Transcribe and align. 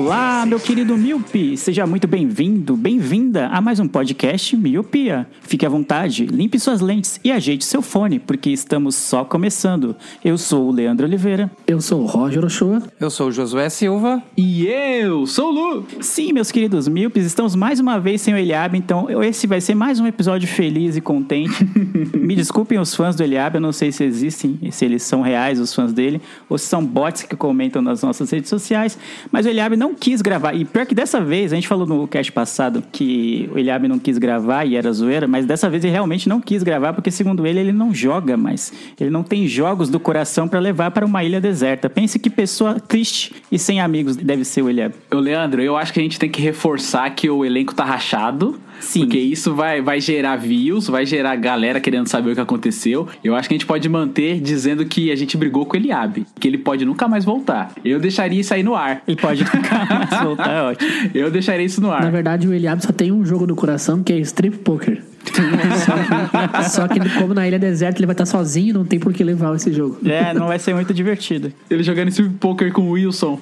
Olá, 0.00 0.29
meu 0.46 0.58
querido 0.58 0.96
Miope! 0.96 1.54
Seja 1.56 1.86
muito 1.86 2.08
bem-vindo, 2.08 2.74
bem-vinda 2.74 3.48
a 3.48 3.60
mais 3.60 3.78
um 3.78 3.86
podcast 3.86 4.56
Miopia. 4.56 5.26
Fique 5.42 5.66
à 5.66 5.68
vontade, 5.68 6.24
limpe 6.24 6.58
suas 6.58 6.80
lentes 6.80 7.20
e 7.22 7.30
ajeite 7.30 7.64
seu 7.64 7.82
fone, 7.82 8.18
porque 8.18 8.48
estamos 8.48 8.94
só 8.94 9.22
começando. 9.22 9.94
Eu 10.24 10.38
sou 10.38 10.68
o 10.68 10.72
Leandro 10.72 11.06
Oliveira. 11.06 11.50
Eu 11.66 11.80
sou 11.80 12.00
o 12.00 12.06
Roger 12.06 12.42
Ochoa. 12.44 12.82
Eu 12.98 13.10
sou 13.10 13.28
o 13.28 13.32
Josué 13.32 13.68
Silva. 13.68 14.22
E 14.34 14.66
eu 14.66 15.26
sou 15.26 15.48
o 15.48 15.50
Lu. 15.50 15.86
Sim, 16.00 16.32
meus 16.32 16.50
queridos 16.50 16.88
Miopes, 16.88 17.26
estamos 17.26 17.54
mais 17.54 17.78
uma 17.78 18.00
vez 18.00 18.22
sem 18.22 18.32
o 18.32 18.36
Eliabe, 18.36 18.78
então 18.78 19.08
esse 19.22 19.46
vai 19.46 19.60
ser 19.60 19.74
mais 19.74 20.00
um 20.00 20.06
episódio 20.06 20.48
feliz 20.48 20.96
e 20.96 21.02
contente. 21.02 21.52
Me 22.16 22.34
desculpem 22.34 22.78
os 22.78 22.94
fãs 22.94 23.14
do 23.14 23.22
Eliabe, 23.22 23.56
eu 23.56 23.60
não 23.60 23.72
sei 23.72 23.92
se 23.92 24.04
existem, 24.04 24.58
se 24.70 24.86
eles 24.86 25.02
são 25.02 25.20
reais, 25.20 25.60
os 25.60 25.74
fãs 25.74 25.92
dele, 25.92 26.20
ou 26.48 26.56
se 26.56 26.66
são 26.66 26.84
bots 26.84 27.24
que 27.24 27.36
comentam 27.36 27.82
nas 27.82 28.02
nossas 28.02 28.30
redes 28.30 28.48
sociais, 28.48 28.98
mas 29.30 29.44
o 29.44 29.48
Eliabe 29.50 29.76
não 29.76 29.94
quis 29.94 30.22
gravar. 30.22 30.29
E 30.54 30.64
pior 30.64 30.86
que 30.86 30.94
dessa 30.94 31.20
vez, 31.20 31.52
a 31.52 31.56
gente 31.56 31.68
falou 31.68 31.86
no 31.86 32.06
cast 32.06 32.30
passado 32.32 32.82
que 32.92 33.48
o 33.52 33.58
Eliabe 33.58 33.88
não 33.88 33.98
quis 33.98 34.18
gravar 34.18 34.64
e 34.64 34.76
era 34.76 34.92
zoeira, 34.92 35.26
mas 35.26 35.46
dessa 35.46 35.68
vez 35.68 35.84
ele 35.84 35.92
realmente 35.92 36.28
não 36.28 36.40
quis 36.40 36.62
gravar, 36.62 36.92
porque 36.92 37.10
segundo 37.10 37.46
ele, 37.46 37.60
ele 37.60 37.72
não 37.72 37.94
joga 37.94 38.36
mais. 38.36 38.72
Ele 38.98 39.10
não 39.10 39.22
tem 39.22 39.46
jogos 39.46 39.88
do 39.88 39.98
coração 39.98 40.46
para 40.46 40.60
levar 40.60 40.90
para 40.90 41.06
uma 41.06 41.24
ilha 41.24 41.40
deserta. 41.40 41.88
Pense 41.88 42.18
que 42.18 42.30
pessoa 42.30 42.78
triste 42.78 43.34
e 43.50 43.58
sem 43.58 43.80
amigos 43.80 44.16
deve 44.16 44.44
ser 44.44 44.62
o 44.62 44.70
Eliabe. 44.70 44.94
Ô, 45.10 45.16
Leandro, 45.16 45.62
eu 45.62 45.76
acho 45.76 45.92
que 45.92 46.00
a 46.00 46.02
gente 46.02 46.18
tem 46.18 46.30
que 46.30 46.42
reforçar 46.42 47.10
que 47.10 47.28
o 47.28 47.44
elenco 47.44 47.74
tá 47.74 47.84
rachado. 47.84 48.60
Sim. 48.80 49.00
Porque 49.00 49.18
isso 49.18 49.54
vai, 49.54 49.80
vai 49.80 50.00
gerar 50.00 50.36
views, 50.36 50.88
vai 50.88 51.06
gerar 51.06 51.36
galera 51.36 51.80
querendo 51.80 52.08
saber 52.08 52.32
o 52.32 52.34
que 52.34 52.40
aconteceu. 52.40 53.06
Eu 53.22 53.34
acho 53.34 53.48
que 53.48 53.54
a 53.54 53.58
gente 53.58 53.66
pode 53.66 53.88
manter 53.88 54.40
dizendo 54.40 54.84
que 54.84 55.10
a 55.10 55.16
gente 55.16 55.36
brigou 55.36 55.66
com 55.66 55.76
o 55.76 55.80
Eliabe, 55.80 56.26
que 56.38 56.48
ele 56.48 56.58
pode 56.58 56.84
nunca 56.84 57.06
mais 57.06 57.24
voltar. 57.24 57.72
Eu 57.84 58.00
deixaria 58.00 58.40
isso 58.40 58.52
aí 58.52 58.62
no 58.62 58.74
ar. 58.74 59.02
Ele 59.06 59.16
pode 59.16 59.44
nunca 59.54 59.84
mais 59.84 60.22
voltar, 60.22 60.50
é 60.50 60.62
ótimo. 60.62 60.90
Eu 61.14 61.30
deixaria 61.30 61.64
isso 61.64 61.80
no 61.80 61.90
ar. 61.90 62.02
Na 62.02 62.10
verdade, 62.10 62.48
o 62.48 62.52
Eliabe 62.52 62.82
só 62.82 62.92
tem 62.92 63.12
um 63.12 63.24
jogo 63.24 63.46
no 63.46 63.54
coração 63.54 64.02
que 64.02 64.12
é 64.12 64.18
Strip 64.18 64.58
Poker. 64.58 65.09
só, 65.84 66.48
que, 66.48 66.70
só 66.70 66.88
que 66.88 67.18
como 67.18 67.34
na 67.34 67.46
ilha 67.46 67.58
deserta 67.58 67.98
ele 67.98 68.06
vai 68.06 68.14
estar 68.14 68.26
sozinho, 68.26 68.74
não 68.74 68.84
tem 68.84 68.98
por 68.98 69.12
que 69.12 69.22
levar 69.22 69.54
esse 69.54 69.72
jogo. 69.72 69.98
É, 70.04 70.32
não 70.32 70.48
vai 70.48 70.58
ser 70.58 70.74
muito 70.74 70.92
divertido. 70.94 71.52
Ele 71.68 71.82
jogando 71.82 72.08
esse 72.08 72.22
poker 72.22 72.72
com 72.72 72.82
o 72.82 72.90
Wilson. 72.92 73.38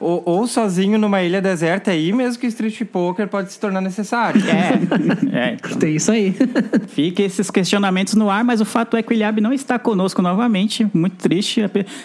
Ou, 0.00 0.22
ou 0.24 0.46
sozinho 0.46 0.98
numa 0.98 1.22
ilha 1.22 1.40
deserta 1.40 1.90
aí, 1.90 2.12
mesmo 2.12 2.40
que 2.40 2.46
Street 2.46 2.84
Poker 2.84 3.26
pode 3.28 3.52
se 3.52 3.58
tornar 3.58 3.80
necessário. 3.80 4.40
É, 4.46 5.50
é 5.50 5.54
então. 5.54 5.78
Tem 5.78 5.96
isso 5.96 6.12
aí. 6.12 6.34
Fica 6.88 7.22
esses 7.22 7.50
questionamentos 7.50 8.14
no 8.14 8.30
ar, 8.30 8.44
mas 8.44 8.60
o 8.60 8.64
fato 8.64 8.96
é 8.96 9.02
que 9.02 9.12
o 9.12 9.14
Eliabe 9.14 9.40
não 9.40 9.52
está 9.52 9.78
conosco 9.78 10.22
novamente. 10.22 10.86
Muito 10.92 11.16
triste. 11.16 11.62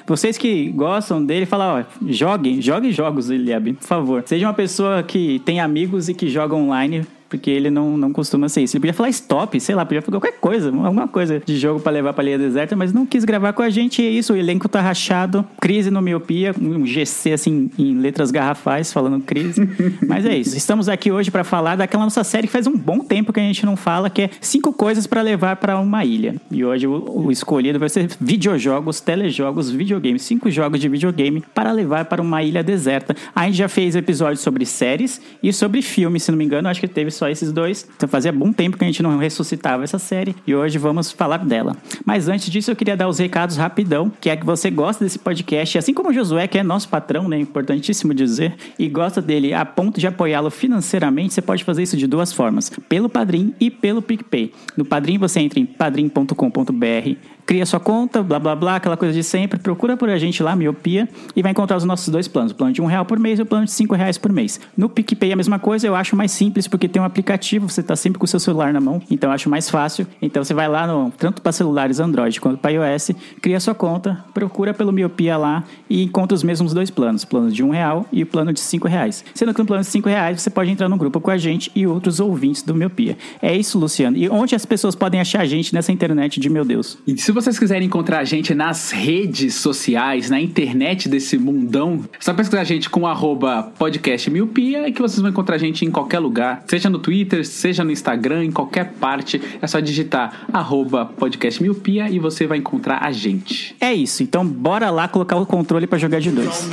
Vocês 0.07 0.37
que 0.37 0.69
gostam 0.69 1.23
dele, 1.23 1.45
falam, 1.45 1.81
ó, 1.81 2.05
joguem, 2.07 2.61
joguem 2.61 2.91
jogos, 2.91 3.29
Eliabe, 3.29 3.73
por 3.73 3.87
favor. 3.87 4.23
Seja 4.25 4.47
uma 4.47 4.53
pessoa 4.53 5.03
que 5.03 5.41
tem 5.45 5.59
amigos 5.59 6.09
e 6.09 6.13
que 6.13 6.29
joga 6.29 6.55
online 6.55 7.05
porque 7.29 7.49
ele 7.49 7.69
não, 7.69 7.95
não 7.95 8.11
costuma 8.11 8.49
ser 8.49 8.63
isso. 8.63 8.75
Ele 8.75 8.81
podia 8.81 8.93
falar 8.93 9.09
stop, 9.09 9.59
sei 9.59 9.75
lá, 9.75 9.85
podia 9.85 10.01
falar 10.01 10.19
qualquer 10.19 10.39
coisa, 10.39 10.67
alguma 10.69 11.07
coisa 11.07 11.41
de 11.45 11.57
jogo 11.57 11.79
para 11.79 11.91
levar 11.91 12.13
pra 12.13 12.23
ilha 12.23 12.37
deserta, 12.37 12.75
mas 12.75 12.91
não 12.91 13.05
quis 13.05 13.23
gravar 13.23 13.53
com 13.53 13.61
a 13.61 13.69
gente 13.69 14.01
e 14.01 14.07
é 14.07 14.09
isso, 14.09 14.33
o 14.33 14.35
elenco 14.35 14.67
tá 14.67 14.81
rachado, 14.81 15.45
crise 15.61 15.91
no 15.91 16.01
miopia, 16.01 16.53
um 16.59 16.85
GC 16.85 17.33
assim 17.33 17.69
em 17.77 17.95
letras 17.99 18.31
garrafais 18.31 18.91
falando 18.91 19.21
crise. 19.21 19.69
mas 20.07 20.25
é 20.25 20.35
isso. 20.35 20.57
Estamos 20.57 20.89
aqui 20.89 21.11
hoje 21.11 21.29
para 21.29 21.43
falar 21.43 21.75
daquela 21.75 22.03
nossa 22.03 22.23
série 22.23 22.47
que 22.47 22.53
faz 22.53 22.65
um 22.65 22.75
bom 22.75 22.99
tempo 22.99 23.31
que 23.31 23.39
a 23.39 23.43
gente 23.43 23.65
não 23.65 23.75
fala, 23.75 24.09
que 24.09 24.23
é 24.23 24.29
cinco 24.41 24.73
coisas 24.73 25.05
para 25.05 25.21
levar 25.21 25.57
para 25.57 25.77
uma 25.77 26.03
ilha. 26.03 26.35
E 26.49 26.65
hoje 26.65 26.87
o, 26.87 27.25
o 27.25 27.31
escolhido 27.31 27.77
vai 27.77 27.89
ser 27.89 28.09
videojogos, 28.19 28.99
telejogos, 28.99 29.69
videogames, 29.69 30.23
cinco 30.23 30.49
jogos 30.49 30.79
de 30.79 30.89
videogame 30.89 31.43
para 31.53 31.71
levar 31.71 32.05
para 32.05 32.21
uma 32.21 32.41
ilha 32.41 32.63
deserta. 32.63 33.15
A 33.35 33.45
gente 33.45 33.57
já 33.57 33.67
fez 33.67 33.95
episódios 33.95 34.39
sobre 34.39 34.65
séries 34.65 35.21
e 35.43 35.53
sobre 35.53 35.81
filmes, 35.81 36.23
se 36.23 36.31
não 36.31 36.37
me 36.37 36.45
engano, 36.45 36.67
acho 36.67 36.79
que 36.79 36.87
teve 36.87 37.11
só 37.19 37.29
esses 37.29 37.51
dois. 37.51 37.87
Então 37.95 38.07
fazia 38.07 38.31
bom 38.31 38.51
tempo 38.51 38.77
que 38.77 38.83
a 38.83 38.87
gente 38.87 39.03
não 39.03 39.17
ressuscitava 39.17 39.83
essa 39.83 39.99
série 39.99 40.35
e 40.47 40.55
hoje 40.55 40.77
vamos 40.77 41.11
falar 41.11 41.45
dela. 41.45 41.75
Mas 42.05 42.27
antes 42.27 42.49
disso, 42.49 42.71
eu 42.71 42.75
queria 42.75 42.95
dar 42.95 43.07
os 43.07 43.19
recados 43.19 43.57
rapidão, 43.57 44.11
que 44.21 44.29
é 44.29 44.35
que 44.35 44.45
você 44.45 44.71
gosta 44.71 45.03
desse 45.03 45.19
podcast, 45.19 45.77
assim 45.77 45.93
como 45.93 46.09
o 46.09 46.13
Josué, 46.13 46.47
que 46.47 46.57
é 46.57 46.63
nosso 46.63 46.89
patrão, 46.89 47.27
né? 47.27 47.37
Importantíssimo 47.37 48.13
dizer, 48.13 48.55
e 48.77 48.87
gosta 48.87 49.21
dele 49.21 49.53
a 49.53 49.65
ponto 49.65 49.99
de 49.99 50.07
apoiá-lo 50.07 50.49
financeiramente, 50.49 51.33
você 51.33 51.41
pode 51.41 51.63
fazer 51.63 51.83
isso 51.83 51.97
de 51.97 52.07
duas 52.07 52.31
formas: 52.31 52.71
pelo 52.87 53.09
Padrim 53.09 53.53
e 53.59 53.69
pelo 53.69 54.01
PicPay. 54.01 54.53
No 54.77 54.85
Padrim 54.85 55.17
você 55.17 55.39
entra 55.41 55.59
em 55.59 55.65
padrim.com.br 55.65 57.38
cria 57.49 57.65
sua 57.65 57.79
conta, 57.79 58.21
blá 58.21 58.37
blá 58.37 58.55
blá, 58.55 58.75
aquela 58.75 58.95
coisa 58.95 59.11
de 59.11 59.23
sempre. 59.23 59.59
Procura 59.59 59.97
por 59.97 60.07
a 60.07 60.19
gente 60.19 60.43
lá, 60.43 60.55
Miopia, 60.55 61.09
e 61.35 61.41
vai 61.41 61.51
encontrar 61.51 61.77
os 61.77 61.83
nossos 61.83 62.07
dois 62.09 62.27
planos: 62.27 62.51
o 62.51 62.55
plano 62.55 62.71
de 62.71 62.79
um 62.79 62.85
real 62.85 63.03
por 63.05 63.17
mês 63.17 63.39
e 63.39 63.41
o 63.41 63.45
plano 63.45 63.65
de 63.65 63.71
cinco 63.71 63.95
reais 63.95 64.19
por 64.19 64.31
mês. 64.31 64.59
No 64.77 64.87
PicPay 64.87 65.31
é 65.31 65.33
a 65.33 65.35
mesma 65.35 65.57
coisa, 65.57 65.87
eu 65.87 65.95
acho 65.95 66.15
mais 66.15 66.31
simples 66.31 66.67
porque 66.67 66.87
tem 66.87 67.01
um 67.01 67.05
aplicativo, 67.05 67.67
você 67.67 67.81
está 67.81 67.95
sempre 67.95 68.19
com 68.19 68.25
o 68.25 68.27
seu 68.27 68.39
celular 68.39 68.71
na 68.71 68.79
mão, 68.79 69.01
então 69.09 69.31
eu 69.31 69.33
acho 69.33 69.49
mais 69.49 69.67
fácil. 69.67 70.05
Então 70.21 70.43
você 70.43 70.53
vai 70.53 70.67
lá, 70.67 70.85
no, 70.85 71.09
tanto 71.17 71.41
para 71.41 71.51
celulares 71.51 71.99
Android 71.99 72.39
quanto 72.39 72.59
para 72.59 72.69
iOS, 72.69 73.13
cria 73.41 73.59
sua 73.59 73.73
conta, 73.73 74.23
procura 74.31 74.71
pelo 74.71 74.91
Miopia 74.91 75.35
lá 75.35 75.63
e 75.89 76.03
encontra 76.03 76.35
os 76.35 76.43
mesmos 76.43 76.71
dois 76.71 76.91
planos: 76.91 77.23
o 77.23 77.27
plano 77.27 77.49
de 77.49 77.63
um 77.63 77.71
real 77.71 78.05
e 78.11 78.21
o 78.21 78.27
plano 78.27 78.53
de 78.53 78.59
cinco 78.59 78.87
reais. 78.87 79.25
Sendo 79.33 79.55
que 79.55 79.59
no 79.59 79.65
plano 79.65 79.81
de 79.81 79.89
cinco 79.89 80.07
reais 80.07 80.39
você 80.39 80.51
pode 80.51 80.69
entrar 80.69 80.87
no 80.87 80.97
grupo 80.97 81.19
com 81.19 81.31
a 81.31 81.37
gente 81.37 81.71
e 81.75 81.87
outros 81.87 82.19
ouvintes 82.19 82.61
do 82.61 82.75
Miopia. 82.75 83.17
É 83.41 83.57
isso, 83.57 83.79
Luciano. 83.79 84.15
E 84.15 84.29
onde 84.29 84.53
as 84.53 84.67
pessoas 84.67 84.93
podem 84.93 85.19
achar 85.19 85.41
a 85.41 85.45
gente 85.45 85.73
nessa 85.73 85.91
internet 85.91 86.39
de 86.39 86.47
meu 86.47 86.63
Deus? 86.63 86.99
E 87.07 87.17
se 87.17 87.38
vocês 87.41 87.57
quiserem 87.57 87.87
encontrar 87.87 88.19
a 88.19 88.25
gente 88.25 88.53
nas 88.53 88.91
redes 88.91 89.55
sociais, 89.55 90.29
na 90.29 90.41
internet 90.41 91.07
desse 91.07 91.37
mundão, 91.37 92.03
é 92.11 92.17
só 92.19 92.33
pesquisar 92.33 92.59
a 92.59 92.65
gente 92.65 92.89
com 92.89 93.07
arroba 93.07 93.71
podcast 93.79 94.29
miopia 94.29 94.89
e 94.89 94.91
que 94.91 95.01
vocês 95.01 95.21
vão 95.21 95.29
encontrar 95.29 95.55
a 95.55 95.57
gente 95.57 95.85
em 95.85 95.89
qualquer 95.89 96.19
lugar, 96.19 96.65
seja 96.67 96.89
no 96.89 96.99
Twitter, 96.99 97.45
seja 97.45 97.81
no 97.85 97.91
Instagram, 97.91 98.43
em 98.43 98.51
qualquer 98.51 98.91
parte. 98.99 99.41
É 99.61 99.67
só 99.67 99.79
digitar 99.79 100.47
arroba 100.51 101.05
podcast 101.05 101.63
miopia 101.63 102.09
e 102.09 102.19
você 102.19 102.45
vai 102.45 102.57
encontrar 102.57 103.05
a 103.05 103.11
gente. 103.13 103.73
É 103.79 103.93
isso, 103.93 104.21
então 104.21 104.45
bora 104.45 104.89
lá 104.89 105.07
colocar 105.07 105.37
o 105.37 105.45
controle 105.45 105.87
para 105.87 105.97
jogar 105.97 106.19
de 106.19 106.31
dois. 106.31 106.67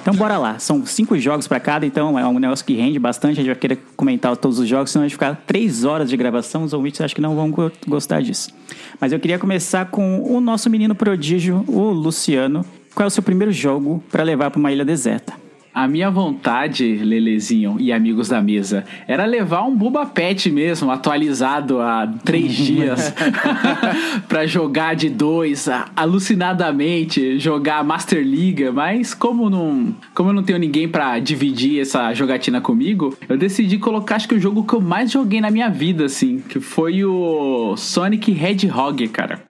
Então 0.00 0.14
bora 0.14 0.38
lá, 0.38 0.58
são 0.58 0.86
cinco 0.86 1.18
jogos 1.18 1.46
para 1.46 1.60
cada, 1.60 1.84
então 1.84 2.18
é 2.18 2.26
um 2.26 2.38
negócio 2.38 2.64
que 2.64 2.74
rende 2.74 2.98
bastante, 2.98 3.17
a 3.26 3.32
gente 3.32 3.46
vai 3.46 3.54
querer 3.54 3.78
comentar 3.96 4.36
todos 4.36 4.58
os 4.58 4.68
jogos, 4.68 4.90
senão 4.90 5.04
a 5.04 5.08
gente 5.08 5.16
ficar 5.16 5.34
três 5.46 5.84
horas 5.84 6.08
de 6.08 6.16
gravação, 6.16 6.62
os 6.62 6.72
ouvintes 6.72 7.00
acho 7.00 7.14
que 7.14 7.20
não 7.20 7.34
vão 7.34 7.52
gostar 7.86 8.22
disso. 8.22 8.50
Mas 9.00 9.12
eu 9.12 9.20
queria 9.20 9.38
começar 9.38 9.86
com 9.86 10.22
o 10.22 10.40
nosso 10.40 10.70
menino 10.70 10.94
prodígio, 10.94 11.64
o 11.66 11.90
Luciano. 11.90 12.64
Qual 12.94 13.04
é 13.04 13.08
o 13.08 13.10
seu 13.10 13.22
primeiro 13.22 13.52
jogo 13.52 14.02
para 14.10 14.22
levar 14.22 14.50
para 14.50 14.58
uma 14.58 14.72
ilha 14.72 14.84
deserta? 14.84 15.47
A 15.78 15.86
minha 15.86 16.10
vontade, 16.10 16.96
Lelezinho 16.96 17.76
e 17.78 17.92
amigos 17.92 18.28
da 18.28 18.42
mesa, 18.42 18.84
era 19.06 19.24
levar 19.24 19.62
um 19.62 19.76
Buba 19.76 20.04
Pet 20.04 20.50
mesmo, 20.50 20.90
atualizado 20.90 21.80
há 21.80 22.04
três 22.24 22.52
dias, 22.52 23.14
para 24.26 24.44
jogar 24.44 24.96
de 24.96 25.08
dois, 25.08 25.68
alucinadamente, 25.94 27.38
jogar 27.38 27.84
Master 27.84 28.24
Liga, 28.24 28.72
mas 28.72 29.14
como 29.14 29.48
não, 29.48 29.94
como 30.16 30.30
eu 30.30 30.34
não 30.34 30.42
tenho 30.42 30.58
ninguém 30.58 30.88
para 30.88 31.16
dividir 31.20 31.80
essa 31.80 32.12
jogatina 32.12 32.60
comigo, 32.60 33.16
eu 33.28 33.38
decidi 33.38 33.78
colocar 33.78 34.16
acho 34.16 34.26
que 34.26 34.34
o 34.34 34.40
jogo 34.40 34.64
que 34.64 34.74
eu 34.74 34.80
mais 34.80 35.12
joguei 35.12 35.40
na 35.40 35.48
minha 35.48 35.68
vida, 35.68 36.06
assim, 36.06 36.40
que 36.40 36.58
foi 36.58 37.04
o 37.04 37.76
Sonic 37.76 38.32
Hedgehog, 38.32 39.06
cara. 39.06 39.46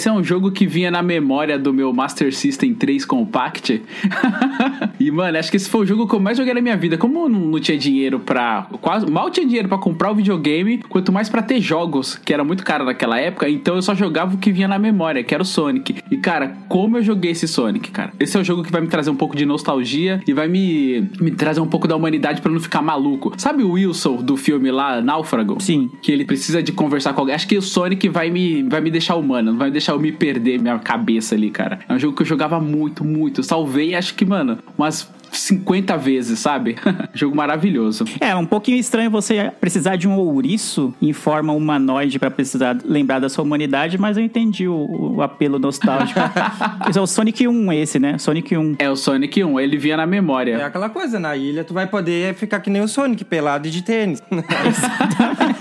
Esse 0.00 0.08
é 0.08 0.12
um 0.12 0.24
jogo 0.24 0.50
que 0.50 0.66
vinha 0.66 0.90
na 0.90 1.02
memória 1.02 1.58
do 1.58 1.74
meu 1.74 1.92
Master 1.92 2.34
System 2.34 2.72
3 2.72 3.04
Compact. 3.04 3.82
E, 5.00 5.10
mano, 5.10 5.38
acho 5.38 5.50
que 5.50 5.56
esse 5.56 5.68
foi 5.68 5.80
o 5.80 5.86
jogo 5.86 6.06
que 6.06 6.14
eu 6.14 6.20
mais 6.20 6.36
joguei 6.36 6.52
na 6.52 6.60
minha 6.60 6.76
vida. 6.76 6.98
Como 6.98 7.20
eu 7.20 7.28
não, 7.30 7.40
não 7.40 7.58
tinha 7.58 7.78
dinheiro 7.78 8.20
pra. 8.20 8.66
Quase, 8.82 9.10
mal 9.10 9.30
tinha 9.30 9.46
dinheiro 9.46 9.66
pra 9.66 9.78
comprar 9.78 10.12
o 10.12 10.14
videogame, 10.14 10.78
quanto 10.88 11.10
mais 11.10 11.30
pra 11.30 11.40
ter 11.40 11.58
jogos, 11.58 12.16
que 12.16 12.34
era 12.34 12.44
muito 12.44 12.62
caro 12.62 12.84
naquela 12.84 13.18
época, 13.18 13.48
então 13.48 13.76
eu 13.76 13.82
só 13.82 13.94
jogava 13.94 14.34
o 14.34 14.38
que 14.38 14.52
vinha 14.52 14.68
na 14.68 14.78
memória, 14.78 15.24
que 15.24 15.32
era 15.32 15.42
o 15.42 15.46
Sonic. 15.46 15.96
E, 16.10 16.18
cara, 16.18 16.58
como 16.68 16.98
eu 16.98 17.02
joguei 17.02 17.30
esse 17.30 17.48
Sonic, 17.48 17.90
cara. 17.90 18.12
Esse 18.20 18.36
é 18.36 18.40
o 18.40 18.44
jogo 18.44 18.62
que 18.62 18.70
vai 18.70 18.82
me 18.82 18.88
trazer 18.88 19.10
um 19.10 19.16
pouco 19.16 19.34
de 19.34 19.46
nostalgia 19.46 20.22
e 20.26 20.34
vai 20.34 20.48
me, 20.48 21.08
me 21.18 21.30
trazer 21.30 21.60
um 21.60 21.66
pouco 21.66 21.88
da 21.88 21.96
humanidade 21.96 22.42
pra 22.42 22.52
não 22.52 22.60
ficar 22.60 22.82
maluco. 22.82 23.32
Sabe 23.38 23.62
o 23.62 23.72
Wilson 23.72 24.16
do 24.16 24.36
filme 24.36 24.70
lá, 24.70 25.00
Náufrago? 25.00 25.56
Sim. 25.60 25.90
Que 26.02 26.12
ele 26.12 26.26
precisa 26.26 26.62
de 26.62 26.72
conversar 26.72 27.14
com 27.14 27.20
alguém. 27.20 27.34
Acho 27.34 27.48
que 27.48 27.56
o 27.56 27.62
Sonic 27.62 28.06
vai 28.08 28.30
me, 28.30 28.62
vai 28.64 28.82
me 28.82 28.90
deixar 28.90 29.16
humano, 29.16 29.52
não 29.52 29.58
vai 29.58 29.70
deixar 29.70 29.92
eu 29.92 29.98
me 29.98 30.12
perder 30.12 30.60
minha 30.60 30.78
cabeça 30.78 31.34
ali, 31.34 31.50
cara. 31.50 31.80
É 31.88 31.94
um 31.94 31.98
jogo 31.98 32.14
que 32.14 32.22
eu 32.22 32.26
jogava 32.26 32.60
muito, 32.60 33.02
muito. 33.04 33.42
Salvei, 33.42 33.94
acho 33.94 34.14
que, 34.14 34.26
mano, 34.26 34.58
umas 34.76 34.89
50 35.32 35.96
vezes, 35.96 36.38
sabe? 36.38 36.76
jogo 37.14 37.36
maravilhoso. 37.36 38.04
É, 38.20 38.34
um 38.34 38.46
pouquinho 38.46 38.78
estranho 38.78 39.10
você 39.10 39.50
precisar 39.60 39.96
de 39.96 40.08
um 40.08 40.16
ouriço 40.18 40.94
em 41.00 41.12
forma 41.12 41.52
humanoide 41.52 42.18
pra 42.18 42.30
precisar 42.30 42.76
lembrar 42.84 43.18
da 43.18 43.28
sua 43.28 43.44
humanidade, 43.44 43.98
mas 43.98 44.16
eu 44.16 44.24
entendi 44.24 44.66
o, 44.68 45.14
o 45.16 45.22
apelo 45.22 45.58
nostálgico. 45.58 46.20
esse 46.88 46.98
é 46.98 47.02
o 47.02 47.06
Sonic 47.06 47.46
1 47.46 47.72
esse, 47.72 47.98
né? 47.98 48.18
Sonic 48.18 48.56
1. 48.56 48.76
É 48.78 48.90
o 48.90 48.96
Sonic 48.96 49.42
1, 49.42 49.60
ele 49.60 49.76
vinha 49.76 49.96
na 49.96 50.02
É 50.04 50.06
memória. 50.06 50.66
aquela 50.66 50.88
coisa, 50.88 51.18
na 51.18 51.36
ilha 51.36 51.64
tu 51.64 51.74
vai 51.74 51.86
poder 51.86 52.34
ficar 52.34 52.60
que 52.60 52.70
nem 52.70 52.82
o 52.82 52.88
Sonic, 52.88 53.24
pelado 53.24 53.68
e 53.68 53.70
de 53.70 53.82
tênis. 53.82 54.22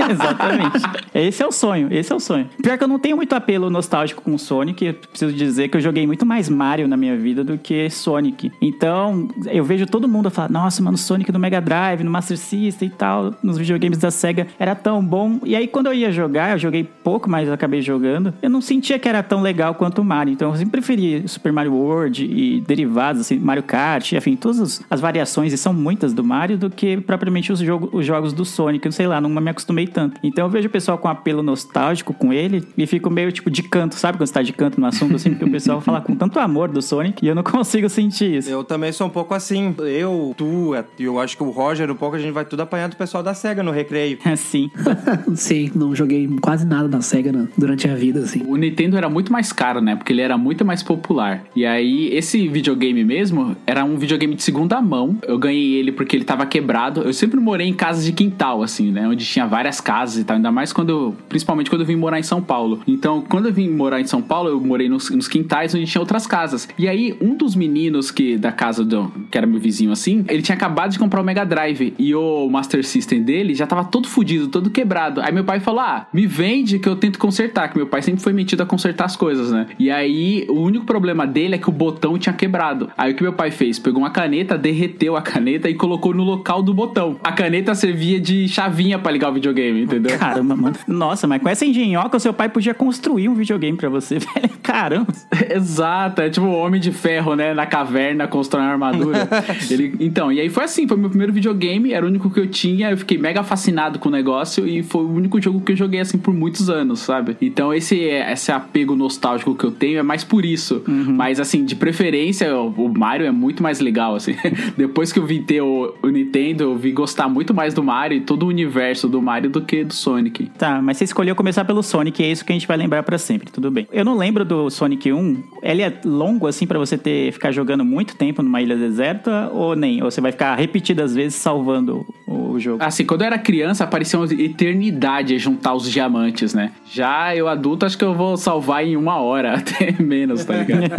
Exatamente. 0.09 0.79
Esse 1.13 1.43
é 1.43 1.47
o 1.47 1.51
sonho, 1.51 1.87
esse 1.91 2.11
é 2.11 2.15
o 2.15 2.19
sonho. 2.19 2.49
Pior 2.61 2.77
que 2.77 2.83
eu 2.83 2.87
não 2.87 2.99
tenho 2.99 3.15
muito 3.15 3.33
apelo 3.33 3.69
nostálgico 3.69 4.21
com 4.21 4.37
Sonic, 4.37 4.85
eu 4.85 4.93
preciso 4.93 5.33
dizer 5.33 5.69
que 5.69 5.77
eu 5.77 5.81
joguei 5.81 6.05
muito 6.07 6.25
mais 6.25 6.49
Mario 6.49 6.87
na 6.87 6.97
minha 6.97 7.15
vida 7.17 7.43
do 7.43 7.57
que 7.57 7.89
Sonic. 7.89 8.51
Então, 8.61 9.27
eu 9.47 9.58
vejo 9.63 9.85
todo 9.85 10.07
mundo 10.07 10.29
falar, 10.29 10.49
nossa, 10.49 10.81
mano, 10.81 10.97
Sonic 10.97 11.31
no 11.31 11.39
Mega 11.39 11.59
Drive, 11.61 12.03
no 12.03 12.11
Master 12.11 12.37
System 12.37 12.87
e 12.87 12.91
tal, 12.91 13.33
nos 13.43 13.57
videogames 13.57 13.97
da 13.97 14.11
SEGA 14.11 14.47
era 14.59 14.75
tão 14.75 15.03
bom. 15.03 15.39
E 15.45 15.55
aí, 15.55 15.67
quando 15.67 15.87
eu 15.87 15.93
ia 15.93 16.11
jogar, 16.11 16.51
eu 16.51 16.57
joguei 16.57 16.83
pouco, 16.83 17.29
mas 17.29 17.47
eu 17.47 17.53
acabei 17.53 17.81
jogando, 17.81 18.33
eu 18.41 18.49
não 18.49 18.61
sentia 18.61 18.97
que 18.99 19.07
era 19.07 19.21
tão 19.23 19.41
legal 19.41 19.73
quanto 19.75 20.01
o 20.01 20.05
Mario. 20.05 20.33
Então, 20.33 20.49
eu 20.51 20.55
sempre 20.55 20.71
preferi 20.71 21.27
Super 21.27 21.51
Mario 21.51 21.73
World 21.73 22.25
e 22.25 22.61
derivados, 22.61 23.21
assim, 23.21 23.37
Mario 23.37 23.63
Kart, 23.63 24.11
enfim, 24.13 24.35
todas 24.35 24.81
as- 24.89 24.99
variações, 24.99 25.53
e 25.53 25.57
são 25.57 25.73
muitas 25.73 26.13
do 26.13 26.23
Mario, 26.23 26.57
do 26.57 26.69
que 26.69 26.97
propriamente 26.97 27.51
os, 27.51 27.59
jogo, 27.59 27.89
os 27.93 28.05
jogos 28.05 28.33
do 28.33 28.43
Sonic. 28.45 28.85
Eu 28.85 28.91
sei 28.91 29.07
lá, 29.07 29.19
não 29.21 29.29
me 29.29 29.49
acostumei 29.49 29.87
tanto. 29.87 30.19
Então, 30.23 30.45
eu 30.45 30.49
vejo 30.49 30.67
o 30.67 30.71
pessoal 30.71 30.97
com 30.97 31.07
apelo 31.07 31.41
nostálgico 31.41 32.13
com 32.13 32.31
ele 32.33 32.67
e 32.77 32.85
fico 32.85 33.09
meio 33.09 33.31
tipo 33.31 33.49
de 33.49 33.63
canto, 33.63 33.95
sabe? 33.95 34.17
Quando 34.17 34.27
você 34.27 34.33
tá 34.33 34.41
de 34.41 34.53
canto 34.53 34.79
no 34.79 34.87
assunto, 34.87 35.15
assim, 35.15 35.29
porque 35.31 35.45
o 35.45 35.51
pessoal 35.51 35.79
fala 35.81 36.01
com 36.01 36.15
tanto 36.15 36.37
amor 36.39 36.69
do 36.69 36.81
Sonic 36.81 37.23
e 37.25 37.27
eu 37.29 37.35
não 37.35 37.43
consigo 37.43 37.89
sentir 37.89 38.35
isso. 38.37 38.49
Eu 38.49 38.63
também 38.63 38.91
sou 38.91 39.07
um 39.07 39.09
pouco 39.09 39.33
assim. 39.33 39.48
Eu, 39.55 40.33
tu, 40.37 40.73
e 40.97 41.03
eu 41.03 41.19
acho 41.19 41.35
que 41.35 41.43
o 41.43 41.49
Roger, 41.49 41.89
um 41.91 41.95
pouco, 41.95 42.15
a 42.15 42.19
gente 42.19 42.31
vai 42.31 42.45
tudo 42.45 42.61
apanhar 42.61 42.89
do 42.89 42.95
pessoal 42.95 43.23
da 43.23 43.33
SEGA 43.33 43.63
no 43.63 43.71
recreio. 43.71 44.17
Assim. 44.25 44.69
Sim, 45.35 45.71
não 45.75 45.95
joguei 45.95 46.27
quase 46.41 46.65
nada 46.65 46.87
da 46.87 47.01
SEGA 47.01 47.49
durante 47.57 47.89
a 47.89 47.95
vida, 47.95 48.21
assim. 48.21 48.43
O 48.45 48.55
Nintendo 48.55 48.97
era 48.97 49.09
muito 49.09 49.31
mais 49.31 49.51
caro, 49.51 49.81
né? 49.81 49.95
Porque 49.95 50.13
ele 50.13 50.21
era 50.21 50.37
muito 50.37 50.63
mais 50.63 50.83
popular. 50.83 51.43
E 51.55 51.65
aí, 51.65 52.09
esse 52.13 52.47
videogame 52.47 53.03
mesmo 53.03 53.55
era 53.65 53.83
um 53.83 53.97
videogame 53.97 54.35
de 54.35 54.43
segunda 54.43 54.81
mão. 54.81 55.17
Eu 55.27 55.37
ganhei 55.37 55.75
ele 55.75 55.91
porque 55.91 56.15
ele 56.15 56.23
tava 56.23 56.45
quebrado. 56.45 57.01
Eu 57.01 57.13
sempre 57.13 57.39
morei 57.39 57.67
em 57.67 57.73
casas 57.73 58.05
de 58.05 58.11
quintal, 58.11 58.61
assim, 58.61 58.91
né? 58.91 59.07
Onde 59.07 59.25
tinha 59.25 59.45
várias 59.47 59.81
casas 59.81 60.19
e 60.19 60.23
tal. 60.23 60.35
Ainda 60.37 60.51
mais 60.51 60.71
quando 60.71 60.89
eu. 60.89 61.15
Principalmente 61.27 61.69
quando 61.69 61.81
eu 61.81 61.87
vim 61.87 61.95
morar 61.95 62.19
em 62.19 62.23
São 62.23 62.41
Paulo. 62.41 62.81
Então, 62.87 63.23
quando 63.27 63.47
eu 63.47 63.53
vim 63.53 63.69
morar 63.69 63.99
em 63.99 64.05
São 64.05 64.21
Paulo, 64.21 64.49
eu 64.49 64.59
morei 64.61 64.87
nos, 64.87 65.09
nos 65.09 65.27
quintais 65.27 65.73
onde 65.73 65.85
tinha 65.85 66.01
outras 66.01 66.27
casas. 66.27 66.67
E 66.77 66.87
aí, 66.87 67.17
um 67.21 67.35
dos 67.35 67.55
meninos 67.55 68.11
que 68.11 68.37
da 68.37 68.51
casa 68.51 68.83
do. 68.83 69.11
que 69.31 69.37
era 69.39 69.47
meu 69.47 69.59
vizinho 69.59 69.91
assim, 69.91 70.23
ele 70.27 70.41
tinha 70.41 70.55
acabado 70.55 70.91
de 70.91 70.99
comprar 70.99 71.21
o 71.21 71.23
Mega 71.23 71.45
Drive. 71.45 71.93
E 71.97 72.13
o 72.13 72.49
Master 72.49 72.85
System 72.85 73.23
dele 73.23 73.55
já 73.55 73.65
tava 73.65 73.83
todo 73.85 74.07
fudido, 74.07 74.47
todo 74.47 74.69
quebrado. 74.69 75.21
Aí 75.21 75.31
meu 75.31 75.43
pai 75.43 75.59
falou: 75.59 75.81
Ah, 75.81 76.07
me 76.13 76.27
vende 76.27 76.79
que 76.79 76.87
eu 76.87 76.95
tento 76.95 77.17
consertar. 77.17 77.69
Que 77.69 77.77
meu 77.77 77.87
pai 77.87 78.01
sempre 78.01 78.21
foi 78.21 78.33
metido 78.33 78.61
a 78.61 78.65
consertar 78.65 79.05
as 79.05 79.15
coisas, 79.15 79.51
né? 79.51 79.67
E 79.77 79.89
aí, 79.89 80.45
o 80.49 80.59
único 80.59 80.85
problema 80.85 81.25
dele 81.25 81.55
é 81.55 81.57
que 81.57 81.69
o 81.69 81.71
botão 81.71 82.17
tinha 82.17 82.33
quebrado. 82.33 82.89
Aí 82.97 83.13
o 83.13 83.15
que 83.15 83.23
meu 83.23 83.33
pai 83.33 83.51
fez? 83.51 83.79
Pegou 83.79 84.01
uma 84.01 84.09
caneta, 84.09 84.57
derreteu 84.57 85.15
a 85.15 85.21
caneta 85.21 85.69
e 85.69 85.73
colocou 85.73 86.13
no 86.13 86.23
local 86.23 86.61
do 86.61 86.73
botão. 86.73 87.17
A 87.23 87.31
caneta 87.31 87.73
servia 87.73 88.19
de 88.19 88.47
chavinha 88.47 88.99
pra 88.99 89.11
ligar 89.11 89.29
o 89.29 89.33
videogame, 89.33 89.83
entendeu? 89.83 90.17
Caramba, 90.17 90.55
mano. 90.55 90.75
Nossa, 90.87 91.27
mas 91.27 91.41
com 91.41 91.49
essa 91.49 91.65
engenhoca, 91.65 92.17
o 92.17 92.19
seu 92.19 92.33
pai 92.33 92.49
podia 92.49 92.73
construir 92.73 93.29
um 93.29 93.33
videogame 93.33 93.77
pra 93.77 93.89
você, 93.89 94.19
velho. 94.19 94.49
Caramba. 94.61 95.07
Exato, 95.49 96.21
é 96.21 96.29
tipo 96.29 96.45
o 96.45 96.53
Homem 96.53 96.79
de 96.79 96.91
Ferro, 96.91 97.35
né? 97.35 97.53
Na 97.53 97.65
caverna, 97.65 98.27
constrói 98.27 98.63
uma 98.63 98.71
armadura. 98.71 99.28
Ele, 99.69 99.95
então, 99.99 100.31
e 100.31 100.39
aí 100.39 100.49
foi 100.49 100.63
assim, 100.63 100.87
foi 100.87 100.97
meu 100.97 101.09
primeiro 101.09 101.33
videogame, 101.33 101.93
era 101.93 102.05
o 102.05 102.09
único 102.09 102.29
que 102.29 102.39
eu 102.39 102.47
tinha, 102.47 102.91
eu 102.91 102.97
fiquei 102.97 103.17
mega 103.17 103.43
fascinado 103.43 103.99
com 103.99 104.09
o 104.09 104.11
negócio 104.11 104.67
e 104.67 104.83
foi 104.83 105.03
o 105.03 105.11
único 105.11 105.41
jogo 105.41 105.61
que 105.61 105.71
eu 105.71 105.75
joguei 105.75 105.99
assim 105.99 106.17
por 106.17 106.33
muitos 106.33 106.69
anos, 106.69 106.99
sabe? 106.99 107.37
Então 107.41 107.73
esse, 107.73 107.97
esse 107.97 108.51
apego 108.51 108.95
nostálgico 108.95 109.55
que 109.55 109.63
eu 109.63 109.71
tenho 109.71 109.99
é 109.99 110.03
mais 110.03 110.23
por 110.23 110.45
isso. 110.45 110.83
Mas 110.87 111.39
assim, 111.39 111.65
de 111.65 111.75
preferência, 111.75 112.55
o, 112.55 112.89
Mario 112.89 113.25
é 113.25 113.31
muito 113.31 113.61
mais 113.63 113.79
legal, 113.79 114.15
assim. 114.15 114.35
Depois 114.77 115.11
que 115.11 115.19
eu 115.19 115.25
vi 115.25 115.39
ter 115.39 115.61
o, 115.61 115.93
o 116.01 116.07
Nintendo, 116.09 116.63
eu 116.63 116.77
vi 116.77 116.91
gostar 116.91 117.27
muito 117.29 117.53
mais 117.53 117.73
do 117.73 117.83
Mario 117.83 118.17
e 118.17 118.21
todo 118.21 118.43
o 118.43 118.47
universo 118.47 119.07
do 119.07 119.21
Mario 119.21 119.49
do 119.49 119.61
que 119.61 119.83
do 119.83 119.93
Sonic. 119.93 120.49
Tá, 120.57 120.81
mas 120.81 120.97
você 120.97 121.03
escolheu 121.03 121.35
começar 121.35 121.65
pelo 121.65 121.83
Sonic, 121.83 122.21
e 122.21 122.25
é 122.25 122.31
isso 122.31 122.43
que 122.43 122.51
a 122.51 122.55
gente 122.55 122.67
vai 122.67 122.77
lembrar 122.77 123.03
pra 123.03 123.17
sempre, 123.17 123.51
tudo 123.51 123.69
bem. 123.71 123.87
Eu 123.91 124.03
não 124.03 124.17
lembro 124.17 124.43
do 124.43 124.69
Sonic 124.69 125.11
1. 125.11 125.43
Ele 125.61 125.81
é 125.81 125.93
longo 126.05 126.47
assim 126.47 126.65
pra 126.65 126.79
você 126.79 126.97
ter 126.97 127.31
ficar 127.31 127.51
jogando 127.51 127.85
muito 127.85 128.15
tempo 128.15 128.41
numa 128.41 128.61
ilha 128.61 128.75
deserta 128.75 129.18
ou 129.27 129.75
nem? 129.75 130.03
Ou 130.03 130.09
você 130.09 130.21
vai 130.21 130.31
ficar 130.31 130.55
repetidas 130.55 131.15
vezes 131.15 131.35
salvando 131.35 132.05
o, 132.27 132.59
jogo? 132.59 132.83
Assim, 132.83 133.05
quando 133.05 133.21
eu 133.21 133.27
era 133.27 133.37
criança, 133.37 133.85
parecia 133.87 134.19
uma 134.19 134.31
eternidade 134.33 135.37
juntar 135.37 135.73
os 135.73 135.89
diamantes, 135.89 136.53
né? 136.53 136.71
Já 136.91 137.35
eu 137.35 137.47
adulto, 137.47 137.85
acho 137.85 137.97
que 137.97 138.03
eu 138.03 138.13
vou 138.13 138.37
salvar 138.37 138.85
em 138.85 138.95
uma 138.95 139.17
hora, 139.17 139.55
até 139.59 139.95
menos, 140.01 140.45
tá 140.45 140.57
ligado? 140.57 140.93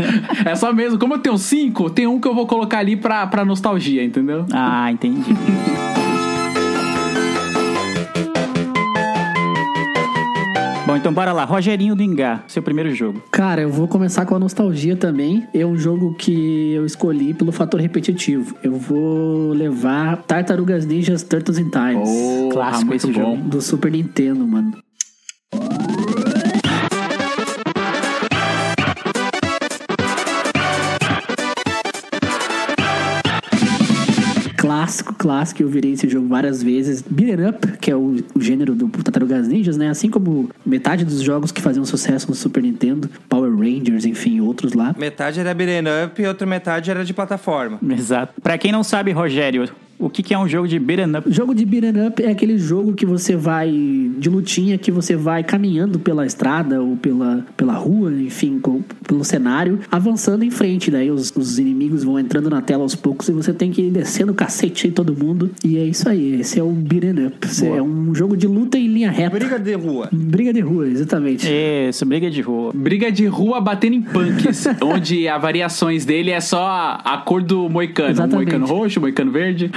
é 0.44 0.54
só 0.54 0.72
mesmo, 0.72 0.98
como 0.98 1.14
eu 1.14 1.18
tenho 1.18 1.38
cinco, 1.38 1.90
tem 1.90 2.06
um 2.06 2.20
que 2.20 2.28
eu 2.28 2.34
vou 2.34 2.46
colocar 2.46 2.78
ali 2.78 2.96
pra, 2.96 3.26
pra 3.26 3.44
nostalgia, 3.44 4.02
entendeu? 4.02 4.46
Ah, 4.52 4.90
entendi. 4.90 5.30
Bom, 10.90 10.96
então 10.96 11.12
bora 11.12 11.32
lá. 11.32 11.44
Rogerinho 11.44 11.94
do 11.94 12.02
Ingá, 12.02 12.42
seu 12.48 12.60
primeiro 12.64 12.92
jogo. 12.92 13.22
Cara, 13.30 13.60
eu 13.60 13.70
vou 13.70 13.86
começar 13.86 14.26
com 14.26 14.34
a 14.34 14.40
nostalgia 14.40 14.96
também. 14.96 15.46
É 15.54 15.64
um 15.64 15.76
jogo 15.76 16.14
que 16.14 16.72
eu 16.72 16.84
escolhi 16.84 17.32
pelo 17.32 17.52
fator 17.52 17.80
repetitivo. 17.80 18.56
Eu 18.60 18.72
vou 18.72 19.52
levar 19.52 20.16
Tartarugas 20.16 20.84
Ninjas 20.84 21.22
Turtles 21.22 21.58
in 21.58 21.70
Times. 21.70 22.08
Porra, 22.08 22.52
clássico 22.52 22.86
muito 22.86 23.06
esse 23.06 23.12
bom. 23.12 23.36
jogo. 23.36 23.48
Do 23.48 23.60
Super 23.60 23.92
Nintendo, 23.92 24.44
mano. 24.44 24.72
Clássico, 34.90 35.14
clássico, 35.14 35.62
eu 35.62 35.68
virei 35.68 35.92
esse 35.92 36.08
jogo 36.08 36.26
várias 36.26 36.64
vezes. 36.64 37.00
Beat'em 37.00 37.48
Up, 37.48 37.78
que 37.78 37.92
é 37.92 37.94
o, 37.94 38.16
o 38.34 38.40
gênero 38.40 38.74
do 38.74 38.88
Tartarugas 38.88 39.46
Ninjas, 39.46 39.76
né? 39.76 39.88
Assim 39.88 40.10
como 40.10 40.50
metade 40.66 41.04
dos 41.04 41.22
jogos 41.22 41.52
que 41.52 41.60
faziam 41.60 41.84
sucesso 41.84 42.28
no 42.28 42.34
Super 42.34 42.60
Nintendo, 42.60 43.08
Power 43.28 43.56
Rangers, 43.56 44.04
enfim, 44.04 44.40
outros 44.40 44.72
lá. 44.72 44.92
Metade 44.98 45.38
era 45.38 45.54
beat'em 45.54 45.84
up 46.04 46.20
e 46.20 46.26
outra 46.26 46.44
metade 46.44 46.90
era 46.90 47.04
de 47.04 47.14
plataforma. 47.14 47.78
Exato. 47.88 48.40
Pra 48.42 48.58
quem 48.58 48.72
não 48.72 48.82
sabe, 48.82 49.12
Rogério, 49.12 49.68
o 50.00 50.08
que, 50.10 50.22
que 50.22 50.34
é 50.34 50.38
um 50.38 50.48
jogo 50.48 50.66
de 50.66 50.78
beat'em 50.78 51.16
up? 51.16 51.30
Jogo 51.32 51.54
de 51.54 51.64
beat'em 51.64 52.06
up 52.06 52.22
é 52.22 52.30
aquele 52.30 52.58
jogo 52.58 52.94
que 52.94 53.04
você 53.06 53.36
vai 53.36 53.70
de 54.18 54.28
lutinha 54.28 54.76
que 54.78 54.90
você 54.90 55.14
vai 55.16 55.42
caminhando 55.44 55.98
pela 55.98 56.26
estrada 56.26 56.80
ou 56.82 56.96
pela, 56.96 57.44
pela 57.56 57.74
rua, 57.74 58.12
enfim, 58.12 58.58
com- 58.60 58.82
pelo 59.06 59.24
cenário, 59.24 59.78
avançando 59.90 60.42
em 60.44 60.50
frente. 60.50 60.90
Daí 60.90 61.10
os, 61.10 61.32
os 61.36 61.58
inimigos 61.58 62.02
vão 62.04 62.18
entrando 62.18 62.48
na 62.50 62.60
tela 62.62 62.82
aos 62.82 62.94
poucos 62.94 63.28
e 63.28 63.32
você 63.32 63.52
tem 63.52 63.70
que 63.70 63.82
ir 63.82 63.90
descendo 63.90 64.32
o 64.32 64.34
cacete 64.34 64.88
em 64.88 64.90
todo 64.90 65.14
mundo. 65.14 65.50
E 65.64 65.76
é 65.76 65.84
isso 65.84 66.08
aí, 66.08 66.40
esse 66.40 66.58
é 66.58 66.62
o 66.62 66.70
beat'em 66.70 67.26
up. 67.26 67.36
Esse 67.46 67.66
é 67.66 67.82
um 67.82 68.14
jogo 68.14 68.36
de 68.36 68.46
luta 68.46 68.78
em 68.78 68.86
linha 68.86 69.10
reta. 69.10 69.30
Briga 69.38 69.58
de 69.58 69.74
rua. 69.74 70.08
Briga 70.12 70.52
de 70.52 70.60
rua, 70.60 70.88
exatamente. 70.88 71.46
Isso, 71.88 72.04
briga 72.06 72.30
de 72.30 72.40
rua. 72.40 72.72
Briga 72.74 73.10
de 73.12 73.26
rua 73.26 73.60
batendo 73.60 73.94
em 73.94 74.02
punks, 74.02 74.66
onde 74.82 75.28
as 75.28 75.40
variações 75.42 76.04
dele 76.04 76.30
é 76.30 76.40
só 76.40 76.66
a, 76.66 76.94
a 77.14 77.18
cor 77.18 77.42
do 77.42 77.68
moicano. 77.68 78.10
Exatamente. 78.10 78.50
Moicano 78.52 78.66
roxo, 78.66 79.00
moicano 79.00 79.30
verde. 79.30 79.70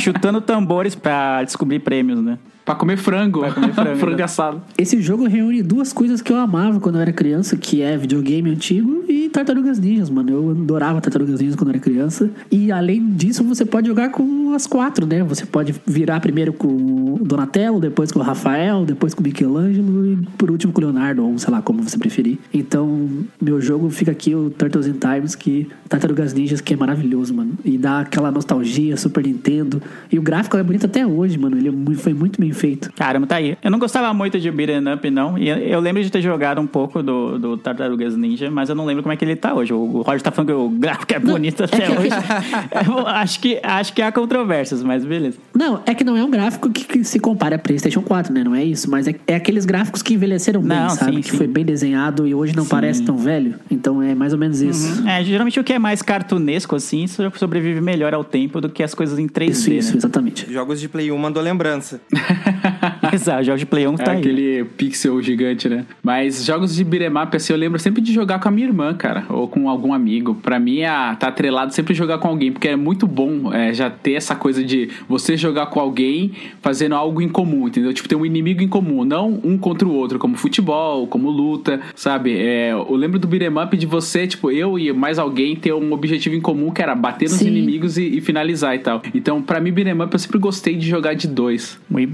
Chutando 0.00 0.40
tambores 0.40 0.94
pra 0.94 1.42
descobrir 1.44 1.80
prêmios, 1.80 2.20
né? 2.20 2.38
Pra 2.68 2.74
comer 2.76 2.96
frango. 2.98 3.40
Pra 3.40 3.52
comer 3.52 3.72
frango, 3.72 3.96
frango 4.00 4.22
assado. 4.22 4.62
Esse 4.76 5.00
jogo 5.00 5.26
reúne 5.26 5.62
duas 5.62 5.92
coisas 5.92 6.20
que 6.20 6.30
eu 6.32 6.36
amava 6.36 6.78
quando 6.80 6.96
eu 6.96 7.02
era 7.02 7.12
criança, 7.12 7.56
que 7.56 7.80
é 7.80 7.96
videogame 7.96 8.50
antigo 8.50 9.04
e 9.08 9.28
Tartarugas 9.30 9.78
Ninjas, 9.78 10.10
mano. 10.10 10.30
Eu 10.30 10.50
adorava 10.50 11.00
Tartarugas 11.00 11.40
Ninjas 11.40 11.56
quando 11.56 11.70
era 11.70 11.78
criança. 11.78 12.30
E 12.50 12.70
além 12.70 13.10
disso, 13.12 13.42
você 13.44 13.64
pode 13.64 13.88
jogar 13.88 14.10
com 14.10 14.52
as 14.54 14.66
quatro, 14.66 15.06
né? 15.06 15.22
Você 15.24 15.46
pode 15.46 15.74
virar 15.86 16.20
primeiro 16.20 16.52
com 16.52 16.68
o 16.68 17.18
Donatello, 17.22 17.80
depois 17.80 18.12
com 18.12 18.18
o 18.20 18.22
Rafael, 18.22 18.84
depois 18.84 19.14
com 19.14 19.20
o 19.22 19.24
Michelangelo 19.24 20.06
e 20.06 20.16
por 20.36 20.50
último 20.50 20.72
com 20.72 20.80
o 20.80 20.84
Leonardo, 20.84 21.24
ou 21.24 21.38
sei 21.38 21.50
lá, 21.50 21.62
como 21.62 21.82
você 21.82 21.96
preferir. 21.98 22.38
Então, 22.52 23.08
meu 23.40 23.60
jogo 23.60 23.88
fica 23.90 24.10
aqui, 24.10 24.34
o 24.34 24.50
Turtles 24.50 24.86
in 24.86 24.94
Times, 24.94 25.34
que 25.34 25.68
Tartarugas 25.88 26.32
Ninjas, 26.34 26.60
que 26.60 26.74
é 26.74 26.76
maravilhoso, 26.76 27.32
mano. 27.34 27.52
E 27.64 27.78
dá 27.78 28.00
aquela 28.00 28.30
nostalgia, 28.30 28.96
Super 28.96 29.24
Nintendo. 29.26 29.80
E 30.12 30.18
o 30.18 30.22
gráfico 30.22 30.56
é 30.56 30.62
bonito 30.62 30.86
até 30.86 31.06
hoje, 31.06 31.38
mano. 31.38 31.56
Ele 31.56 31.68
é 31.68 31.70
muito- 31.70 32.00
foi 32.00 32.12
muito 32.14 32.40
bem 32.40 32.52
feito. 32.58 32.92
Caramba, 32.94 33.26
tá 33.26 33.36
aí. 33.36 33.56
Eu 33.62 33.70
não 33.70 33.78
gostava 33.78 34.12
muito 34.12 34.38
de 34.38 34.50
beat'em 34.50 34.92
up, 34.92 35.10
não. 35.10 35.38
E 35.38 35.48
eu, 35.48 35.80
lembro 35.80 36.02
de 36.02 36.10
ter 36.10 36.20
jogado 36.22 36.60
um 36.60 36.66
pouco 36.66 37.02
do, 37.02 37.38
do 37.38 37.56
Tartarugas 37.56 38.16
Ninja, 38.16 38.50
mas 38.50 38.68
eu 38.68 38.74
não 38.74 38.84
lembro 38.84 39.02
como 39.02 39.12
é 39.12 39.16
que 39.16 39.24
ele 39.24 39.36
tá 39.36 39.54
hoje. 39.54 39.72
O 39.72 40.02
Roger 40.02 40.22
tá 40.22 40.30
falando 40.30 40.48
que 40.48 40.54
o 40.54 40.68
gráfico 40.68 41.14
é 41.14 41.18
bonito 41.18 41.64
até 41.64 41.86
que- 41.86 41.92
hoje. 41.92 42.08
Eu 42.88 43.06
acho, 43.06 43.40
que, 43.40 43.60
acho 43.62 43.92
que 43.92 44.02
há 44.02 44.10
controvérsias, 44.12 44.82
mas 44.82 45.04
beleza. 45.04 45.38
Não, 45.54 45.82
é 45.86 45.94
que 45.94 46.04
não 46.04 46.16
é 46.16 46.22
um 46.24 46.30
gráfico 46.30 46.70
que, 46.70 46.84
que 46.84 47.04
se 47.04 47.18
compara 47.18 47.56
a 47.56 47.58
PlayStation 47.58 48.02
4, 48.02 48.32
né? 48.32 48.42
Não 48.44 48.54
é 48.54 48.64
isso, 48.64 48.90
mas 48.90 49.06
é, 49.08 49.14
é 49.26 49.34
aqueles 49.34 49.64
gráficos 49.64 50.02
que 50.02 50.14
envelheceram 50.14 50.60
bem, 50.60 50.76
Não, 50.78 50.90
sabe? 50.90 51.16
sim, 51.16 51.20
que 51.22 51.30
sim. 51.30 51.36
foi 51.36 51.46
bem 51.46 51.64
desenhado 51.64 52.26
e 52.26 52.34
hoje 52.34 52.54
não 52.56 52.64
parece 52.66 53.02
tão 53.02 53.16
velho. 53.16 53.54
Então 53.70 54.02
é 54.02 54.14
mais 54.14 54.32
ou 54.32 54.38
menos 54.38 54.60
isso. 54.60 55.06
É, 55.06 55.22
geralmente 55.24 55.58
o 55.60 55.64
que 55.64 55.72
é 55.72 55.78
mais 55.78 56.02
cartunesco, 56.02 56.74
assim, 56.76 57.06
so- 57.06 57.30
sobrevive 57.36 57.80
melhor 57.80 58.14
ao 58.14 58.24
tempo 58.24 58.60
do 58.60 58.68
que 58.68 58.82
as 58.82 58.94
coisas 58.94 59.18
em 59.18 59.26
3D, 59.28 59.50
Isso, 59.50 59.70
isso, 59.72 59.90
né? 59.92 59.98
exatamente. 59.98 60.52
Jogos 60.52 60.80
de 60.80 60.88
Play 60.88 61.10
1 61.12 61.18
mandou 61.18 61.42
lembrança. 61.42 62.00
Exato, 63.12 63.44
jogos 63.44 63.60
de 63.60 63.66
Play 63.66 63.86
1 63.86 63.94
É 63.94 63.96
tá 63.96 64.12
aí. 64.12 64.18
aquele 64.18 64.64
pixel 64.64 65.20
gigante, 65.22 65.68
né? 65.68 65.84
Mas 66.02 66.44
jogos 66.44 66.74
de 66.74 66.84
beat'em 66.84 67.10
up, 67.22 67.36
assim, 67.36 67.52
eu 67.52 67.58
lembro 67.58 67.78
sempre 67.78 68.00
de 68.00 68.12
jogar 68.12 68.38
com 68.38 68.48
a 68.48 68.50
minha 68.50 68.66
irmã, 68.66 68.94
cara. 68.94 69.24
Ou 69.28 69.48
com 69.48 69.68
algum 69.68 69.92
amigo. 69.92 70.34
Pra 70.36 70.58
mim, 70.58 70.80
é, 70.80 70.88
tá 71.18 71.28
atrelado 71.28 71.72
sempre 71.72 71.94
jogar 71.94 72.18
com 72.18 72.28
alguém. 72.28 72.52
Porque 72.52 72.68
é 72.68 72.76
muito 72.76 73.06
bom 73.06 73.52
é, 73.52 73.72
já 73.72 73.90
ter 73.90 74.12
essa 74.12 74.34
coisa 74.34 74.62
de 74.64 74.88
você 75.08 75.36
jogar 75.36 75.66
com 75.66 75.80
alguém 75.80 76.32
fazendo 76.60 76.94
algo 76.94 77.20
em 77.20 77.28
comum, 77.28 77.68
entendeu? 77.68 77.92
Tipo, 77.92 78.08
ter 78.08 78.16
um 78.16 78.24
inimigo 78.26 78.62
em 78.62 78.68
comum. 78.68 79.04
Não 79.04 79.40
um 79.44 79.56
contra 79.58 79.86
o 79.86 79.92
outro, 79.94 80.18
como 80.18 80.36
futebol, 80.36 81.06
como 81.06 81.30
luta, 81.30 81.80
sabe? 81.94 82.36
É, 82.36 82.72
eu 82.72 82.94
lembro 82.94 83.18
do 83.18 83.26
beat'em 83.26 83.48
up 83.62 83.76
de 83.76 83.86
você, 83.86 84.26
tipo, 84.26 84.50
eu 84.50 84.78
e 84.78 84.92
mais 84.92 85.18
alguém 85.18 85.56
ter 85.56 85.72
um 85.72 85.92
objetivo 85.92 86.34
em 86.34 86.40
comum 86.40 86.70
que 86.70 86.82
era 86.82 86.94
bater 86.94 87.28
nos 87.28 87.38
Sim. 87.38 87.48
inimigos 87.48 87.98
e, 87.98 88.18
e 88.18 88.20
finalizar 88.20 88.74
e 88.74 88.78
tal. 88.78 89.02
Então, 89.14 89.42
pra 89.42 89.60
mim, 89.60 89.72
beat'em 89.72 90.00
up, 90.00 90.12
eu 90.12 90.18
sempre 90.18 90.38
gostei 90.38 90.76
de 90.76 90.86
jogar 90.88 91.14
de 91.14 91.26
dois. 91.28 91.78
Muito 91.88 92.08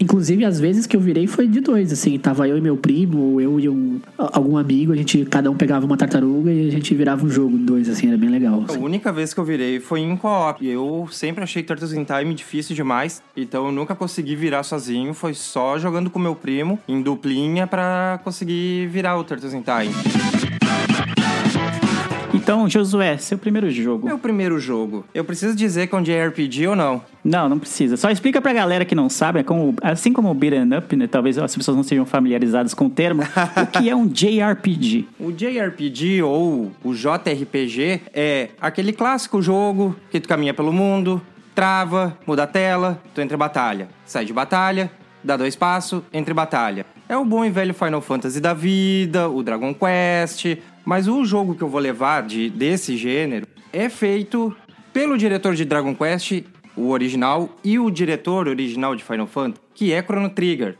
Inclusive, 0.00 0.44
às 0.44 0.58
vezes 0.58 0.86
que 0.86 0.96
eu 0.96 1.00
virei 1.00 1.26
foi 1.26 1.46
de 1.46 1.60
dois, 1.60 1.92
assim. 1.92 2.18
Tava 2.18 2.48
eu 2.48 2.56
e 2.56 2.60
meu 2.60 2.76
primo, 2.76 3.18
ou 3.18 3.40
eu 3.40 3.60
e 3.60 3.68
um, 3.68 4.00
algum 4.16 4.56
amigo, 4.56 4.92
a 4.92 4.96
gente, 4.96 5.24
cada 5.26 5.50
um 5.50 5.56
pegava 5.56 5.84
uma 5.84 5.96
tartaruga 5.96 6.52
e 6.52 6.68
a 6.68 6.70
gente 6.70 6.94
virava 6.94 7.24
um 7.24 7.30
jogo 7.30 7.56
dois, 7.56 7.88
assim, 7.88 8.08
era 8.08 8.16
bem 8.16 8.30
legal. 8.30 8.60
A 8.60 8.72
assim. 8.72 8.82
única 8.82 9.12
vez 9.12 9.34
que 9.34 9.40
eu 9.40 9.44
virei 9.44 9.80
foi 9.80 10.00
em 10.00 10.16
co-op. 10.16 10.64
Eu 10.66 11.08
sempre 11.10 11.42
achei 11.44 11.62
Turtles 11.62 11.92
in 11.92 12.04
Time 12.04 12.34
difícil 12.34 12.74
demais, 12.74 13.22
então 13.36 13.66
eu 13.66 13.72
nunca 13.72 13.94
consegui 13.94 14.34
virar 14.36 14.62
sozinho. 14.62 15.14
Foi 15.14 15.34
só 15.34 15.78
jogando 15.78 16.10
com 16.10 16.18
meu 16.18 16.34
primo, 16.34 16.78
em 16.88 17.02
duplinha, 17.02 17.66
pra 17.66 18.20
conseguir 18.24 18.86
virar 18.88 19.16
o 19.16 19.24
Turtles 19.24 19.54
in 19.54 19.62
Time. 19.62 20.87
Então, 22.48 22.66
Josué, 22.66 23.18
seu 23.18 23.36
primeiro 23.36 23.70
jogo. 23.70 24.06
Meu 24.06 24.18
primeiro 24.18 24.58
jogo. 24.58 25.04
Eu 25.12 25.22
preciso 25.22 25.54
dizer 25.54 25.86
que 25.86 25.94
é 25.94 25.98
um 25.98 26.02
JRPG 26.02 26.68
ou 26.68 26.74
não? 26.74 27.02
Não, 27.22 27.46
não 27.46 27.58
precisa. 27.58 27.94
Só 27.98 28.08
explica 28.10 28.40
pra 28.40 28.54
galera 28.54 28.86
que 28.86 28.94
não 28.94 29.10
sabe, 29.10 29.40
é 29.40 29.42
como, 29.42 29.74
assim 29.82 30.14
como 30.14 30.30
o 30.30 30.34
beat'em 30.34 30.78
up, 30.78 30.96
né? 30.96 31.06
Talvez 31.06 31.36
as 31.36 31.54
pessoas 31.54 31.76
não 31.76 31.84
sejam 31.84 32.06
familiarizadas 32.06 32.72
com 32.72 32.86
o 32.86 32.88
termo, 32.88 33.22
o 33.22 33.66
que 33.66 33.90
é 33.90 33.94
um 33.94 34.06
JRPG. 34.08 35.06
O 35.20 35.30
JRPG 35.30 36.22
ou 36.22 36.72
o 36.82 36.94
JRPG 36.94 38.00
é 38.14 38.48
aquele 38.58 38.94
clássico 38.94 39.42
jogo 39.42 39.94
que 40.10 40.18
tu 40.18 40.26
caminha 40.26 40.54
pelo 40.54 40.72
mundo, 40.72 41.20
trava, 41.54 42.16
muda 42.26 42.44
a 42.44 42.46
tela, 42.46 42.98
tu 43.14 43.20
entra 43.20 43.36
em 43.36 43.38
batalha. 43.38 43.88
Sai 44.06 44.24
de 44.24 44.32
batalha, 44.32 44.90
dá 45.22 45.36
dois 45.36 45.54
passos, 45.54 46.02
entra 46.14 46.32
em 46.32 46.34
batalha. 46.34 46.86
É 47.08 47.16
o 47.16 47.24
bom 47.24 47.42
e 47.42 47.48
velho 47.48 47.72
Final 47.72 48.02
Fantasy 48.02 48.38
da 48.38 48.52
vida, 48.52 49.30
o 49.30 49.42
Dragon 49.42 49.74
Quest, 49.74 50.58
mas 50.88 51.06
o 51.06 51.22
jogo 51.22 51.54
que 51.54 51.60
eu 51.60 51.68
vou 51.68 51.78
levar 51.78 52.22
de, 52.22 52.48
desse 52.48 52.96
gênero 52.96 53.46
é 53.70 53.90
feito 53.90 54.56
pelo 54.90 55.18
diretor 55.18 55.54
de 55.54 55.66
Dragon 55.66 55.94
Quest, 55.94 56.44
o 56.74 56.88
original, 56.88 57.54
e 57.62 57.78
o 57.78 57.90
diretor 57.90 58.48
original 58.48 58.96
de 58.96 59.04
Final 59.04 59.26
Fantasy, 59.26 59.60
que 59.74 59.92
é 59.92 60.02
Chrono 60.02 60.30
Trigger. 60.30 60.78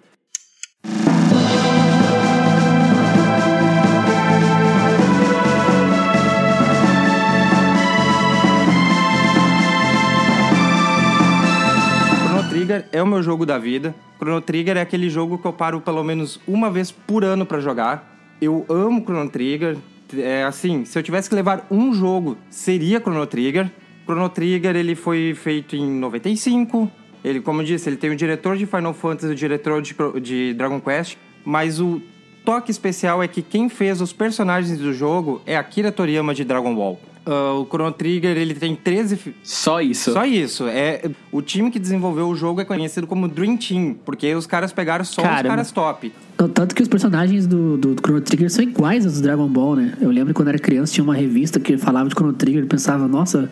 Trigger 12.49 12.89
é 12.91 13.03
o 13.03 13.07
meu 13.07 13.23
jogo 13.23 13.45
da 13.45 13.59
vida. 13.59 13.95
Chrono 14.17 14.41
Trigger 14.41 14.79
é 14.79 14.81
aquele 14.81 15.11
jogo 15.11 15.37
que 15.37 15.47
eu 15.47 15.53
paro 15.53 15.83
pelo 15.83 16.03
menos 16.03 16.41
uma 16.49 16.71
vez 16.71 16.91
por 16.91 17.23
ano 17.25 17.45
pra 17.45 17.61
jogar. 17.61 18.17
Eu 18.41 18.65
amo 18.71 19.03
Chrono 19.03 19.29
Trigger. 19.29 19.77
É 20.17 20.45
assim, 20.45 20.85
se 20.85 20.99
eu 20.99 21.03
tivesse 21.03 21.29
que 21.29 21.35
levar 21.35 21.67
um 21.71 21.93
jogo, 21.93 22.37
seria 22.49 23.01
Chrono 23.01 23.27
Trigger. 23.27 23.71
Chrono 24.05 24.29
Trigger 24.29 24.75
ele 24.77 24.95
foi 24.95 25.35
feito 25.35 25.77
em 25.77 25.91
95. 25.91 26.91
Ele, 27.25 27.41
como 27.41 27.61
eu 27.61 27.67
disse, 27.67 27.89
ele 27.89 27.97
tem 27.97 28.11
o 28.11 28.17
diretor 28.17 28.57
de 28.57 28.65
Final 28.65 28.95
Fantasy, 28.95 29.33
o 29.33 29.35
diretor 29.35 29.83
de, 29.83 29.95
de 30.23 30.55
Dragon 30.55 30.81
Quest, 30.81 31.17
mas 31.45 31.81
o 31.81 32.01
toque 32.45 32.71
especial 32.71 33.23
é 33.23 33.29
que 33.29 33.43
quem 33.43 33.69
fez 33.69 34.01
os 34.01 34.13
personagens 34.13 34.79
do 34.79 34.93
jogo 34.93 35.43
é 35.45 35.57
Akira 35.57 35.93
Toriyama 35.93 36.35
de 36.35 36.45
Dragon 36.45 36.75
Ball. 36.75 36.99
Ah, 37.31 37.53
o 37.55 37.67
Chrono 37.67 37.93
Trigger 37.93 38.37
ele 38.39 38.55
tem 38.55 38.75
13 38.75 39.17
fi- 39.17 39.35
Só 39.43 39.81
isso. 39.83 40.13
só 40.13 40.25
isso. 40.25 40.67
É, 40.67 41.03
o 41.31 41.43
time 41.43 41.71
que 41.71 41.79
desenvolveu 41.79 42.27
o 42.29 42.35
jogo 42.35 42.61
é 42.61 42.65
conhecido 42.65 43.07
como 43.07 43.29
Dream 43.29 43.57
Team, 43.59 43.97
porque 44.05 44.35
os 44.35 44.47
caras 44.47 44.73
pegaram 44.73 45.05
só 45.05 45.21
os 45.21 45.29
caras 45.43 45.71
top. 45.71 46.11
Tanto 46.55 46.75
que 46.75 46.83
os 46.83 46.89
personagens 46.89 47.47
do, 47.47 47.77
do 47.77 47.95
Chrono 48.01 48.21
Trigger 48.23 48.49
são 48.51 48.63
iguais 48.65 49.05
aos 49.05 49.17
do 49.17 49.23
Dragon 49.23 49.47
Ball, 49.49 49.77
né? 49.77 49.93
Eu 50.01 50.11
lembro 50.11 50.33
quando 50.33 50.49
era 50.49 50.59
criança, 50.59 50.93
tinha 50.95 51.05
uma 51.05 51.15
revista 51.15 51.59
que 51.61 51.77
falava 51.77 52.09
de 52.09 52.15
Chrono 52.15 52.33
Trigger 52.33 52.63
e 52.63 52.67
pensava, 52.67 53.09
nossa, 53.09 53.51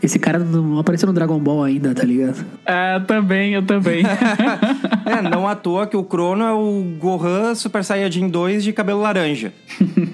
esse 0.00 0.18
cara 0.20 0.38
não 0.38 0.78
apareceu 0.78 1.06
no 1.08 1.12
Dragon 1.12 1.38
Ball 1.38 1.64
ainda, 1.64 1.92
tá 1.94 2.04
ligado? 2.04 2.44
É, 2.64 3.00
também, 3.00 3.54
eu 3.54 3.62
também. 3.66 4.02
É, 5.08 5.22
não 5.22 5.48
à 5.48 5.54
toa 5.54 5.86
que 5.86 5.96
o 5.96 6.04
Chrono 6.04 6.44
é 6.44 6.52
o 6.52 6.82
Gohan 7.00 7.54
Super 7.54 7.82
Saiyajin 7.82 8.28
2 8.28 8.62
de 8.62 8.74
cabelo 8.74 9.00
laranja. 9.00 9.52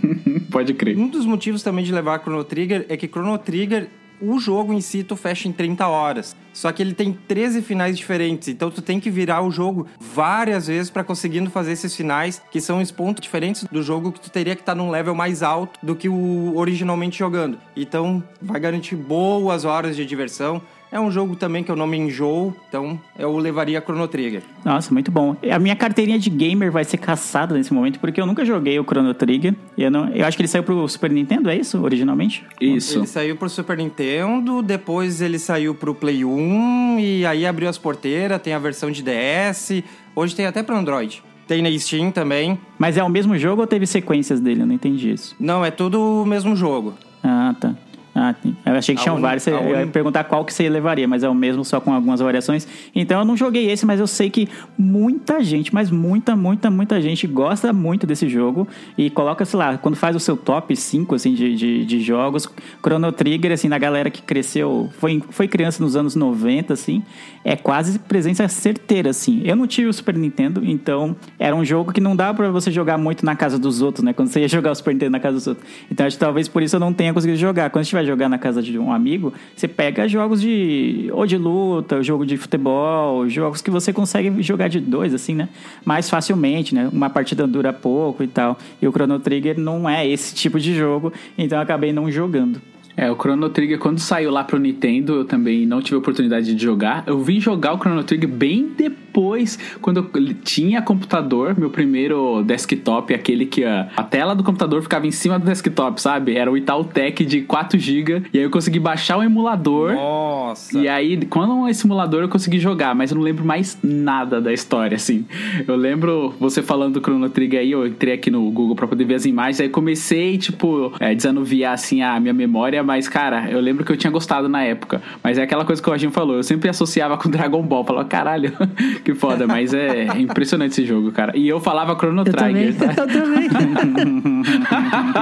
Pode 0.55 0.73
crer. 0.73 0.97
Um 0.97 1.09
dos 1.09 1.27
motivos 1.27 1.65
também 1.65 1.85
de 1.85 1.93
levar 1.93 2.21
Chrono 2.21 2.45
Trigger 2.45 2.87
é 2.89 2.97
que 2.97 3.09
Chrono 3.09 3.37
Trigger, 3.37 3.89
o 4.21 4.39
jogo 4.39 4.73
em 4.73 4.81
si, 4.81 5.03
tu 5.03 5.17
fecha 5.17 5.49
em 5.49 5.53
30 5.53 5.85
horas. 5.89 6.37
Só 6.53 6.71
que 6.71 6.81
ele 6.81 6.95
tem 6.95 7.13
13 7.13 7.61
finais 7.61 7.99
diferentes, 7.99 8.47
então 8.47 8.71
tu 8.71 8.81
tem 8.81 9.01
que 9.01 9.11
virar 9.11 9.43
o 9.43 9.51
jogo 9.51 9.89
várias 9.99 10.69
vezes 10.69 10.89
pra 10.89 11.03
conseguindo 11.03 11.51
fazer 11.51 11.73
esses 11.73 11.97
finais, 11.97 12.41
que 12.53 12.61
são 12.61 12.81
os 12.81 12.93
pontos 12.93 13.21
diferentes 13.21 13.65
do 13.65 13.83
jogo 13.83 14.13
que 14.13 14.21
tu 14.21 14.31
teria 14.31 14.55
que 14.55 14.63
estar 14.63 14.77
num 14.77 14.91
level 14.91 15.17
mais 15.17 15.43
alto 15.43 15.81
do 15.83 15.97
que 15.97 16.09
o 16.09 16.57
originalmente 16.57 17.19
jogando. 17.19 17.59
Então, 17.75 18.23
vai 18.41 18.61
garantir 18.61 18.95
boas 18.95 19.65
horas 19.65 19.97
de 19.97 20.07
diversão. 20.07 20.63
É 20.95 21.01
um 21.01 21.11
jogo 21.11 21.35
também 21.35 21.65
que 21.65 21.73
eu 21.73 21.75
não 21.75 21.89
me 21.89 21.99
enjoo, 21.99 22.55
então 22.69 23.01
eu 23.19 23.37
levaria 23.37 23.81
Chrono 23.81 24.07
Trigger. 24.07 24.45
Nossa, 24.65 24.95
muito 24.95 25.11
bom. 25.11 25.35
A 25.53 25.59
minha 25.59 25.75
carteirinha 25.75 26.21
de 26.21 26.31
gamer 26.31 26.71
vai 26.71 26.85
ser 26.85 26.99
caçada 26.99 27.53
nesse 27.53 27.75
momento, 27.75 27.99
porque 27.99 28.21
eu 28.21 28.25
nunca 28.25 28.45
joguei 28.45 28.79
o 28.79 28.85
Chrono 28.85 29.13
Trigger. 29.13 29.57
E 29.77 29.83
eu, 29.83 29.91
não, 29.91 30.09
eu 30.11 30.25
acho 30.25 30.37
que 30.37 30.43
ele 30.43 30.49
saiu 30.49 30.63
pro 30.63 30.87
Super 30.87 31.11
Nintendo, 31.11 31.51
é 31.51 31.57
isso, 31.57 31.83
originalmente? 31.83 32.47
Isso. 32.61 33.01
Ele 33.01 33.09
saiu 33.09 33.35
pro 33.35 33.51
Super 33.51 33.77
Nintendo, 33.77 34.63
depois 34.63 35.21
ele 35.21 35.37
saiu 35.37 35.75
pro 35.75 35.97
Play 35.97 36.25
1 36.25 37.01
e 37.01 37.27
aí 37.27 37.45
abriu 37.45 37.69
as 37.69 37.77
porteiras, 37.77 38.41
tem 38.41 38.53
a 38.53 38.59
versão 38.61 38.89
de 38.89 39.03
DS, 39.03 39.83
hoje 40.15 40.37
tem 40.37 40.47
até 40.47 40.63
para 40.63 40.79
Android. 40.79 41.25
Tem 41.49 41.61
na 41.61 41.77
Steam 41.77 42.13
também. 42.13 42.57
Mas 42.79 42.97
é 42.97 43.03
o 43.03 43.09
mesmo 43.09 43.37
jogo 43.37 43.63
ou 43.63 43.67
teve 43.67 43.85
sequências 43.85 44.39
dele? 44.39 44.63
Eu 44.63 44.67
não 44.67 44.75
entendi 44.75 45.11
isso. 45.11 45.35
Não, 45.41 45.65
é 45.65 45.73
tudo 45.73 46.23
o 46.23 46.25
mesmo 46.25 46.55
jogo. 46.55 46.95
Ah, 47.21 47.53
tá. 47.59 47.75
Ah, 48.15 48.33
tem. 48.33 48.57
eu 48.65 48.75
achei 48.75 48.95
que 48.95 49.03
tinham 49.03 49.21
vários. 49.21 49.47
Eu 49.47 49.71
ia 49.71 49.87
perguntar 49.87 50.25
qual 50.25 50.45
que 50.45 50.53
você 50.53 50.69
levaria, 50.69 51.07
mas 51.07 51.23
é 51.23 51.29
o 51.29 51.35
mesmo, 51.35 51.65
só 51.65 51.81
com 51.81 51.93
algumas 51.93 52.21
variações. 52.21 52.67
Então 52.95 53.19
eu 53.19 53.25
não 53.25 53.37
joguei 53.37 53.71
esse, 53.71 53.85
mas 53.85 53.99
eu 53.99 54.07
sei 54.07 54.31
que 54.31 54.49
muita 54.79 55.43
gente, 55.43 55.73
mas 55.75 55.91
muita, 55.91 56.37
muita, 56.37 56.71
muita 56.71 57.01
gente 57.01 57.27
gosta 57.27 57.73
muito 57.73 58.07
desse 58.07 58.29
jogo 58.29 58.69
e 58.97 59.11
coloca, 59.11 59.45
sei 59.45 59.59
lá, 59.59 59.79
quando 59.79 59.97
faz 59.97 60.15
o 60.15 60.21
seu 60.21 60.37
top 60.37 60.77
5 60.77 61.15
assim, 61.15 61.35
de, 61.35 61.55
de, 61.57 61.85
de 61.85 62.01
jogos, 62.01 62.49
Chrono 62.81 63.11
Trigger, 63.11 63.53
assim, 63.53 63.69
na 63.69 63.79
galera 63.79 64.11
que 64.11 64.23
cresceu, 64.23 64.91
foi, 64.99 65.23
foi 65.31 65.49
criança 65.49 65.83
nos 65.83 65.97
anos 65.97 66.15
90, 66.15 66.73
assim, 66.73 67.03
é 67.45 67.57
quase 67.57 67.99
presença 67.99 68.47
certeira, 68.49 69.11
assim. 69.11 69.43
Eu 69.45 69.57
não 69.57 69.67
tive 69.67 69.89
o 69.89 69.93
Super 69.93 70.17
Nintendo, 70.17 70.63
então 70.65 71.17
era 71.39 71.55
um 71.55 71.65
jogo 71.65 71.93
que 71.93 72.01
não 72.01 72.15
dava 72.17 72.35
pra 72.35 72.51
você 72.51 72.71
jogar 72.71 72.97
muito 72.97 73.25
na 73.25 73.35
casa 73.37 73.59
dos 73.59 73.83
outros, 73.83 74.05
né? 74.05 74.13
Quando 74.13 74.29
você 74.29 74.41
ia 74.41 74.49
jogar 74.49 74.71
o 74.71 74.75
Super 74.75 74.95
Nintendo 74.95 75.13
na 75.13 75.21
casa 75.21 75.35
dos 75.35 75.47
outros. 75.47 75.67
Então 75.91 76.07
acho 76.07 76.17
que 76.17 76.21
talvez 76.21 76.49
por 76.49 76.63
isso 76.63 76.77
eu 76.77 76.81
não 76.81 76.93
tenha 76.93 77.13
conseguido 77.13 77.39
jogar. 77.39 77.71
Quando 77.71 77.85
gente 77.85 77.95
vai 78.05 78.07
jogar 78.07 78.29
na 78.29 78.39
casa 78.39 78.63
de 78.63 78.79
um 78.79 78.93
amigo, 78.93 79.33
você 79.57 79.67
pega 79.67 80.07
jogos 80.07 80.41
de 80.41 81.09
ou 81.13 81.27
de 81.27 81.37
luta, 81.37 82.03
jogo 82.03 82.25
de 82.25 82.37
futebol, 82.37 83.29
jogos 83.29 83.63
que 83.63 83.71
você 83.71 83.93
consegue 83.93 84.43
jogar 84.43 84.69
de 84.69 84.79
dois, 84.79 85.15
assim, 85.15 85.35
né? 85.35 85.49
Mais 85.85 86.09
facilmente, 86.09 86.75
né? 86.75 86.89
Uma 86.93 87.11
partida 87.11 87.47
dura 87.47 87.73
pouco 87.73 88.23
e 88.23 88.29
tal. 88.29 88.59
E 88.81 88.87
o 88.87 88.93
Chrono 88.93 89.19
Trigger 89.19 89.59
não 89.59 89.89
é 89.89 90.07
esse 90.07 90.35
tipo 90.35 90.61
de 90.61 90.75
jogo, 90.75 91.13
então 91.37 91.59
eu 91.59 91.63
acabei 91.63 91.93
não 91.93 92.11
jogando. 92.11 92.61
É, 92.97 93.11
o 93.11 93.17
Chrono 93.17 93.49
Trigger, 93.49 93.79
quando 93.79 93.99
saiu 93.99 94.31
lá 94.31 94.45
pro 94.45 94.59
Nintendo, 94.59 95.15
eu 95.15 95.25
também 95.25 95.67
não 95.67 95.83
tive 95.83 95.97
oportunidade 95.97 96.55
de 96.55 96.63
jogar. 96.63 97.05
Eu 97.07 97.19
vim 97.21 97.41
jogar 97.41 97.75
o 97.75 97.79
Chrono 97.79 98.05
Trigger 98.05 98.29
bem 98.29 98.71
depois, 98.77 99.59
quando 99.81 99.99
eu 99.99 100.35
tinha 100.43 100.81
computador, 100.83 101.59
meu 101.59 101.71
primeiro 101.71 102.43
desktop, 102.43 103.13
aquele 103.13 103.47
que 103.47 103.65
a, 103.65 103.89
a 103.97 104.03
tela 104.03 104.35
do 104.35 104.45
computador 104.45 104.83
ficava 104.83 105.07
em 105.07 105.11
cima 105.11 105.39
do 105.39 105.45
desktop, 105.45 106.01
sabe? 106.01 106.37
Era 106.37 106.51
o 106.51 106.57
Itautec 106.57 107.25
de 107.25 107.43
4GB, 107.43 108.27
e 108.33 108.39
aí 108.39 108.45
eu 108.45 108.51
consegui 108.51 108.79
baixar 108.79 109.19
o 109.19 109.23
emulador. 109.23 109.95
Nossa. 109.95 110.79
E 110.79 110.89
aí, 110.89 111.25
quando 111.27 111.69
esse 111.69 111.87
emulador 111.87 112.23
eu 112.23 112.29
consegui 112.29 112.59
jogar, 112.59 112.95
mas 112.95 113.11
eu 113.11 113.17
não 113.17 113.25
lembro 113.25 113.45
mais 113.45 113.79
nada 113.83 114.41
da 114.41 114.53
história, 114.53 114.97
assim. 114.97 115.25
Eu 115.67 115.77
lembro 115.77 116.35
você 116.39 116.63
falando 116.63 116.95
do 116.95 117.01
Chrono 117.01 117.29
Trigger 117.29 117.61
aí, 117.61 117.73
eu 117.73 117.87
entrei 117.87 118.15
aqui 118.15 118.31
no 118.31 118.49
Google 118.51 118.77
pra 118.77 118.87
poder 118.87 119.05
ver 119.05 119.15
as 119.15 119.25
imagens, 119.25 119.61
aí 119.61 119.69
comecei, 119.69 120.39
tipo, 120.39 120.93
é, 121.01 121.15
desanuviar, 121.15 121.75
assim, 121.75 122.03
a 122.03 122.21
minha 122.21 122.35
memória, 122.35 122.84
mas, 122.85 123.09
cara, 123.09 123.51
eu 123.51 123.61
lembro 123.61 123.85
que 123.85 123.93
eu 123.93 123.97
tinha 123.97 124.11
gostado 124.11 124.49
na 124.49 124.63
época. 124.63 125.03
Mas 125.23 125.39
é 125.39 125.43
aquela 125.43 125.65
coisa 125.65 125.83
que 125.83 125.89
o 125.89 125.93
Rajinho 125.93 126.13
falou, 126.13 126.37
eu 126.37 126.43
sempre 126.43 126.69
associava 126.69 127.17
com 127.17 127.29
Dragon 127.31 127.63
Ball, 127.63 127.85
falava, 127.85 128.09
caralho, 128.09 128.53
que 129.05 129.15
foda, 129.15 129.47
mas 129.47 129.75
é 129.75 130.07
impressionante 130.19 130.73
esse 130.73 130.87
jogo, 130.87 131.11
cara. 131.13 131.37
E 131.37 131.49
eu 131.49 131.61
falava 131.61 131.97
Chrono 131.97 132.23
Eu 132.27 132.33
também, 132.33 132.73
Trigger, 132.73 132.95
tá? 132.95 133.03
eu 133.03 133.07
também. 133.09 133.49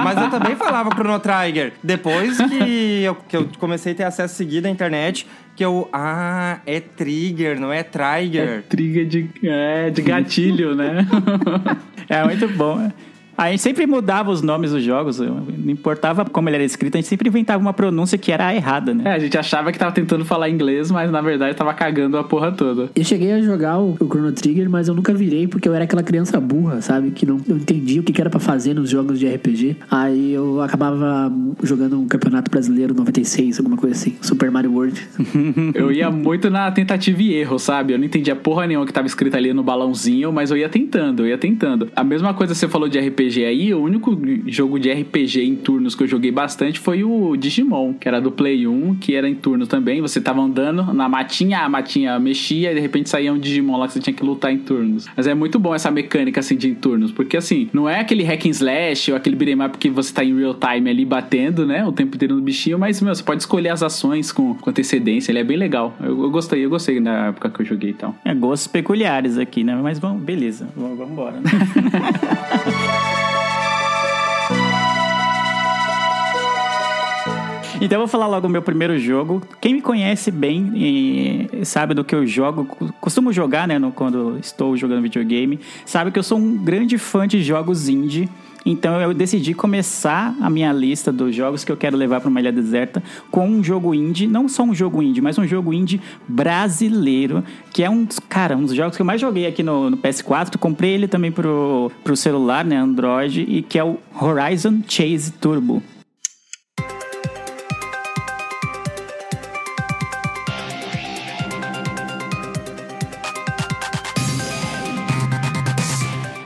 Mas 0.03 0.21
eu 0.21 0.29
também 0.29 0.55
falava 0.55 0.89
Chrono 0.91 1.19
Trigger. 1.19 1.73
Depois 1.81 2.37
que 2.37 3.03
eu, 3.03 3.15
que 3.15 3.37
eu 3.37 3.47
comecei 3.59 3.93
a 3.93 3.95
ter 3.95 4.03
acesso 4.03 4.35
seguido 4.35 4.67
à 4.67 4.69
internet, 4.69 5.25
que 5.55 5.63
eu. 5.63 5.87
Ah, 5.93 6.59
é 6.65 6.79
Trigger, 6.79 7.59
não 7.59 7.71
é 7.71 7.83
Trigger. 7.83 8.63
Trigger 8.67 9.05
de, 9.05 9.29
é, 9.43 9.89
de 9.89 10.01
gatilho, 10.01 10.75
né? 10.75 11.07
É 12.09 12.23
muito 12.23 12.47
bom. 12.49 12.91
A 13.37 13.49
gente 13.49 13.61
sempre 13.61 13.85
mudava 13.85 14.31
os 14.31 14.41
nomes 14.41 14.71
dos 14.71 14.83
jogos, 14.83 15.19
não 15.19 15.71
importava 15.71 16.25
como 16.25 16.49
ele 16.49 16.57
era 16.57 16.65
escrito, 16.65 16.95
a 16.95 16.97
gente 16.97 17.07
sempre 17.07 17.29
inventava 17.29 17.61
uma 17.61 17.73
pronúncia 17.73 18.17
que 18.17 18.31
era 18.31 18.53
errada, 18.53 18.93
né? 18.93 19.03
É, 19.05 19.13
a 19.13 19.19
gente 19.19 19.37
achava 19.37 19.71
que 19.71 19.79
tava 19.79 19.91
tentando 19.91 20.23
falar 20.23 20.49
inglês, 20.49 20.91
mas 20.91 21.11
na 21.11 21.21
verdade 21.21 21.55
tava 21.55 21.73
cagando 21.73 22.17
a 22.17 22.23
porra 22.23 22.51
toda. 22.51 22.89
Eu 22.95 23.03
cheguei 23.03 23.31
a 23.33 23.41
jogar 23.41 23.79
o, 23.79 23.95
o 23.99 24.05
Chrono 24.05 24.31
Trigger, 24.31 24.69
mas 24.69 24.87
eu 24.87 24.93
nunca 24.93 25.13
virei 25.13 25.47
porque 25.47 25.67
eu 25.67 25.73
era 25.73 25.83
aquela 25.83 26.03
criança 26.03 26.39
burra, 26.39 26.81
sabe? 26.81 27.11
Que 27.11 27.25
não, 27.25 27.39
não 27.47 27.57
entendia 27.57 28.01
o 28.01 28.03
que, 28.03 28.13
que 28.13 28.21
era 28.21 28.29
pra 28.29 28.39
fazer 28.39 28.73
nos 28.73 28.89
jogos 28.89 29.19
de 29.19 29.27
RPG. 29.27 29.77
Aí 29.89 30.33
eu 30.33 30.61
acabava 30.61 31.31
jogando 31.61 31.99
um 31.99 32.07
campeonato 32.07 32.51
brasileiro 32.51 32.93
96, 32.93 33.59
alguma 33.59 33.77
coisa 33.77 33.95
assim. 33.95 34.15
Super 34.21 34.51
Mario 34.51 34.73
World. 34.73 35.01
Eu 35.73 35.91
ia 35.91 36.09
muito 36.11 36.49
na 36.49 36.71
tentativa 36.71 37.21
e 37.21 37.33
erro, 37.33 37.57
sabe? 37.57 37.93
Eu 37.93 37.97
não 37.97 38.05
entendia 38.05 38.35
porra 38.35 38.67
nenhuma 38.67 38.85
que 38.85 38.93
tava 38.93 39.07
escrito 39.07 39.35
ali 39.35 39.53
no 39.53 39.63
balãozinho, 39.63 40.31
mas 40.31 40.51
eu 40.51 40.57
ia 40.57 40.69
tentando, 40.69 41.23
eu 41.23 41.27
ia 41.27 41.37
tentando. 41.37 41.89
A 41.95 42.03
mesma 42.03 42.33
coisa 42.33 42.53
que 42.53 42.59
você 42.59 42.67
falou 42.67 42.87
de 42.87 42.99
RPG 42.99 43.22
aí, 43.45 43.73
o 43.73 43.81
único 43.81 44.17
jogo 44.47 44.79
de 44.79 44.91
RPG 44.91 45.41
em 45.41 45.55
turnos 45.55 45.95
que 45.95 46.03
eu 46.03 46.07
joguei 46.07 46.31
bastante 46.31 46.79
foi 46.79 47.03
o 47.03 47.35
Digimon, 47.37 47.93
que 47.93 48.07
era 48.07 48.19
do 48.19 48.31
Play 48.31 48.67
1, 48.67 48.95
que 48.95 49.15
era 49.15 49.29
em 49.29 49.35
turno 49.35 49.65
também. 49.65 50.01
Você 50.01 50.19
tava 50.19 50.41
andando 50.41 50.93
na 50.93 51.07
matinha, 51.07 51.59
a 51.59 51.69
matinha 51.69 52.19
mexia 52.19 52.71
e 52.71 52.75
de 52.75 52.81
repente 52.81 53.09
saía 53.09 53.31
um 53.31 53.37
Digimon 53.37 53.77
lá 53.77 53.87
que 53.87 53.93
você 53.93 53.99
tinha 53.99 54.13
que 54.13 54.23
lutar 54.23 54.51
em 54.51 54.57
turnos. 54.57 55.07
Mas 55.15 55.27
é 55.27 55.33
muito 55.33 55.57
bom 55.59 55.73
essa 55.73 55.89
mecânica 55.89 56.39
assim 56.39 56.55
de 56.55 56.73
em 56.73 56.75
turnos, 56.75 57.11
porque 57.11 57.37
assim, 57.37 57.69
não 57.71 57.87
é 57.87 57.99
aquele 57.99 58.23
hack 58.23 58.45
and 58.45 58.49
slash 58.49 59.11
ou 59.11 59.17
aquele 59.17 59.35
beat'em 59.35 59.65
up 59.65 59.77
que 59.77 59.89
você 59.89 60.13
tá 60.13 60.23
em 60.23 60.35
real 60.35 60.55
time 60.55 60.89
ali 60.89 61.05
batendo, 61.05 61.65
né, 61.65 61.85
o 61.85 61.91
tempo 61.91 62.15
inteiro 62.15 62.35
no 62.35 62.41
bichinho, 62.41 62.79
mas 62.79 63.01
meu, 63.01 63.13
você 63.13 63.23
pode 63.23 63.41
escolher 63.41 63.69
as 63.69 63.83
ações 63.83 64.31
com, 64.31 64.55
com 64.55 64.69
antecedência, 64.69 65.31
ele 65.31 65.39
é 65.39 65.43
bem 65.43 65.57
legal. 65.57 65.95
Eu, 66.01 66.23
eu 66.23 66.31
gostei, 66.31 66.65
eu 66.65 66.69
gostei 66.69 66.99
na 66.99 67.27
época 67.27 67.49
que 67.49 67.61
eu 67.61 67.65
joguei 67.65 67.91
e 67.91 67.93
tal. 67.93 68.15
É 68.25 68.33
gostos 68.33 68.67
peculiares 68.67 69.37
aqui, 69.37 69.63
né? 69.63 69.75
Mas 69.81 69.99
vamos, 69.99 70.23
beleza, 70.23 70.67
vamos, 70.75 70.97
vamos 70.97 71.13
embora. 71.13 71.39
Né? 71.39 71.43
Então 77.83 77.97
eu 77.97 77.99
vou 77.99 78.07
falar 78.07 78.27
logo 78.27 78.47
o 78.47 78.49
meu 78.49 78.61
primeiro 78.61 78.97
jogo. 78.97 79.41
Quem 79.59 79.73
me 79.73 79.81
conhece 79.81 80.31
bem 80.31 81.49
sabe 81.63 81.93
do 81.93 82.01
que 82.01 82.15
eu 82.15 82.25
jogo, 82.25 82.65
costumo 83.01 83.33
jogar, 83.33 83.67
né, 83.67 83.77
no- 83.77 83.91
quando 83.91 84.37
estou 84.39 84.77
jogando 84.77 85.01
videogame, 85.01 85.59
sabe 85.85 86.09
que 86.09 86.17
eu 86.17 86.23
sou 86.23 86.37
um 86.37 86.55
grande 86.55 86.97
fã 86.97 87.27
de 87.27 87.43
jogos 87.43 87.89
indie. 87.89 88.29
Então 88.65 89.01
eu 89.01 89.13
decidi 89.13 89.53
começar 89.53 90.33
a 90.39 90.49
minha 90.49 90.71
lista 90.71 91.11
dos 91.11 91.35
jogos 91.35 91.65
que 91.65 91.71
eu 91.73 91.75
quero 91.75 91.97
levar 91.97 92.21
para 92.21 92.29
uma 92.29 92.39
ilha 92.39 92.53
deserta 92.53 93.03
com 93.29 93.45
um 93.49 93.61
jogo 93.61 93.93
indie, 93.93 94.27
não 94.27 94.47
só 94.47 94.63
um 94.63 94.73
jogo 94.73 95.03
indie, 95.03 95.19
mas 95.19 95.37
um 95.37 95.45
jogo 95.45 95.73
indie 95.73 95.99
brasileiro, 96.25 97.43
que 97.73 97.83
é 97.83 97.89
um 97.89 98.07
cara, 98.29 98.55
um 98.55 98.63
dos 98.63 98.73
jogos 98.73 98.95
que 98.95 99.01
eu 99.01 99.05
mais 99.05 99.19
joguei 99.19 99.45
aqui 99.45 99.61
no, 99.61 99.89
no 99.89 99.97
PS4. 99.97 100.57
Comprei 100.57 100.91
ele 100.91 101.09
também 101.09 101.33
pro, 101.33 101.91
pro 102.01 102.15
celular, 102.15 102.63
né, 102.63 102.77
Android, 102.77 103.41
e 103.45 103.61
que 103.61 103.77
é 103.77 103.83
o 103.83 103.97
Horizon 104.21 104.81
Chase 104.87 105.33
Turbo. 105.33 105.83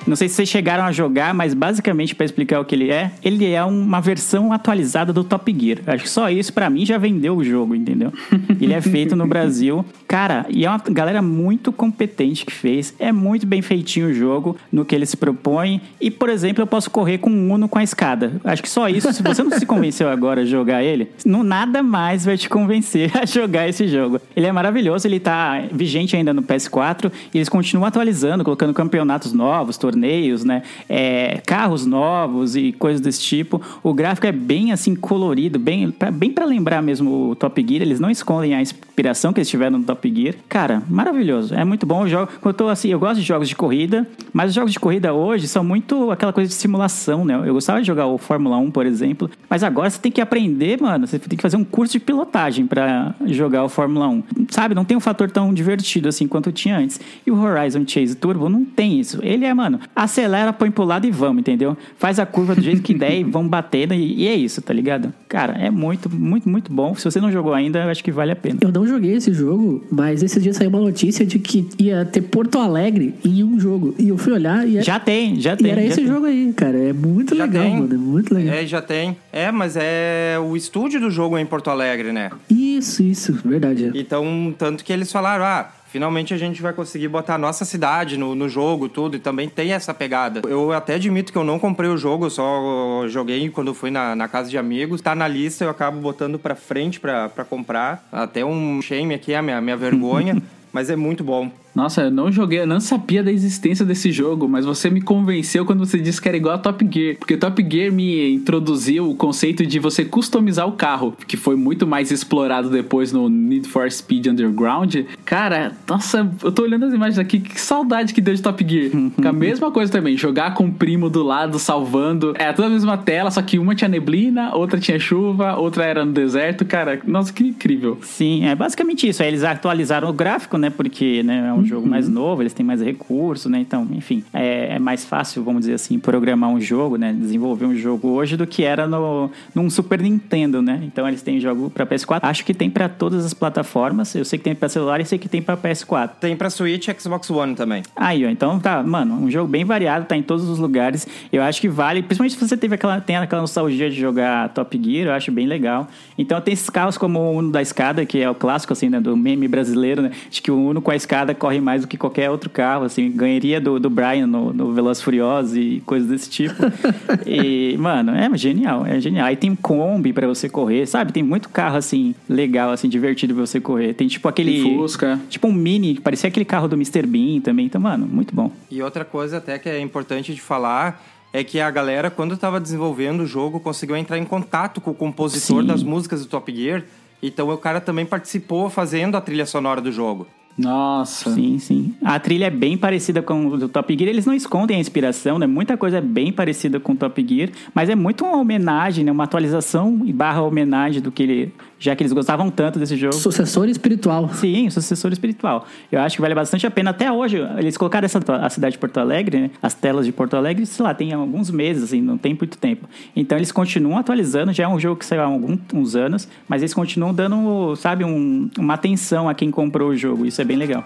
Não 0.08 0.15
sei 0.15 0.30
se 0.30 0.36
vocês 0.36 0.50
chegaram 0.50 0.86
a 0.86 0.91
jogar, 0.91 1.34
mas 1.34 1.54
basicamente, 1.54 2.15
para 2.15 2.26
explicar 2.26 2.60
o 2.60 2.65
que 2.65 2.74
ele 2.74 2.89
é, 2.89 3.12
ele 3.24 3.46
é 3.52 3.63
uma 3.63 4.00
versão 4.00 4.54
atualizada 4.54 5.12
do 5.12 5.24
Top 5.24 5.56
Gear. 5.58 5.80
Acho 5.86 6.04
que 6.04 6.10
só 6.10 6.30
isso, 6.30 6.54
pra 6.54 6.70
mim, 6.70 6.86
já 6.86 6.98
vendeu 6.98 7.36
o 7.36 7.43
jogo, 7.43 7.76
entendeu? 7.76 8.12
ele 8.62 8.74
é 8.74 8.82
feito 8.82 9.15
no 9.15 9.28
Brasil. 9.28 9.86
Cara, 10.08 10.46
e 10.50 10.65
é 10.65 10.70
uma 10.70 10.82
galera 10.89 11.22
muito 11.22 11.72
competente 11.72 12.46
que 12.46 12.54
fez. 12.54 12.93
É 12.98 13.12
muito 13.12 13.46
bem 13.46 13.62
feitinho 13.62 14.08
o 14.08 14.13
jogo, 14.13 14.56
no 14.72 14.86
que 14.86 14.96
ele 14.96 15.06
se 15.06 15.17
propõe. 15.17 15.82
E, 16.00 16.10
por 16.10 16.30
exemplo, 16.30 16.62
eu 16.62 16.67
posso 16.67 16.89
correr 16.89 17.17
com 17.17 17.30
um 17.30 17.52
Uno 17.52 17.67
com 17.67 17.80
a 17.80 17.84
escada. 17.84 18.39
Acho 18.43 18.62
que 18.62 18.70
só 18.70 18.88
isso, 18.88 19.12
se 19.12 19.22
você 19.22 19.43
não 19.43 19.52
se 19.52 19.65
convenceu 19.65 20.10
agora 20.10 20.41
a 20.41 20.46
jogar 20.46 20.84
ele, 20.84 21.10
não 21.26 21.43
nada 21.43 21.84
mais 21.84 22.26
vai 22.26 22.38
te 22.38 22.48
convencer 22.48 23.12
a 23.17 23.26
jogar 23.26 23.67
esse 23.67 23.88
jogo. 23.88 24.22
Ele 24.36 24.46
é 24.46 24.52
maravilhoso, 24.52 25.08
ele 25.08 25.20
tá 25.20 25.63
vigente 25.72 26.15
ainda 26.15 26.34
no 26.34 26.41
PS4 26.41 27.12
e 27.34 27.38
eles 27.38 27.50
continuam 27.50 27.86
atualizando, 27.86 28.43
colocando 28.43 28.74
campeonatos 28.74 29.34
novos, 29.34 29.78
torneios, 29.78 29.97
né? 30.44 30.64
É, 30.88 31.42
carros 31.46 31.86
novos 31.86 32.56
e 32.56 32.72
coisas 32.72 33.02
desse 33.02 33.22
tipo. 33.22 33.62
O 33.84 33.94
gráfico 33.94 34.28
é 34.28 34.32
bem 34.32 34.72
assim 34.72 34.96
colorido, 34.96 35.60
bem 35.60 35.92
pra, 35.92 36.12
bem 36.12 36.32
para 36.32 36.46
lembrar 36.46 36.82
mesmo 36.82 37.32
o 37.32 37.36
Top 37.36 37.66
Gear. 37.68 37.82
Eles 37.82 38.00
não 38.00 38.10
escondem 38.10 38.56
a 38.56 38.62
inspiração 38.62 39.34
que 39.34 39.40
eles 39.40 39.50
tiveram 39.50 39.80
no 39.80 39.84
Top 39.84 40.14
Gear. 40.14 40.36
Cara, 40.48 40.82
maravilhoso. 40.90 41.54
É 41.54 41.64
muito 41.64 41.86
bom 41.86 42.04
o 42.04 42.08
jogo. 42.08 42.32
Eu 42.44 42.54
tô 42.54 42.70
assim, 42.70 42.90
eu 42.90 43.00
gosto 43.00 43.20
de 43.20 43.28
jogos 43.28 43.50
de 43.50 43.56
corrida, 43.56 44.08
mas 44.34 44.50
os 44.50 44.56
jogos 44.56 44.72
de 44.72 44.80
corrida 44.80 45.14
hoje 45.14 45.48
são 45.48 45.64
muito 45.64 46.12
aquela 46.12 46.34
coisa 46.34 46.48
de 46.48 46.56
simulação, 46.56 47.26
né? 47.26 47.42
Eu 47.46 47.54
gostava 47.54 47.82
de 47.82 47.88
jogar 47.88 48.08
o 48.08 48.18
Fórmula 48.18 48.58
1, 48.58 48.72
por 48.72 48.86
exemplo, 48.86 49.30
mas 49.50 49.64
agora 49.64 49.90
você 49.90 50.00
tem 50.00 50.12
que 50.12 50.22
aprender, 50.22 50.82
mano. 50.82 51.06
Você 51.08 51.20
tem 51.20 51.38
que 51.38 51.42
fazer 51.42 51.58
um 51.58 51.64
curso 51.64 51.94
de 51.94 52.00
pilotagem 52.00 52.66
para 52.66 53.16
jogar 53.26 53.64
o 53.64 53.70
Fórmula 53.70 54.08
1. 54.08 54.24
Sabe? 54.50 54.76
Não 54.76 54.86
tem 54.86 54.96
um 54.96 55.00
fator 55.00 55.30
tão 55.30 55.54
divertido 55.54 56.10
assim 56.10 56.28
quanto 56.28 56.52
tinha 56.52 56.78
antes. 56.78 57.00
E 57.26 57.32
o 57.32 57.40
Horizon 57.42 57.84
Chase 57.88 58.16
Turbo 58.16 58.50
não 58.50 58.64
tem 58.64 59.00
isso. 59.00 59.20
Ele 59.22 59.46
é, 59.46 59.54
mano, 59.54 59.80
acelera, 59.95 60.52
põe 60.54 60.69
pro 60.71 60.84
lado 60.84 61.06
e 61.08 61.12
vamos, 61.12 61.39
entendeu? 61.39 61.76
Faz 61.97 62.19
a 62.19 62.26
curva 62.26 62.56
do 62.56 62.62
jeito 62.62 62.82
que 62.82 62.93
der 62.93 63.19
e 63.19 63.23
vamos 63.23 63.50
batendo 63.50 63.93
e, 63.93 64.23
e 64.23 64.28
é 64.28 64.36
isso, 64.36 64.62
tá 64.62 64.73
ligado? 64.73 65.13
Cara, 65.28 65.54
é 65.58 65.69
muito, 65.69 66.10
muito, 66.13 66.47
muito 66.50 66.71
bom. 66.71 66.95
Se 66.95 67.04
você 67.06 67.19
não 67.19 67.32
jogou 67.32 67.54
ainda, 67.54 67.80
eu 67.84 67.89
acho 67.89 68.04
que 68.04 68.12
vale 68.12 68.32
a 68.32 68.36
pena. 68.36 68.60
Eu 68.62 68.71
não 68.71 68.88
joguei 68.88 69.13
esse 69.15 69.34
jogo, 69.34 69.84
mas 69.91 70.23
esses 70.23 70.41
dias 70.41 70.56
saiu 70.58 70.69
uma 70.69 70.80
notícia 70.80 71.26
de 71.26 71.39
que 71.39 71.67
ia 71.80 72.06
ter 72.06 72.21
Porto 72.21 72.60
Alegre 72.60 73.13
em 73.26 73.43
um 73.43 73.60
jogo. 73.60 73.93
E 74.00 74.10
eu 74.10 74.17
fui 74.17 74.34
olhar 74.34 74.67
e, 74.67 74.78
é- 74.78 74.84
Já 74.84 75.00
tem, 75.00 75.39
já 75.39 75.54
e 75.54 75.58
tem. 75.58 75.71
era 75.71 75.82
já 75.82 75.88
esse 75.88 75.95
tem. 75.97 76.08
jogo 76.08 76.26
aí, 76.26 76.54
cara. 76.54 76.78
É 76.78 76.93
muito 76.93 77.36
Já 77.36 77.45
legal, 77.45 77.63
tem. 77.63 77.78
mano. 77.80 77.93
É 77.93 77.97
muito 77.97 78.34
legal. 78.34 78.56
É, 78.56 78.65
já 78.65 78.82
tem. 78.82 79.17
É, 79.32 79.52
mas 79.52 79.76
é 79.78 80.38
o 80.43 80.56
estúdio 80.56 81.00
do 81.00 81.10
jogo 81.10 81.38
é 81.38 81.41
em 81.41 81.45
Porto 81.45 81.69
Alegre, 81.69 82.12
né? 82.12 82.30
Isso, 82.50 83.04
isso, 83.04 83.34
verdade. 83.43 83.86
é. 83.86 83.91
Então, 84.00 84.54
tanto 84.58 84.84
que 84.84 84.91
eles 84.93 85.12
falaram, 85.12 85.43
ah, 85.45 85.69
finalmente 85.89 86.34
a 86.34 86.38
gente 86.38 86.62
vai 86.62 86.73
conseguir 86.73 87.08
botar 87.08 87.36
a 87.36 87.38
nossa 87.38 87.65
cidade 87.65 88.17
no, 88.17 88.36
no 88.36 88.47
jogo, 88.47 88.89
tudo, 88.89 89.15
e 89.15 89.19
também 89.19 89.50
tem 89.50 89.73
essa 89.73 89.93
pegada. 89.93 90.41
Eu 90.47 90.71
até 90.71 90.95
admito 90.95 91.32
que 91.32 91.38
eu 91.38 91.43
não 91.43 91.60
comprei 91.60 91.89
o 91.89 91.97
jogo, 91.97 92.26
eu 92.26 92.30
só 92.30 93.06
joguei 93.08 93.50
quando 93.50 93.73
fui 93.73 93.91
na, 93.91 94.15
na 94.15 94.28
casa 94.28 94.50
de 94.50 94.58
amigos. 94.58 95.02
Tá 95.02 95.15
na 95.15 95.28
lista, 95.28 95.63
eu 95.63 95.69
acabo 95.69 96.00
botando 96.00 96.38
pra 96.38 96.56
frente 96.56 97.00
pra, 97.00 97.30
pra 97.30 97.43
comprar. 97.43 98.08
Até 98.12 98.43
um 98.43 98.82
shame 98.82 99.13
aqui, 99.13 99.34
a 99.34 99.41
minha, 99.41 99.60
minha 99.62 99.78
vergonha, 99.78 100.41
mas 100.71 100.89
é 100.89 100.95
muito 100.95 101.23
bom. 101.23 101.52
Nossa, 101.78 102.02
eu 102.06 102.12
não 102.12 102.32
joguei, 102.32 102.62
eu 102.62 102.66
não 102.66 102.80
sabia 102.80 103.22
da 103.22 103.32
existência 103.32 103.86
desse 103.86 104.12
jogo, 104.12 104.50
mas 104.50 104.66
você 104.66 104.90
me 104.90 105.00
convenceu 105.00 105.63
quando 105.63 105.86
você 105.86 106.00
disse 106.00 106.20
que 106.20 106.28
era 106.28 106.36
igual 106.36 106.56
a 106.56 106.58
Top 106.58 106.84
Gear. 106.92 107.18
Porque 107.18 107.36
o 107.36 107.38
Top 107.38 107.63
Gear 107.70 107.94
me 107.94 108.34
introduziu 108.34 109.08
o 109.08 109.13
conceito 109.13 109.63
de 109.63 109.78
você 109.78 110.04
customizar 110.04 110.68
o 110.68 110.72
carro, 110.72 111.16
que 111.28 111.38
foi 111.38 111.56
muito 111.56 111.86
mais 111.86 112.10
explorado 112.10 112.72
depois 112.72 113.13
no 113.13 113.30
Need 113.30 113.68
for 113.68 113.92
Speed 113.92 114.26
Underground. 114.26 114.96
Cara, 115.24 115.72
nossa, 115.88 116.28
eu 116.44 116.52
tô 116.52 116.63
olhando 116.63 116.86
as 116.86 116.94
imagens 116.96 117.20
aqui, 117.20 117.40
que 117.40 117.62
saudade 117.62 118.12
que 118.12 118.22
deu 118.22 118.34
de 118.34 118.42
Top 118.42 118.66
Gear. 118.68 118.90
Com 119.16 119.28
a 119.28 119.32
mesma 119.32 119.70
coisa 119.70 119.92
também, 119.92 120.18
jogar 120.18 120.56
com 120.56 120.66
o 120.66 120.74
primo 120.74 121.12
do 121.12 121.22
lado, 121.22 121.60
salvando. 121.60 122.34
É 122.40 122.52
toda 122.54 122.70
a 122.70 122.72
mesma 122.72 122.98
tela, 122.98 123.30
só 123.30 123.44
que 123.44 123.60
uma 123.60 123.76
tinha 123.76 123.88
neblina, 123.88 124.56
outra 124.56 124.80
tinha 124.80 124.98
chuva, 124.98 125.56
outra 125.56 125.86
era 125.86 126.04
no 126.04 126.12
deserto. 126.12 126.66
Cara, 126.66 127.00
nossa, 127.06 127.32
que 127.32 127.44
incrível. 127.44 128.00
Sim, 128.02 128.46
é 128.46 128.56
basicamente 128.56 129.08
isso. 129.08 129.22
Aí 129.22 129.30
eles 129.30 129.44
atualizaram 129.44 130.10
o 130.10 130.13
gráfico, 130.13 130.58
né? 130.58 130.72
Porque 130.72 131.22
né, 131.22 131.50
é 131.50 131.54
um 131.54 131.66
jogo 131.67 131.88
mais 131.88 132.08
novo, 132.10 132.41
eles 132.41 132.53
têm 132.53 132.65
mais 132.65 132.82
recursos, 132.82 133.51
né? 133.51 133.60
Então, 133.60 133.88
enfim, 133.91 134.23
é, 134.34 134.75
é 134.75 134.80
mais 134.80 135.06
fácil, 135.06 135.43
vamos 135.43 135.62
dizer 135.62 135.73
assim, 135.73 135.99
programar 135.99 136.49
um 136.49 136.60
jogo, 136.60 136.97
né? 136.97 137.13
Desenvolver 137.13 137.65
um 137.65 137.75
jogo 137.75 138.10
hoje 138.10 138.36
do 138.38 138.47
que 138.47 138.63
era 138.63 138.88
no 138.88 139.30
num 139.53 139.69
Super 139.69 140.01
Nintendo, 140.01 140.62
né? 140.62 140.82
Então 140.84 141.08
eles 141.08 141.21
têm 141.21 141.39
jogo 141.39 141.69
para 141.69 141.86
PS4. 141.86 142.19
Acho 142.23 142.45
que 142.45 142.53
tem 142.53 142.69
para 142.69 142.88
todas 142.88 143.25
as 143.25 143.34
plataformas. 143.34 144.13
Eu 144.15 144.25
sei 144.25 144.39
que 144.39 144.45
tem 144.45 144.56
para 144.56 144.69
celular 144.69 145.01
e 145.01 145.06
sei 145.06 145.17
que 145.17 145.30
tem 145.30 145.41
para 145.41 145.58
PS4. 145.58 146.12
Tem 146.19 146.36
pra 146.36 146.49
Switch 146.49 146.88
e 146.88 146.99
Xbox 146.99 147.30
One 147.30 147.56
também. 147.56 147.84
Aí, 147.95 148.25
ó, 148.25 148.30
então 148.30 148.60
tá, 148.60 148.82
mano, 148.84 149.15
um 149.15 149.30
jogo 149.30 149.47
bem 149.47 149.65
variado, 149.65 150.06
tá 150.06 150.15
em 150.15 150.23
todos 150.23 150.47
os 150.47 150.60
lugares. 150.60 151.08
Eu 151.32 151.41
acho 151.41 151.60
que 151.60 151.69
vale, 151.69 152.01
principalmente 152.01 152.36
se 152.36 152.47
você 152.47 152.58
teve 152.58 152.75
aquela, 152.75 152.99
tem 153.01 153.15
aquela 153.17 153.41
nostalgia 153.41 153.89
de 153.89 153.99
jogar 153.99 154.49
Top 154.49 154.80
Gear, 154.82 155.08
eu 155.08 155.13
acho 155.13 155.32
bem 155.32 155.47
legal. 155.47 155.88
Então 156.17 156.39
tem 156.41 156.53
esses 156.53 156.69
carros 156.69 156.97
como 156.97 157.19
o 157.19 157.38
Uno 157.38 157.51
da 157.51 157.62
escada, 157.62 158.06
que 158.06 158.19
é 158.19 158.30
o 158.30 158.36
clássico, 158.36 158.73
assim, 158.73 158.89
né, 158.89 158.99
do 158.99 159.15
meme 159.15 159.47
brasileiro, 159.47 160.01
né? 160.01 160.12
Acho 160.30 160.41
que 160.41 160.51
o 160.51 160.69
Uno 160.69 160.82
com 160.82 160.91
a 160.91 160.95
escada 160.95 161.34
corre 161.48 161.62
mais 161.62 161.82
do 161.84 161.88
que 161.88 161.98
qualquer 161.98 162.30
outro 162.30 162.50
carro, 162.50 162.84
assim, 162.84 163.10
ganharia 163.10 163.62
do, 163.62 163.80
do 163.80 163.90
Brian 163.90 164.28
no, 164.28 164.52
no 164.52 164.74
Velozes 164.74 165.02
Furiosos 165.02 165.56
e 165.56 165.82
coisas 165.86 166.10
desse 166.10 166.30
tipo. 166.30 166.56
e, 167.26 167.78
mano, 167.78 168.12
é 168.12 168.38
genial, 168.38 168.86
é 168.86 169.00
genial. 169.00 169.28
Aí 169.28 169.38
tem 169.38 169.56
Kombi 169.56 170.12
pra 170.12 170.28
você 170.28 170.50
correr, 170.50 170.86
sabe? 170.86 171.14
Tem 171.14 171.24
muito 171.24 171.48
carro, 171.48 171.78
assim, 171.78 172.14
legal, 172.28 172.72
assim, 172.72 172.90
divertido 172.90 173.34
pra 173.34 173.46
você 173.46 173.62
correr. 173.62 173.94
Tem 173.94 174.10
tipo 174.10 174.28
aquele... 174.28 174.62
Tem 174.62 174.76
Fusca. 174.76 175.22
Tipo 175.30 175.48
um 175.48 175.54
Mini, 175.54 175.98
parecia 176.02 176.28
aquele 176.28 176.44
carro 176.44 176.68
do 176.68 176.76
Mr. 176.76 177.08
Bean 177.08 177.40
também. 177.40 177.68
Então, 177.68 177.80
mano, 177.80 178.06
muito 178.06 178.36
bom. 178.36 178.52
E 178.70 178.82
outra 178.84 179.06
coisa 179.06 179.38
até 179.38 179.58
que 179.58 179.70
é 179.70 179.80
importante 179.80 180.34
de 180.34 180.42
falar 180.42 181.02
é 181.32 181.46
que 181.46 181.62
a 181.62 181.72
galera, 181.72 182.12
quando 182.12 182.34
estava 182.34 182.60
desenvolvendo 182.60 183.22
o 183.22 183.26
jogo, 183.26 183.62
conseguiu 183.62 183.96
entrar 183.96 184.18
em 184.18 184.26
contato 184.26 184.82
com 184.82 184.92
o 184.92 184.94
compositor 184.94 185.62
Sim. 185.62 185.68
das 185.68 185.82
músicas 185.82 186.20
do 186.20 186.28
Top 186.28 186.54
Gear. 186.54 186.84
Então 187.24 187.50
o 187.50 187.58
cara 187.58 187.80
também 187.80 188.06
participou 188.06 188.70
fazendo 188.70 189.16
a 189.16 189.22
trilha 189.22 189.46
sonora 189.46 189.80
do 189.80 189.94
jogo. 189.94 190.28
Nossa. 190.58 191.32
Sim, 191.34 191.60
sim. 191.60 191.93
A 192.04 192.20
trilha 192.20 192.46
é 192.46 192.50
bem 192.50 192.76
parecida 192.78 193.22
com 193.22 193.48
o 193.48 193.58
do 193.58 193.70
Top 193.70 193.96
Gear. 193.96 194.10
Eles 194.10 194.26
não 194.26 194.34
escondem 194.34 194.78
a 194.78 194.80
inspiração, 194.80 195.38
né? 195.38 195.46
Muita 195.46 195.78
coisa 195.78 195.98
é 195.98 196.02
bem 196.02 196.32
parecida 196.34 196.80
com 196.80 196.93
o 196.93 196.96
Top 196.96 197.26
Gear, 197.28 197.50
mas 197.74 197.89
é 197.89 197.96
muito 197.96 198.26
uma 198.26 198.38
homenagem, 198.38 199.04
né? 199.06 199.12
Uma 199.12 199.26
atualização 199.26 200.02
e 200.06 200.12
barra 200.12 200.41
homenagem 200.41 201.02
do 201.02 201.12
que 201.12 201.24
ele... 201.24 201.54
Já 201.80 201.96
que 201.96 202.02
eles 202.02 202.12
gostavam 202.12 202.50
tanto 202.50 202.80
desse 202.80 202.98
jogo. 202.98 203.13
Sucessor 203.13 203.70
espiritual. 203.70 204.28
Sim, 204.34 204.67
sucessor 204.72 205.12
espiritual. 205.12 205.67
Eu 205.91 206.00
acho 206.02 206.15
que 206.15 206.22
vale 206.24 206.34
bastante 206.34 206.65
a 206.65 206.72
pena. 206.72 206.89
Até 206.89 207.12
hoje, 207.12 207.38
eles 207.56 207.78
colocaram 207.78 208.06
essa, 208.06 208.17
a 208.17 208.50
cidade 208.50 208.72
de 208.74 208.80
Porto 208.80 208.98
Alegre, 208.98 209.39
né? 209.41 209.52
as 209.62 209.76
telas 209.76 210.04
de 210.08 210.12
Porto 210.12 210.36
Alegre, 210.36 210.65
sei 210.65 210.84
lá, 210.84 210.96
tem 210.96 211.13
alguns 211.13 211.52
meses, 211.52 211.84
assim, 211.84 212.02
não 212.02 212.17
tem 212.17 212.34
muito 212.34 212.58
tempo. 212.58 212.89
Então 213.15 213.38
eles 213.38 213.52
continuam 213.52 214.00
atualizando, 214.00 214.52
já 214.54 214.63
é 214.63 214.67
um 214.67 214.80
jogo 214.80 214.96
que 214.96 215.06
saiu 215.06 215.22
há 215.22 215.26
alguns 215.26 215.96
anos, 215.96 216.28
mas 216.50 216.63
eles 216.63 216.74
continuam 216.74 217.13
dando, 217.13 217.76
sabe, 217.76 218.04
um- 218.04 218.50
uma 218.58 218.74
atenção 218.74 219.30
a 219.30 219.36
quem 219.36 219.52
comprou 219.52 219.89
o 219.91 219.96
jogo. 219.96 220.26
Isso 220.26 220.41
é 220.41 220.46
bem 220.48 220.58
legal. 220.58 220.84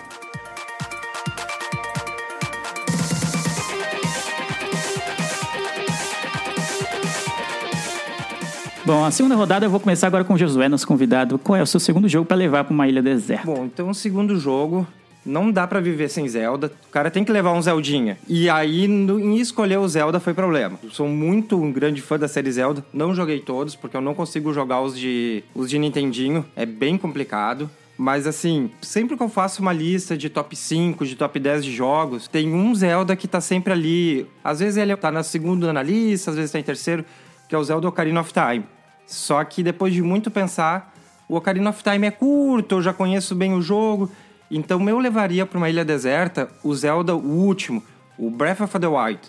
Bom, 8.83 9.05
a 9.05 9.11
segunda 9.11 9.35
rodada 9.35 9.65
eu 9.65 9.69
vou 9.69 9.79
começar 9.79 10.07
agora 10.07 10.23
com 10.23 10.33
o 10.33 10.37
Josué, 10.37 10.67
nosso 10.67 10.87
convidado. 10.87 11.37
Qual 11.37 11.55
é 11.55 11.61
o 11.61 11.67
seu 11.67 11.79
segundo 11.79 12.09
jogo 12.09 12.25
para 12.25 12.35
levar 12.37 12.63
para 12.63 12.73
uma 12.73 12.87
ilha 12.87 13.01
deserta? 13.01 13.45
Bom, 13.45 13.65
então 13.65 13.89
o 13.89 13.93
segundo 13.93 14.37
jogo 14.39 14.87
não 15.23 15.51
dá 15.51 15.67
pra 15.67 15.79
viver 15.79 16.09
sem 16.09 16.27
Zelda. 16.27 16.71
O 16.89 16.91
cara 16.91 17.11
tem 17.11 17.23
que 17.23 17.31
levar 17.31 17.53
um 17.53 17.61
Zeldinha. 17.61 18.17
E 18.27 18.49
aí, 18.49 18.87
no- 18.87 19.19
em 19.19 19.37
escolher 19.37 19.77
o 19.77 19.87
Zelda 19.87 20.19
foi 20.19 20.33
problema. 20.33 20.79
Eu 20.83 20.89
sou 20.89 21.07
muito 21.07 21.61
um 21.61 21.71
grande 21.71 22.01
fã 22.01 22.17
da 22.17 22.27
série 22.27 22.51
Zelda. 22.51 22.83
Não 22.91 23.13
joguei 23.13 23.39
todos, 23.39 23.75
porque 23.75 23.95
eu 23.95 24.01
não 24.01 24.15
consigo 24.15 24.51
jogar 24.51 24.81
os 24.81 24.97
de, 24.97 25.43
os 25.53 25.69
de 25.69 25.77
Nintendinho. 25.77 26.43
É 26.55 26.65
bem 26.65 26.97
complicado. 26.97 27.69
Mas 28.01 28.25
assim, 28.25 28.71
sempre 28.81 29.15
que 29.15 29.21
eu 29.21 29.29
faço 29.29 29.61
uma 29.61 29.71
lista 29.71 30.17
de 30.17 30.27
top 30.27 30.55
5, 30.55 31.05
de 31.05 31.15
top 31.15 31.39
10 31.39 31.63
de 31.63 31.71
jogos, 31.71 32.27
tem 32.27 32.51
um 32.51 32.73
Zelda 32.73 33.15
que 33.15 33.27
tá 33.27 33.39
sempre 33.39 33.71
ali. 33.71 34.27
Às 34.43 34.59
vezes 34.59 34.77
ele 34.77 34.97
tá 34.97 35.11
na 35.11 35.21
segunda 35.21 35.71
na 35.71 35.83
lista, 35.83 36.31
às 36.31 36.35
vezes 36.35 36.51
tá 36.51 36.57
em 36.57 36.63
terceiro, 36.63 37.05
que 37.47 37.53
é 37.53 37.57
o 37.59 37.63
Zelda 37.63 37.87
Ocarina 37.87 38.19
of 38.19 38.33
Time. 38.33 38.65
Só 39.05 39.43
que 39.43 39.61
depois 39.61 39.93
de 39.93 40.01
muito 40.01 40.31
pensar, 40.31 40.91
o 41.29 41.35
Ocarina 41.35 41.69
of 41.69 41.83
Time 41.83 42.07
é 42.07 42.09
curto, 42.09 42.77
eu 42.77 42.81
já 42.81 42.91
conheço 42.91 43.35
bem 43.35 43.53
o 43.53 43.61
jogo. 43.61 44.09
Então 44.49 44.89
eu 44.89 44.97
levaria 44.97 45.45
para 45.45 45.59
uma 45.59 45.69
ilha 45.69 45.85
deserta 45.85 46.49
o 46.63 46.73
Zelda 46.73 47.15
o 47.15 47.19
último, 47.19 47.83
o 48.17 48.31
Breath 48.31 48.61
of 48.61 48.79
the 48.79 48.87
Wild. 48.87 49.21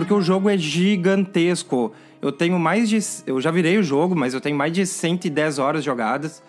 Porque 0.00 0.14
o 0.14 0.20
jogo 0.22 0.48
é 0.48 0.56
gigantesco. 0.56 1.92
Eu 2.22 2.32
tenho 2.32 2.58
mais 2.58 2.88
de. 2.88 2.98
Eu 3.26 3.40
já 3.40 3.50
virei 3.50 3.78
o 3.78 3.82
jogo, 3.82 4.14
mas 4.16 4.34
eu 4.34 4.40
tenho 4.40 4.56
mais 4.56 4.72
de 4.72 4.86
110 4.86 5.58
horas 5.58 5.84
jogadas. 5.84 6.42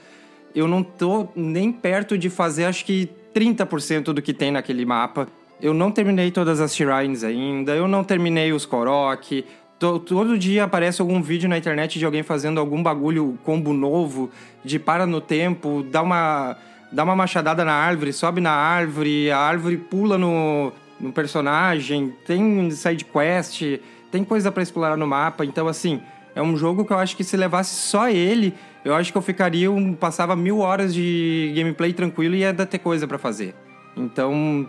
Eu 0.53 0.67
não 0.67 0.83
tô 0.83 1.27
nem 1.35 1.71
perto 1.71 2.17
de 2.17 2.29
fazer, 2.29 2.65
acho 2.65 2.83
que 2.85 3.09
30% 3.33 4.13
do 4.13 4.21
que 4.21 4.33
tem 4.33 4.51
naquele 4.51 4.85
mapa. 4.85 5.27
Eu 5.61 5.73
não 5.73 5.91
terminei 5.91 6.31
todas 6.31 6.59
as 6.59 6.75
shrines 6.75 7.23
ainda, 7.23 7.73
eu 7.73 7.87
não 7.87 8.03
terminei 8.03 8.51
os 8.51 8.65
Korok. 8.65 9.45
To- 9.79 9.99
Todo 9.99 10.37
dia 10.37 10.63
aparece 10.65 11.01
algum 11.01 11.21
vídeo 11.21 11.47
na 11.49 11.57
internet 11.57 11.97
de 11.99 12.05
alguém 12.05 12.23
fazendo 12.23 12.59
algum 12.59 12.81
bagulho, 12.83 13.37
combo 13.43 13.71
novo, 13.73 14.29
de 14.65 14.77
para 14.79 15.05
no 15.05 15.21
tempo, 15.21 15.85
dá 15.89 16.01
uma, 16.01 16.57
dá 16.91 17.03
uma 17.03 17.15
machadada 17.15 17.63
na 17.63 17.73
árvore, 17.73 18.11
sobe 18.11 18.41
na 18.41 18.51
árvore, 18.51 19.31
a 19.31 19.37
árvore 19.37 19.77
pula 19.77 20.17
no, 20.17 20.73
no 21.01 21.11
personagem, 21.11 22.13
tem 22.25 22.69
side 22.71 23.05
quest, 23.05 23.63
tem 24.11 24.23
coisa 24.23 24.51
pra 24.51 24.61
explorar 24.61 24.95
no 24.95 25.07
mapa. 25.07 25.43
Então, 25.43 25.67
assim, 25.67 26.01
é 26.35 26.41
um 26.41 26.55
jogo 26.55 26.85
que 26.85 26.93
eu 26.93 26.97
acho 26.97 27.17
que 27.17 27.23
se 27.23 27.35
levasse 27.35 27.75
só 27.75 28.09
ele, 28.09 28.53
eu 28.85 28.93
acho 28.93 29.11
que 29.11 29.17
eu 29.17 29.21
ficaria, 29.21 29.71
um, 29.71 29.93
passava 29.93 30.35
mil 30.35 30.59
horas 30.59 30.93
de 30.93 31.51
gameplay 31.55 31.93
tranquilo 31.93 32.35
e 32.35 32.39
ia 32.39 32.53
ter 32.53 32.79
coisa 32.79 33.07
pra 33.07 33.17
fazer. 33.17 33.55
Então, 33.97 34.67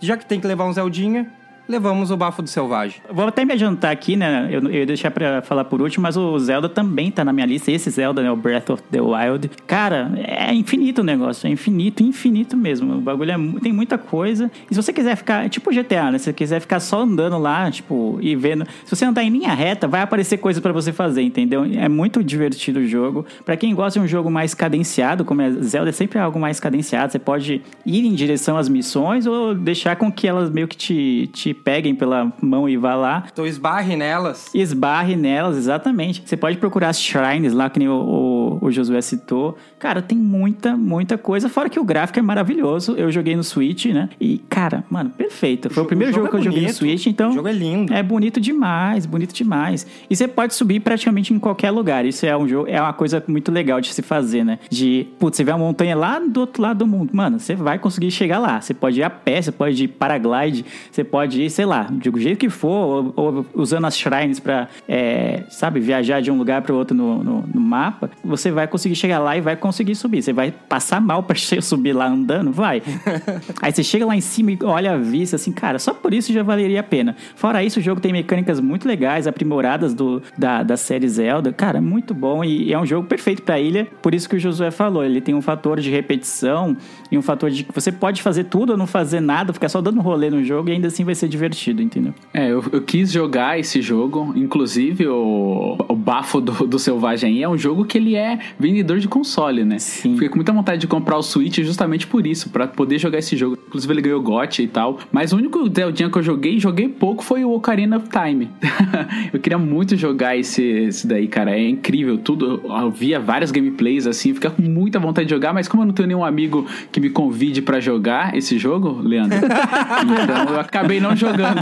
já 0.00 0.16
que 0.16 0.26
tem 0.26 0.40
que 0.40 0.46
levar 0.46 0.64
um 0.64 0.72
Zeldinha, 0.72 1.32
levamos 1.68 2.10
o 2.10 2.16
Bafo 2.16 2.40
do 2.40 2.48
Selvagem. 2.48 3.00
Vou 3.12 3.26
até 3.26 3.44
me 3.44 3.52
adiantar 3.52 3.92
aqui, 3.92 4.16
né? 4.16 4.48
Eu, 4.50 4.62
eu 4.62 4.70
ia 4.70 4.86
deixar 4.86 5.10
pra 5.10 5.42
falar 5.42 5.64
por 5.64 5.82
último, 5.82 6.02
mas 6.02 6.16
o 6.16 6.38
Zelda 6.38 6.68
também 6.68 7.10
tá 7.10 7.24
na 7.24 7.32
minha 7.32 7.46
lista. 7.46 7.70
Esse 7.70 7.90
Zelda, 7.90 8.22
né? 8.22 8.30
O 8.30 8.36
Breath 8.36 8.70
of 8.70 8.82
the 8.90 9.00
Wild. 9.00 9.50
Cara, 9.66 10.10
é 10.16 10.52
infinito 10.54 11.02
o 11.02 11.04
negócio. 11.04 11.46
É 11.46 11.50
infinito, 11.50 12.02
infinito 12.02 12.56
mesmo. 12.56 12.96
O 12.96 13.00
bagulho 13.00 13.30
é, 13.30 13.60
tem 13.60 13.72
muita 13.72 13.98
coisa. 13.98 14.50
E 14.70 14.74
se 14.74 14.82
você 14.82 14.92
quiser 14.92 15.16
ficar... 15.16 15.44
É 15.44 15.48
tipo 15.48 15.70
GTA, 15.70 16.10
né? 16.10 16.18
Se 16.18 16.24
você 16.24 16.32
quiser 16.32 16.60
ficar 16.60 16.80
só 16.80 17.02
andando 17.02 17.38
lá, 17.38 17.70
tipo, 17.70 18.18
e 18.22 18.34
vendo... 18.34 18.66
Se 18.84 18.96
você 18.96 19.04
andar 19.04 19.22
em 19.22 19.30
linha 19.30 19.52
reta, 19.52 19.86
vai 19.86 20.00
aparecer 20.00 20.38
coisa 20.38 20.60
pra 20.60 20.72
você 20.72 20.92
fazer, 20.92 21.22
entendeu? 21.22 21.64
É 21.64 21.88
muito 21.88 22.24
divertido 22.24 22.80
o 22.80 22.86
jogo. 22.86 23.26
Pra 23.44 23.56
quem 23.56 23.74
gosta 23.74 24.00
de 24.00 24.04
um 24.04 24.08
jogo 24.08 24.30
mais 24.30 24.54
cadenciado, 24.54 25.24
como 25.24 25.42
é 25.42 25.50
Zelda, 25.50 25.90
é 25.90 25.92
sempre 25.92 26.18
algo 26.18 26.38
mais 26.38 26.58
cadenciado. 26.58 27.12
Você 27.12 27.18
pode 27.18 27.60
ir 27.84 28.06
em 28.06 28.14
direção 28.14 28.56
às 28.56 28.68
missões 28.68 29.26
ou 29.26 29.54
deixar 29.54 29.96
com 29.96 30.10
que 30.10 30.26
elas 30.26 30.50
meio 30.50 30.66
que 30.66 30.76
te, 30.76 31.30
te 31.32 31.57
peguem 31.64 31.94
pela 31.94 32.32
mão 32.40 32.68
e 32.68 32.76
vá 32.76 32.94
lá. 32.94 33.24
Então 33.30 33.46
esbarre 33.46 33.96
nelas. 33.96 34.46
Esbarre 34.54 35.16
nelas, 35.16 35.56
exatamente. 35.56 36.22
Você 36.24 36.36
pode 36.36 36.56
procurar 36.58 36.88
as 36.88 37.00
shrines 37.00 37.52
lá, 37.52 37.68
que 37.68 37.78
nem 37.78 37.88
o, 37.88 37.92
o, 37.92 38.37
o 38.60 38.70
Josué 38.70 39.00
citou. 39.00 39.56
Cara, 39.78 40.00
tem 40.02 40.16
muita, 40.18 40.76
muita 40.76 41.16
coisa. 41.18 41.48
Fora 41.48 41.68
que 41.68 41.78
o 41.78 41.84
gráfico 41.84 42.18
é 42.18 42.22
maravilhoso. 42.22 42.92
Eu 42.96 43.10
joguei 43.10 43.36
no 43.36 43.44
Switch, 43.44 43.86
né? 43.86 44.08
E, 44.20 44.38
cara, 44.48 44.84
mano, 44.90 45.10
perfeito. 45.10 45.70
Foi 45.70 45.82
o, 45.82 45.84
jo- 45.84 45.88
primeiro 45.88 46.12
o 46.12 46.14
jogo, 46.14 46.26
jogo 46.26 46.30
que 46.30 46.36
eu 46.36 46.40
é 46.40 46.44
joguei 46.44 46.60
no 46.60 46.66
bonito. 46.66 46.78
Switch, 46.78 47.06
então. 47.06 47.30
O 47.30 47.34
jogo 47.34 47.48
é 47.48 47.52
lindo. 47.52 47.92
É 47.94 48.02
bonito 48.02 48.40
demais, 48.40 49.06
bonito 49.06 49.32
demais. 49.34 49.86
E 50.08 50.16
você 50.16 50.26
pode 50.28 50.54
subir 50.54 50.80
praticamente 50.80 51.32
em 51.32 51.38
qualquer 51.38 51.70
lugar. 51.70 52.04
Isso 52.04 52.26
é 52.26 52.36
um 52.36 52.46
jogo, 52.48 52.68
é 52.68 52.80
uma 52.80 52.92
coisa 52.92 53.22
muito 53.28 53.50
legal 53.52 53.80
de 53.80 53.92
se 53.92 54.02
fazer, 54.02 54.44
né? 54.44 54.58
De, 54.70 55.06
putz, 55.18 55.36
você 55.36 55.44
vê 55.44 55.50
a 55.50 55.58
montanha 55.58 55.96
lá 55.96 56.18
do 56.18 56.40
outro 56.40 56.62
lado 56.62 56.78
do 56.78 56.86
mundo. 56.86 57.10
Mano, 57.12 57.38
você 57.38 57.54
vai 57.54 57.78
conseguir 57.78 58.10
chegar 58.10 58.38
lá. 58.38 58.60
Você 58.60 58.74
pode 58.74 58.98
ir 59.00 59.02
a 59.02 59.10
pé, 59.10 59.40
você 59.42 59.52
pode 59.52 59.84
ir 59.84 59.88
paraglide, 59.88 60.64
você 60.90 61.04
pode 61.04 61.42
ir, 61.42 61.50
sei 61.50 61.64
lá, 61.64 61.84
do 61.84 62.18
jeito 62.20 62.38
que 62.38 62.48
for, 62.48 63.12
ou, 63.16 63.34
ou 63.36 63.46
usando 63.54 63.86
as 63.86 63.96
shrines 63.96 64.40
pra, 64.40 64.68
é, 64.88 65.44
sabe, 65.50 65.80
viajar 65.80 66.20
de 66.20 66.30
um 66.30 66.38
lugar 66.38 66.62
para 66.62 66.74
outro 66.74 66.96
no, 66.96 67.22
no, 67.22 67.44
no 67.54 67.60
mapa. 67.60 68.10
Você 68.24 68.47
você 68.48 68.52
vai 68.54 68.66
conseguir 68.66 68.94
chegar 68.96 69.18
lá 69.18 69.36
e 69.36 69.40
vai 69.40 69.56
conseguir 69.56 69.94
subir. 69.94 70.22
Você 70.22 70.32
vai 70.32 70.50
passar 70.50 71.00
mal 71.00 71.22
pra 71.22 71.34
che- 71.36 71.60
subir 71.60 71.92
lá 71.92 72.06
andando? 72.08 72.50
Vai. 72.52 72.82
Aí 73.62 73.72
você 73.72 73.82
chega 73.84 74.06
lá 74.06 74.16
em 74.16 74.20
cima 74.20 74.52
e 74.52 74.58
olha 74.62 74.92
a 74.92 74.96
vista, 74.96 75.36
assim, 75.36 75.52
cara, 75.52 75.78
só 75.78 75.92
por 75.92 76.12
isso 76.14 76.32
já 76.32 76.42
valeria 76.42 76.80
a 76.80 76.82
pena. 76.82 77.14
Fora 77.36 77.62
isso, 77.62 77.78
o 77.80 77.82
jogo 77.82 78.00
tem 78.00 78.12
mecânicas 78.12 78.60
muito 78.60 78.86
legais, 78.88 79.26
aprimoradas 79.26 79.94
do, 79.94 80.22
da, 80.36 80.62
da 80.62 80.76
série 80.76 81.08
Zelda. 81.08 81.52
Cara, 81.52 81.80
muito 81.80 82.14
bom 82.14 82.42
e 82.44 82.72
é 82.72 82.78
um 82.78 82.86
jogo 82.86 83.06
perfeito 83.06 83.42
pra 83.42 83.58
ilha. 83.60 83.86
Por 84.02 84.14
isso 84.14 84.28
que 84.28 84.36
o 84.36 84.40
Josué 84.40 84.70
falou, 84.70 85.04
ele 85.04 85.20
tem 85.20 85.34
um 85.34 85.42
fator 85.42 85.80
de 85.80 85.90
repetição 85.90 86.76
e 87.10 87.18
um 87.18 87.22
fator 87.22 87.50
de 87.50 87.64
que 87.64 87.74
você 87.74 87.90
pode 87.90 88.22
fazer 88.22 88.44
tudo 88.44 88.70
ou 88.70 88.76
não 88.76 88.86
fazer 88.86 89.20
nada, 89.20 89.52
ficar 89.52 89.68
só 89.68 89.80
dando 89.80 90.00
rolê 90.00 90.30
no 90.30 90.44
jogo 90.44 90.68
e 90.68 90.72
ainda 90.72 90.88
assim 90.88 91.04
vai 91.04 91.14
ser 91.14 91.28
divertido, 91.28 91.82
entendeu? 91.82 92.14
É, 92.32 92.50
eu, 92.50 92.64
eu 92.72 92.82
quis 92.82 93.10
jogar 93.10 93.58
esse 93.58 93.80
jogo, 93.80 94.32
inclusive 94.36 95.06
o, 95.06 95.76
o 95.88 95.94
Bafo 95.94 96.40
do, 96.40 96.66
do 96.66 96.78
Selvagem 96.78 97.36
aí 97.36 97.42
é 97.42 97.48
um 97.48 97.56
jogo 97.56 97.84
que 97.84 97.98
ele 97.98 98.14
é 98.14 98.38
vendedor 98.58 98.98
de 98.98 99.08
console, 99.08 99.64
né? 99.64 99.78
Sim. 99.78 100.14
Fiquei 100.14 100.28
com 100.28 100.36
muita 100.36 100.52
vontade 100.52 100.80
de 100.80 100.86
comprar 100.86 101.16
o 101.16 101.22
Switch 101.22 101.58
justamente 101.58 102.06
por 102.06 102.26
isso, 102.26 102.50
pra 102.50 102.66
poder 102.66 102.98
jogar 102.98 103.18
esse 103.18 103.36
jogo. 103.36 103.58
Inclusive 103.66 103.92
ele 103.92 104.02
ganhou 104.02 104.22
GOT 104.22 104.62
e 104.62 104.66
tal. 104.66 104.98
Mas 105.12 105.32
o 105.32 105.36
único 105.36 105.68
Zeldinha 105.68 106.10
que 106.10 106.18
eu 106.18 106.22
joguei, 106.22 106.58
joguei 106.58 106.88
pouco, 106.88 107.22
foi 107.22 107.44
o 107.44 107.52
Ocarina 107.52 107.96
of 107.96 108.08
Time. 108.08 108.50
eu 109.32 109.40
queria 109.40 109.58
muito 109.58 109.96
jogar 109.96 110.36
esse, 110.36 110.62
esse 110.62 111.06
daí, 111.06 111.28
cara. 111.28 111.58
É 111.58 111.68
incrível, 111.68 112.18
tudo. 112.18 112.62
Eu 112.64 112.90
via 112.90 113.20
várias 113.20 113.50
gameplays 113.50 114.06
assim, 114.06 114.34
fica 114.34 114.50
com 114.50 114.62
muita 114.62 114.98
vontade 114.98 115.26
de 115.26 115.34
jogar, 115.34 115.52
mas 115.52 115.68
como 115.68 115.82
eu 115.82 115.86
não 115.86 115.92
tenho 115.92 116.08
nenhum 116.08 116.24
amigo 116.24 116.66
que 116.90 116.97
me 117.00 117.10
convide 117.10 117.62
pra 117.62 117.80
jogar 117.80 118.36
esse 118.36 118.58
jogo, 118.58 119.00
Leandro, 119.02 119.38
então 119.38 120.54
eu 120.54 120.60
acabei 120.60 121.00
não 121.00 121.14
jogando. 121.16 121.60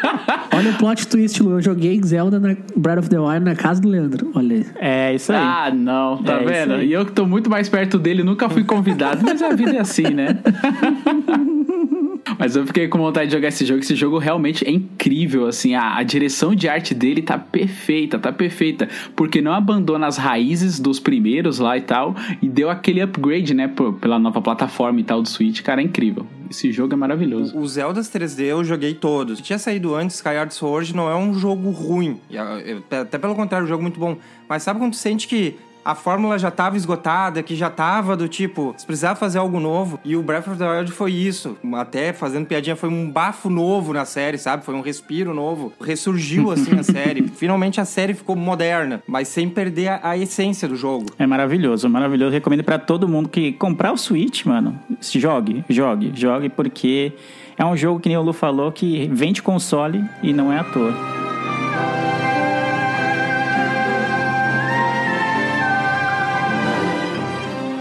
Olha 0.54 0.70
o 0.72 0.74
plot 0.74 1.06
twist, 1.06 1.42
Lu. 1.42 1.52
Eu 1.52 1.62
joguei 1.62 2.00
Zelda 2.02 2.38
na 2.38 2.56
Breath 2.76 2.98
of 2.98 3.08
the 3.08 3.18
Wild 3.18 3.44
na 3.44 3.54
casa 3.54 3.80
do 3.80 3.88
Leandro. 3.88 4.30
Olha 4.34 4.56
aí. 4.56 4.66
É 4.76 5.14
isso 5.14 5.32
aí. 5.32 5.38
Ah, 5.38 5.70
não, 5.74 6.18
tá 6.22 6.34
É 6.34 6.44
vendo? 6.44 6.82
E 6.82 6.92
eu 6.92 7.06
que 7.06 7.12
tô 7.12 7.26
muito 7.26 7.48
mais 7.48 7.68
perto 7.68 7.98
dele, 7.98 8.22
nunca 8.22 8.48
fui 8.48 8.64
convidado, 8.64 9.22
mas 9.24 9.40
a 9.42 9.50
vida 9.54 9.76
é 9.76 9.80
assim, 9.80 10.10
né? 10.10 10.38
Mas 12.38 12.56
eu 12.56 12.66
fiquei 12.66 12.88
com 12.88 12.98
vontade 12.98 13.26
de 13.28 13.34
jogar 13.34 13.48
esse 13.48 13.64
jogo. 13.64 13.80
Esse 13.80 13.94
jogo 13.94 14.18
realmente 14.18 14.66
é 14.66 14.70
incrível, 14.70 15.46
assim. 15.46 15.74
A, 15.74 15.96
a 15.96 16.02
direção 16.02 16.54
de 16.54 16.68
arte 16.68 16.94
dele 16.94 17.22
tá 17.22 17.36
perfeita, 17.38 18.18
tá 18.18 18.32
perfeita. 18.32 18.88
Porque 19.16 19.40
não 19.40 19.52
abandona 19.52 20.06
as 20.06 20.16
raízes 20.16 20.78
dos 20.80 21.00
primeiros 21.00 21.58
lá 21.58 21.76
e 21.76 21.80
tal. 21.82 22.14
E 22.40 22.48
deu 22.48 22.70
aquele 22.70 23.00
upgrade, 23.00 23.54
né? 23.54 23.68
por- 23.68 23.94
pela 23.94 24.18
nova 24.18 24.40
plataforma 24.40 25.00
e 25.00 25.04
tal 25.04 25.22
do 25.22 25.28
Switch. 25.28 25.60
Cara, 25.62 25.80
é 25.80 25.84
incrível. 25.84 26.26
Esse 26.50 26.72
jogo 26.72 26.94
é 26.94 26.96
maravilhoso. 26.96 27.56
Os 27.58 27.72
Zeldas 27.72 28.08
3D 28.10 28.40
eu 28.44 28.64
joguei 28.64 28.94
todos. 28.94 29.40
Tinha 29.40 29.58
saído 29.58 29.94
antes, 29.94 30.16
Skyward 30.16 30.52
Sword 30.52 30.96
não 30.96 31.08
é 31.08 31.14
um 31.16 31.32
jogo 31.34 31.70
ruim. 31.70 32.18
Ah, 32.34 32.58
Até 33.02 33.18
pelo 33.18 33.34
contrário, 33.36 33.64
é 33.64 33.66
um 33.66 33.68
jogo 33.68 33.82
muito 33.82 34.00
bom. 34.00 34.16
Mas 34.48 34.62
sabe 34.64 34.80
quando 34.80 34.92
tu 34.92 34.96
sente 34.96 35.28
que 35.28 35.54
a 35.84 35.94
fórmula 35.94 36.38
já 36.38 36.50
tava 36.50 36.76
esgotada, 36.76 37.42
que 37.42 37.54
já 37.54 37.70
tava 37.70 38.16
do 38.16 38.28
tipo, 38.28 38.74
se 38.76 38.86
precisava 38.86 39.16
fazer 39.16 39.38
algo 39.38 39.58
novo. 39.58 39.98
E 40.04 40.16
o 40.16 40.22
Breath 40.22 40.48
of 40.48 40.58
the 40.58 40.68
Wild 40.68 40.92
foi 40.92 41.12
isso. 41.12 41.56
Até 41.74 42.12
fazendo 42.12 42.46
piadinha, 42.46 42.76
foi 42.76 42.88
um 42.88 43.10
bafo 43.10 43.48
novo 43.48 43.92
na 43.92 44.04
série, 44.04 44.38
sabe? 44.38 44.64
Foi 44.64 44.74
um 44.74 44.80
respiro 44.80 45.34
novo. 45.34 45.72
Ressurgiu 45.80 46.50
assim 46.52 46.78
a 46.78 46.82
série. 46.82 47.28
Finalmente 47.28 47.80
a 47.80 47.84
série 47.84 48.14
ficou 48.14 48.36
moderna, 48.36 49.02
mas 49.06 49.28
sem 49.28 49.48
perder 49.48 49.88
a, 49.88 50.10
a 50.10 50.18
essência 50.18 50.68
do 50.68 50.76
jogo. 50.76 51.06
É 51.18 51.26
maravilhoso, 51.26 51.88
maravilhoso. 51.88 52.32
Recomendo 52.32 52.64
pra 52.64 52.78
todo 52.78 53.08
mundo 53.08 53.28
que 53.28 53.52
comprar 53.52 53.92
o 53.92 53.96
Switch, 53.96 54.44
mano. 54.44 54.78
Jogue, 55.00 55.64
jogue, 55.68 56.12
jogue, 56.14 56.48
porque 56.48 57.12
é 57.56 57.64
um 57.64 57.76
jogo 57.76 58.00
que 58.00 58.08
nem 58.08 58.16
o 58.16 58.22
Lu 58.22 58.32
falou 58.32 58.72
que 58.72 59.08
vende 59.12 59.42
console 59.42 60.04
e 60.22 60.32
não 60.32 60.52
é 60.52 60.58
à 60.58 60.64
toa. 60.64 61.19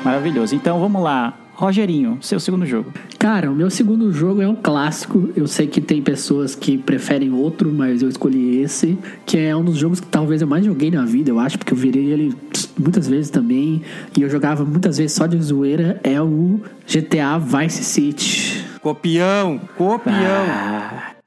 Maravilhoso. 0.09 0.55
Então 0.55 0.79
vamos 0.79 1.03
lá. 1.03 1.37
Rogerinho, 1.53 2.17
seu 2.21 2.39
segundo 2.39 2.65
jogo. 2.65 2.93
Cara, 3.19 3.51
o 3.51 3.53
meu 3.53 3.69
segundo 3.69 4.11
jogo 4.13 4.41
é 4.41 4.47
um 4.47 4.55
clássico. 4.55 5.29
Eu 5.35 5.45
sei 5.45 5.67
que 5.67 5.81
tem 5.81 6.01
pessoas 6.01 6.55
que 6.55 6.77
preferem 6.77 7.33
outro, 7.33 7.69
mas 7.71 8.01
eu 8.01 8.07
escolhi 8.07 8.61
esse, 8.61 8.97
que 9.25 9.37
é 9.37 9.53
um 9.53 9.63
dos 9.63 9.75
jogos 9.75 9.99
que 9.99 10.07
talvez 10.07 10.41
eu 10.41 10.47
mais 10.47 10.63
joguei 10.63 10.89
na 10.89 11.03
vida, 11.03 11.29
eu 11.29 11.37
acho, 11.37 11.57
porque 11.57 11.73
eu 11.73 11.77
virei 11.77 12.05
ele 12.05 12.33
muitas 12.79 13.09
vezes 13.09 13.29
também. 13.29 13.81
E 14.17 14.21
eu 14.21 14.29
jogava 14.29 14.63
muitas 14.63 14.97
vezes 14.97 15.11
só 15.11 15.27
de 15.27 15.37
zoeira. 15.41 15.99
É 16.01 16.21
o 16.21 16.61
GTA 16.87 17.37
Vice 17.37 17.83
City. 17.83 18.65
Copião, 18.81 19.59
copião. 19.77 20.13
Mano, 20.13 21.18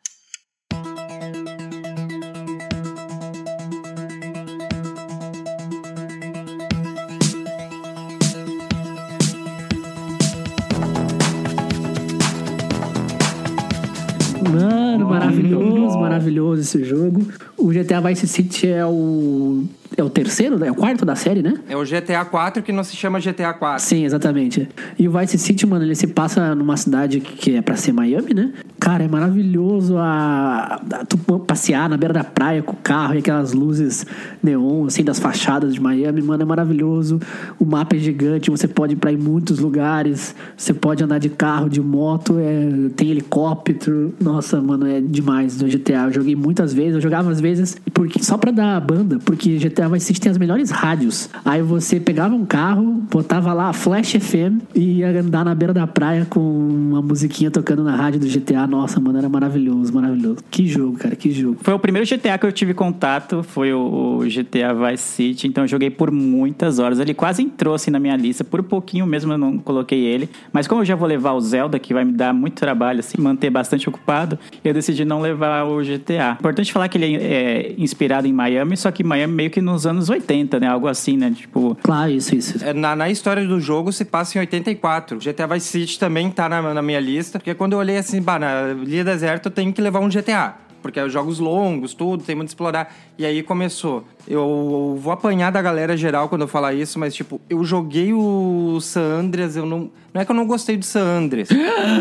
maravilhoso, 16.00 16.61
esse 16.62 16.85
jogo. 16.85 17.26
O 17.64 17.72
GTA 17.72 18.01
Vice 18.01 18.27
City 18.27 18.66
é 18.68 18.85
o. 18.85 19.64
É 19.94 20.03
o 20.03 20.09
terceiro, 20.09 20.59
né? 20.59 20.68
É 20.68 20.70
o 20.72 20.75
quarto 20.75 21.05
da 21.05 21.14
série, 21.14 21.42
né? 21.42 21.53
É 21.68 21.77
o 21.77 21.85
GTA 21.85 22.25
4 22.25 22.62
que 22.62 22.72
não 22.72 22.83
se 22.83 22.96
chama 22.96 23.20
GTA 23.20 23.53
4. 23.53 23.85
Sim, 23.85 24.07
exatamente. 24.07 24.66
E 24.98 25.07
o 25.07 25.12
Vice 25.12 25.38
City, 25.38 25.66
mano, 25.66 25.85
ele 25.85 25.94
se 25.94 26.07
passa 26.07 26.55
numa 26.55 26.79
cidade 26.79 27.20
que 27.20 27.57
é 27.57 27.61
pra 27.61 27.77
ser 27.77 27.92
Miami, 27.92 28.33
né? 28.33 28.53
Cara, 28.81 29.05
é 29.05 29.09
maravilhoso 29.09 29.98
a, 29.98 30.81
a- 30.90 31.05
tu 31.05 31.18
passear 31.40 31.90
na 31.90 31.98
beira 31.98 32.14
da 32.14 32.25
praia 32.25 32.62
com 32.62 32.72
o 32.72 32.77
carro 32.77 33.16
e 33.16 33.18
aquelas 33.18 33.53
luzes 33.53 34.07
neon, 34.42 34.87
assim, 34.87 35.05
das 35.05 35.18
fachadas 35.18 35.75
de 35.75 35.81
Miami, 35.81 36.22
mano, 36.22 36.42
é 36.42 36.46
maravilhoso. 36.46 37.20
O 37.61 37.66
mapa 37.66 37.94
é 37.94 37.98
gigante, 37.98 38.51
você 38.51 38.66
pode 38.66 38.94
ir 38.94 38.96
pra 38.96 39.12
ir 39.12 39.18
muitos 39.18 39.59
lugares, 39.59 40.35
você 40.57 40.72
pode 40.72 41.05
andar 41.05 41.18
de 41.18 41.29
carro, 41.29 41.68
de 41.68 41.83
moto, 41.83 42.38
é, 42.38 42.88
tem 42.96 43.11
helicóptero. 43.11 44.14
Nossa, 44.18 44.59
mano, 44.59 44.87
é 44.87 45.03
demais 45.03 45.61
no 45.61 45.68
GTA. 45.68 46.05
Eu 46.07 46.12
joguei 46.14 46.35
muitas 46.35 46.72
vezes, 46.72 46.94
eu 46.94 47.01
jogava 47.03 47.31
às 47.31 47.40
vezes 47.42 47.51
porque, 47.92 48.22
só 48.22 48.36
pra 48.36 48.50
dar 48.50 48.76
a 48.76 48.80
banda, 48.80 49.18
porque 49.24 49.56
GTA 49.58 49.88
Vice 49.88 50.06
City 50.06 50.20
tem 50.20 50.30
as 50.30 50.38
melhores 50.38 50.70
rádios. 50.70 51.28
Aí 51.44 51.62
você 51.62 52.00
pegava 52.00 52.34
um 52.34 52.44
carro, 52.44 53.02
botava 53.10 53.52
lá 53.52 53.68
a 53.68 53.72
Flash 53.72 54.12
FM 54.12 54.62
e 54.74 54.98
ia 54.98 55.20
andar 55.20 55.44
na 55.44 55.54
beira 55.54 55.72
da 55.72 55.86
praia 55.86 56.26
com 56.28 56.40
uma 56.40 57.02
musiquinha 57.02 57.50
tocando 57.50 57.82
na 57.82 57.96
rádio 57.96 58.20
do 58.20 58.26
GTA. 58.26 58.66
Nossa, 58.66 59.00
mano, 59.00 59.18
era 59.18 59.28
maravilhoso, 59.28 59.92
maravilhoso. 59.92 60.38
Que 60.50 60.66
jogo, 60.66 60.96
cara, 60.96 61.16
que 61.16 61.30
jogo. 61.30 61.58
Foi 61.60 61.74
o 61.74 61.78
primeiro 61.78 62.08
GTA 62.08 62.38
que 62.38 62.46
eu 62.46 62.52
tive 62.52 62.74
contato, 62.74 63.42
foi 63.42 63.72
o, 63.72 64.18
o 64.18 64.24
GTA 64.24 64.74
Vice 64.74 65.02
City, 65.02 65.46
então 65.46 65.64
eu 65.64 65.68
joguei 65.68 65.90
por 65.90 66.10
muitas 66.10 66.78
horas. 66.78 66.98
Ele 66.98 67.14
quase 67.14 67.42
entrou 67.42 67.74
assim 67.74 67.90
na 67.90 67.98
minha 67.98 68.16
lista, 68.16 68.44
por 68.44 68.62
pouquinho 68.62 69.06
mesmo 69.06 69.32
eu 69.32 69.38
não 69.38 69.58
coloquei 69.58 70.00
ele. 70.00 70.28
Mas 70.52 70.66
como 70.66 70.80
eu 70.80 70.84
já 70.84 70.94
vou 70.94 71.08
levar 71.08 71.32
o 71.32 71.40
Zelda, 71.40 71.78
que 71.78 71.92
vai 71.92 72.04
me 72.04 72.12
dar 72.12 72.32
muito 72.32 72.54
trabalho, 72.54 73.00
assim, 73.00 73.20
manter 73.20 73.50
bastante 73.50 73.88
ocupado, 73.88 74.38
eu 74.64 74.72
decidi 74.72 75.04
não 75.04 75.20
levar 75.20 75.64
o 75.64 75.82
GTA. 75.82 76.36
Importante 76.38 76.72
falar 76.72 76.88
que 76.88 76.98
ele 76.98 77.16
é, 77.16 77.41
é 77.42 77.74
inspirado 77.76 78.26
em 78.26 78.33
Miami, 78.33 78.76
só 78.76 78.90
que 78.90 79.02
Miami 79.05 79.35
meio 79.35 79.50
que 79.50 79.61
nos 79.61 79.87
anos 79.87 80.09
80, 80.09 80.61
né? 80.61 80.66
Algo 80.68 80.87
assim, 80.87 81.16
né? 81.16 81.31
Tipo, 81.35 81.76
Claro, 81.83 82.11
isso, 82.11 82.35
isso. 82.35 82.64
É, 82.64 82.72
Na, 82.72 82.94
na 82.94 83.11
história 83.11 83.46
do 83.46 83.61
jogo 83.61 83.92
se 83.92 84.05
passa 84.05 84.38
em 84.38 84.40
84. 84.40 85.18
GTA 85.18 85.46
Vice 85.46 85.66
City 85.66 85.98
também 85.98 86.31
tá 86.31 86.48
na, 86.48 86.74
na 86.74 86.83
minha 86.83 87.00
lista, 87.00 87.38
porque 87.38 87.55
quando 87.55 87.72
eu 87.72 87.78
olhei 87.78 87.98
assim, 87.98 88.20
bah, 88.22 88.38
na 88.38 88.70
Ilha 88.85 89.05
Deserta 89.05 89.48
eu 89.48 89.52
tenho 89.52 89.72
que 89.72 89.81
levar 89.81 90.00
um 90.00 90.09
GTA. 90.09 90.55
Porque 90.83 90.98
é 90.98 91.09
jogos 91.09 91.38
longos, 91.38 91.94
tudo, 91.94 92.24
tem 92.24 92.35
muito 92.35 92.48
a 92.48 92.50
explorar. 92.50 92.94
E 93.16 93.24
aí 93.24 93.42
começou. 93.42 94.05
Eu, 94.26 94.40
eu 94.40 94.98
vou 95.00 95.12
apanhar 95.12 95.52
da 95.52 95.62
galera 95.62 95.96
geral 95.96 96.28
quando 96.28 96.42
eu 96.42 96.48
falar 96.48 96.74
isso, 96.74 96.98
mas 96.98 97.14
tipo, 97.14 97.40
eu 97.48 97.64
joguei 97.64 98.12
o 98.12 98.78
San 98.81 99.20
Andreas, 99.20 99.57
eu 99.57 99.64
não. 99.64 99.90
Não 100.12 100.20
é 100.20 100.24
que 100.26 100.31
eu 100.31 100.37
não 100.37 100.46
gostei 100.46 100.76
do 100.76 100.85
San 100.85 101.05
Andreas. 101.05 101.48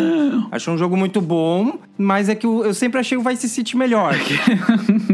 Acho 0.52 0.72
um 0.72 0.78
jogo 0.78 0.98
muito 0.98 1.22
bom, 1.22 1.78
mas 1.98 2.28
é 2.28 2.36
que 2.36 2.46
eu, 2.46 2.66
eu 2.66 2.74
sempre 2.74 3.00
achei 3.00 3.18
o 3.18 3.22
Vice 3.22 3.48
City 3.48 3.78
melhor. 3.78 4.16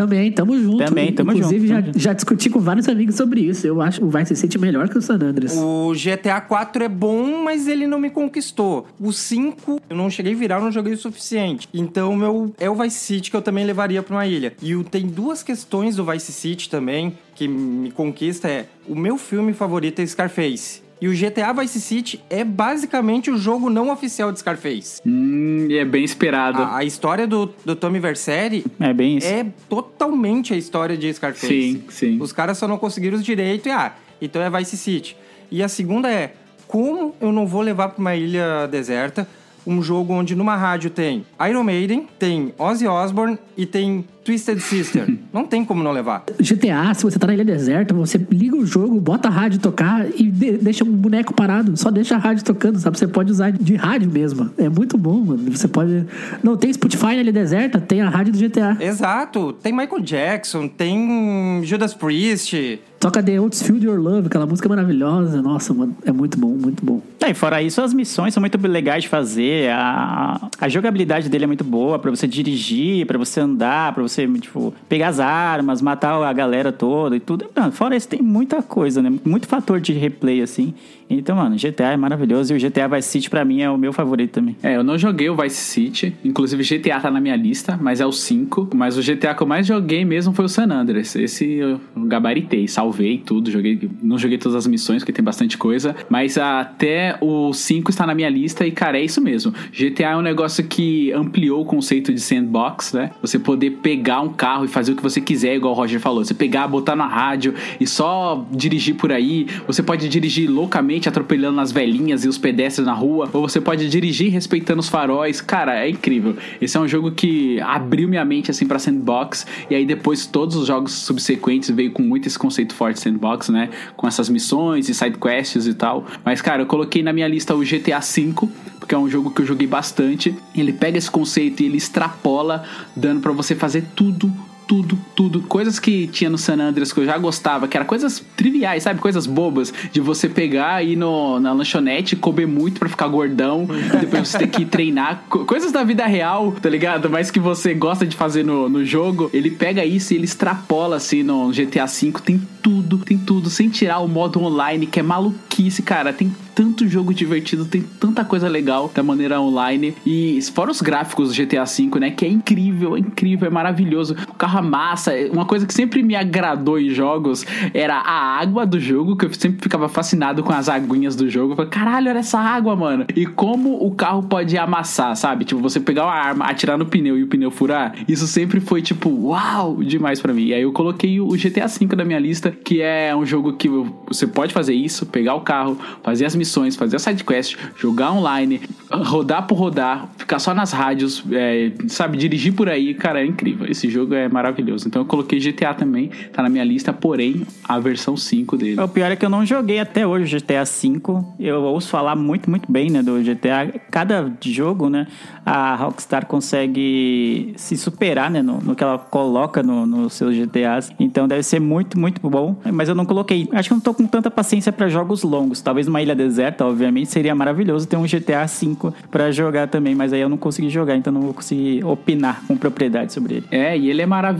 Também, 0.00 0.32
tamo 0.32 0.58
junto. 0.58 0.84
Também, 0.84 1.12
tamo 1.12 1.32
Inclusive, 1.32 1.60
junto, 1.60 1.68
já, 1.68 1.74
tamo 1.80 1.86
junto. 1.86 1.98
já 1.98 2.12
discuti 2.12 2.50
com 2.50 2.60
vários 2.60 2.88
amigos 2.88 3.14
sobre 3.16 3.40
isso. 3.42 3.66
Eu 3.66 3.80
acho 3.82 4.04
o 4.04 4.08
Vice 4.10 4.34
City 4.36 4.58
melhor 4.58 4.88
que 4.88 4.96
o 4.98 5.02
San 5.02 5.14
Andreas. 5.16 5.54
O 5.56 5.92
GTA 5.94 6.40
4 6.40 6.84
é 6.84 6.88
bom, 6.88 7.42
mas 7.44 7.66
ele 7.68 7.86
não 7.86 7.98
me 7.98 8.10
conquistou. 8.10 8.86
O 8.98 9.12
5, 9.12 9.80
eu 9.90 9.96
não 9.96 10.08
cheguei 10.10 10.32
a 10.32 10.36
virar, 10.36 10.56
eu 10.56 10.62
não 10.62 10.72
joguei 10.72 10.92
o 10.94 10.96
suficiente. 10.98 11.68
Então, 11.74 12.14
meu, 12.16 12.52
é 12.58 12.68
o 12.70 12.74
Vice 12.74 12.98
City 12.98 13.30
que 13.30 13.36
eu 13.36 13.42
também 13.42 13.64
levaria 13.64 14.02
pra 14.02 14.16
uma 14.16 14.26
ilha. 14.26 14.52
E 14.62 14.74
o- 14.74 14.84
tem 14.84 15.06
duas 15.06 15.42
questões 15.42 15.96
do 15.96 16.04
Vice 16.04 16.32
City 16.32 16.68
também 16.68 17.16
que 17.34 17.46
me 17.48 17.90
conquista 17.90 18.48
é... 18.48 18.66
O 18.88 18.94
meu 18.94 19.16
filme 19.16 19.52
favorito 19.52 20.00
é 20.00 20.06
Scarface. 20.06 20.82
E 21.00 21.08
o 21.08 21.12
GTA 21.12 21.52
Vice 21.52 21.80
City 21.80 22.22
é 22.28 22.44
basicamente 22.44 23.30
o 23.30 23.38
jogo 23.38 23.70
não 23.70 23.90
oficial 23.90 24.30
de 24.30 24.38
Scarface. 24.38 25.00
Hum, 25.06 25.66
e 25.70 25.78
é 25.78 25.84
bem 25.84 26.04
esperado. 26.04 26.62
A, 26.62 26.78
a 26.78 26.84
história 26.84 27.26
do, 27.26 27.52
do 27.64 27.74
Tommy 27.74 27.98
Vercetti 27.98 28.64
é 28.78 28.92
bem 28.92 29.16
isso. 29.16 29.26
é 29.26 29.46
totalmente 29.68 30.52
a 30.52 30.56
história 30.56 30.96
de 30.96 31.12
Scarface. 31.12 31.46
Sim, 31.46 31.84
sim. 31.88 32.18
Os 32.20 32.32
caras 32.32 32.58
só 32.58 32.68
não 32.68 32.76
conseguiram 32.76 33.16
os 33.16 33.24
direitos 33.24 33.66
e, 33.66 33.70
ah, 33.70 33.94
então 34.20 34.42
é 34.42 34.50
Vice 34.50 34.76
City. 34.76 35.16
E 35.50 35.62
a 35.62 35.68
segunda 35.68 36.10
é, 36.10 36.34
como 36.68 37.14
eu 37.20 37.32
não 37.32 37.46
vou 37.46 37.62
levar 37.62 37.88
pra 37.88 38.00
uma 38.00 38.14
ilha 38.14 38.66
deserta 38.66 39.26
um 39.66 39.82
jogo 39.82 40.12
onde 40.12 40.34
numa 40.34 40.56
rádio 40.56 40.90
tem 40.90 41.24
Iron 41.48 41.62
Maiden, 41.64 42.08
tem 42.18 42.54
Ozzy 42.58 42.86
Osbourne 42.86 43.38
e 43.56 43.66
tem 43.66 44.04
Twisted 44.30 44.60
Sister. 44.60 45.12
não 45.32 45.44
tem 45.44 45.64
como 45.64 45.82
não 45.82 45.90
levar. 45.90 46.22
GTA, 46.38 46.94
se 46.94 47.02
você 47.02 47.18
tá 47.18 47.26
na 47.26 47.34
ilha 47.34 47.44
deserta, 47.44 47.92
você 47.92 48.16
liga 48.30 48.56
o 48.56 48.64
jogo, 48.64 49.00
bota 49.00 49.26
a 49.26 49.30
rádio 49.30 49.58
tocar 49.58 50.06
e 50.14 50.30
de- 50.30 50.52
deixa 50.58 50.84
um 50.84 50.92
boneco 50.92 51.34
parado. 51.34 51.76
Só 51.76 51.90
deixa 51.90 52.14
a 52.14 52.18
rádio 52.18 52.44
tocando, 52.44 52.78
sabe? 52.78 52.96
Você 52.96 53.08
pode 53.08 53.32
usar 53.32 53.50
de 53.50 53.74
rádio 53.74 54.08
mesmo. 54.08 54.48
É 54.56 54.68
muito 54.68 54.96
bom, 54.96 55.18
mano. 55.18 55.50
Você 55.50 55.66
pode. 55.66 56.04
Não 56.44 56.56
tem 56.56 56.72
Spotify 56.72 57.06
na 57.06 57.16
ilha 57.16 57.32
deserta? 57.32 57.80
Tem 57.80 58.02
a 58.02 58.08
rádio 58.08 58.32
do 58.32 58.38
GTA. 58.38 58.76
Exato. 58.78 59.52
Tem 59.54 59.72
Michael 59.72 60.00
Jackson, 60.02 60.68
tem 60.68 61.60
Judas 61.64 61.92
Priest. 61.92 62.78
Toca 63.00 63.22
The 63.22 63.36
Outsfield 63.36 63.82
Your 63.86 63.98
Love, 63.98 64.26
aquela 64.26 64.44
música 64.44 64.68
maravilhosa. 64.68 65.40
Nossa, 65.40 65.72
mano, 65.72 65.96
é 66.04 66.12
muito 66.12 66.38
bom, 66.38 66.48
muito 66.48 66.84
bom. 66.84 67.00
É, 67.18 67.30
e 67.30 67.34
fora 67.34 67.62
isso, 67.62 67.80
as 67.80 67.94
missões 67.94 68.34
são 68.34 68.42
muito 68.42 68.58
legais 68.68 69.04
de 69.04 69.08
fazer. 69.08 69.70
A, 69.70 70.48
a 70.60 70.68
jogabilidade 70.68 71.30
dele 71.30 71.44
é 71.44 71.46
muito 71.46 71.64
boa 71.64 71.98
pra 71.98 72.10
você 72.10 72.26
dirigir, 72.28 73.06
pra 73.06 73.16
você 73.16 73.40
andar, 73.40 73.94
pra 73.94 74.02
você, 74.02 74.19
tipo, 74.40 74.72
pegar 74.88 75.08
as 75.08 75.20
armas, 75.20 75.80
matar 75.80 76.22
a 76.22 76.32
galera 76.32 76.72
toda 76.72 77.16
e 77.16 77.20
tudo. 77.20 77.46
Não, 77.54 77.70
fora 77.70 77.96
isso, 77.96 78.08
tem 78.08 78.22
muita 78.22 78.62
coisa, 78.62 79.02
né? 79.02 79.12
Muito 79.24 79.46
fator 79.46 79.80
de 79.80 79.92
replay, 79.92 80.42
assim. 80.42 80.74
Então, 81.10 81.36
mano, 81.36 81.56
GTA 81.56 81.92
é 81.92 81.96
maravilhoso 81.96 82.54
e 82.54 82.56
o 82.56 82.60
GTA 82.60 82.88
Vice 82.88 83.08
City, 83.08 83.28
pra 83.28 83.44
mim, 83.44 83.60
é 83.62 83.70
o 83.70 83.76
meu 83.76 83.92
favorito 83.92 84.30
também. 84.30 84.56
É, 84.62 84.76
eu 84.76 84.84
não 84.84 84.96
joguei 84.96 85.28
o 85.28 85.36
Vice 85.36 85.56
City. 85.56 86.14
Inclusive, 86.24 86.62
GTA 86.62 87.00
tá 87.00 87.10
na 87.10 87.20
minha 87.20 87.36
lista, 87.36 87.78
mas 87.80 88.00
é 88.00 88.06
o 88.06 88.12
5. 88.12 88.70
Mas 88.74 88.96
o 88.96 89.02
GTA 89.02 89.34
que 89.34 89.42
eu 89.42 89.46
mais 89.46 89.66
joguei 89.66 90.04
mesmo 90.04 90.32
foi 90.32 90.44
o 90.44 90.48
San 90.48 90.70
Andreas. 90.70 91.16
Esse 91.16 91.44
eu 91.54 91.80
gabaritei, 91.96 92.68
salvei 92.68 93.18
tudo. 93.18 93.50
Joguei, 93.50 93.90
não 94.02 94.16
joguei 94.16 94.38
todas 94.38 94.54
as 94.54 94.66
missões, 94.66 95.02
porque 95.02 95.12
tem 95.12 95.24
bastante 95.24 95.58
coisa. 95.58 95.96
Mas 96.08 96.38
até 96.38 97.16
o 97.20 97.52
5 97.52 97.90
está 97.90 98.06
na 98.06 98.14
minha 98.14 98.28
lista 98.28 98.66
e, 98.66 98.70
cara, 98.70 98.98
é 98.98 99.04
isso 99.04 99.20
mesmo. 99.20 99.52
GTA 99.72 100.10
é 100.10 100.16
um 100.16 100.22
negócio 100.22 100.64
que 100.64 101.12
ampliou 101.12 101.62
o 101.62 101.64
conceito 101.64 102.12
de 102.12 102.20
sandbox, 102.20 102.92
né? 102.92 103.10
Você 103.20 103.38
poder 103.38 103.70
pegar 103.82 104.20
um 104.20 104.28
carro 104.28 104.64
e 104.64 104.68
fazer 104.68 104.92
o 104.92 104.96
que 104.96 105.02
você 105.02 105.20
quiser, 105.20 105.56
igual 105.56 105.72
o 105.72 105.76
Roger 105.76 105.98
falou. 105.98 106.24
Você 106.24 106.34
pegar, 106.34 106.68
botar 106.68 106.94
na 106.94 107.06
rádio 107.06 107.54
e 107.80 107.86
só 107.86 108.46
dirigir 108.50 108.94
por 108.94 109.10
aí. 109.10 109.46
Você 109.66 109.82
pode 109.82 110.08
dirigir 110.08 110.48
loucamente, 110.48 110.99
atropelando 111.08 111.60
as 111.60 111.72
velhinhas 111.72 112.24
e 112.24 112.28
os 112.28 112.38
pedestres 112.38 112.86
na 112.86 112.92
rua. 112.92 113.28
Ou 113.32 113.48
você 113.48 113.60
pode 113.60 113.88
dirigir 113.88 114.30
respeitando 114.30 114.80
os 114.80 114.88
faróis. 114.88 115.40
Cara, 115.40 115.84
é 115.84 115.88
incrível. 115.88 116.36
Esse 116.60 116.76
é 116.76 116.80
um 116.80 116.88
jogo 116.88 117.10
que 117.12 117.60
abriu 117.60 118.08
minha 118.08 118.24
mente, 118.24 118.50
assim, 118.50 118.66
pra 118.66 118.78
sandbox. 118.78 119.46
E 119.68 119.74
aí 119.74 119.84
depois 119.84 120.26
todos 120.26 120.56
os 120.56 120.66
jogos 120.66 120.92
subsequentes 120.92 121.70
veio 121.70 121.92
com 121.92 122.02
muito 122.02 122.26
esse 122.26 122.38
conceito 122.38 122.74
forte 122.74 122.96
de 122.96 123.02
sandbox, 123.02 123.48
né? 123.48 123.70
Com 123.96 124.06
essas 124.06 124.28
missões 124.28 124.88
e 124.88 124.94
side 124.94 125.18
quests 125.18 125.66
e 125.66 125.74
tal. 125.74 126.06
Mas, 126.24 126.40
cara, 126.40 126.62
eu 126.62 126.66
coloquei 126.66 127.02
na 127.02 127.12
minha 127.12 127.28
lista 127.28 127.54
o 127.54 127.60
GTA 127.60 128.00
V, 128.00 128.48
porque 128.78 128.94
é 128.94 128.98
um 128.98 129.08
jogo 129.08 129.30
que 129.30 129.42
eu 129.42 129.46
joguei 129.46 129.66
bastante. 129.66 130.34
Ele 130.54 130.72
pega 130.72 130.98
esse 130.98 131.10
conceito 131.10 131.62
e 131.62 131.66
ele 131.66 131.76
extrapola, 131.76 132.64
dando 132.94 133.20
pra 133.20 133.32
você 133.32 133.54
fazer 133.54 133.84
tudo 133.94 134.32
tudo, 134.70 134.96
tudo. 135.16 135.40
Coisas 135.42 135.80
que 135.80 136.06
tinha 136.06 136.30
no 136.30 136.38
San 136.38 136.54
Andreas 136.60 136.92
que 136.92 137.00
eu 137.00 137.04
já 137.04 137.18
gostava, 137.18 137.66
que 137.66 137.76
era 137.76 137.84
coisas 137.84 138.24
triviais, 138.36 138.84
sabe? 138.84 139.00
Coisas 139.00 139.26
bobas. 139.26 139.74
De 139.90 140.00
você 140.00 140.28
pegar 140.28 140.80
e 140.84 140.92
ir 140.92 140.96
no, 140.96 141.40
na 141.40 141.52
lanchonete, 141.52 142.14
comer 142.14 142.46
muito 142.46 142.78
pra 142.78 142.88
ficar 142.88 143.08
gordão, 143.08 143.66
depois 144.00 144.28
você 144.28 144.38
ter 144.38 144.46
que 144.46 144.64
treinar. 144.64 145.24
Co- 145.28 145.44
Coisas 145.44 145.72
da 145.72 145.82
vida 145.82 146.06
real, 146.06 146.52
tá 146.52 146.68
ligado? 146.70 147.10
Mas 147.10 147.32
que 147.32 147.40
você 147.40 147.74
gosta 147.74 148.06
de 148.06 148.14
fazer 148.14 148.44
no, 148.44 148.68
no 148.68 148.84
jogo. 148.84 149.28
Ele 149.34 149.50
pega 149.50 149.84
isso 149.84 150.12
e 150.14 150.16
ele 150.16 150.24
extrapola 150.24 150.94
assim 150.96 151.24
no 151.24 151.50
GTA 151.50 151.86
V. 151.86 152.12
Tem 152.24 152.40
tudo, 152.62 152.98
tem 152.98 153.18
tudo. 153.18 153.50
Sem 153.50 153.68
tirar 153.68 153.98
o 153.98 154.06
modo 154.06 154.40
online, 154.40 154.86
que 154.86 155.00
é 155.00 155.02
maluquice, 155.02 155.82
cara. 155.82 156.12
Tem 156.12 156.30
tanto 156.54 156.86
jogo 156.86 157.12
divertido, 157.14 157.64
tem 157.64 157.80
tanta 157.98 158.24
coisa 158.24 158.46
legal 158.48 158.90
da 158.94 159.02
maneira 159.02 159.40
online. 159.40 159.94
E 160.06 160.38
fora 160.54 160.70
os 160.70 160.80
gráficos 160.80 161.28
do 161.28 161.34
GTA 161.34 161.64
V, 161.64 161.98
né? 161.98 162.10
Que 162.12 162.24
é 162.24 162.28
incrível, 162.28 162.96
é 162.96 163.00
incrível, 163.00 163.48
é 163.48 163.50
maravilhoso. 163.50 164.14
O 164.28 164.34
carro 164.34 164.59
amassa. 164.60 165.12
Uma 165.32 165.44
coisa 165.44 165.66
que 165.66 165.74
sempre 165.74 166.02
me 166.02 166.14
agradou 166.14 166.78
em 166.78 166.90
jogos 166.90 167.44
era 167.74 167.96
a 167.96 168.38
água 168.38 168.64
do 168.64 168.78
jogo, 168.78 169.16
que 169.16 169.26
eu 169.26 169.34
sempre 169.34 169.60
ficava 169.62 169.88
fascinado 169.88 170.42
com 170.42 170.52
as 170.52 170.68
aguinhas 170.68 171.16
do 171.16 171.28
jogo. 171.28 171.52
Eu 171.52 171.56
falei, 171.56 171.70
caralho, 171.70 172.10
olha 172.10 172.18
essa 172.18 172.38
água, 172.38 172.76
mano. 172.76 173.04
E 173.14 173.26
como 173.26 173.84
o 173.84 173.90
carro 173.90 174.22
pode 174.22 174.56
amassar, 174.56 175.16
sabe? 175.16 175.44
Tipo, 175.44 175.60
você 175.60 175.80
pegar 175.80 176.04
uma 176.04 176.14
arma, 176.14 176.44
atirar 176.46 176.78
no 176.78 176.86
pneu 176.86 177.18
e 177.18 177.22
o 177.22 177.26
pneu 177.26 177.50
furar. 177.50 177.94
Isso 178.08 178.26
sempre 178.26 178.60
foi, 178.60 178.82
tipo, 178.82 179.08
uau, 179.08 179.82
demais 179.82 180.20
pra 180.20 180.32
mim. 180.32 180.46
E 180.46 180.54
aí 180.54 180.62
eu 180.62 180.72
coloquei 180.72 181.20
o 181.20 181.28
GTA 181.30 181.66
V 181.66 181.96
na 181.96 182.04
minha 182.04 182.18
lista, 182.18 182.50
que 182.50 182.80
é 182.80 183.14
um 183.14 183.24
jogo 183.24 183.54
que 183.54 183.68
você 184.06 184.26
pode 184.26 184.52
fazer 184.52 184.74
isso, 184.74 185.06
pegar 185.06 185.34
o 185.34 185.40
carro, 185.40 185.78
fazer 186.02 186.26
as 186.26 186.34
missões, 186.34 186.76
fazer 186.76 186.96
a 186.96 186.98
sidequest, 186.98 187.56
jogar 187.76 188.12
online, 188.12 188.60
rodar 188.90 189.46
por 189.46 189.56
rodar, 189.56 190.08
ficar 190.16 190.38
só 190.38 190.54
nas 190.54 190.72
rádios, 190.72 191.24
é, 191.32 191.72
sabe, 191.88 192.16
dirigir 192.16 192.54
por 192.54 192.68
aí, 192.68 192.94
cara, 192.94 193.20
é 193.20 193.26
incrível. 193.26 193.66
Esse 193.68 193.88
jogo 193.88 194.14
é 194.14 194.28
maravilhoso. 194.28 194.49
Então 194.86 195.02
eu 195.02 195.06
coloquei 195.06 195.38
GTA 195.40 195.74
também, 195.74 196.10
tá 196.32 196.42
na 196.42 196.48
minha 196.48 196.64
lista, 196.64 196.92
porém, 196.92 197.46
a 197.68 197.78
versão 197.78 198.16
5 198.16 198.56
dele. 198.56 198.80
O 198.80 198.88
pior 198.88 199.10
é 199.10 199.16
que 199.16 199.24
eu 199.24 199.30
não 199.30 199.44
joguei 199.44 199.78
até 199.80 200.06
hoje 200.06 200.36
o 200.36 200.38
GTA 200.40 200.64
V. 200.64 201.00
Eu 201.38 201.62
ouço 201.62 201.88
falar 201.88 202.16
muito, 202.16 202.48
muito 202.50 202.70
bem, 202.70 202.90
né, 202.90 203.02
do 203.02 203.20
GTA. 203.22 203.72
Cada 203.90 204.32
jogo, 204.42 204.88
né, 204.88 205.06
a 205.44 205.74
Rockstar 205.76 206.26
consegue 206.26 207.52
se 207.56 207.76
superar, 207.76 208.30
né, 208.30 208.42
no, 208.42 208.58
no 208.60 208.74
que 208.74 208.82
ela 208.82 208.98
coloca 208.98 209.62
no- 209.62 209.86
nos 209.86 210.14
seus 210.14 210.34
GTAs. 210.34 210.92
Então 210.98 211.26
deve 211.28 211.42
ser 211.42 211.60
muito, 211.60 211.98
muito 211.98 212.20
bom. 212.28 212.56
Mas 212.72 212.88
eu 212.88 212.94
não 212.94 213.04
coloquei. 213.04 213.48
Acho 213.52 213.68
que 213.68 213.72
eu 213.72 213.76
não 213.76 213.82
tô 213.82 213.94
com 213.94 214.06
tanta 214.06 214.30
paciência 214.30 214.72
pra 214.72 214.88
jogos 214.88 215.22
longos. 215.22 215.60
Talvez 215.60 215.88
uma 215.88 216.00
ilha 216.02 216.14
deserta, 216.14 216.64
obviamente, 216.66 217.10
seria 217.10 217.34
maravilhoso 217.34 217.86
ter 217.86 217.96
um 217.96 218.04
GTA 218.06 218.46
V 218.46 218.92
pra 219.10 219.30
jogar 219.30 219.68
também. 219.68 219.94
Mas 219.94 220.12
aí 220.12 220.20
eu 220.20 220.28
não 220.28 220.36
consegui 220.36 220.68
jogar, 220.70 220.96
então 220.96 221.12
não 221.12 221.20
vou 221.22 221.34
conseguir 221.34 221.84
opinar 221.84 222.42
com 222.46 222.56
propriedade 222.56 223.12
sobre 223.12 223.34
ele. 223.36 223.46
É, 223.50 223.76
e 223.76 223.88
ele 223.90 224.02
é 224.02 224.06
maravilhoso 224.06 224.39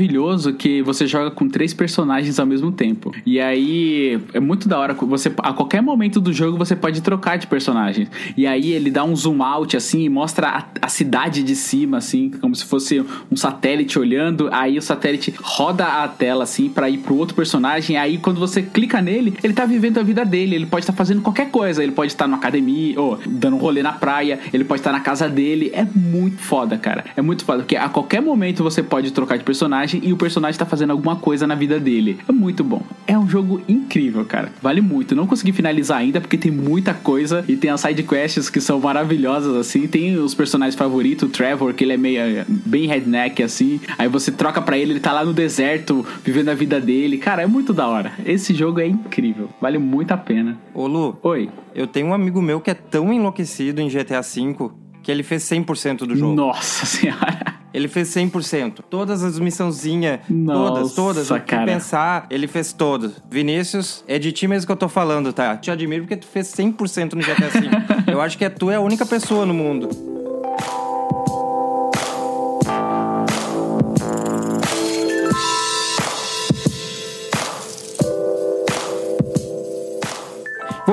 que 0.56 0.82
você 0.82 1.06
joga 1.06 1.30
com 1.30 1.48
três 1.48 1.74
personagens 1.74 2.38
ao 2.38 2.46
mesmo 2.46 2.70
tempo. 2.72 3.12
E 3.26 3.40
aí 3.40 4.20
é 4.32 4.40
muito 4.40 4.68
da 4.68 4.78
hora. 4.78 4.94
Você, 4.94 5.32
a 5.38 5.52
qualquer 5.52 5.82
momento 5.82 6.20
do 6.20 6.32
jogo 6.32 6.56
você 6.56 6.76
pode 6.76 7.00
trocar 7.00 7.36
de 7.36 7.46
personagem. 7.46 8.08
E 8.36 8.46
aí 8.46 8.72
ele 8.72 8.90
dá 8.90 9.04
um 9.04 9.14
zoom 9.14 9.42
out 9.42 9.76
assim 9.76 10.02
e 10.04 10.08
mostra 10.08 10.48
a, 10.48 10.64
a 10.82 10.88
cidade 10.88 11.42
de 11.42 11.56
cima, 11.56 11.98
assim, 11.98 12.30
como 12.30 12.54
se 12.54 12.64
fosse 12.64 13.04
um 13.30 13.36
satélite 13.36 13.98
olhando. 13.98 14.48
Aí 14.52 14.78
o 14.78 14.82
satélite 14.82 15.34
roda 15.42 15.84
a 15.84 16.08
tela 16.08 16.44
assim 16.44 16.68
pra 16.68 16.88
ir 16.88 16.98
pro 16.98 17.16
outro 17.16 17.34
personagem. 17.34 17.96
Aí 17.96 18.18
quando 18.18 18.38
você 18.38 18.62
clica 18.62 19.00
nele, 19.02 19.34
ele 19.42 19.52
tá 19.52 19.64
vivendo 19.64 19.98
a 19.98 20.02
vida 20.02 20.24
dele. 20.24 20.54
Ele 20.54 20.66
pode 20.66 20.84
estar 20.84 20.92
fazendo 20.92 21.22
qualquer 21.22 21.50
coisa. 21.50 21.82
Ele 21.82 21.92
pode 21.92 22.12
estar 22.12 22.26
numa 22.26 22.36
academia, 22.36 23.00
ou 23.00 23.18
dando 23.26 23.56
um 23.56 23.58
rolê 23.58 23.82
na 23.82 23.92
praia. 23.92 24.38
Ele 24.52 24.64
pode 24.64 24.80
estar 24.80 24.92
na 24.92 25.00
casa 25.00 25.28
dele. 25.28 25.70
É 25.74 25.84
muito 25.84 26.38
foda, 26.38 26.76
cara. 26.78 27.04
É 27.16 27.22
muito 27.22 27.44
foda. 27.44 27.60
Porque 27.60 27.76
a 27.76 27.88
qualquer 27.88 28.20
momento 28.20 28.62
você 28.62 28.82
pode 28.82 29.10
trocar 29.10 29.36
de 29.36 29.44
personagem 29.44 29.79
e 30.02 30.12
o 30.12 30.16
personagem 30.16 30.58
tá 30.58 30.66
fazendo 30.66 30.90
alguma 30.90 31.16
coisa 31.16 31.46
na 31.46 31.54
vida 31.54 31.78
dele. 31.78 32.18
É 32.28 32.32
muito 32.32 32.62
bom. 32.62 32.82
É 33.06 33.18
um 33.18 33.28
jogo 33.28 33.60
incrível, 33.68 34.24
cara. 34.24 34.52
Vale 34.62 34.80
muito. 34.80 35.14
Não 35.14 35.26
consegui 35.26 35.52
finalizar 35.52 35.98
ainda 35.98 36.20
porque 36.20 36.36
tem 36.36 36.50
muita 36.50 36.94
coisa 36.94 37.44
e 37.48 37.56
tem 37.56 37.70
as 37.70 37.80
side 37.80 38.02
quests 38.02 38.50
que 38.50 38.60
são 38.60 38.80
maravilhosas 38.80 39.54
assim. 39.56 39.86
Tem 39.86 40.16
os 40.16 40.34
personagens 40.34 40.74
favoritos, 40.74 41.28
o 41.28 41.32
Trevor, 41.32 41.74
que 41.74 41.84
ele 41.84 41.92
é 41.92 41.96
meio 41.96 42.44
bem 42.48 42.86
redneck 42.86 43.42
assim. 43.42 43.80
Aí 43.98 44.08
você 44.08 44.30
troca 44.30 44.60
pra 44.60 44.76
ele, 44.78 44.92
ele 44.92 45.00
tá 45.00 45.12
lá 45.12 45.24
no 45.24 45.32
deserto 45.32 46.04
vivendo 46.24 46.48
a 46.50 46.54
vida 46.54 46.80
dele. 46.80 47.18
Cara, 47.18 47.42
é 47.42 47.46
muito 47.46 47.72
da 47.72 47.86
hora. 47.86 48.12
Esse 48.24 48.54
jogo 48.54 48.80
é 48.80 48.86
incrível. 48.86 49.48
Vale 49.60 49.78
muito 49.78 50.12
a 50.12 50.16
pena. 50.16 50.58
Ô 50.74 50.86
Lu, 50.86 51.16
Oi. 51.22 51.48
eu 51.74 51.86
tenho 51.86 52.08
um 52.08 52.14
amigo 52.14 52.40
meu 52.40 52.60
que 52.60 52.70
é 52.70 52.74
tão 52.74 53.12
enlouquecido 53.12 53.80
em 53.80 53.88
GTA 53.88 54.20
V 54.20 54.70
que 55.10 55.12
ele 55.12 55.22
fez 55.24 55.42
100% 55.42 56.06
do 56.06 56.16
jogo. 56.16 56.34
Nossa 56.34 56.86
senhora. 56.86 57.58
Ele 57.72 57.86
fez 57.86 58.08
100%. 58.08 58.80
Todas 58.90 59.22
as 59.22 59.38
missãozinhas, 59.38 60.18
todas, 60.44 60.92
todas. 60.92 61.30
O 61.30 61.38
que 61.38 61.56
pensar, 61.64 62.26
ele 62.28 62.48
fez 62.48 62.72
todas. 62.72 63.12
Vinícius, 63.30 64.02
é 64.08 64.18
de 64.18 64.32
ti 64.32 64.48
mesmo 64.48 64.66
que 64.66 64.72
eu 64.72 64.76
tô 64.76 64.88
falando, 64.88 65.32
tá? 65.32 65.56
Te 65.56 65.70
admiro 65.70 66.02
porque 66.02 66.16
tu 66.16 66.26
fez 66.26 66.48
100% 66.48 67.12
no 67.12 67.20
GTA 67.20 67.48
V. 67.48 68.10
eu 68.12 68.20
acho 68.20 68.36
que 68.36 68.44
é 68.44 68.48
tu 68.48 68.72
é 68.72 68.74
a 68.74 68.80
única 68.80 69.06
pessoa 69.06 69.46
no 69.46 69.54
mundo. 69.54 69.88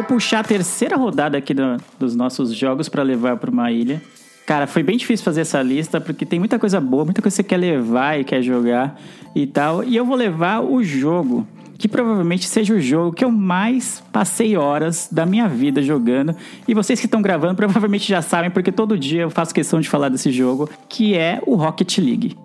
Puxar 0.08 0.40
a 0.40 0.44
terceira 0.44 0.96
rodada 0.96 1.38
aqui 1.38 1.54
do- 1.54 1.78
dos 2.00 2.16
nossos 2.16 2.54
jogos 2.54 2.88
pra 2.90 3.04
levar 3.04 3.38
pra 3.38 3.52
uma 3.52 3.72
ilha. 3.72 4.02
Cara, 4.46 4.66
foi 4.66 4.82
bem 4.82 4.96
difícil 4.98 5.24
fazer 5.26 5.42
essa 5.42 5.62
lista 5.62 6.00
porque 6.00 6.26
tem 6.26 6.40
muita 6.40 6.58
coisa 6.58 6.80
boa, 6.80 7.04
muita 7.04 7.22
coisa 7.22 7.36
que 7.36 7.44
você 7.44 7.48
quer 7.48 7.58
levar 7.58 8.20
e 8.20 8.24
quer 8.24 8.42
jogar 8.42 8.98
e 9.36 9.46
tal. 9.46 9.84
E 9.84 9.96
eu 9.96 10.06
vou 10.06 10.16
levar 10.16 10.62
o 10.62 10.82
jogo 10.84 11.46
que 11.78 11.88
provavelmente 11.88 12.48
seja 12.48 12.74
o 12.74 12.80
jogo 12.80 13.12
que 13.16 13.24
eu 13.24 13.30
mais 13.32 14.02
passei 14.12 14.56
horas 14.58 15.10
da 15.12 15.26
minha 15.26 15.48
vida 15.48 15.82
jogando. 15.84 16.34
E 16.68 16.74
vocês 16.74 17.00
que 17.00 17.06
estão 17.06 17.22
gravando 17.22 17.56
provavelmente 17.56 18.08
já 18.08 18.22
sabem 18.22 18.50
porque 18.50 18.72
todo 18.72 18.98
dia 18.98 19.24
eu 19.24 19.30
faço 19.30 19.54
questão 19.54 19.80
de 19.82 19.90
falar 19.90 20.10
desse 20.10 20.32
jogo, 20.32 20.70
que 20.90 21.14
é 21.16 21.42
o 21.46 21.56
Rocket 21.56 21.98
League. 22.00 22.36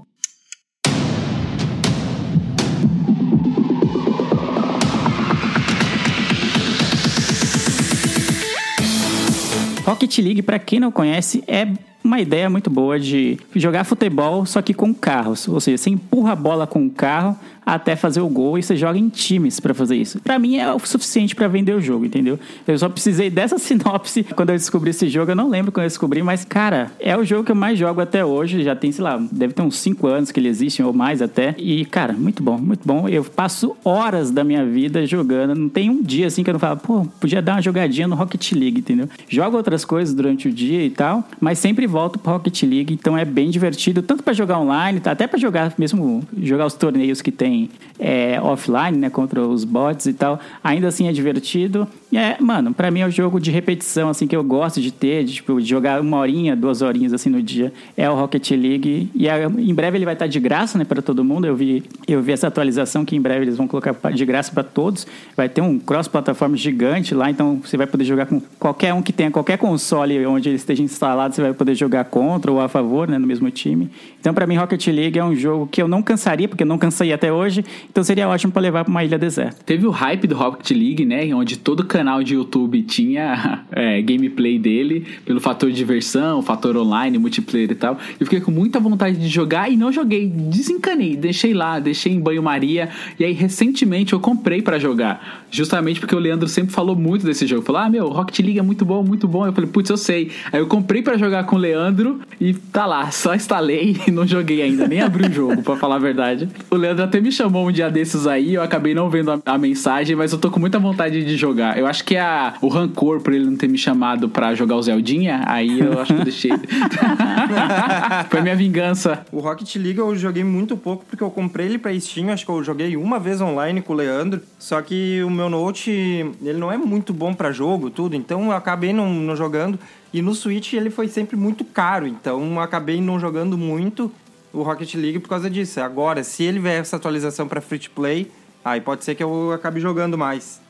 Rocket 9.93 10.19
League, 10.19 10.41
pra 10.41 10.59
quem 10.59 10.81
não 10.81 10.91
conhece, 10.91 11.45
é 11.47 11.69
uma 12.03 12.19
ideia 12.19 12.49
muito 12.49 12.71
boa 12.71 12.99
de 12.99 13.39
jogar 13.55 13.85
futebol, 13.85 14.47
só 14.47 14.63
que 14.63 14.73
com 14.73 14.93
carros. 14.95 15.47
Ou 15.47 15.61
seja, 15.61 15.77
você 15.77 15.91
empurra 15.91 16.33
a 16.33 16.37
bola 16.37 16.67
com 16.67 16.87
o 16.87 16.91
carro 16.91 17.39
até 17.64 17.96
fazer 17.96 18.20
o 18.20 18.29
gol 18.29 18.59
e 18.59 18.62
você 18.62 18.77
joga 18.77 18.98
em 18.98 19.09
times 19.09 19.61
pra 19.61 19.75
fazer 19.75 19.96
isso. 19.96 20.20
Pra 20.20 20.38
mim 20.38 20.57
é 20.57 20.72
o 20.72 20.79
suficiente 20.79 21.35
pra 21.35 21.48
vender 21.48 21.75
o 21.75 21.81
jogo, 21.81 22.05
entendeu? 22.05 22.38
Eu 22.66 22.79
só 22.79 22.88
precisei 22.88 23.31
dessa 23.31 23.59
sinopse 23.59 24.25
quando 24.35 24.51
eu 24.51 24.57
descobri 24.57 24.90
esse 24.90 25.09
jogo. 25.09 25.31
Eu 25.31 25.37
não 25.37 25.48
lembro 25.48 25.72
quando 25.72 25.85
eu 25.85 25.88
descobri, 25.88 26.22
mas 26.22 26.44
cara, 26.44 26.90
é 26.98 27.16
o 27.16 27.25
jogo 27.25 27.44
que 27.44 27.53
eu 27.53 27.57
mais 27.57 27.79
jogo 27.79 28.01
até 28.01 28.25
hoje. 28.25 28.62
Já 28.62 28.75
tem, 28.75 28.92
sei 28.92 29.05
lá, 29.05 29.20
deve 29.31 29.53
ter 29.55 29.62
uns 29.62 29.79
5 29.79 30.07
anos 30.07 30.31
que 30.31 30.40
ele 30.40 30.48
existe 30.48 30.83
ou 30.83 30.92
mais 30.92 31.22
até. 31.22 31.55
E 31.59 31.85
cara, 31.85 32.12
muito 32.12 32.42
bom, 32.42 32.59
muito 32.59 32.87
bom. 32.87 33.09
Eu 33.09 33.25
passo 33.25 33.77
horas 33.85 34.31
da 34.31 34.44
minha 34.44 34.64
vida 34.64 35.07
jogando. 35.07 35.55
Não 35.55 35.68
tem 35.68 35.90
um 35.90 36.03
dia 36.03 36.27
assim 36.27 36.42
que 36.42 36.51
eu 36.51 36.55
não 36.55 36.61
falo, 36.61 36.77
pô, 36.79 37.07
podia 37.20 37.40
dar 37.40 37.55
uma 37.55 37.62
jogadinha 37.62 38.09
no 38.09 38.16
Rocket 38.16 38.53
League, 38.53 38.81
entendeu? 38.81 39.09
Jogo 39.29 39.57
outras 39.57 39.85
coisas 39.85 40.14
durante 40.14 40.48
o 40.48 40.53
dia 40.53 40.85
e 40.85 40.90
tal, 40.90 41.27
mas 41.40 41.59
sempre 41.59 41.87
volto 41.87 42.18
pro 42.18 42.33
Rocket 42.33 42.62
League, 42.62 42.94
então 42.94 43.16
é 43.16 43.25
bem 43.25 43.51
divertido, 43.51 44.02
tanto 44.02 44.23
pra 44.23 44.33
jogar 44.33 44.58
online, 44.58 45.00
até 45.04 45.27
pra 45.27 45.38
jogar 45.38 45.75
mesmo 45.79 46.23
jogar 46.40 46.67
os 46.67 46.75
torneios 46.75 47.21
que 47.21 47.31
tem 47.31 47.52
é, 47.98 48.40
offline, 48.40 48.98
né, 48.98 49.11
contra 49.11 49.40
os 49.40 49.65
bots 49.65 50.07
e 50.07 50.13
tal, 50.13 50.40
ainda 50.63 50.88
assim 50.88 51.09
é 51.09 51.13
divertido. 51.13 51.87
E 52.11 52.19
é, 52.19 52.37
mano, 52.40 52.75
pra 52.75 52.90
mim 52.90 53.00
é 53.00 53.07
um 53.07 53.11
jogo 53.11 53.40
de 53.40 53.50
repetição, 53.50 54.09
assim, 54.09 54.27
que 54.27 54.37
eu 54.37 54.44
gosto 54.44 54.81
de 54.81 54.92
ter, 54.92 55.25
de, 55.25 55.35
tipo, 55.35 55.61
de 55.61 55.69
jogar 55.69 56.00
uma 56.00 56.19
horinha, 56.19 56.55
duas 56.55 56.83
horinhas, 56.83 57.13
assim, 57.13 57.31
no 57.31 57.42
dia. 57.42 57.73
É 57.96 58.09
o 58.11 58.15
Rocket 58.15 58.50
League. 58.50 59.11
E 59.15 59.29
é, 59.29 59.46
em 59.46 59.75
breve 59.75 59.96
ele 59.98 60.05
vai 60.05 60.15
estar 60.15 60.27
de 60.27 60.38
graça, 60.38 60.77
né, 60.77 60.85
pra 60.85 61.00
todo 61.00 61.25
mundo. 61.25 61.46
Eu 61.46 61.57
vi, 61.57 61.83
eu 62.07 62.21
vi 62.21 62.33
essa 62.33 62.48
atualização 62.48 63.05
que 63.05 63.17
em 63.17 63.21
breve 63.21 63.44
eles 63.44 63.57
vão 63.57 63.67
colocar 63.67 63.94
de 64.13 64.25
graça 64.25 64.53
pra 64.53 64.63
todos. 64.63 65.07
Vai 65.37 65.48
ter 65.48 65.61
um 65.61 65.79
cross-plataforma 65.79 66.57
gigante 66.57 67.15
lá, 67.15 67.31
então 67.31 67.61
você 67.65 67.77
vai 67.77 67.87
poder 67.87 68.05
jogar 68.05 68.27
com 68.27 68.40
qualquer 68.59 68.92
um 68.92 69.00
que 69.00 69.13
tenha 69.13 69.31
qualquer 69.31 69.57
console 69.57 70.25
onde 70.27 70.48
ele 70.48 70.57
esteja 70.57 70.83
instalado, 70.83 71.35
você 71.35 71.42
vai 71.42 71.53
poder 71.53 71.75
jogar 71.75 72.05
contra 72.05 72.50
ou 72.50 72.61
a 72.61 72.69
favor, 72.69 73.09
né, 73.09 73.19
no 73.19 73.27
mesmo 73.27 73.50
time. 73.50 73.90
Então, 74.21 74.33
pra 74.33 74.46
mim, 74.46 74.57
Rocket 74.57 74.87
League 74.87 75.19
é 75.19 75.25
um 75.25 75.35
jogo 75.35 75.67
que 75.67 75.83
eu 75.83 75.88
não 75.88 76.03
cansaria, 76.03 76.46
porque 76.48 76.63
eu 76.63 76.67
não 76.67 76.79
cansei 76.79 77.13
até 77.13 77.33
hoje, 77.33 77.42
então 77.90 78.03
seria 78.03 78.29
ótimo 78.29 78.53
pra 78.53 78.63
levar 78.63 78.85
pra 78.85 78.90
uma 78.90 79.05
ilha 79.05 79.19
deserta. 79.19 79.63
Teve 79.65 79.87
o 79.87 79.90
hype 79.90 80.27
do 80.27 80.35
Rocket 80.35 80.71
League, 80.71 81.05
né? 81.05 81.35
Onde 81.35 81.59
todo 81.59 81.85
canal 81.85 82.23
de 82.23 82.35
YouTube 82.35 82.83
tinha 82.83 83.65
é, 83.73 84.01
gameplay 84.03 84.59
dele, 84.59 85.07
pelo 85.25 85.40
fator 85.40 85.71
diversão, 85.71 86.43
fator 86.43 86.77
online, 86.77 87.19
multiplayer 87.19 87.71
e 87.71 87.75
tal. 87.75 87.99
Eu 88.19 88.27
fiquei 88.27 88.40
com 88.40 88.51
muita 88.51 88.79
vontade 88.79 89.17
de 89.17 89.29
jogar 89.29 89.71
e 89.71 89.77
não 89.77 89.93
joguei. 89.93 90.29
Desencanei, 90.29 91.17
deixei 91.17 91.55
lá, 91.55 91.79
deixei 91.79 92.13
em 92.13 92.21
banho-maria. 92.21 92.88
E 93.19 93.25
aí, 93.25 93.33
recentemente, 93.33 94.13
eu 94.13 94.21
comprei 94.21 94.63
pra 94.63 94.79
jogar. 94.79 95.45
Justamente 95.51 96.01
porque 96.01 96.15
o 96.15 96.19
Leandro 96.19 96.49
sempre 96.49 96.73
falou 96.73 96.97
muito 96.97 97.27
desse 97.27 97.47
jogo. 97.47 97.63
Falou, 97.63 97.83
ah, 97.83 97.88
meu, 97.88 98.09
Rocket 98.09 98.38
League 98.40 98.59
é 98.59 98.63
muito 98.63 98.85
bom, 98.85 99.03
muito 99.03 99.27
bom. 99.29 99.47
Eu 99.47 99.53
falei, 99.53 99.69
putz, 99.69 99.90
eu 99.90 99.97
sei. 99.97 100.31
Aí 100.53 100.61
eu 100.61 100.67
comprei 100.67 101.03
pra 101.03 101.17
jogar 101.17 101.45
com 101.45 101.57
o 101.57 101.59
Leandro 101.59 102.21
e 102.40 102.55
tá 102.55 102.87
lá, 102.87 103.11
só 103.11 103.35
instalei 103.35 103.97
e 104.07 104.11
não 104.11 104.27
joguei 104.27 104.63
ainda, 104.63 104.87
nem 104.87 105.01
abri 105.01 105.27
o 105.27 105.33
jogo, 105.33 105.63
pra 105.63 105.77
falar 105.77 105.97
a 105.97 105.99
verdade. 105.99 106.49
O 106.71 106.77
Leandro 106.77 107.05
até 107.05 107.21
me 107.21 107.32
chamou 107.33 107.69
um 107.69 107.73
dia 107.73 107.91
desses 107.91 108.27
aí, 108.27 108.55
eu 108.55 108.63
acabei 108.63 108.95
não 108.95 109.11
vendo 109.11 109.31
a, 109.33 109.41
a 109.45 109.59
mensagem, 109.59 110.15
mas 110.15 110.33
eu 110.33 110.39
tô 110.39 110.51
com 110.51 110.61
muita 110.61 110.79
vontade 110.79 111.25
de 111.25 111.37
jogar. 111.37 111.79
Eu 111.79 111.87
acho 111.87 112.05
que 112.05 112.17
a, 112.17 112.55
o 112.61 112.69
rancor 112.69 113.21
por 113.21 113.33
ele 113.33 113.45
não 113.45 113.57
ter 113.57 113.69
me 113.69 113.79
chamado 113.79 114.29
pra 114.29 114.55
jogar 114.55 114.77
o 114.77 114.83
Zeldinha, 114.83 115.43
aí 115.47 115.81
eu 115.81 116.01
acho 116.01 116.15
que 116.15 116.21
eu 116.21 116.25
deixei. 116.25 116.53
Foi 118.31 118.41
minha 118.41 118.57
vingança. 118.57 119.25
O 119.33 119.41
Rocket 119.41 119.75
League 119.77 119.99
eu 119.99 120.15
joguei 120.17 120.45
muito 120.45 120.77
pouco 120.77 121.05
porque 121.09 121.23
eu 121.23 121.31
comprei 121.31 121.67
ele 121.67 121.79
pra 121.79 121.99
Steam, 121.99 122.31
acho 122.31 122.45
que 122.45 122.51
eu 122.51 122.63
joguei 122.63 122.97
uma 122.97 123.19
vez 123.19 123.41
online 123.41 123.81
com 123.81 123.93
o 123.93 123.97
Leandro, 123.97 124.41
só 124.59 124.81
que 124.83 125.23
o 125.23 125.31
meu 125.31 125.49
Note, 125.49 125.91
ele 125.91 126.59
não 126.59 126.71
é 126.71 126.77
muito 126.77 127.13
bom 127.13 127.35
pra 127.35 127.53
jogo, 127.53 127.91
tudo, 127.91 128.15
então 128.15 128.47
eu 128.47 128.53
acabei 128.53 128.93
não, 128.93 129.13
não 129.13 129.35
jogando. 129.37 129.79
E 130.13 130.21
no 130.21 130.35
Switch 130.35 130.75
ele 130.75 130.91
foi 130.91 131.09
sempre 131.09 131.37
muito 131.37 131.65
caro, 131.65 132.07
então 132.07 132.61
acabei 132.61 133.01
não 133.01 133.19
jogando 133.19 133.57
muito 133.57 134.13
o 134.53 134.63
Rocket 134.63 134.94
League 134.94 135.19
por 135.19 135.29
causa 135.29 135.48
disso. 135.48 135.81
Agora, 135.81 136.23
se 136.25 136.42
ele 136.42 136.59
vier 136.59 136.81
essa 136.81 136.96
atualização 136.96 137.46
para 137.48 137.61
free 137.61 137.79
to 137.79 137.90
play, 137.90 138.31
aí 138.65 138.81
pode 138.81 139.05
ser 139.05 139.15
que 139.15 139.23
eu 139.23 139.53
acabe 139.53 139.81
jogando 139.81 140.17
mais. 140.19 140.61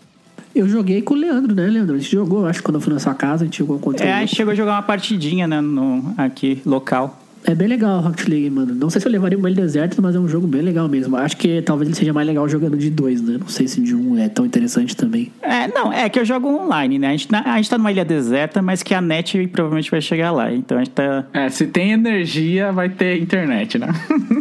Eu 0.54 0.68
joguei 0.68 1.00
com 1.00 1.14
o 1.14 1.16
Leandro, 1.16 1.54
né, 1.54 1.66
Leandro? 1.66 1.94
A 1.96 1.98
gente 1.98 2.12
jogou, 2.12 2.46
acho 2.46 2.58
que 2.58 2.64
quando 2.64 2.74
eu 2.74 2.80
fui 2.80 2.92
na 2.92 2.98
sua 3.00 3.14
casa, 3.14 3.42
a 3.42 3.46
gente 3.46 3.58
jogou 3.58 3.78
contra 3.78 4.04
É, 4.06 4.12
a 4.12 4.16
ele. 4.18 4.26
gente 4.26 4.36
chegou 4.36 4.52
a 4.52 4.54
jogar 4.54 4.72
uma 4.72 4.82
partidinha, 4.82 5.46
né, 5.46 5.60
no, 5.60 6.12
aqui, 6.18 6.60
local. 6.66 7.18
É 7.44 7.54
bem 7.54 7.68
legal 7.68 7.98
o 7.98 8.00
Rocket 8.00 8.28
League, 8.28 8.50
mano. 8.50 8.74
Não 8.74 8.88
sei 8.88 9.00
se 9.00 9.06
eu 9.06 9.12
levaria 9.12 9.36
uma 9.36 9.50
ilha 9.50 9.62
deserta, 9.62 10.00
mas 10.00 10.14
é 10.14 10.18
um 10.18 10.28
jogo 10.28 10.46
bem 10.46 10.62
legal 10.62 10.88
mesmo. 10.88 11.16
Acho 11.16 11.36
que 11.36 11.60
talvez 11.62 11.88
ele 11.88 11.96
seja 11.96 12.12
mais 12.12 12.26
legal 12.26 12.48
jogando 12.48 12.76
de 12.76 12.90
dois, 12.90 13.20
né? 13.20 13.36
Não 13.38 13.48
sei 13.48 13.66
se 13.66 13.80
de 13.80 13.94
um 13.94 14.18
é 14.18 14.28
tão 14.28 14.46
interessante 14.46 14.96
também. 14.96 15.32
É, 15.42 15.66
não, 15.68 15.92
é 15.92 16.08
que 16.08 16.18
eu 16.18 16.24
jogo 16.24 16.48
online, 16.48 16.98
né? 16.98 17.08
A 17.08 17.10
gente, 17.12 17.28
a 17.34 17.56
gente 17.56 17.70
tá 17.70 17.78
numa 17.78 17.90
ilha 17.90 18.04
deserta, 18.04 18.62
mas 18.62 18.82
que 18.82 18.94
a 18.94 19.00
net 19.00 19.46
provavelmente 19.48 19.90
vai 19.90 20.00
chegar 20.00 20.30
lá. 20.30 20.52
Então 20.52 20.78
a 20.78 20.84
gente 20.84 20.92
tá 20.92 21.24
É, 21.32 21.48
se 21.48 21.66
tem 21.66 21.92
energia, 21.92 22.72
vai 22.72 22.88
ter 22.88 23.20
internet, 23.20 23.78
né? 23.78 23.88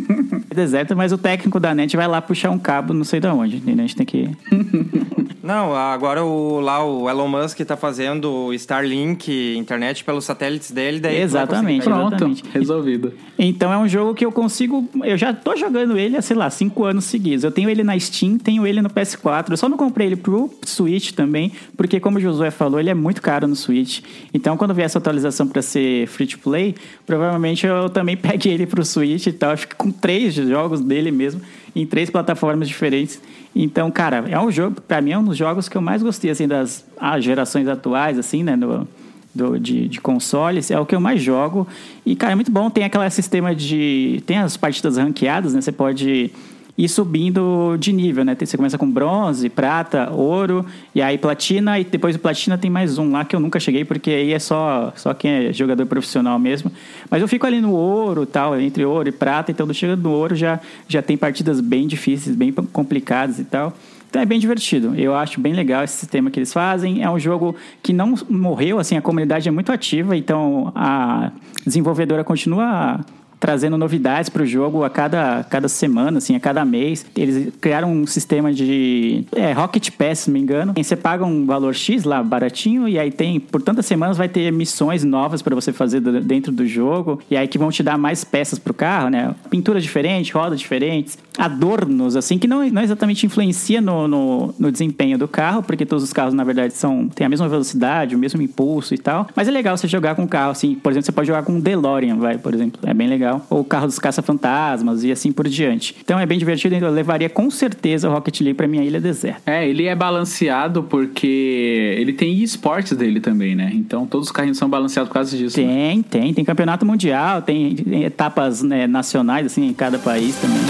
deserta, 0.53 0.95
mas 0.95 1.11
o 1.11 1.17
técnico 1.17 1.59
da 1.59 1.73
net 1.73 1.95
vai 1.97 2.07
lá 2.07 2.21
puxar 2.21 2.51
um 2.51 2.59
cabo, 2.59 2.93
não 2.93 3.03
sei 3.03 3.19
de 3.19 3.27
onde, 3.27 3.57
entendeu? 3.57 3.83
A 3.83 3.87
gente 3.87 3.95
tem 3.95 4.05
que. 4.05 4.29
Não, 5.43 5.75
agora 5.75 6.23
o, 6.23 6.59
lá 6.59 6.85
o 6.85 7.09
Elon 7.09 7.27
Musk 7.27 7.59
tá 7.61 7.75
fazendo 7.75 8.31
o 8.31 8.53
Starlink 8.53 9.57
internet 9.57 10.03
pelos 10.03 10.23
satélites 10.23 10.71
dele, 10.71 10.99
daí 10.99 11.19
Exatamente. 11.19 11.83
Pronto, 11.83 12.13
Exatamente. 12.13 12.43
resolvido. 12.53 13.13
Então 13.39 13.73
é 13.73 13.77
um 13.77 13.87
jogo 13.87 14.13
que 14.13 14.23
eu 14.23 14.31
consigo. 14.31 14.87
Eu 15.03 15.17
já 15.17 15.33
tô 15.33 15.55
jogando 15.55 15.97
ele 15.97 16.15
há, 16.15 16.21
sei 16.21 16.35
lá, 16.35 16.49
cinco 16.49 16.83
anos 16.83 17.05
seguidos. 17.05 17.43
Eu 17.43 17.51
tenho 17.51 17.69
ele 17.69 17.83
na 17.83 17.97
Steam, 17.99 18.37
tenho 18.37 18.67
ele 18.67 18.81
no 18.81 18.89
PS4. 18.89 19.49
Eu 19.49 19.57
só 19.57 19.67
não 19.67 19.77
comprei 19.77 20.07
ele 20.07 20.15
pro 20.15 20.51
Switch 20.63 21.11
também, 21.11 21.51
porque, 21.75 21.99
como 21.99 22.19
o 22.19 22.21
Josué 22.21 22.51
falou, 22.51 22.79
ele 22.79 22.91
é 22.91 22.93
muito 22.93 23.21
caro 23.21 23.47
no 23.47 23.55
Switch. 23.55 24.01
Então, 24.31 24.55
quando 24.55 24.75
vier 24.75 24.85
essa 24.85 24.99
atualização 24.99 25.47
pra 25.47 25.61
ser 25.63 26.07
free 26.07 26.27
to 26.27 26.37
play, 26.37 26.75
provavelmente 27.05 27.65
eu 27.65 27.89
também 27.89 28.15
pegue 28.15 28.47
ele 28.49 28.67
pro 28.67 28.85
Switch 28.85 29.25
e 29.25 29.33
tal. 29.33 29.51
Eu 29.51 29.57
fico 29.57 29.75
com 29.75 29.91
três 29.91 30.35
jogos 30.35 30.81
dele 30.81 31.09
mesmo, 31.09 31.41
em 31.75 31.85
três 31.85 32.11
plataformas 32.11 32.67
diferentes. 32.67 33.19
Então, 33.55 33.91
cara, 33.91 34.23
é 34.29 34.39
um 34.39 34.49
jogo, 34.51 34.79
pra 34.81 35.01
mim, 35.01 35.11
é 35.11 35.17
um 35.17 35.23
dos 35.23 35.35
jogos 35.37 35.67
que 35.67 35.75
eu 35.75 35.81
mais 35.81 36.01
gostei, 36.01 36.31
assim, 36.31 36.47
das 36.47 36.85
ah, 36.99 37.19
gerações 37.19 37.67
atuais, 37.67 38.17
assim, 38.17 38.43
né? 38.43 38.55
do- 38.55 38.87
do- 39.33 39.59
de, 39.59 39.87
de 39.87 40.01
consoles, 40.01 40.69
é 40.71 40.79
o 40.79 40.85
que 40.85 40.93
eu 40.95 40.99
mais 40.99 41.21
jogo. 41.21 41.67
E, 42.05 42.15
cara, 42.15 42.33
é 42.33 42.35
muito 42.35 42.51
bom. 42.51 42.69
Tem 42.69 42.83
aquele 42.83 43.09
sistema 43.09 43.53
de. 43.55 44.21
Tem 44.25 44.37
as 44.37 44.57
partidas 44.57 44.97
ranqueadas, 44.97 45.53
né? 45.53 45.61
Você 45.61 45.71
pode 45.71 46.31
ir 46.77 46.87
subindo 46.87 47.77
de 47.77 47.91
nível, 47.91 48.23
né? 48.23 48.35
Você 48.39 48.57
começa 48.57 48.77
com 48.77 48.89
bronze, 48.89 49.49
prata, 49.49 50.11
ouro, 50.11 50.65
e 50.95 51.01
aí 51.01 51.17
platina, 51.17 51.79
e 51.79 51.83
depois 51.83 52.15
do 52.15 52.19
platina 52.19 52.57
tem 52.57 52.71
mais 52.71 52.97
um 52.97 53.11
lá 53.11 53.25
que 53.25 53.35
eu 53.35 53.39
nunca 53.39 53.59
cheguei, 53.59 53.85
porque 53.85 54.09
aí 54.09 54.33
é 54.33 54.39
só, 54.39 54.93
só 54.95 55.13
quem 55.13 55.31
é 55.31 55.53
jogador 55.53 55.85
profissional 55.85 56.39
mesmo. 56.39 56.71
Mas 57.09 57.21
eu 57.21 57.27
fico 57.27 57.45
ali 57.45 57.61
no 57.61 57.71
ouro 57.71 58.25
tal, 58.25 58.59
entre 58.59 58.85
ouro 58.85 59.09
e 59.09 59.11
prata, 59.11 59.51
então 59.51 59.67
do 59.67 59.73
chegando 59.73 60.03
no 60.03 60.11
ouro 60.11 60.35
já, 60.35 60.59
já 60.87 61.01
tem 61.01 61.17
partidas 61.17 61.59
bem 61.59 61.87
difíceis, 61.87 62.35
bem 62.35 62.51
complicadas 62.51 63.39
e 63.39 63.43
tal. 63.43 63.73
Então 64.09 64.21
é 64.21 64.25
bem 64.25 64.39
divertido. 64.39 64.93
Eu 64.95 65.15
acho 65.15 65.39
bem 65.39 65.53
legal 65.53 65.85
esse 65.85 65.95
sistema 65.95 66.29
que 66.29 66.37
eles 66.37 66.51
fazem. 66.51 67.01
É 67.01 67.09
um 67.09 67.17
jogo 67.17 67.55
que 67.81 67.93
não 67.93 68.13
morreu, 68.29 68.77
assim, 68.77 68.97
a 68.97 69.01
comunidade 69.01 69.47
é 69.47 69.51
muito 69.51 69.71
ativa, 69.71 70.17
então 70.17 70.71
a 70.75 71.31
desenvolvedora 71.65 72.21
continua 72.21 72.99
trazendo 73.41 73.75
novidades 73.75 74.29
para 74.29 74.43
o 74.43 74.45
jogo 74.45 74.83
a 74.83 74.89
cada, 74.89 75.43
cada 75.49 75.67
semana, 75.67 76.19
assim, 76.19 76.35
a 76.35 76.39
cada 76.39 76.63
mês. 76.63 77.03
Eles 77.17 77.51
criaram 77.59 77.91
um 77.91 78.05
sistema 78.05 78.53
de 78.53 79.25
é, 79.35 79.51
Rocket 79.51 79.89
Pass, 79.89 80.19
se 80.19 80.29
não 80.29 80.35
me 80.35 80.39
engano. 80.39 80.73
Você 80.77 80.95
paga 80.95 81.25
um 81.25 81.45
valor 81.45 81.73
X 81.73 82.03
lá, 82.03 82.21
baratinho, 82.21 82.87
e 82.87 82.99
aí 82.99 83.11
tem, 83.11 83.39
por 83.39 83.61
tantas 83.61 83.87
semanas, 83.87 84.15
vai 84.15 84.29
ter 84.29 84.51
missões 84.53 85.03
novas 85.03 85.41
para 85.41 85.55
você 85.55 85.73
fazer 85.73 85.99
dentro 85.99 86.51
do 86.51 86.67
jogo, 86.67 87.19
e 87.31 87.35
aí 87.35 87.47
que 87.47 87.57
vão 87.57 87.71
te 87.71 87.81
dar 87.81 87.97
mais 87.97 88.23
peças 88.23 88.59
pro 88.59 88.75
carro, 88.75 89.09
né? 89.09 89.33
Pintura 89.49 89.81
diferente, 89.81 90.31
rodas 90.33 90.59
diferentes, 90.59 91.17
adornos, 91.35 92.15
assim, 92.15 92.37
que 92.37 92.47
não, 92.47 92.67
não 92.69 92.81
exatamente 92.83 93.25
influencia 93.25 93.81
no, 93.81 94.07
no, 94.07 94.55
no 94.59 94.71
desempenho 94.71 95.17
do 95.17 95.27
carro, 95.27 95.63
porque 95.63 95.85
todos 95.85 96.03
os 96.03 96.13
carros, 96.13 96.35
na 96.35 96.43
verdade, 96.43 96.75
são 96.75 97.07
têm 97.07 97.25
a 97.25 97.29
mesma 97.29 97.49
velocidade, 97.49 98.15
o 98.15 98.19
mesmo 98.19 98.41
impulso 98.41 98.93
e 98.93 98.97
tal. 98.97 99.27
Mas 99.35 99.47
é 99.47 99.51
legal 99.51 99.75
você 99.75 99.87
jogar 99.87 100.13
com 100.13 100.23
o 100.23 100.27
carro, 100.27 100.51
assim, 100.51 100.75
por 100.75 100.91
exemplo, 100.91 101.05
você 101.05 101.11
pode 101.11 101.27
jogar 101.27 101.43
com 101.43 101.53
um 101.53 101.59
DeLorean, 101.59 102.17
vai, 102.17 102.37
por 102.37 102.53
exemplo. 102.53 102.79
É 102.83 102.93
bem 102.93 103.07
legal. 103.07 103.30
Ou 103.49 103.59
o 103.61 103.63
carro 103.63 103.87
dos 103.87 103.99
caça-fantasmas 103.99 105.03
e 105.03 105.11
assim 105.11 105.31
por 105.31 105.47
diante. 105.47 105.95
Então 106.03 106.19
é 106.19 106.25
bem 106.25 106.37
divertido, 106.39 106.75
então 106.75 106.87
eu 106.87 106.93
levaria 106.93 107.29
com 107.29 107.49
certeza 107.51 108.09
o 108.09 108.13
Rocket 108.13 108.41
League 108.41 108.55
pra 108.57 108.67
minha 108.67 108.83
ilha 108.83 108.99
deserta. 108.99 109.41
É, 109.45 109.67
ele 109.67 109.85
é 109.85 109.95
balanceado 109.95 110.83
porque 110.83 111.95
ele 111.97 112.13
tem 112.13 112.41
esportes 112.41 112.97
dele 112.97 113.19
também, 113.19 113.55
né? 113.55 113.71
Então 113.73 114.05
todos 114.05 114.27
os 114.27 114.31
carrinhos 114.31 114.57
são 114.57 114.69
balanceados 114.69 115.07
por 115.09 115.13
causa 115.13 115.35
disso. 115.37 115.59
né? 115.61 115.67
Tem, 115.67 116.01
tem. 116.01 116.33
Tem 116.33 116.45
campeonato 116.45 116.85
mundial, 116.85 117.41
tem 117.41 117.75
etapas 118.03 118.61
né, 118.63 118.87
nacionais, 118.87 119.45
assim, 119.45 119.67
em 119.67 119.73
cada 119.73 119.97
país 119.99 120.35
também. 120.35 120.61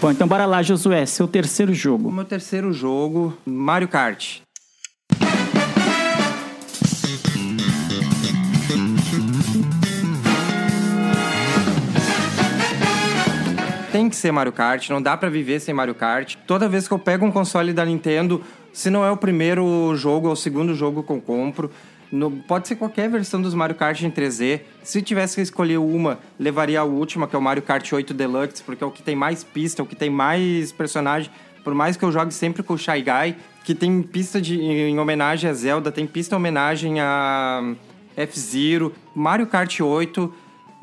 Bom, 0.00 0.10
então 0.10 0.26
bora 0.26 0.46
lá, 0.46 0.62
Josué, 0.62 1.04
seu 1.04 1.28
terceiro 1.28 1.72
O 1.72 1.74
jogo. 1.74 2.10
meu 2.10 2.24
terceiro 2.24 2.72
jogo, 2.72 3.36
Mario 3.44 3.86
Kart. 3.86 4.38
Tem 13.92 14.08
que 14.08 14.14
ser 14.14 14.30
Mario 14.30 14.52
Kart, 14.52 14.88
não 14.88 15.02
dá 15.02 15.16
pra 15.16 15.28
viver 15.28 15.58
sem 15.60 15.74
Mario 15.74 15.94
Kart. 15.96 16.36
Toda 16.46 16.68
vez 16.68 16.86
que 16.86 16.94
eu 16.94 16.98
pego 16.98 17.26
um 17.26 17.32
console 17.32 17.72
da 17.72 17.84
Nintendo, 17.84 18.42
Se 18.72 18.88
não 18.88 19.04
é 19.04 19.10
o 19.10 19.16
primeiro 19.16 19.92
jogo, 19.96 20.28
é 20.28 20.30
o 20.30 20.36
segundo 20.36 20.76
jogo 20.76 21.02
que 21.02 21.10
eu 21.10 21.20
compro. 21.20 21.72
No- 22.12 22.30
pode 22.30 22.68
ser 22.68 22.76
qualquer 22.76 23.10
versão 23.10 23.42
dos 23.42 23.52
Mario 23.52 23.74
Kart 23.74 24.00
em 24.02 24.10
3D. 24.12 24.60
Se 24.84 25.02
tivesse 25.02 25.34
que 25.34 25.40
escolher 25.42 25.78
uma, 25.78 26.20
levaria 26.38 26.78
a 26.78 26.84
última, 26.84 27.26
que 27.26 27.34
é 27.34 27.38
o 27.38 27.42
Mario 27.42 27.64
Kart 27.64 27.92
8 27.92 28.14
Deluxe, 28.14 28.62
porque 28.62 28.84
é 28.84 28.86
o 28.86 28.92
que 28.92 29.02
tem 29.02 29.16
mais 29.16 29.42
pista, 29.42 29.82
é 29.82 29.84
o 29.84 29.86
que 29.86 29.96
tem 29.96 30.08
mais 30.08 30.70
personagem. 30.70 31.32
Por 31.64 31.74
mais 31.74 31.96
que 31.96 32.04
eu 32.04 32.12
jogue 32.12 32.32
sempre 32.32 32.62
com 32.62 32.74
o 32.74 32.78
Shy 32.78 33.02
Guy, 33.02 33.34
que 33.64 33.74
tem 33.74 34.02
pista 34.02 34.40
de, 34.40 34.60
em 34.60 34.96
homenagem 35.00 35.50
a 35.50 35.52
Zelda, 35.52 35.90
tem 35.90 36.06
pista 36.06 36.36
em 36.36 36.38
homenagem 36.38 37.00
a 37.00 37.74
F-Zero. 38.16 38.92
Mario 39.16 39.48
Kart 39.48 39.80
8 39.80 40.32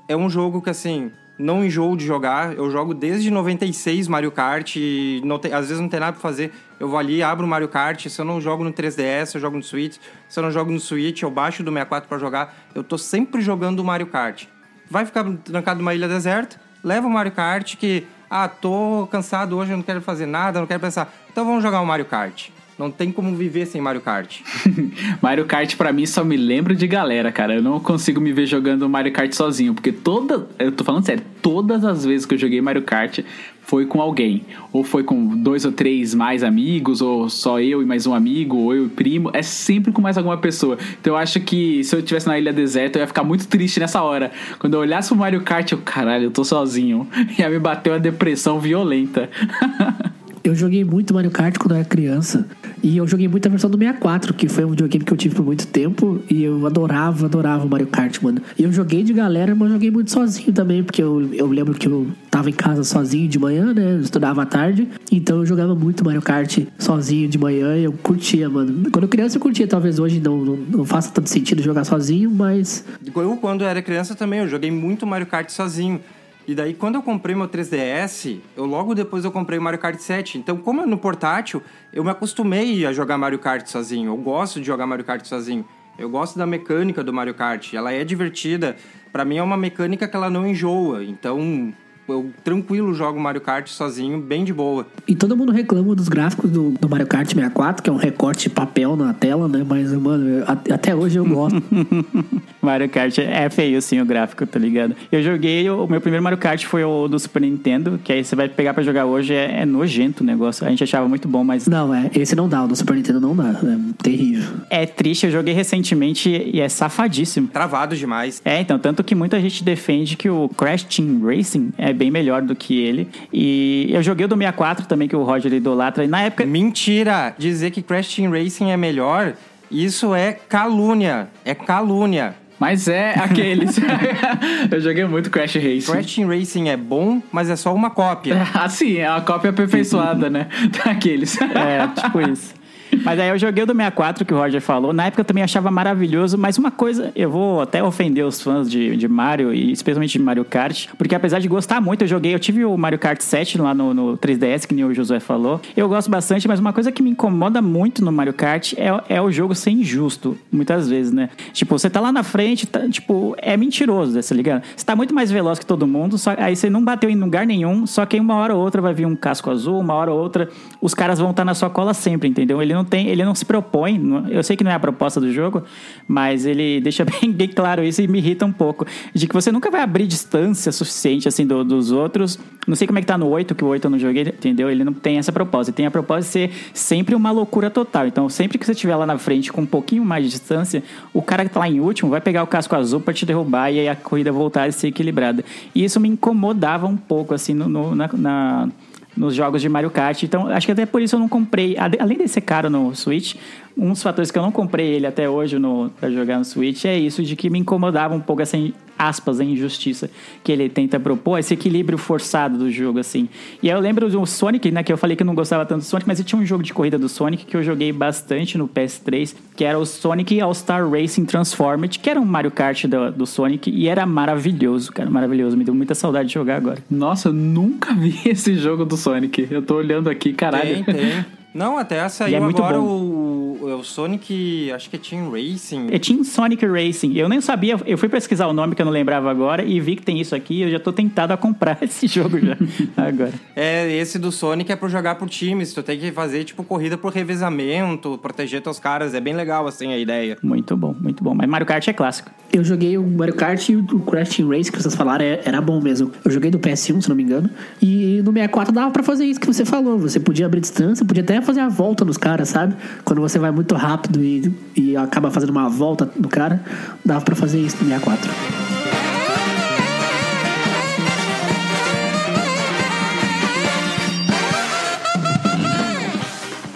é 0.10 0.18
um 0.18 0.30
jogo 0.30 0.62
que, 0.62 0.70
assim, 0.70 1.10
não 1.38 1.64
enjoo 1.64 1.96
de 1.96 2.06
jogar. 2.06 2.54
Eu 2.54 2.70
jogo 2.72 2.94
desde 2.94 3.30
96 3.30 4.08
Mario 4.08 4.32
Kart 4.32 4.76
não 5.24 5.38
tem- 5.40 5.54
às 5.54 5.68
vezes 5.68 5.80
não 5.82 5.90
tem 5.90 6.00
nada 6.00 6.14
pra 6.14 6.22
fazer. 6.22 6.52
Eu 6.80 6.88
vou 6.90 6.98
ali, 6.98 7.22
abro 7.24 7.46
o 7.46 7.50
Mario 7.50 7.68
Kart. 7.68 8.08
Se 8.08 8.20
eu 8.20 8.26
não 8.26 8.40
jogo 8.42 8.64
no 8.64 8.72
3DS, 8.72 9.36
eu 9.36 9.42
jogo 9.42 9.58
no 9.58 9.64
Switch. 9.64 9.98
Se 10.28 10.40
eu 10.40 10.44
não 10.44 10.52
jogo 10.52 10.72
no 10.72 10.80
Switch, 10.80 11.22
eu 11.22 11.30
baixo 11.32 11.64
do 11.64 11.72
64 11.72 12.08
pra 12.10 12.18
jogar. 12.18 12.56
Eu 12.74 12.84
tô 12.84 12.98
sempre 12.98 13.42
jogando 13.42 13.80
o 13.80 13.84
Mario 13.84 14.08
Kart. 14.08 14.46
Vai 14.90 15.06
ficar 15.06 15.24
trancado 15.44 15.80
numa 15.80 15.94
ilha 15.94 16.08
deserta? 16.08 16.60
Leva 16.84 17.08
o 17.08 17.10
Mario 17.10 17.32
Kart 17.32 17.76
que... 17.76 18.06
Ah, 18.30 18.48
tô 18.48 19.08
cansado 19.10 19.58
hoje, 19.58 19.72
eu 19.72 19.78
não 19.78 19.84
quero 19.84 20.02
fazer 20.02 20.26
nada, 20.26 20.60
não 20.60 20.68
quero 20.68 20.82
pensar. 20.82 21.14
Então 21.32 21.46
vamos 21.46 21.64
jogar 21.64 21.80
o 21.82 21.86
Mario 21.86 22.06
Kart. 22.06 22.50
Não 22.78 22.92
tem 22.92 23.12
como 23.12 23.36
viver 23.36 23.66
sem 23.66 23.82
Mario 23.82 24.02
Kart. 24.02 24.40
Mario 25.20 25.46
Kart 25.46 25.76
pra 25.76 25.92
mim 25.92 26.06
só 26.06 26.24
me 26.24 26.38
lembro 26.38 26.76
de 26.76 26.86
galera, 26.86 27.32
cara. 27.32 27.56
Eu 27.56 27.64
não 27.64 27.80
consigo 27.80 28.22
me 28.22 28.32
ver 28.32 28.46
jogando 28.46 28.88
Mario 28.88 29.12
Kart 29.12 29.34
sozinho, 29.34 29.74
porque 29.74 29.92
toda, 29.92 30.48
eu 30.60 30.72
tô 30.72 30.84
falando 30.84 31.04
sério, 31.04 31.24
todas 31.42 31.84
as 31.84 32.06
vezes 32.06 32.26
que 32.26 32.36
eu 32.36 32.38
joguei 32.38 32.62
Mario 32.62 32.84
Kart 32.84 33.20
foi 33.68 33.86
com 33.86 34.00
alguém, 34.00 34.44
ou 34.72 34.82
foi 34.82 35.04
com 35.04 35.36
dois 35.36 35.66
ou 35.66 35.74
três 35.74 36.14
mais 36.14 36.42
amigos, 36.42 37.02
ou 37.02 37.28
só 37.28 37.60
eu 37.60 37.82
e 37.82 37.86
mais 37.86 38.08
um 38.08 38.14
amigo, 38.14 38.56
ou 38.56 38.74
eu 38.74 38.86
e 38.86 38.90
primo, 38.90 39.30
é 39.34 39.42
sempre 39.42 39.92
com 39.92 40.02
mais 40.02 40.18
alguma 40.18 40.38
pessoa. 40.38 40.78
Então 41.02 41.14
eu 41.14 41.18
acho 41.18 41.42
que 41.42 41.84
se 41.84 41.94
eu 41.94 42.00
estivesse 42.00 42.28
na 42.28 42.40
ilha 42.40 42.54
deserta, 42.54 42.98
eu 42.98 43.02
ia 43.02 43.08
ficar 43.08 43.26
muito 43.26 43.46
triste 43.48 43.80
nessa 43.80 44.02
hora. 44.02 44.32
Quando 44.60 44.76
eu 44.76 44.80
olhasse 44.80 45.12
o 45.12 45.16
Mario 45.18 45.42
Kart, 45.42 45.70
eu, 45.72 45.80
caralho, 45.80 46.26
eu 46.26 46.32
tô 46.32 46.46
sozinho. 46.46 47.10
Ia 47.38 47.50
me 47.50 47.60
bater 47.60 47.90
uma 47.90 48.00
depressão 48.00 48.58
violenta. 48.58 49.30
Eu 50.48 50.56
joguei 50.56 50.82
muito 50.86 51.14
Mario 51.14 51.30
Kart 51.30 51.58
quando 51.58 51.72
eu 51.72 51.80
era 51.80 51.86
criança. 51.86 52.48
E 52.82 52.95
eu 52.95 53.06
joguei 53.06 53.28
muito 53.28 53.45
a 53.45 53.50
versão 53.50 53.70
do 53.70 53.78
64, 53.78 54.34
que 54.34 54.48
foi 54.48 54.64
um 54.64 54.70
videogame 54.70 55.04
que 55.04 55.12
eu 55.12 55.18
tive 55.18 55.36
por 55.36 55.43
muito 55.43 55.68
tempo. 55.68 56.24
E 56.30 56.41
eu 56.41 56.66
adorava, 56.66 57.26
adorava 57.26 57.66
o 57.66 57.70
Mario 57.70 57.88
Kart, 57.88 58.22
mano. 58.22 58.41
E 58.58 58.64
eu 58.64 58.72
joguei 58.72 59.04
de 59.04 59.12
galera, 59.12 59.54
mas 59.54 59.70
joguei 59.70 59.91
muito 59.91 60.10
sozinho 60.10 60.54
também, 60.54 60.82
porque 60.82 61.04
eu, 61.04 61.34
eu 61.34 61.48
lembro 61.48 61.74
que 61.74 61.86
eu 61.86 62.08
tava 62.32 62.50
em 62.50 62.54
casa 62.54 62.86
sozinho 62.86 63.28
de 63.28 63.38
manhã, 63.38 63.74
né? 63.74 63.95
Eu 63.95 64.00
estudava 64.00 64.43
à 64.43 64.45
tarde. 64.45 64.88
Então 65.12 65.39
eu 65.39 65.45
jogava 65.45 65.76
muito 65.76 66.06
Mario 66.06 66.22
Kart 66.22 66.60
sozinho 66.80 67.28
de 67.28 67.38
manhã 67.38 67.76
e 67.76 67.84
eu 67.84 67.91
curtia, 67.91 68.50
mano. 68.50 68.89
Quando 68.89 69.04
eu 69.04 69.10
criança 69.10 69.36
eu 69.36 69.41
curtia, 69.41 69.68
talvez 69.68 70.00
hoje 70.00 70.22
não, 70.22 70.45
não, 70.45 70.56
não 70.56 70.86
faça 70.86 71.12
tanto 71.12 71.30
sentido 71.30 71.62
jogar 71.62 71.84
sozinho, 71.84 72.32
mas 72.32 72.86
Eu, 73.14 73.36
quando 73.36 73.66
era 73.66 73.82
criança 73.82 74.16
também, 74.16 74.39
eu 74.39 74.48
joguei 74.48 74.72
muito 74.72 75.06
Mario 75.06 75.28
Kart 75.28 75.50
sozinho. 75.50 76.00
E 76.48 76.56
daí, 76.56 76.74
quando 76.74 76.95
eu 76.95 77.04
comprei 77.04 77.36
meu 77.36 77.50
3DS, 77.50 78.39
eu 78.56 78.66
logo 78.66 78.95
depois 78.95 79.26
eu 79.26 79.32
comprei 79.34 79.60
o 79.60 79.62
Mario 79.62 79.80
Kart 79.80 80.00
7. 80.00 80.38
Então, 80.38 80.56
como 80.56 80.82
é 80.82 80.86
no 80.86 80.98
portátil, 80.98 81.62
eu 81.91 82.06
me 82.06 82.10
acostumei 82.10 82.86
a 82.86 82.93
jogar 82.93 83.18
Mario 83.18 83.38
Kart 83.38 83.68
sozinho. 83.68 84.12
Eu 84.12 84.16
gosto 84.16 84.62
de 84.62 84.66
jogar 84.66 84.88
Mario 84.88 85.04
Kart 85.04 85.26
sozinho. 85.26 85.66
Eu 86.00 86.10
gosto 86.10 86.39
da 86.39 86.45
mecânica 86.45 87.04
do 87.04 87.12
Mario 87.12 87.34
Kart. 87.34 87.74
Ela 87.74 87.91
é 87.91 88.06
divertida. 88.06 88.78
Pra 89.12 89.26
mim, 89.26 89.36
é 89.36 89.43
uma 89.43 89.58
mecânica 89.58 90.08
que 90.08 90.16
ela 90.16 90.30
não 90.30 90.48
enjoa. 90.48 91.04
Então, 91.04 91.74
eu 92.08 92.32
tranquilo 92.43 92.93
jogo 92.93 93.20
Mario 93.20 93.41
Kart 93.41 93.68
sozinho, 93.68 94.20
bem 94.20 94.43
de 94.43 94.53
boa. 94.53 94.86
E 95.08 95.16
todo 95.16 95.36
mundo 95.36 95.51
reclama 95.51 95.95
dos 95.95 96.08
gráficos 96.08 96.49
do, 96.49 96.72
do 96.80 96.89
Mario 96.89 97.08
Kart 97.08 97.28
64, 97.28 97.84
que 97.84 97.89
é 97.89 97.93
um 97.93 97.97
recorte 97.97 98.43
de 98.43 98.49
papel 98.49 98.95
na 98.95 99.14
tela, 99.14 99.47
né? 99.47 99.66
Mas, 99.68 99.91
mano, 99.93 100.28
eu- 100.30 100.43
a- 100.45 100.74
até 100.74 100.95
hoje 100.95 101.18
eu 101.18 101.26
gosto. 101.26 101.62
Mario 102.62 102.89
Kart 102.89 103.18
é 103.20 103.49
feio, 103.49 103.82
sim, 103.82 103.99
o 104.01 104.05
gráfico, 104.05 104.45
tá 104.45 104.60
ligado? 104.60 104.95
Eu 105.12 105.22
joguei, 105.24 105.70
o 105.70 105.88
meu 105.88 106.01
primeiro 106.01 106.24
Mario 106.24 106.38
Kart 106.38 106.64
foi 106.66 106.84
o 106.84 107.08
do 107.08 107.18
Super 107.20 107.41
Nintendo, 107.41 107.99
que 108.03 108.12
aí 108.12 108.24
você 108.24 108.36
vai 108.36 108.49
pegar 108.49 108.74
pra 108.74 108.84
jogar 108.84 109.05
hoje, 109.05 109.34
é, 109.34 109.62
é 109.62 109.66
nojento 109.66 110.24
o 110.24 110.26
negócio. 110.26 110.66
A 110.66 110.70
gente 110.70 110.84
achava 110.84 111.08
muito 111.08 111.28
bom, 111.28 111.43
mas 111.43 111.68
não, 111.68 111.93
é, 111.93 112.10
esse 112.16 112.36
não 112.36 112.47
dá, 112.49 112.64
o 112.64 112.68
do 112.68 112.76
Super 112.76 112.95
Nintendo 112.95 113.20
não 113.22 113.36
dá. 113.36 113.49
É 113.51 113.78
terrível. 114.03 114.47
é 114.70 114.86
triste. 114.86 115.26
Eu 115.26 115.32
joguei 115.32 115.53
recentemente 115.53 116.30
e 116.30 116.60
é 116.60 116.68
safadíssimo. 116.70 117.47
Travado 117.47 117.95
demais. 117.95 118.41
É, 118.43 118.60
então, 118.60 118.78
tanto 118.80 119.03
que 119.03 119.16
muita 119.16 119.39
gente 119.39 119.64
defende 119.64 120.18
que 120.18 120.30
o 120.30 120.49
Crash 120.49 120.84
Team 120.84 121.22
Racing 121.24 121.72
é 121.78 121.93
bem 121.98 122.12
melhor 122.12 122.41
do 122.41 122.56
que 122.56 122.80
ele. 122.80 123.10
E 123.34 123.89
eu 123.91 124.02
joguei 124.02 124.26
o 124.26 124.30
do 124.30 124.36
64 124.36 124.86
também, 124.86 125.08
que 125.08 125.16
o 125.16 125.24
Roger 125.24 125.52
idolatra. 125.52 126.06
E 126.06 126.08
na 126.08 126.22
época. 126.22 126.45
Mentira! 126.45 127.36
Dizer 127.38 127.72
que 127.72 127.82
Crash 127.82 128.16
Team 128.16 128.32
Racing 128.32 128.72
é 128.72 128.78
melhor, 128.78 129.34
isso 129.70 130.16
é 130.16 130.32
calúnia. 130.32 131.28
É 131.43 131.54
calúnia. 131.54 132.36
Mas 132.60 132.88
é 132.88 133.14
aqueles. 133.20 133.78
eu 134.72 134.82
joguei 134.82 135.06
muito 135.06 135.30
Crash 135.30 135.56
Racing. 135.56 135.91
Crash 135.91 136.16
Team 136.16 136.28
Racing 136.28 136.70
é 136.70 136.78
bom, 136.78 137.22
mas 137.32 137.50
é 137.50 137.56
só 137.56 137.74
uma 137.74 137.89
cópia. 137.89 138.48
Assim, 138.54 138.98
é 138.98 139.10
uma 139.10 139.22
cópia 139.22 139.52
aperfeiçoada, 139.52 140.30
né? 140.32 140.48
Daqueles. 140.84 141.38
É, 141.39 141.88
tipo 142.02 142.22
isso. 142.22 142.57
Mas 143.04 143.20
aí 143.20 143.30
eu 143.30 143.38
joguei 143.38 143.64
o 143.64 143.66
do 143.66 143.74
64 143.74 144.26
que 144.26 144.34
o 144.34 144.38
Roger 144.38 144.62
falou. 144.62 144.94
Na 144.94 145.06
época 145.06 145.22
eu 145.22 145.26
também 145.26 145.44
achava 145.44 145.70
maravilhoso, 145.72 146.38
mas 146.38 146.58
uma 146.58 146.72
coisa, 146.72 147.12
eu 147.16 147.30
vou 147.30 147.62
até 147.62 147.84
ofender 147.84 148.26
os 148.26 148.42
fãs 148.42 148.70
de, 148.70 148.96
de 148.96 149.08
Mario, 149.08 149.54
e 149.54 149.72
especialmente 149.72 150.14
de 150.14 150.20
Mario 150.20 150.46
Kart, 150.46 150.88
porque 150.98 151.16
apesar 151.16 151.40
de 151.40 151.48
gostar 151.48 151.82
muito, 151.82 152.04
eu 152.04 152.08
joguei, 152.08 152.34
eu 152.34 152.40
tive 152.40 152.66
o 152.66 152.78
Mario 152.78 153.00
Kart 153.00 153.22
7 153.22 153.60
lá 153.60 153.74
no, 153.74 153.94
no 153.94 154.18
3DS, 154.18 154.66
que 154.66 154.74
nem 154.74 154.86
o 154.86 154.94
Josué 154.94 155.20
falou. 155.20 155.62
Eu 155.76 155.88
gosto 155.88 156.10
bastante, 156.10 156.48
mas 156.48 156.60
uma 156.60 156.74
coisa 156.74 156.92
que 156.92 157.02
me 157.02 157.10
incomoda 157.10 157.62
muito 157.62 158.04
no 158.04 158.12
Mario 158.12 158.34
Kart 158.34 158.74
é, 158.78 159.16
é 159.16 159.22
o 159.22 159.32
jogo 159.32 159.56
ser 159.56 159.72
injusto, 159.72 160.38
muitas 160.52 160.90
vezes, 160.90 161.12
né? 161.12 161.30
Tipo, 161.54 161.78
você 161.78 161.90
tá 161.90 162.00
lá 162.00 162.12
na 162.12 162.24
frente, 162.24 162.68
tá, 162.68 162.88
tipo, 162.90 163.36
é 163.40 163.56
mentiroso, 163.58 164.20
tá 164.20 164.36
ligado? 164.36 164.64
Você 164.76 164.86
tá 164.86 164.96
muito 164.96 165.14
mais 165.14 165.32
veloz 165.32 165.60
que 165.60 165.66
todo 165.66 165.88
mundo, 165.88 166.18
só, 166.18 166.36
aí 166.38 166.56
você 166.56 166.70
não 166.70 166.84
bateu 166.84 167.10
em 167.10 167.16
lugar 167.16 167.46
nenhum, 167.46 167.86
só 167.86 168.06
que 168.06 168.20
uma 168.20 168.36
hora 168.36 168.56
ou 168.56 168.62
outra 168.62 168.82
vai 168.82 168.94
vir 168.94 169.06
um 169.06 169.16
casco 169.16 169.50
azul, 169.50 169.80
uma 169.80 169.94
hora 169.94 170.12
ou 170.12 170.20
outra 170.20 170.50
os 170.82 170.94
caras 170.94 171.20
vão 171.20 171.32
estar 171.32 171.46
na 171.46 171.54
sua 171.54 171.70
cola 171.70 171.94
sempre, 171.94 172.30
entendeu? 172.30 172.62
Ele 172.62 172.74
não 172.78 172.86
tem, 172.86 173.08
ele 173.08 173.24
não 173.26 173.36
se 173.36 173.44
propõe, 173.46 174.00
eu 174.30 174.42
sei 174.44 174.56
que 174.56 174.64
não 174.64 174.72
é 174.72 174.76
a 174.76 174.80
proposta 174.80 175.20
do 175.20 175.32
jogo, 175.32 175.64
mas 176.08 176.46
ele 176.46 176.80
deixa 176.82 177.04
bem, 177.06 177.32
bem 177.32 177.48
claro 177.48 177.84
isso 177.84 178.02
e 178.02 178.08
me 178.08 178.20
irrita 178.20 178.46
um 178.46 178.52
pouco, 178.52 178.86
de 179.14 179.28
que 179.28 179.34
você 179.34 179.52
nunca 179.52 179.70
vai 179.70 179.82
abrir 179.82 180.08
distância 180.08 180.72
suficiente 180.72 181.28
assim 181.28 181.46
do- 181.46 181.64
dos 181.64 181.92
outros. 181.92 182.40
Não 182.68 182.76
sei 182.76 182.86
como 182.86 183.00
é 183.00 183.02
que 183.02 183.08
tá 183.08 183.18
no 183.18 183.28
8, 183.30 183.56
que 183.56 183.64
o 183.64 183.68
8 183.68 183.86
eu 183.86 183.90
não 183.92 183.98
joguei, 183.98 184.24
entendeu? 184.24 184.70
Ele 184.70 184.84
não 184.84 184.92
tem 184.94 185.18
essa 185.18 185.32
proposta, 185.32 185.70
ele 185.72 185.78
tem 185.78 185.86
a 185.86 185.92
proposta 185.92 186.22
de 186.24 186.28
ser 186.28 186.52
sempre 186.74 187.16
uma 187.16 187.32
loucura 187.32 187.70
total. 187.70 188.06
Então, 188.08 188.28
sempre 188.28 188.58
que 188.58 188.66
você 188.66 188.74
estiver 188.74 188.96
lá 188.98 189.06
na 189.06 189.18
frente 189.18 189.54
com 189.54 189.62
um 189.62 189.66
pouquinho 189.66 190.04
mais 190.04 190.26
de 190.26 190.32
distância, 190.32 190.84
o 191.14 191.22
cara 191.22 191.46
que 191.46 191.50
tá 191.52 191.62
lá 191.62 191.70
em 191.70 191.80
último 191.80 192.10
vai 192.12 192.20
pegar 192.20 192.44
o 192.44 192.48
casco 192.48 192.76
azul 192.76 193.00
para 193.00 193.14
te 193.14 193.26
derrubar 193.26 193.72
e 193.72 193.80
aí 193.80 193.88
a 193.88 193.96
corrida 193.96 194.34
voltar 194.34 194.68
a 194.68 194.72
ser 194.72 194.88
equilibrada. 194.88 195.46
E 195.74 195.84
isso 195.84 195.98
me 196.00 196.10
incomodava 196.10 196.86
um 196.88 196.98
pouco 196.98 197.34
assim 197.34 197.54
no, 197.54 197.70
no- 197.70 197.96
na- 197.96 198.10
na 198.14 198.70
nos 199.18 199.36
jogos 199.36 199.61
de 199.61 199.68
Mario 199.68 199.89
Kart. 199.89 200.22
Então, 200.24 200.47
acho 200.47 200.65
que 200.65 200.72
até 200.72 200.86
por 200.86 201.01
isso 201.01 201.15
eu 201.15 201.20
não 201.20 201.28
comprei. 201.28 201.76
Além 201.78 202.18
de 202.18 202.28
ser 202.28 202.41
caro 202.41 202.70
no 202.70 202.95
Switch, 202.95 203.36
um 203.78 203.92
dos 203.92 204.02
fatores 204.02 204.32
que 204.32 204.38
eu 204.38 204.42
não 204.42 204.52
comprei 204.52 204.88
ele 204.88 205.06
até 205.06 205.30
hoje 205.30 205.60
no, 205.60 205.90
pra 206.00 206.10
jogar 206.10 206.40
no 206.40 206.46
Switch 206.46 206.86
é 206.86 206.98
isso, 206.98 207.22
de 207.24 207.36
que 207.36 207.50
me 207.50 207.60
incomodava 207.60 208.16
um 208.16 208.20
pouco 208.20 208.42
essa, 208.42 208.58
aspas, 208.98 209.40
a 209.40 209.44
injustiça 209.44 210.10
que 210.44 210.52
ele 210.52 210.68
tenta 210.68 211.00
propor, 211.00 211.38
esse 211.38 211.54
equilíbrio 211.54 211.98
forçado 211.98 212.58
do 212.58 212.72
jogo, 212.72 213.00
assim. 213.00 213.30
E 213.62 213.70
aí 213.70 213.78
eu 213.78 213.80
lembro 213.80 214.10
do 214.10 214.26
Sonic, 214.26 214.72
né, 214.72 214.82
que 214.82 214.92
eu 214.92 214.98
falei 214.98 215.16
que 215.16 215.22
eu 215.22 215.28
não 215.28 215.36
gostava 215.36 215.66
tanto 215.66 215.82
do 215.82 215.86
Sonic, 215.86 216.08
mas 216.08 216.24
tinha 216.24 216.42
um 216.42 216.46
jogo 216.46 216.64
de 216.64 216.74
corrida 216.74 216.98
do 216.98 217.08
Sonic 217.08 217.46
que 217.46 217.56
eu 217.56 217.64
joguei 217.64 217.92
bastante 217.92 218.58
no 218.58 218.68
PS3, 218.68 219.36
que 219.56 219.64
era 219.64 219.78
o 219.78 219.86
Sonic 219.86 220.42
All-Star 220.42 220.90
Racing 220.90 221.26
Transformed, 221.26 222.00
que 222.00 222.10
era 222.10 222.20
um 222.20 222.26
Mario 222.26 222.52
Kart 222.52 222.86
do, 222.86 223.12
do 223.12 223.26
Sonic, 223.26 223.70
e 223.70 223.88
era 223.88 224.06
maravilhoso, 224.06 224.92
cara, 224.92 225.10
maravilhoso. 225.10 225.56
Me 225.56 225.64
deu 225.64 225.76
muita 225.76 225.94
saudade 225.94 226.30
de 226.30 226.34
jogar 226.34 226.58
agora. 226.58 226.80
Nossa, 226.90 227.30
eu 227.30 227.34
nunca 227.34 227.94
vi 227.96 228.18
esse 228.26 228.56
jogo 228.56 228.84
do 228.86 228.98
Sonic. 228.98 229.48
Eu 229.52 229.62
tô 229.62 229.76
olhando 229.76 230.10
aqui, 230.10 230.34
caralho. 230.34 230.84
Tem, 230.84 230.96
tem. 230.96 231.37
Não, 231.54 231.78
até 231.78 232.08
saiu 232.10 232.38
é 232.38 232.39
muito 232.39 232.62
agora 232.62 232.78
bom. 232.78 232.86
o, 232.86 233.58
o, 233.62 233.80
o 233.80 233.84
Sonic, 233.84 234.72
acho 234.72 234.89
que 234.89 234.95
é 234.95 235.00
Team 235.00 235.32
Racing. 235.32 235.88
É 235.91 235.98
Team 235.98 236.24
Sonic 236.24 236.64
Racing. 236.66 237.14
Eu 237.18 237.28
nem 237.28 237.41
sabia, 237.41 237.78
eu 237.86 237.98
fui 237.98 238.08
pesquisar 238.10 238.45
o 238.48 238.54
nome 238.54 238.76
que 238.76 238.82
eu 238.82 238.86
não 238.86 238.91
lembrava 238.93 239.32
agora 239.32 239.64
e 239.64 239.80
vi 239.80 239.95
que 239.95 240.04
tem 240.04 240.20
isso 240.22 240.36
aqui. 240.36 240.62
Eu 240.62 240.70
já 240.70 240.80
tô 240.80 240.93
tentado 240.93 241.34
a 241.34 241.38
comprar 241.38 241.78
esse 241.82 242.06
jogo 242.08 242.38
já 242.39 242.56
agora. 242.95 243.34
É, 243.56 243.91
esse 243.98 244.20
do 244.20 244.32
Sonic 244.32 244.72
é 244.72 244.76
pra 244.76 244.88
jogar 244.88 245.16
por 245.16 245.28
times. 245.30 245.74
Tu 245.74 245.82
tem 245.82 245.98
que 245.98 246.12
fazer, 246.12 246.43
tipo, 246.43 246.64
corrida 246.64 246.98
por 246.98 247.12
revezamento, 247.12 248.20
proteger 248.22 248.62
teus 248.62 248.80
caras. 248.80 249.14
É 249.16 249.20
bem 249.20 249.34
legal, 249.36 249.66
assim, 249.68 249.91
a 249.91 249.98
ideia. 249.98 250.38
Muito 250.43 250.76
bom, 250.78 250.95
muito 251.00 251.24
bom. 251.24 251.34
Mas 251.34 251.50
Mario 251.50 251.66
Kart 251.66 251.88
é 251.88 251.93
clássico. 251.93 252.30
Eu 252.54 252.64
joguei 252.64 252.98
o 252.98 253.04
Mario 253.06 253.36
Kart 253.36 253.68
e 253.70 253.76
o 253.76 254.00
Crash 254.02 254.36
Team 254.38 254.50
Race 254.50 254.72
que 254.72 254.82
vocês 254.82 254.95
falaram 254.95 255.24
é- 255.26 255.41
era 255.43 255.60
bom 255.62 255.82
mesmo. 255.82 256.12
Eu 256.24 256.32
joguei 256.32 256.50
do 256.52 256.60
PS1, 256.60 257.02
se 257.02 257.10
não 257.10 257.16
me 257.16 257.24
engano. 257.24 257.50
E 257.82 258.22
no 258.24 258.32
64 258.32 258.72
dava 258.74 258.91
pra 258.91 259.04
fazer 259.04 259.26
isso 259.26 259.39
que 259.39 259.48
você 259.48 259.66
falou. 259.66 259.98
Você 260.00 260.20
podia 260.20 260.45
abrir 260.45 260.62
distância, 260.62 261.04
podia 261.06 261.24
até 261.24 261.37
fazer 261.42 261.62
a 261.62 261.70
volta 261.70 262.04
nos 262.04 262.18
caras, 262.18 262.50
sabe? 262.50 262.76
Quando 263.04 263.22
você 263.22 263.40
vai 263.40 263.52
muito 263.52 263.76
rápido 263.76 264.24
e, 264.24 264.54
e 264.76 264.98
acaba 264.98 265.32
fazendo 265.32 265.50
uma 265.50 265.70
volta 265.70 266.10
no 266.16 266.28
cara, 266.28 266.62
dava 267.04 267.22
pra 267.22 267.36
fazer 267.36 267.60
isso 267.60 267.78
no 267.84 267.90
64. 267.90 269.07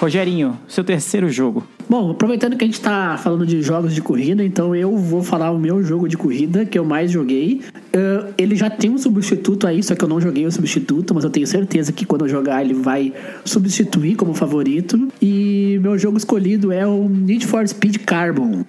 Rogerinho, 0.01 0.57
seu 0.67 0.83
terceiro 0.83 1.29
jogo. 1.29 1.63
Bom, 1.87 2.09
aproveitando 2.09 2.57
que 2.57 2.63
a 2.63 2.67
gente 2.67 2.81
tá 2.81 3.19
falando 3.21 3.45
de 3.45 3.61
jogos 3.61 3.93
de 3.93 4.01
corrida, 4.01 4.43
então 4.43 4.75
eu 4.75 4.97
vou 4.97 5.21
falar 5.21 5.51
o 5.51 5.59
meu 5.59 5.83
jogo 5.83 6.09
de 6.09 6.17
corrida 6.17 6.65
que 6.65 6.79
eu 6.79 6.83
mais 6.83 7.11
joguei. 7.11 7.61
Uh, 7.95 8.33
ele 8.35 8.55
já 8.55 8.67
tem 8.67 8.89
um 8.89 8.97
substituto 8.97 9.67
aí, 9.67 9.83
só 9.83 9.93
que 9.93 10.03
eu 10.03 10.07
não 10.07 10.19
joguei 10.19 10.43
o 10.47 10.51
substituto, 10.51 11.13
mas 11.13 11.23
eu 11.23 11.29
tenho 11.29 11.45
certeza 11.45 11.91
que 11.91 12.03
quando 12.03 12.25
eu 12.25 12.29
jogar 12.29 12.65
ele 12.65 12.73
vai 12.73 13.13
substituir 13.45 14.15
como 14.15 14.33
favorito. 14.33 15.07
E 15.21 15.77
meu 15.83 15.95
jogo 15.99 16.17
escolhido 16.17 16.71
é 16.71 16.83
o 16.83 17.07
Need 17.07 17.45
for 17.45 17.67
Speed 17.67 17.97
Carbon. 17.97 18.65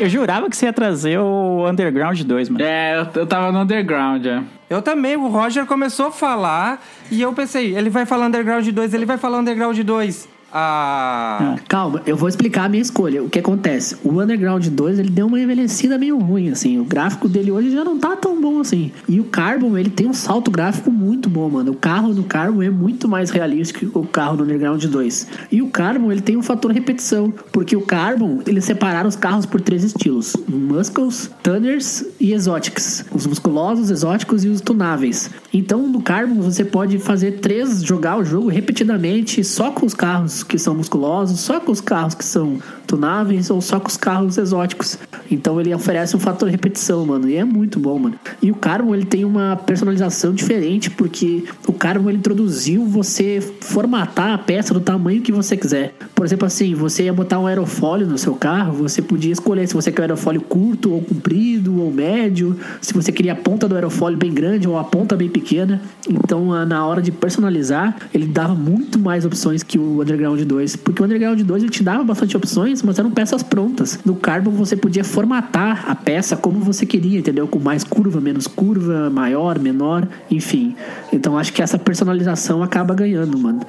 Eu 0.00 0.08
jurava 0.08 0.48
que 0.48 0.56
você 0.56 0.66
ia 0.66 0.72
trazer 0.72 1.18
o 1.18 1.68
Underground 1.68 2.20
2, 2.20 2.48
mano. 2.48 2.64
É, 2.64 2.98
eu, 2.98 3.20
eu 3.20 3.26
tava 3.26 3.52
no 3.52 3.60
Underground, 3.60 4.24
é. 4.26 4.42
Eu 4.70 4.82
também, 4.82 5.16
o 5.16 5.28
Roger 5.28 5.64
começou 5.66 6.06
a 6.06 6.10
falar 6.10 6.82
e 7.10 7.20
eu 7.22 7.32
pensei, 7.32 7.76
ele 7.76 7.90
vai 7.90 8.04
falar 8.04 8.26
Underground 8.26 8.66
2, 8.68 8.94
ele 8.94 9.06
vai 9.06 9.16
falar 9.16 9.38
Underground 9.38 9.78
2. 9.78 10.28
Ah. 10.52 11.56
Calma, 11.68 12.02
eu 12.06 12.16
vou 12.16 12.28
explicar 12.28 12.64
a 12.64 12.68
minha 12.68 12.80
escolha. 12.80 13.22
O 13.22 13.28
que 13.28 13.38
acontece? 13.38 13.96
O 14.02 14.20
Underground 14.20 14.66
2, 14.66 14.98
ele 14.98 15.10
deu 15.10 15.26
uma 15.26 15.38
envelhecida 15.38 15.98
meio 15.98 16.18
ruim, 16.18 16.50
assim. 16.50 16.78
O 16.78 16.84
gráfico 16.84 17.28
dele 17.28 17.50
hoje 17.50 17.70
já 17.70 17.84
não 17.84 17.98
tá 17.98 18.16
tão 18.16 18.40
bom 18.40 18.60
assim. 18.60 18.90
E 19.08 19.20
o 19.20 19.24
Carbon, 19.24 19.76
ele 19.76 19.90
tem 19.90 20.06
um 20.06 20.12
salto 20.14 20.50
gráfico 20.50 20.90
muito 20.90 21.28
bom, 21.28 21.50
mano. 21.50 21.72
O 21.72 21.76
carro 21.76 22.14
do 22.14 22.22
Carbon 22.22 22.62
é 22.62 22.70
muito 22.70 23.06
mais 23.06 23.30
realístico 23.30 23.80
que 23.80 23.98
o 23.98 24.06
carro 24.06 24.38
do 24.38 24.44
Underground 24.44 24.82
2. 24.82 25.26
E 25.52 25.60
o 25.60 25.68
Carbon, 25.68 26.10
ele 26.10 26.22
tem 26.22 26.36
um 26.36 26.42
fator 26.42 26.72
repetição. 26.72 27.32
Porque 27.52 27.76
o 27.76 27.82
Carbon, 27.82 28.40
eles 28.46 28.64
separaram 28.64 29.08
os 29.08 29.16
carros 29.16 29.44
por 29.44 29.60
três 29.60 29.84
estilos. 29.84 30.34
Muscles, 30.48 31.30
Tunners 31.42 32.04
e 32.18 32.32
Exotics. 32.32 33.04
Os 33.12 33.26
musculosos, 33.26 33.90
exóticos 33.90 34.44
e 34.44 34.48
os 34.48 34.62
tunáveis. 34.62 35.30
Então, 35.52 35.86
no 35.86 36.00
Carbon, 36.00 36.40
você 36.40 36.64
pode 36.64 36.98
fazer 36.98 37.32
três, 37.40 37.82
jogar 37.82 38.18
o 38.18 38.24
jogo 38.24 38.48
repetidamente 38.48 39.44
só 39.44 39.70
com 39.70 39.84
os 39.84 39.94
carros 39.94 40.37
que 40.42 40.58
são 40.58 40.74
musculosos, 40.74 41.40
só 41.40 41.60
com 41.60 41.72
os 41.72 41.80
carros 41.80 42.14
que 42.14 42.24
são 42.24 42.58
tunáveis 42.86 43.50
ou 43.50 43.60
só 43.60 43.78
com 43.78 43.88
os 43.88 43.96
carros 43.96 44.38
exóticos. 44.38 44.98
Então 45.30 45.60
ele 45.60 45.74
oferece 45.74 46.16
um 46.16 46.20
fator 46.20 46.48
repetição, 46.48 47.04
mano, 47.04 47.28
e 47.28 47.36
é 47.36 47.44
muito 47.44 47.78
bom, 47.78 47.98
mano. 47.98 48.18
E 48.42 48.50
o 48.50 48.54
Carbon 48.54 48.94
ele 48.94 49.04
tem 49.04 49.24
uma 49.24 49.56
personalização 49.56 50.32
diferente 50.32 50.90
porque 50.90 51.44
o 51.66 51.72
Carbon 51.72 52.08
ele 52.08 52.18
introduziu 52.18 52.84
você 52.86 53.40
formatar 53.60 54.32
a 54.32 54.38
peça 54.38 54.72
do 54.72 54.80
tamanho 54.80 55.20
que 55.20 55.30
você 55.30 55.56
quiser. 55.56 55.94
Por 56.14 56.24
exemplo, 56.24 56.46
assim, 56.46 56.74
você 56.74 57.04
ia 57.04 57.12
botar 57.12 57.38
um 57.38 57.46
aerofólio 57.46 58.06
no 58.06 58.18
seu 58.18 58.34
carro, 58.34 58.72
você 58.72 59.00
podia 59.02 59.32
escolher 59.32 59.66
se 59.68 59.74
você 59.74 59.92
quer 59.92 60.02
um 60.02 60.04
aerofólio 60.04 60.40
curto 60.40 60.92
ou 60.92 61.02
comprido 61.02 61.80
ou 61.80 61.92
médio, 61.92 62.58
se 62.80 62.92
você 62.94 63.12
queria 63.12 63.32
a 63.32 63.36
ponta 63.36 63.68
do 63.68 63.74
aerofólio 63.74 64.18
bem 64.18 64.32
grande 64.32 64.68
ou 64.68 64.78
a 64.78 64.84
ponta 64.84 65.14
bem 65.14 65.28
pequena. 65.28 65.80
Então, 66.08 66.64
na 66.66 66.86
hora 66.86 67.02
de 67.02 67.12
personalizar, 67.12 67.96
ele 68.12 68.26
dava 68.26 68.54
muito 68.54 68.98
mais 68.98 69.24
opções 69.24 69.62
que 69.62 69.78
o 69.78 70.00
Underground 70.00 70.27
2, 70.36 70.76
porque 70.76 71.02
o 71.02 71.04
Underground 71.04 71.40
2 71.40 71.62
ele 71.62 71.70
te 71.70 71.82
dava 71.82 72.04
bastante 72.04 72.36
opções, 72.36 72.82
mas 72.82 72.98
eram 72.98 73.10
peças 73.10 73.42
prontas. 73.42 73.98
No 74.04 74.14
Carbon 74.16 74.50
você 74.50 74.76
podia 74.76 75.04
formatar 75.04 75.90
a 75.90 75.94
peça 75.94 76.36
como 76.36 76.60
você 76.60 76.84
queria, 76.84 77.18
entendeu? 77.18 77.46
Com 77.46 77.58
mais 77.58 77.84
curva, 77.84 78.20
menos 78.20 78.46
curva, 78.46 79.10
maior, 79.10 79.58
menor, 79.58 80.08
enfim. 80.30 80.74
Então 81.12 81.38
acho 81.38 81.52
que 81.52 81.62
essa 81.62 81.78
personalização 81.78 82.62
acaba 82.62 82.94
ganhando, 82.94 83.38
mano. 83.38 83.60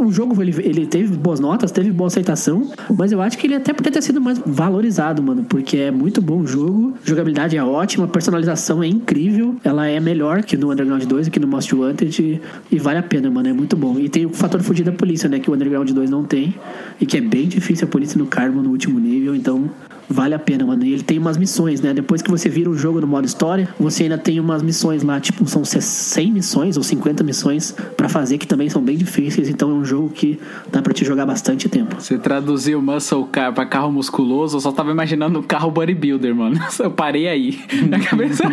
O 0.00 0.12
jogo 0.12 0.40
ele, 0.42 0.54
ele 0.62 0.86
teve 0.86 1.16
boas 1.16 1.40
notas, 1.40 1.72
teve 1.72 1.90
boa 1.90 2.06
aceitação, 2.06 2.70
mas 2.96 3.10
eu 3.10 3.20
acho 3.20 3.36
que 3.36 3.46
ele 3.46 3.54
até 3.54 3.72
poderia 3.72 4.00
ter 4.00 4.02
sido 4.02 4.20
mais 4.20 4.40
valorizado, 4.44 5.22
mano, 5.22 5.44
porque 5.44 5.76
é 5.76 5.90
muito 5.90 6.20
bom 6.20 6.40
o 6.40 6.46
jogo, 6.46 6.94
jogabilidade 7.04 7.56
é 7.56 7.64
ótima, 7.64 8.06
personalização 8.06 8.82
é 8.82 8.86
incrível, 8.86 9.56
ela 9.64 9.86
é 9.86 9.98
melhor 9.98 10.42
que 10.42 10.56
no 10.56 10.70
Underground 10.70 11.04
2 11.04 11.26
e 11.26 11.30
que 11.30 11.40
no 11.40 11.46
Most 11.46 11.74
Wanted 11.74 12.40
e 12.70 12.78
vale 12.78 12.98
a 12.98 13.02
pena, 13.02 13.30
mano, 13.30 13.48
é 13.48 13.52
muito 13.52 13.76
bom. 13.76 13.98
E 13.98 14.08
tem 14.08 14.26
o 14.26 14.30
fator 14.30 14.60
fugir 14.62 14.84
da 14.84 14.92
polícia, 14.92 15.28
né, 15.28 15.38
que 15.38 15.50
o 15.50 15.54
Underground 15.54 15.90
2 15.90 16.07
não 16.08 16.24
tem 16.24 16.54
e 17.00 17.06
que 17.06 17.16
é 17.16 17.20
bem 17.20 17.48
difícil 17.48 17.86
a 17.86 17.90
polícia 17.90 18.18
no 18.18 18.26
Carbon 18.26 18.62
no 18.62 18.70
último 18.70 18.98
nível, 18.98 19.34
então 19.34 19.70
vale 20.08 20.34
a 20.34 20.38
pena, 20.38 20.64
mano. 20.64 20.84
E 20.84 20.92
ele 20.92 21.02
tem 21.02 21.18
umas 21.18 21.36
missões, 21.36 21.80
né? 21.80 21.92
Depois 21.92 22.22
que 22.22 22.30
você 22.30 22.48
vira 22.48 22.70
o 22.70 22.76
jogo 22.76 23.00
no 23.00 23.06
modo 23.06 23.26
história, 23.26 23.68
você 23.78 24.04
ainda 24.04 24.16
tem 24.16 24.40
umas 24.40 24.62
missões 24.62 25.02
lá, 25.02 25.20
tipo, 25.20 25.46
são 25.46 25.64
100 25.64 26.32
missões 26.32 26.76
ou 26.76 26.82
50 26.82 27.22
missões 27.22 27.74
para 27.96 28.08
fazer 28.08 28.38
que 28.38 28.46
também 28.46 28.70
são 28.70 28.82
bem 28.82 28.96
difíceis, 28.96 29.48
então 29.48 29.70
é 29.70 29.74
um 29.74 29.84
jogo 29.84 30.08
que 30.08 30.40
dá 30.72 30.80
para 30.80 30.92
te 30.92 31.04
jogar 31.04 31.26
bastante 31.26 31.68
tempo. 31.68 32.00
Você 32.00 32.18
traduziu 32.18 32.80
muscle 32.80 33.26
car 33.30 33.52
pra 33.52 33.66
carro 33.66 33.92
musculoso, 33.92 34.56
eu 34.56 34.60
só 34.60 34.72
tava 34.72 34.90
imaginando 34.90 35.40
o 35.40 35.42
carro 35.42 35.70
bodybuilder, 35.70 36.34
mano. 36.34 36.58
Eu 36.78 36.90
parei 36.90 37.28
aí. 37.28 37.58
Na 37.88 38.00
cabeça. 38.00 38.44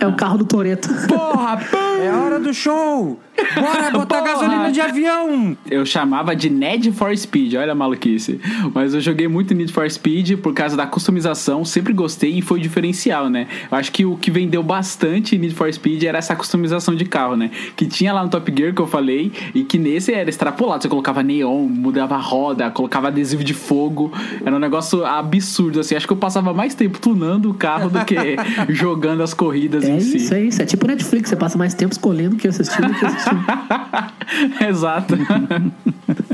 é 0.00 0.06
o 0.06 0.14
carro 0.14 0.38
do 0.38 0.44
Toreto. 0.44 0.88
Porra, 1.08 1.58
é 2.00 2.10
hora 2.10 2.38
do 2.38 2.54
show! 2.54 3.18
Bora 3.54 3.90
botar 3.90 4.18
Porra! 4.22 4.32
gasolina 4.32 4.72
de 4.72 4.80
avião! 4.80 5.56
Eu 5.70 5.84
chamava 5.86 6.34
de 6.34 6.50
Need 6.50 6.92
for 6.92 7.16
Speed, 7.16 7.54
olha 7.54 7.72
a 7.72 7.74
maluquice. 7.74 8.40
Mas 8.74 8.94
eu 8.94 9.00
joguei 9.00 9.28
muito 9.28 9.54
Need 9.54 9.72
for 9.72 9.88
Speed 9.90 10.36
por 10.38 10.52
causa 10.54 10.76
da 10.76 10.86
customização, 10.86 11.64
sempre 11.64 11.92
gostei 11.92 12.38
e 12.38 12.42
foi 12.42 12.60
diferencial, 12.60 13.28
né? 13.28 13.46
Eu 13.70 13.78
acho 13.78 13.92
que 13.92 14.04
o 14.04 14.16
que 14.16 14.30
vendeu 14.30 14.62
bastante 14.62 15.36
Need 15.38 15.54
for 15.54 15.72
Speed 15.72 16.02
era 16.04 16.18
essa 16.18 16.34
customização 16.36 16.94
de 16.94 17.04
carro, 17.04 17.36
né? 17.36 17.50
Que 17.76 17.86
tinha 17.86 18.12
lá 18.12 18.22
no 18.22 18.28
Top 18.30 18.52
Gear 18.56 18.74
que 18.74 18.80
eu 18.80 18.86
falei 18.86 19.32
e 19.54 19.62
que 19.64 19.78
nesse 19.78 20.12
era 20.12 20.28
extrapolado. 20.28 20.82
Você 20.82 20.88
colocava 20.88 21.22
neon, 21.22 21.66
mudava 21.68 22.14
a 22.16 22.20
roda, 22.20 22.70
colocava 22.70 23.08
adesivo 23.08 23.44
de 23.44 23.54
fogo. 23.54 24.12
Era 24.44 24.54
um 24.54 24.58
negócio 24.58 25.04
absurdo, 25.04 25.80
assim. 25.80 25.94
Acho 25.94 26.06
que 26.06 26.12
eu 26.12 26.16
passava 26.16 26.52
mais 26.52 26.74
tempo 26.74 26.98
tunando 26.98 27.50
o 27.50 27.54
carro 27.54 27.88
do 27.90 28.04
que 28.04 28.16
jogando 28.68 29.22
as 29.22 29.34
corridas 29.34 29.84
É 29.84 29.90
em 29.90 30.00
si. 30.00 30.16
isso, 30.18 30.34
é 30.34 30.40
isso. 30.42 30.62
É 30.62 30.66
tipo 30.66 30.86
Netflix, 30.86 31.28
você 31.30 31.36
passa 31.36 31.56
mais 31.58 31.74
tempo 31.74 31.92
escolhendo 31.92 32.36
que 32.36 32.48
assistindo 32.48 32.92
que 32.94 33.04
assistindo. 33.04 33.27
Exato. 34.68 35.14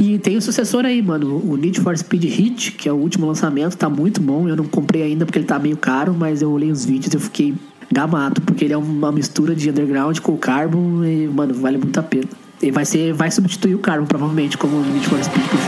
E 0.00 0.18
tem 0.18 0.36
o 0.36 0.42
sucessor 0.42 0.84
aí, 0.84 1.00
mano. 1.02 1.40
O 1.44 1.56
Need 1.56 1.80
for 1.80 1.96
Speed 1.96 2.24
Hit, 2.24 2.72
que 2.72 2.88
é 2.88 2.92
o 2.92 2.96
último 2.96 3.26
lançamento, 3.26 3.76
tá 3.76 3.88
muito 3.88 4.20
bom. 4.20 4.48
Eu 4.48 4.56
não 4.56 4.64
comprei 4.64 5.02
ainda 5.02 5.24
porque 5.24 5.38
ele 5.38 5.46
tá 5.46 5.58
meio 5.58 5.76
caro, 5.76 6.14
mas 6.14 6.42
eu 6.42 6.50
olhei 6.50 6.70
os 6.70 6.84
vídeos 6.84 7.12
e 7.12 7.16
eu 7.16 7.20
fiquei 7.20 7.54
gamato, 7.92 8.40
porque 8.42 8.64
ele 8.64 8.74
é 8.74 8.76
uma 8.76 9.12
mistura 9.12 9.54
de 9.54 9.70
underground 9.70 10.18
com 10.18 10.32
o 10.32 10.38
Carbon 10.38 11.04
e, 11.04 11.28
mano, 11.28 11.54
vale 11.54 11.78
muito 11.78 11.98
a 11.98 12.02
pena. 12.02 12.28
Ele 12.60 12.72
vai 12.72 12.84
ser, 12.84 13.12
vai 13.12 13.30
substituir 13.30 13.74
o 13.74 13.78
Carbon, 13.78 14.06
provavelmente, 14.06 14.56
como 14.56 14.76
o 14.76 14.84
Need 14.84 15.06
for 15.06 15.22
Speed 15.22 15.46
pro 15.46 15.58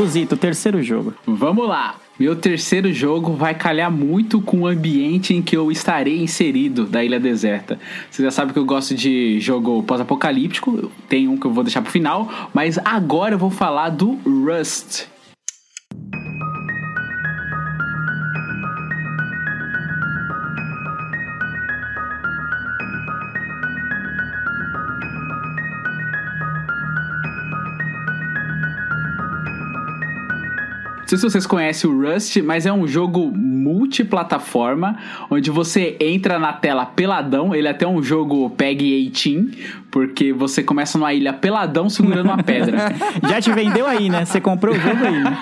Luzito, 0.00 0.34
terceiro 0.34 0.82
jogo. 0.82 1.12
Vamos 1.26 1.68
lá. 1.68 1.96
Meu 2.18 2.34
terceiro 2.34 2.90
jogo 2.90 3.34
vai 3.34 3.54
calhar 3.54 3.90
muito 3.90 4.40
com 4.40 4.60
o 4.60 4.66
ambiente 4.66 5.34
em 5.34 5.42
que 5.42 5.54
eu 5.54 5.70
estarei 5.70 6.22
inserido 6.22 6.86
da 6.86 7.04
Ilha 7.04 7.20
Deserta. 7.20 7.78
Você 8.10 8.22
já 8.22 8.30
sabe 8.30 8.54
que 8.54 8.58
eu 8.58 8.64
gosto 8.64 8.94
de 8.94 9.38
jogo 9.40 9.82
pós-apocalíptico, 9.82 10.90
tem 11.06 11.28
um 11.28 11.36
que 11.36 11.46
eu 11.46 11.52
vou 11.52 11.62
deixar 11.62 11.82
pro 11.82 11.92
final, 11.92 12.48
mas 12.54 12.78
agora 12.78 13.34
eu 13.34 13.38
vou 13.38 13.50
falar 13.50 13.90
do 13.90 14.18
Rust. 14.24 15.06
Sei 31.10 31.18
se 31.18 31.24
vocês 31.24 31.46
conhecem 31.46 31.90
o 31.90 32.00
Rust, 32.00 32.36
mas 32.36 32.66
é 32.66 32.72
um 32.72 32.86
jogo 32.86 33.32
multiplataforma, 33.36 34.96
onde 35.28 35.50
você 35.50 35.96
entra 35.98 36.38
na 36.38 36.52
tela 36.52 36.86
peladão. 36.86 37.52
Ele 37.52 37.66
é 37.66 37.70
até 37.72 37.86
um 37.86 38.00
jogo 38.00 38.48
PEG 38.50 39.10
18, 39.10 39.80
porque 39.90 40.32
você 40.32 40.62
começa 40.62 40.96
numa 40.96 41.12
ilha 41.12 41.32
peladão 41.32 41.90
segurando 41.90 42.26
uma 42.26 42.42
pedra. 42.42 42.92
Já 43.28 43.40
te 43.40 43.50
vendeu 43.50 43.88
aí, 43.88 44.08
né? 44.08 44.24
Você 44.24 44.40
comprou 44.40 44.72
o 44.72 44.78
jogo 44.78 45.04
aí, 45.04 45.20
né? 45.20 45.36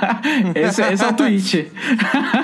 esse, 0.56 0.80
esse 0.80 1.04
é 1.04 1.08
o 1.08 1.12
tweet. 1.12 1.68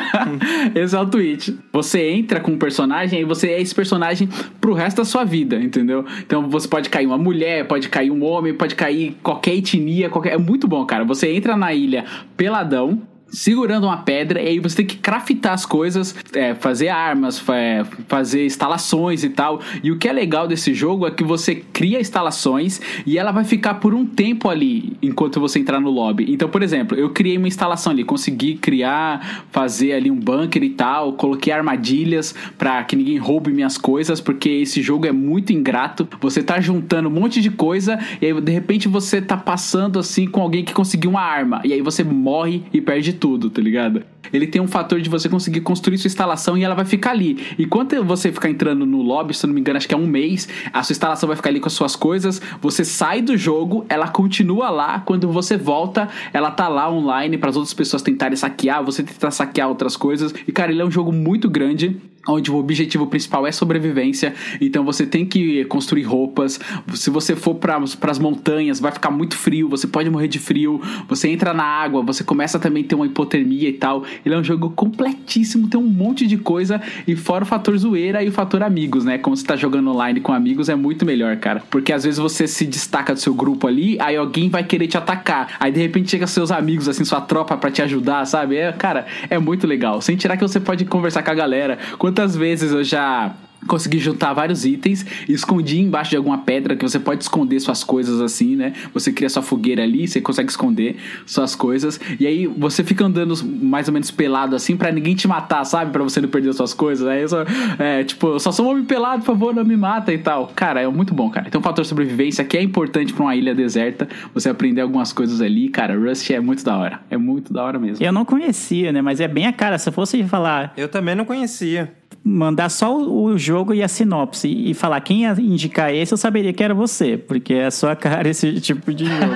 esse 0.75 0.95
é 0.95 1.01
o 1.01 1.07
tweet. 1.07 1.59
Você 1.73 2.11
entra 2.11 2.41
com 2.41 2.53
um 2.53 2.59
personagem 2.59 3.23
e 3.23 3.25
você 3.25 3.49
é 3.49 3.61
esse 3.61 3.75
personagem 3.75 4.29
pro 4.61 4.75
resto 4.75 4.99
da 4.99 5.05
sua 5.07 5.25
vida, 5.25 5.57
entendeu? 5.57 6.05
Então 6.21 6.47
você 6.51 6.69
pode 6.69 6.91
cair 6.91 7.07
uma 7.07 7.19
mulher, 7.19 7.67
pode 7.67 7.89
cair 7.89 8.11
um 8.11 8.23
homem, 8.23 8.53
pode 8.53 8.75
cair 8.75 9.17
qualquer 9.23 9.55
etnia, 9.55 10.11
qualquer... 10.11 10.35
é 10.35 10.39
muito 10.39 10.69
bom, 10.69 10.85
cara. 10.85 11.05
Você 11.05 11.33
entra 11.33 11.57
na 11.57 11.73
ilha 11.73 12.05
peladão, 12.37 13.01
segurando 13.35 13.85
uma 13.85 13.99
pedra, 13.99 14.41
e 14.41 14.49
aí 14.49 14.59
você 14.61 14.77
tem 14.77 14.87
que 14.87 14.97
craftar 14.97 15.53
as 15.53 15.67
coisas, 15.67 16.15
é, 16.33 16.55
fazer 16.55 16.89
armas, 16.89 17.39
fa- 17.39 17.57
é, 17.57 17.85
fazer 18.09 18.47
instalações 18.47 19.25
e 19.25 19.31
tal. 19.31 19.61
E 19.83 19.91
o 19.91 19.99
que 19.99 20.09
é 20.09 20.13
legal 20.13 20.47
desse 20.47 20.73
jogo 20.73 21.07
é 21.07 21.11
que 21.11 21.25
você 21.25 21.57
cria 21.57 22.01
instalações 22.01 22.81
e 23.05 23.19
ela 23.19 23.33
vai 23.33 23.45
ficar 23.45 23.75
por 23.75 23.95
um 23.95 24.07
tempo 24.07 24.49
ali 24.49 24.97
enquanto 25.03 25.41
você 25.41 25.59
entrar 25.59 25.81
no 25.81 25.91
lobby. 25.91 26.27
Então, 26.33 26.49
por 26.49 26.63
exemplo, 26.63 26.97
eu 26.97 27.11
criei 27.11 27.37
uma 27.37 27.49
instalação 27.49 27.93
ali, 27.93 28.05
consegui 28.05 28.55
criar, 28.55 29.45
fazer 29.51 29.93
ali 29.93 30.11
um 30.11 30.17
bunker 30.17 30.63
e 30.63 30.71
tal, 30.71 31.15
coloquei 31.15 31.53
armadilhas 31.53 32.35
pra 32.57 32.83
que 32.85 32.95
ninguém 32.97 33.19
roube 33.19 33.53
minhas 33.53 33.77
coisas, 33.77 34.21
porque 34.21 34.49
esse 34.49 34.81
jogo 34.83 35.07
é 35.07 35.13
muito 35.13 35.53
ingrato. 35.53 36.07
Você 36.21 36.43
tá 36.43 36.61
juntando 36.61 37.09
um 37.09 37.13
monte 37.13 37.41
de 37.41 37.51
coisa 37.51 37.99
e 38.21 38.27
aí 38.27 38.41
de 38.41 38.53
repente 38.53 38.89
você 38.89 39.21
tá 39.21 39.37
passando 39.37 39.99
assim 39.99 40.27
com 40.27 40.41
alguém 40.41 40.65
que 40.65 40.73
conseguiu 40.73 41.11
uma 41.11 41.23
arma 41.23 41.61
e 41.65 41.73
aí 41.73 41.81
você 41.81 42.05
morre 42.05 42.63
e 42.73 42.81
perde 42.81 43.13
tudo, 43.13 43.24
tá 43.51 43.61
ligado? 43.61 44.05
Ele 44.33 44.47
tem 44.47 44.61
um 44.61 44.69
fator 44.69 45.01
de 45.01 45.09
você 45.09 45.29
conseguir 45.29 45.61
construir 45.61 45.99
sua 45.99 46.09
instalação 46.09 46.57
e 46.57 46.65
ela 46.65 46.75
vai 46.75 46.85
ficar 46.85 47.11
ali. 47.11 47.47
Enquanto 47.59 48.03
você 48.05 48.33
ficar 48.33 48.51
entrando 48.51 48.87
no 48.87 49.03
lobby, 49.03 49.35
se 49.35 49.45
eu 49.45 49.49
não 49.49 49.55
me 49.55 49.61
engano, 49.61 49.77
acho 49.77 49.89
que 49.89 49.95
é 49.95 49.99
um 49.99 50.07
mês, 50.07 50.49
a 50.73 50.83
sua 50.83 50.93
instalação 50.93 51.27
vai 51.27 51.37
ficar 51.37 51.51
ali 51.51 51.61
com 51.61 51.69
as 51.69 51.73
suas 51.73 51.97
coisas, 51.97 52.41
você 52.61 52.85
sai 52.85 53.23
do 53.23 53.37
jogo, 53.37 53.85
ela 53.89 54.09
continua 54.09 54.71
lá, 54.71 55.01
quando 55.01 55.31
você 55.31 55.57
volta, 55.57 56.09
ela 56.33 56.51
tá 56.51 56.69
lá 56.69 56.91
online 56.91 57.39
para 57.39 57.51
as 57.51 57.57
outras 57.57 57.75
pessoas 57.75 58.03
tentarem 58.03 58.37
saquear, 58.37 58.83
você 58.85 59.03
tentar 59.03 59.31
saquear 59.31 59.69
outras 59.69 59.97
coisas. 59.97 60.35
E 60.47 60.53
cara, 60.53 60.73
ele 60.73 60.83
é 60.83 60.85
um 60.85 60.91
jogo 60.91 61.13
muito 61.13 61.49
grande 61.49 61.97
onde 62.27 62.51
o 62.51 62.57
objetivo 62.57 63.07
principal 63.07 63.47
é 63.47 63.53
sobrevivência. 63.53 64.35
Então 64.61 64.85
você 64.85 65.07
tem 65.07 65.27
que 65.27 65.65
construir 65.67 66.05
roupas. 66.05 66.59
Se 66.95 67.11
você 67.11 67.37
for 67.37 67.55
para 67.57 67.77
as 67.77 68.19
montanhas, 68.19 68.81
vai 68.81 68.93
ficar 68.93 69.11
muito 69.11 69.37
frio, 69.37 69.69
você 69.69 69.87
pode 69.87 70.09
morrer 70.11 70.29
de 70.29 70.39
frio. 70.39 70.81
Você 71.09 71.29
entra 71.29 71.53
na 71.53 71.65
água, 71.65 72.03
você 72.03 72.25
começa 72.25 72.59
também 72.59 72.85
a 72.85 72.87
ter 72.87 72.95
uma 72.95 73.07
hipotermia 73.07 73.69
e 73.69 73.75
tal. 73.75 74.05
Ele 74.25 74.35
é 74.35 74.39
um 74.39 74.45
jogo 74.45 74.71
completíssimo, 74.71 75.69
tem 75.69 75.79
um 75.79 75.87
monte 75.87 76.27
de 76.27 76.37
coisa 76.37 76.81
e 77.07 77.17
fora 77.17 77.45
o 77.45 77.47
fator 77.47 77.77
zoeira 77.77 78.23
e 78.23 78.29
o 78.29 78.33
fator 78.33 78.63
amigos, 78.63 79.05
né? 79.05 79.19
Como 79.19 79.37
você 79.37 79.45
tá 79.45 79.57
jogando 79.57 79.91
online 79.91 80.21
com 80.21 80.33
amigos 80.33 80.69
é 80.69 80.75
muito 80.75 81.05
melhor, 81.05 81.37
cara. 81.37 81.63
Porque 81.71 81.93
às 81.93 82.05
vezes 82.05 82.19
você 82.19 82.47
se 82.47 82.67
destaca 82.67 83.15
do 83.15 83.21
seu 83.21 83.35
grupo 83.35 83.67
ali, 83.67 83.99
aí 84.01 84.17
alguém 84.17 84.49
vai 84.49 84.65
querer 84.65 84.87
te 84.87 84.97
atacar. 84.97 85.57
Aí 85.59 85.73
de 85.73 85.81
repente 85.81 86.11
chega 86.11 86.27
seus 86.27 86.51
amigos 86.51 86.89
assim, 86.89 87.05
sua 87.05 87.21
tropa 87.21 87.57
para 87.57 87.71
te 87.71 87.83
ajudar, 87.83 88.25
sabe? 88.27 88.57
É, 88.57 88.73
cara, 88.73 89.07
é 89.29 89.39
muito 89.39 89.67
legal. 89.67 90.01
Sem 90.01 90.17
tirar 90.17 90.37
que 90.37 90.43
você 90.43 90.61
pode 90.61 90.85
conversar 90.85 91.23
com 91.23 91.31
a 91.31 91.35
galera. 91.35 91.79
Quantas 91.99 92.37
vezes 92.37 92.73
eu 92.73 92.85
já 92.85 93.33
consegui 93.67 93.99
juntar 93.99 94.33
vários 94.33 94.65
itens 94.65 95.05
e 95.29 95.33
escondi 95.33 95.81
embaixo 95.81 96.11
de 96.11 96.17
alguma 96.17 96.39
pedra 96.39 96.77
que 96.77 96.83
você 96.83 96.99
pode 96.99 97.23
esconder 97.23 97.61
suas 97.61 97.85
coisas 97.85 98.21
assim, 98.21 98.57
né? 98.57 98.73
Você 98.93 99.13
cria 99.13 99.29
sua 99.29 99.43
fogueira 99.43 99.83
ali, 99.83 100.07
você 100.07 100.21
consegue 100.21 100.51
esconder 100.51 100.97
suas 101.27 101.55
coisas 101.55 102.01
e 102.19 102.27
aí 102.27 102.47
você 102.47 102.83
fica 102.85 103.05
andando 103.05 103.35
mais 103.45 103.89
ou 103.89 103.95
menos 103.95 104.11
pelado 104.11 104.55
assim 104.57 104.77
pra 104.77 104.91
ninguém 104.91 105.15
te 105.15 105.27
matar, 105.27 105.65
sabe? 105.65 105.91
Pra 105.91 106.03
você 106.03 106.21
não 106.21 106.29
perder 106.29 106.53
suas 106.53 106.75
coisas. 106.75 107.07
Aí 107.07 107.23
eu 107.23 107.29
só, 107.29 107.45
é, 107.79 108.05
tipo, 108.05 108.29
eu 108.29 108.41
só 108.41 108.53
sou 108.53 108.67
um 108.67 108.71
homem 108.71 108.85
pelado, 108.85 109.21
por 109.21 109.33
favor, 109.33 109.55
não 109.55 109.65
me 109.65 109.77
mata 109.77 110.13
e 110.13 110.19
tal. 110.19 110.53
Cara, 110.55 110.81
é 110.81 110.89
muito 110.89 111.15
bom, 111.15 111.31
cara. 111.31 111.51
Tem 111.51 111.59
um 111.59 111.65
fator 111.65 111.85
sobrevivência 111.85 112.45
que 112.45 112.57
é 112.57 112.63
importante 112.63 113.13
pra 113.13 113.25
uma 113.25 113.37
ilha 113.37 113.55
deserta, 113.55 114.09
você 114.33 114.49
aprender 114.49 114.81
algumas 114.81 115.13
coisas 115.13 115.41
ali, 115.41 115.69
cara. 115.69 115.99
Rust 115.99 116.31
é 116.31 116.41
muito 116.41 116.65
da 116.65 116.77
hora. 116.77 117.01
É 117.11 117.17
muito 117.17 117.53
da 117.53 117.63
hora 117.63 117.79
mesmo. 117.79 118.05
Eu 118.05 118.13
não 118.13 118.25
conhecia, 118.25 118.93
né? 118.93 119.01
Mas 119.01 119.21
é 119.21 119.29
bem 119.29 119.47
a 119.47 119.53
cara. 119.53 119.79
Se 119.79 119.89
eu 119.89 119.93
fosse 119.93 120.23
falar, 120.25 120.73
Eu 120.77 120.89
também 120.89 121.15
não 121.15 121.25
conhecia. 121.25 121.93
Mandar 122.23 122.69
só 122.69 122.97
o 122.97 123.37
jogo 123.37 123.75
e 123.75 123.83
a 123.83 123.89
sinopse 123.89 124.49
e 124.49 124.75
falar 124.75 125.01
quem 125.01 125.23
ia 125.23 125.33
indicar 125.39 125.93
esse, 125.95 126.13
eu 126.13 126.19
saberia 126.19 126.53
que 126.53 126.63
era 126.63 126.75
você, 126.75 127.17
porque 127.17 127.55
é 127.55 127.71
sua 127.71 127.95
cara 127.97 128.29
esse 128.29 128.61
tipo 128.61 128.93
de 128.93 129.07
jogo. 129.07 129.33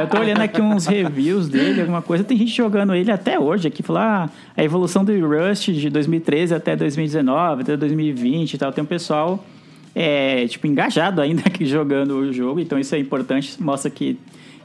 Eu 0.00 0.06
tô 0.08 0.18
olhando 0.18 0.40
aqui 0.40 0.60
uns 0.60 0.86
reviews 0.86 1.48
dele, 1.48 1.80
alguma 1.80 2.02
coisa. 2.02 2.24
Tem 2.24 2.36
gente 2.36 2.52
jogando 2.52 2.94
ele 2.94 3.10
até 3.10 3.38
hoje 3.38 3.68
aqui, 3.68 3.82
falar 3.82 4.30
ah, 4.30 4.30
a 4.56 4.64
evolução 4.64 5.04
do 5.04 5.12
Rust 5.26 5.70
de 5.70 5.90
2013 5.90 6.54
até 6.54 6.76
2019, 6.76 7.62
até 7.62 7.76
2020 7.76 8.54
e 8.54 8.58
tal. 8.58 8.72
Tem 8.72 8.82
um 8.82 8.86
pessoal 8.86 9.44
é, 9.94 10.46
tipo, 10.48 10.66
engajado 10.66 11.20
ainda 11.20 11.42
aqui 11.46 11.64
jogando 11.64 12.16
o 12.16 12.32
jogo, 12.32 12.60
então 12.60 12.78
isso 12.78 12.94
é 12.94 12.98
importante, 12.98 13.56
mostra 13.62 13.90
que 13.90 14.18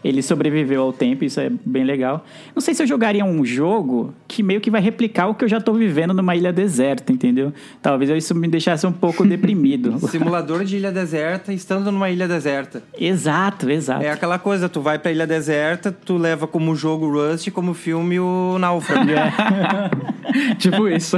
ele 0.03 0.21
sobreviveu 0.21 0.81
ao 0.81 0.93
tempo, 0.93 1.25
isso 1.25 1.39
é 1.39 1.51
bem 1.65 1.83
legal. 1.83 2.25
Não 2.55 2.61
sei 2.61 2.73
se 2.73 2.81
eu 2.83 2.87
jogaria 2.87 3.25
um 3.25 3.43
jogo 3.45 4.13
que 4.27 4.41
meio 4.41 4.61
que 4.61 4.71
vai 4.71 4.81
replicar 4.81 5.27
o 5.27 5.35
que 5.35 5.43
eu 5.43 5.49
já 5.49 5.59
tô 5.59 5.73
vivendo 5.73 6.13
numa 6.13 6.35
ilha 6.35 6.53
deserta, 6.53 7.11
entendeu? 7.11 7.53
Talvez 7.81 8.09
isso 8.09 8.33
me 8.35 8.47
deixasse 8.47 8.85
um 8.87 8.91
pouco 8.91 9.25
deprimido. 9.27 9.99
Simulador 10.07 10.63
de 10.63 10.77
ilha 10.77 10.91
deserta, 10.91 11.53
estando 11.53 11.91
numa 11.91 12.09
ilha 12.09 12.27
deserta. 12.27 12.83
exato, 12.97 13.69
exato. 13.69 14.03
É 14.03 14.11
aquela 14.11 14.39
coisa, 14.39 14.69
tu 14.69 14.81
vai 14.81 14.97
pra 14.97 15.11
ilha 15.11 15.27
deserta, 15.27 15.91
tu 15.91 16.17
leva 16.17 16.47
como 16.47 16.75
jogo 16.75 17.09
Rust, 17.09 17.49
como 17.51 17.73
filme 17.73 18.19
o 18.19 18.57
Náufrago. 18.59 19.09
tipo 20.57 20.87
isso. 20.87 21.17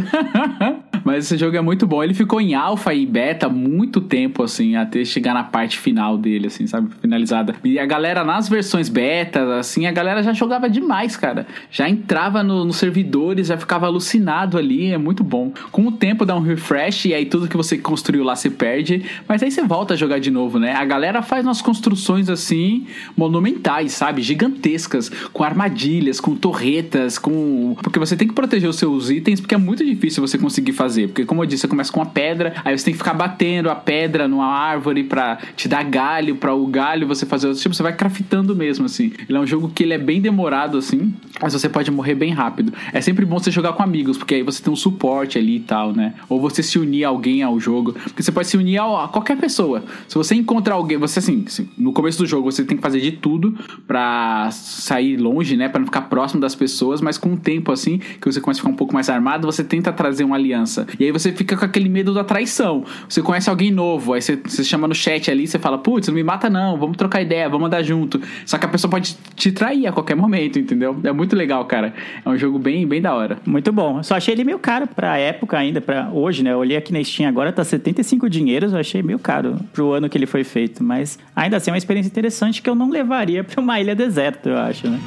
Mas 1.04 1.26
esse 1.26 1.38
jogo 1.38 1.58
é 1.58 1.62
muito 1.62 1.88
bom. 1.88 2.04
Ele 2.04 2.14
ficou 2.14 2.40
em 2.40 2.54
alfa 2.54 2.94
e 2.94 3.06
beta 3.06 3.50
muito 3.50 4.02
tempo, 4.02 4.44
assim, 4.44 4.76
até 4.76 5.04
chegar 5.04 5.34
na 5.34 5.44
parte 5.44 5.78
final 5.78 6.18
dele, 6.18 6.48
assim, 6.48 6.68
sabe? 6.68 6.90
Finalizada. 7.02 7.56
E 7.64 7.80
a 7.80 7.86
galera, 7.86 8.24
nas 8.24 8.48
versões 8.48 8.71
betas, 8.90 9.48
assim, 9.50 9.86
a 9.86 9.92
galera 9.92 10.22
já 10.24 10.34
jogava 10.34 10.70
demais, 10.70 11.16
cara. 11.16 11.46
Já 11.70 11.88
entrava 11.90 12.44
no- 12.44 12.66
nos 12.66 12.78
servidores, 12.78 13.48
já 13.48 13.58
ficava 13.58 13.86
alucinado 13.86 14.58
ali. 14.58 14.92
É 14.92 14.98
muito 14.98 15.24
bom. 15.24 15.52
Com 15.72 15.88
o 15.88 15.92
tempo 15.92 16.26
dá 16.26 16.36
um 16.36 16.42
refresh 16.42 17.06
e 17.06 17.14
aí 17.14 17.26
tudo 17.26 17.48
que 17.48 17.58
você 17.58 17.78
construiu 17.78 18.24
lá 18.24 18.36
se 18.36 18.50
perde. 18.50 19.04
Mas 19.28 19.42
aí 19.44 19.52
você 19.52 19.62
volta 19.64 19.94
a 19.94 19.98
jogar 19.98 20.20
de 20.20 20.32
novo, 20.32 20.60
né? 20.60 20.74
A 20.74 20.86
galera 20.86 21.22
faz 21.22 21.46
umas 21.46 21.62
construções, 21.62 22.30
assim, 22.30 22.86
monumentais, 23.16 23.94
sabe? 23.94 24.22
Gigantescas. 24.22 25.10
Com 25.32 25.44
armadilhas, 25.44 26.20
com 26.20 26.36
torretas, 26.36 27.18
com. 27.18 27.76
Porque 27.82 28.00
você 28.00 28.16
tem 28.16 28.28
que 28.28 28.34
proteger 28.34 28.70
os 28.70 28.76
seus 28.78 29.10
itens, 29.10 29.40
porque 29.40 29.56
é 29.56 29.58
muito 29.58 29.86
difícil 29.86 30.26
você 30.26 30.38
conseguir 30.38 30.74
fazer. 30.74 31.08
Porque, 31.08 31.26
como 31.26 31.42
eu 31.44 31.46
disse, 31.46 31.62
você 31.62 31.68
começa 31.68 31.92
com 31.92 32.00
uma 32.00 32.06
pedra, 32.06 32.54
aí 32.64 32.78
você 32.78 32.86
tem 32.86 32.94
que 32.94 32.98
ficar 32.98 33.14
batendo 33.14 33.70
a 33.70 33.76
pedra 33.76 34.28
numa 34.28 34.46
árvore 34.48 35.04
pra 35.04 35.38
te 35.56 35.68
dar 35.68 35.84
galho, 35.84 36.36
pra 36.36 36.54
o 36.54 36.66
galho 36.68 37.08
você 37.08 37.26
fazer 37.26 37.48
outro 37.48 37.62
tipo, 37.62 37.76
você 37.76 37.84
vai 37.84 37.94
craftando 37.94 38.56
mesmo, 38.62 38.86
assim. 38.86 39.12
Ele 39.28 39.38
é 39.38 39.42
um 39.42 39.48
jogo 39.48 39.70
que 39.74 39.82
ele 39.82 39.94
é 39.94 39.98
bem 39.98 40.22
demorado, 40.22 40.78
assim, 40.78 41.14
mas 41.42 41.54
você 41.54 41.68
pode 41.68 41.90
morrer 41.90 42.14
bem 42.14 42.32
rápido. 42.32 42.72
É 42.94 43.02
sempre 43.02 43.26
bom 43.26 43.40
você 43.40 43.50
jogar 43.50 43.74
com 43.74 43.82
amigos, 43.82 44.18
porque 44.18 44.36
aí 44.36 44.44
você 44.44 44.62
tem 44.62 44.72
um 44.72 44.76
suporte 44.76 45.40
ali 45.40 45.58
e 45.58 45.60
tal, 45.62 45.94
né? 45.94 46.14
Ou 46.30 46.40
você 46.40 46.62
se 46.62 46.78
unir 46.78 47.04
a 47.04 47.10
alguém 47.10 47.42
ao 47.42 47.60
jogo. 47.60 47.94
Porque 47.94 48.22
você 48.22 48.32
pode 48.32 48.48
se 48.48 48.56
unir 48.56 48.78
a, 48.78 49.08
qualquer 49.08 49.38
pessoa. 49.38 49.84
Se 50.08 50.16
você 50.16 50.36
encontra 50.36 50.76
alguém, 50.76 50.98
você 50.98 51.18
assim, 51.18 51.44
no 51.76 51.92
começo 51.92 52.20
do 52.20 52.28
jogo 52.28 52.52
você 52.52 52.64
tem 52.64 52.78
que 52.78 52.84
fazer 52.84 53.02
de 53.02 53.14
tudo 53.14 53.58
pra 53.88 54.50
sair 54.52 55.18
longe, 55.18 55.58
né? 55.58 55.68
Pra 55.68 55.80
não 55.80 55.88
ficar 55.88 56.02
próximo 56.02 56.40
das 56.40 56.54
pessoas, 56.54 57.02
mas 57.02 57.18
com 57.18 57.34
o 57.34 57.38
tempo, 57.38 57.72
assim, 57.72 57.98
que 57.98 58.32
você 58.32 58.40
começa 58.40 58.60
a 58.60 58.62
ficar 58.62 58.74
um 58.74 58.78
pouco 58.78 58.94
mais 58.94 59.10
armado, 59.10 59.48
você 59.48 59.64
tenta 59.64 59.92
trazer 59.92 60.24
uma 60.24 60.36
aliança. 60.36 60.86
E 61.00 61.06
aí 61.06 61.12
você 61.12 61.32
fica 61.32 61.58
com 61.58 61.66
aquele 61.66 61.90
medo 61.90 62.14
da 62.14 62.24
traição. 62.24 62.86
Você 63.10 63.22
conhece 63.22 63.50
alguém 63.50 63.72
novo, 63.72 64.14
aí 64.14 64.22
você, 64.22 64.36
você 64.36 64.64
chama 64.64 64.88
no 64.88 64.94
chat 64.94 65.32
ali, 65.32 65.48
você 65.48 65.58
fala, 65.58 65.78
putz, 65.78 66.08
não 66.08 66.16
me 66.16 66.24
mata 66.24 66.50
não, 66.50 66.78
vamos 66.78 66.98
trocar 66.98 67.22
ideia, 67.22 67.50
vamos 67.50 67.68
andar 67.68 67.82
junto. 67.82 68.22
Só 68.52 68.58
que 68.58 68.66
a 68.66 68.70
pessoa 68.70 68.92
pode 68.92 69.16
te 69.34 69.50
trair 69.50 69.88
a 69.88 69.94
qualquer 69.94 70.14
momento, 70.14 70.60
entendeu? 70.60 71.00
É 71.06 71.14
muito 71.14 71.38
legal, 71.38 71.64
cara. 71.64 71.94
É 72.26 72.28
um 72.28 72.38
jogo 72.38 72.60
bem, 72.60 72.86
bem 72.86 73.02
da 73.02 73.16
hora. 73.16 73.38
Muito 73.46 73.72
bom. 73.72 74.04
Só 74.04 74.16
achei 74.16 74.34
ele 74.34 74.44
meio 74.44 74.60
caro 74.60 74.86
pra 74.88 75.18
época 75.18 75.58
ainda, 75.58 75.80
pra 75.80 76.10
hoje, 76.12 76.44
né? 76.44 76.52
Eu 76.52 76.58
olhei 76.58 76.76
aqui 76.76 76.92
na 76.92 77.02
Steam 77.02 77.30
agora, 77.30 77.54
tá 77.54 77.64
75 77.64 78.30
dinheiros, 78.30 78.74
eu 78.74 78.80
achei 78.80 79.02
meio 79.02 79.18
caro 79.18 79.56
pro 79.72 79.94
ano 79.94 80.10
que 80.10 80.18
ele 80.18 80.26
foi 80.26 80.44
feito. 80.44 80.84
Mas 80.84 81.18
ainda 81.34 81.56
assim 81.56 81.72
é 81.72 81.74
uma 81.74 81.78
experiência 81.78 82.10
interessante 82.10 82.62
que 82.62 82.70
eu 82.70 82.76
não 82.76 82.90
levaria 82.90 83.42
pra 83.42 83.62
uma 83.62 83.80
ilha 83.80 83.96
deserta, 83.96 84.50
eu 84.50 84.58
acho, 84.58 84.90
né? 84.90 85.00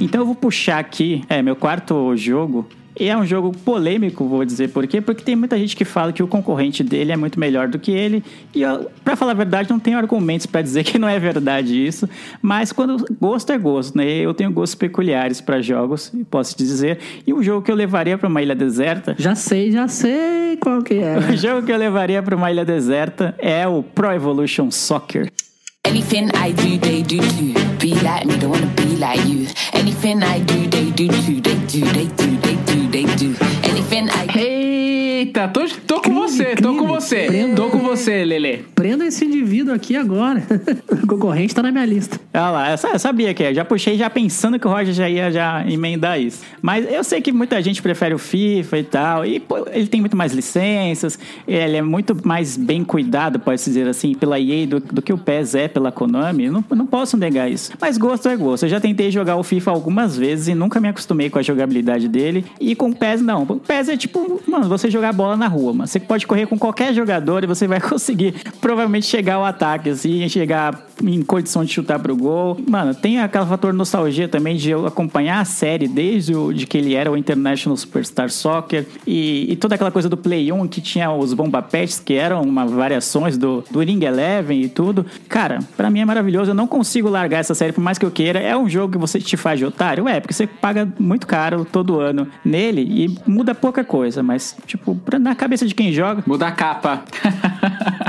Então 0.00 0.20
eu 0.20 0.26
vou 0.26 0.36
puxar 0.36 0.78
aqui 0.78 1.24
é, 1.28 1.42
meu 1.42 1.56
quarto 1.56 2.16
jogo. 2.16 2.68
E 2.98 3.08
é 3.08 3.16
um 3.16 3.24
jogo 3.24 3.52
polêmico, 3.64 4.26
vou 4.26 4.44
dizer 4.44 4.68
por 4.68 4.86
quê? 4.86 5.00
Porque 5.00 5.22
tem 5.22 5.34
muita 5.34 5.58
gente 5.58 5.74
que 5.74 5.84
fala 5.84 6.12
que 6.12 6.22
o 6.22 6.26
concorrente 6.28 6.82
dele 6.82 7.12
é 7.12 7.16
muito 7.16 7.40
melhor 7.40 7.68
do 7.68 7.78
que 7.78 7.90
ele. 7.90 8.22
E 8.54 8.62
eu, 8.62 8.90
pra 9.02 9.16
falar 9.16 9.32
a 9.32 9.34
verdade, 9.34 9.70
não 9.70 9.78
tenho 9.78 9.96
argumentos 9.96 10.46
pra 10.46 10.60
dizer 10.60 10.84
que 10.84 10.98
não 10.98 11.08
é 11.08 11.18
verdade 11.18 11.86
isso. 11.86 12.08
Mas 12.40 12.72
quando 12.72 13.04
gosto 13.20 13.50
é 13.50 13.58
gosto, 13.58 13.96
né? 13.96 14.06
Eu 14.06 14.34
tenho 14.34 14.50
gostos 14.52 14.74
peculiares 14.74 15.40
pra 15.40 15.60
jogos, 15.62 16.12
posso 16.30 16.54
te 16.54 16.64
dizer. 16.64 16.98
E 17.26 17.32
o 17.32 17.42
jogo 17.42 17.62
que 17.62 17.70
eu 17.70 17.76
levaria 17.76 18.18
pra 18.18 18.28
uma 18.28 18.42
ilha 18.42 18.54
deserta 18.54 19.14
Já 19.18 19.34
sei, 19.34 19.72
já 19.72 19.88
sei 19.88 20.56
qual 20.60 20.82
que 20.82 20.94
é. 20.94 21.16
o 21.32 21.36
jogo 21.36 21.66
que 21.66 21.72
eu 21.72 21.76
levaria 21.76 22.22
para 22.22 22.36
uma 22.36 22.50
ilha 22.50 22.64
deserta 22.64 23.34
é 23.38 23.66
o 23.66 23.82
Pro 23.82 24.12
Evolution 24.12 24.70
Soccer. 24.70 25.30
Anything 25.84 26.30
I 26.34 26.52
do, 26.52 26.78
they 26.78 27.02
do 27.02 27.18
too. 27.18 27.54
Be 27.78 27.94
like 28.02 28.24
me, 28.24 28.36
don't 28.38 28.50
wanna 28.50 28.66
be 28.76 28.96
like 28.96 29.20
you. 29.26 29.48
Anything 29.72 30.22
I 30.22 30.38
do, 30.38 30.68
they 30.68 30.90
do 30.90 31.08
too. 31.08 31.40
They 31.40 31.56
do, 31.66 31.80
they 31.92 32.06
do, 32.06 32.41
they 32.92 33.04
do, 33.04 33.06
they 33.06 33.16
do. 33.16 33.36
Anything 33.70 34.10
I 34.10 34.26
Eita, 34.26 34.61
Eita, 35.34 35.48
tô, 35.48 35.60
tô 35.86 35.94
com 35.94 36.02
Crime, 36.02 36.20
você, 36.20 36.44
tô 36.56 36.74
crime. 36.74 36.78
com 36.78 36.86
você. 36.88 37.24
Prenda. 37.26 37.54
Tô 37.56 37.70
com 37.70 37.78
você, 37.78 38.22
Lele. 38.22 38.66
Prenda 38.74 39.06
esse 39.06 39.24
indivíduo 39.24 39.72
aqui 39.74 39.96
agora. 39.96 40.42
o 41.02 41.06
concorrente 41.06 41.54
tá 41.54 41.62
na 41.62 41.72
minha 41.72 41.86
lista. 41.86 42.20
Olha 42.34 42.50
lá, 42.50 42.70
eu 42.72 42.76
sa- 42.76 42.90
eu 42.92 42.98
sabia 42.98 43.32
que 43.32 43.42
é. 43.42 43.54
Já 43.54 43.64
puxei 43.64 43.96
já 43.96 44.10
pensando 44.10 44.58
que 44.58 44.66
o 44.66 44.70
Roger 44.70 44.92
já 44.92 45.08
ia 45.08 45.30
já 45.32 45.64
emendar 45.66 46.20
isso. 46.20 46.42
Mas 46.60 46.84
eu 46.92 47.02
sei 47.02 47.22
que 47.22 47.32
muita 47.32 47.62
gente 47.62 47.80
prefere 47.80 48.14
o 48.14 48.18
FIFA 48.18 48.78
e 48.78 48.82
tal. 48.84 49.24
E 49.24 49.40
pô, 49.40 49.66
ele 49.72 49.86
tem 49.86 50.02
muito 50.02 50.14
mais 50.14 50.34
licenças. 50.34 51.18
Ele 51.48 51.78
é 51.78 51.82
muito 51.82 52.14
mais 52.26 52.54
bem 52.58 52.84
cuidado, 52.84 53.38
pode-se 53.40 53.70
dizer 53.70 53.88
assim, 53.88 54.14
pela 54.14 54.38
EA 54.38 54.66
do, 54.66 54.80
do 54.80 55.00
que 55.00 55.14
o 55.14 55.18
PES 55.18 55.54
é 55.54 55.66
pela 55.66 55.90
Konami. 55.90 56.50
Não, 56.50 56.62
não 56.76 56.84
posso 56.86 57.16
negar 57.16 57.50
isso. 57.50 57.72
Mas 57.80 57.96
gosto 57.96 58.28
é 58.28 58.36
gosto. 58.36 58.64
Eu 58.64 58.68
já 58.68 58.80
tentei 58.80 59.10
jogar 59.10 59.36
o 59.36 59.42
FIFA 59.42 59.70
algumas 59.70 60.14
vezes 60.14 60.48
e 60.48 60.54
nunca 60.54 60.78
me 60.78 60.88
acostumei 60.88 61.30
com 61.30 61.38
a 61.38 61.42
jogabilidade 61.42 62.06
dele. 62.06 62.44
E 62.60 62.74
com 62.74 62.90
o 62.90 62.94
PES, 62.94 63.22
não. 63.22 63.44
O 63.44 63.56
PES 63.58 63.88
é 63.88 63.96
tipo, 63.96 64.38
mano, 64.46 64.68
você 64.68 64.90
jogar 64.90 65.12
bola 65.12 65.21
na 65.36 65.46
rua, 65.46 65.72
mano. 65.72 65.86
Você 65.86 66.00
pode 66.00 66.26
correr 66.26 66.46
com 66.46 66.58
qualquer 66.58 66.94
jogador 66.94 67.44
e 67.44 67.46
você 67.46 67.66
vai 67.66 67.80
conseguir 67.82 68.34
provavelmente 68.60 69.06
chegar 69.06 69.34
ao 69.34 69.44
ataque, 69.44 69.90
assim, 69.90 70.28
chegar 70.28 70.86
em 71.02 71.22
condição 71.22 71.64
de 71.64 71.72
chutar 71.72 71.98
pro 71.98 72.16
gol. 72.16 72.58
Mano, 72.68 72.94
tem 72.94 73.20
aquele 73.20 73.46
fator 73.46 73.72
nostalgia 73.72 74.28
também 74.28 74.56
de 74.56 74.70
eu 74.70 74.86
acompanhar 74.86 75.40
a 75.40 75.44
série 75.44 75.88
desde 75.88 76.34
o, 76.34 76.52
de 76.52 76.66
que 76.66 76.78
ele 76.78 76.94
era 76.94 77.10
o 77.10 77.16
International 77.16 77.76
Superstar 77.76 78.30
Soccer 78.30 78.86
e, 79.06 79.52
e 79.52 79.56
toda 79.56 79.74
aquela 79.74 79.90
coisa 79.90 80.08
do 80.08 80.16
Play 80.16 80.52
1 80.52 80.68
que 80.68 80.80
tinha 80.80 81.10
os 81.10 81.32
Bomba 81.32 81.62
Pets, 81.62 81.98
que 81.98 82.14
eram 82.14 82.42
uma 82.42 82.66
variações 82.66 83.36
do, 83.36 83.64
do 83.70 83.80
Ring 83.80 84.04
Eleven 84.04 84.62
e 84.62 84.68
tudo. 84.68 85.04
Cara, 85.28 85.60
pra 85.76 85.90
mim 85.90 86.00
é 86.00 86.04
maravilhoso. 86.04 86.50
Eu 86.50 86.54
não 86.54 86.66
consigo 86.66 87.08
largar 87.08 87.38
essa 87.38 87.54
série 87.54 87.72
por 87.72 87.82
mais 87.82 87.98
que 87.98 88.04
eu 88.04 88.10
queira. 88.10 88.38
É 88.38 88.56
um 88.56 88.68
jogo 88.68 88.92
que 88.92 88.98
você 88.98 89.18
te 89.18 89.36
faz 89.36 89.58
de 89.58 89.64
otário? 89.64 90.08
É, 90.08 90.20
porque 90.20 90.34
você 90.34 90.46
paga 90.46 90.88
muito 90.98 91.26
caro 91.26 91.64
todo 91.64 92.00
ano 92.00 92.26
nele 92.44 92.82
e 92.82 93.18
muda 93.26 93.54
pouca 93.54 93.84
coisa, 93.84 94.22
mas, 94.22 94.56
tipo, 94.66 94.94
na 95.18 95.34
cabeça 95.34 95.66
de 95.66 95.74
quem 95.74 95.92
joga, 95.92 96.22
Muda 96.26 96.46
a 96.48 96.52
capa. 96.52 97.02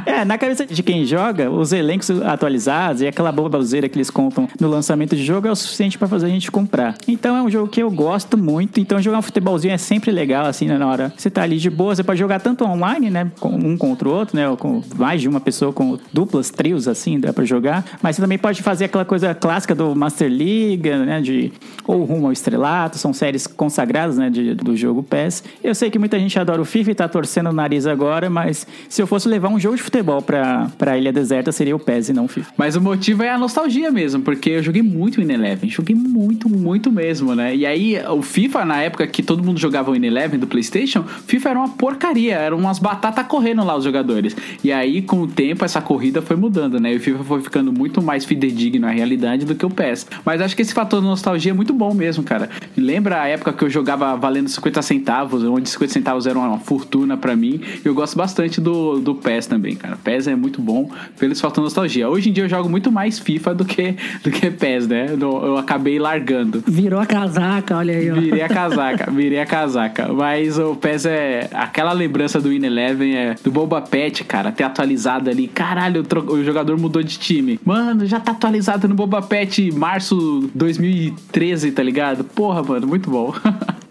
é, 0.05 0.25
na 0.25 0.37
cabeça 0.37 0.65
de 0.65 0.83
quem 0.83 1.05
joga, 1.05 1.49
os 1.49 1.71
elencos 1.71 2.09
atualizados 2.21 3.01
e 3.01 3.07
aquela 3.07 3.31
bobazeira 3.31 3.87
que 3.89 3.97
eles 3.97 4.09
contam 4.09 4.47
no 4.59 4.67
lançamento 4.67 5.15
de 5.15 5.23
jogo 5.23 5.47
é 5.47 5.51
o 5.51 5.55
suficiente 5.55 5.97
pra 5.97 6.07
fazer 6.07 6.27
a 6.27 6.29
gente 6.29 6.51
comprar. 6.51 6.95
Então 7.07 7.35
é 7.35 7.41
um 7.41 7.49
jogo 7.49 7.67
que 7.67 7.81
eu 7.81 7.89
gosto 7.89 8.37
muito. 8.37 8.79
Então 8.79 9.01
jogar 9.01 9.19
um 9.19 9.21
futebolzinho 9.21 9.73
é 9.73 9.77
sempre 9.77 10.11
legal, 10.11 10.45
assim, 10.45 10.67
né, 10.67 10.77
na 10.77 10.87
hora. 10.87 11.13
Você 11.17 11.29
tá 11.29 11.43
ali 11.43 11.57
de 11.57 11.69
boa, 11.69 11.95
você 11.95 12.03
pode 12.03 12.19
jogar 12.19 12.39
tanto 12.39 12.65
online, 12.65 13.09
né? 13.09 13.31
Um 13.41 13.77
contra 13.77 14.07
o 14.07 14.11
outro, 14.11 14.35
né? 14.35 14.49
Ou 14.49 14.57
com 14.57 14.81
mais 14.95 15.21
de 15.21 15.27
uma 15.27 15.39
pessoa, 15.39 15.71
com 15.71 15.97
duplas, 16.11 16.49
trios, 16.49 16.87
assim, 16.87 17.19
dá 17.19 17.31
pra 17.33 17.45
jogar. 17.45 17.83
Mas 18.01 18.15
você 18.15 18.21
também 18.21 18.37
pode 18.37 18.61
fazer 18.61 18.85
aquela 18.85 19.05
coisa 19.05 19.33
clássica 19.33 19.73
do 19.73 19.95
Master 19.95 20.29
League, 20.29 20.89
né? 20.89 21.21
De 21.21 21.51
ou 21.85 22.03
rumo 22.03 22.27
ao 22.27 22.31
estrelato, 22.31 22.97
são 22.97 23.13
séries 23.13 23.47
consagradas, 23.47 24.17
né? 24.17 24.29
De, 24.29 24.53
do 24.55 24.75
jogo 24.75 25.01
PES. 25.03 25.43
Eu 25.63 25.73
sei 25.73 25.89
que 25.89 25.97
muita 25.97 26.19
gente 26.19 26.37
adora 26.37 26.61
o 26.61 26.65
FIFA 26.65 26.91
e 26.91 26.95
tá 26.95 27.07
torcendo 27.07 27.49
o 27.49 27.53
nariz 27.53 27.87
agora, 27.87 28.29
mas 28.29 28.67
se 28.89 29.01
eu 29.01 29.07
fosse 29.07 29.27
levar 29.27 29.49
um 29.49 29.59
jogo 29.59 29.75
de 29.75 29.81
futebol 29.81 29.92
pra, 30.25 30.71
pra 30.77 30.97
Ilha 30.97 31.11
Deserta, 31.11 31.51
seria 31.51 31.75
o 31.75 31.79
PES 31.79 32.09
e 32.09 32.13
não 32.13 32.25
o 32.25 32.27
FIFA. 32.27 32.53
Mas 32.57 32.75
o 32.75 32.81
motivo 32.81 33.23
é 33.23 33.29
a 33.29 33.37
nostalgia 33.37 33.91
mesmo, 33.91 34.21
porque 34.21 34.51
eu 34.51 34.63
joguei 34.63 34.81
muito 34.81 35.19
o 35.19 35.21
Eleven, 35.21 35.69
joguei 35.69 35.95
muito, 35.95 36.49
muito 36.49 36.91
mesmo, 36.91 37.35
né? 37.35 37.55
E 37.55 37.65
aí, 37.65 37.97
o 38.09 38.21
FIFA, 38.21 38.65
na 38.65 38.81
época 38.81 39.05
que 39.05 39.21
todo 39.21 39.43
mundo 39.43 39.59
jogava 39.59 39.91
o 39.91 39.95
Eleven 39.95 40.39
do 40.39 40.47
PlayStation, 40.47 41.03
FIFA 41.27 41.49
era 41.49 41.59
uma 41.59 41.69
porcaria, 41.69 42.35
eram 42.35 42.57
umas 42.57 42.79
batatas 42.79 43.27
correndo 43.27 43.63
lá 43.63 43.75
os 43.75 43.83
jogadores. 43.83 44.35
E 44.63 44.71
aí, 44.71 45.01
com 45.01 45.21
o 45.21 45.27
tempo, 45.27 45.65
essa 45.65 45.81
corrida 45.81 46.21
foi 46.21 46.35
mudando, 46.35 46.79
né? 46.79 46.93
E 46.93 46.97
o 46.97 46.99
FIFA 46.99 47.23
foi 47.23 47.41
ficando 47.41 47.73
muito 47.73 48.01
mais 48.01 48.23
fidedigno 48.23 48.87
à 48.87 48.91
realidade 48.91 49.45
do 49.45 49.55
que 49.55 49.65
o 49.65 49.69
PES. 49.69 50.07
Mas 50.25 50.41
acho 50.41 50.55
que 50.55 50.61
esse 50.61 50.73
fator 50.73 51.01
de 51.01 51.07
nostalgia 51.07 51.51
é 51.51 51.55
muito 51.55 51.73
bom 51.73 51.93
mesmo, 51.93 52.23
cara. 52.23 52.49
Lembra 52.77 53.21
a 53.21 53.27
época 53.27 53.51
que 53.51 53.63
eu 53.63 53.69
jogava 53.69 54.15
valendo 54.15 54.47
50 54.47 54.81
centavos, 54.81 55.43
onde 55.43 55.69
50 55.69 55.93
centavos 55.93 56.27
era 56.27 56.37
uma 56.37 56.59
fortuna 56.59 57.17
pra 57.17 57.35
mim. 57.35 57.61
Eu 57.83 57.93
gosto 57.93 58.17
bastante 58.17 58.61
do, 58.61 58.99
do 58.99 59.15
PES 59.15 59.47
também, 59.47 59.75
cara. 59.83 59.97
PES 60.01 60.27
é 60.27 60.35
muito 60.35 60.61
bom 60.61 60.89
pelo 61.19 61.35
fator 61.35 61.63
nostalgia. 61.63 62.09
Hoje 62.09 62.29
em 62.29 62.33
dia 62.33 62.45
eu 62.45 62.49
jogo 62.49 62.69
muito 62.69 62.91
mais 62.91 63.19
FIFA 63.19 63.53
do 63.53 63.65
que, 63.65 63.95
do 64.23 64.31
que 64.31 64.49
PES, 64.49 64.87
né? 64.87 65.17
Eu, 65.19 65.57
acabei 65.57 65.99
largando. 65.99 66.63
Virou 66.65 66.99
a 66.99 67.05
casaca, 67.05 67.77
olha 67.77 67.95
aí, 67.95 68.09
ó. 68.09 68.15
Virei 68.15 68.41
a 68.41 68.49
casaca, 68.49 69.11
virei 69.11 69.39
a 69.39 69.45
casaca. 69.45 70.11
Mas 70.13 70.57
o 70.57 70.75
PES 70.75 71.05
é. 71.05 71.49
Aquela 71.53 71.91
lembrança 71.91 72.39
do 72.39 72.51
In 72.51 72.63
Eleven 72.63 73.15
é 73.15 73.35
do 73.43 73.51
Boba 73.51 73.81
Pet, 73.81 74.23
cara, 74.23 74.51
ter 74.51 74.63
atualizado 74.63 75.29
ali. 75.29 75.47
Caralho, 75.47 76.05
o 76.29 76.43
jogador 76.43 76.77
mudou 76.77 77.03
de 77.03 77.17
time. 77.19 77.59
Mano, 77.65 78.05
já 78.05 78.19
tá 78.19 78.31
atualizado 78.31 78.87
no 78.87 78.95
Boba 78.95 79.21
Pet 79.21 79.71
março 79.71 80.49
2013, 80.55 81.71
tá 81.71 81.83
ligado? 81.83 82.23
Porra, 82.23 82.63
mano, 82.63 82.87
muito 82.87 83.09
bom. 83.09 83.33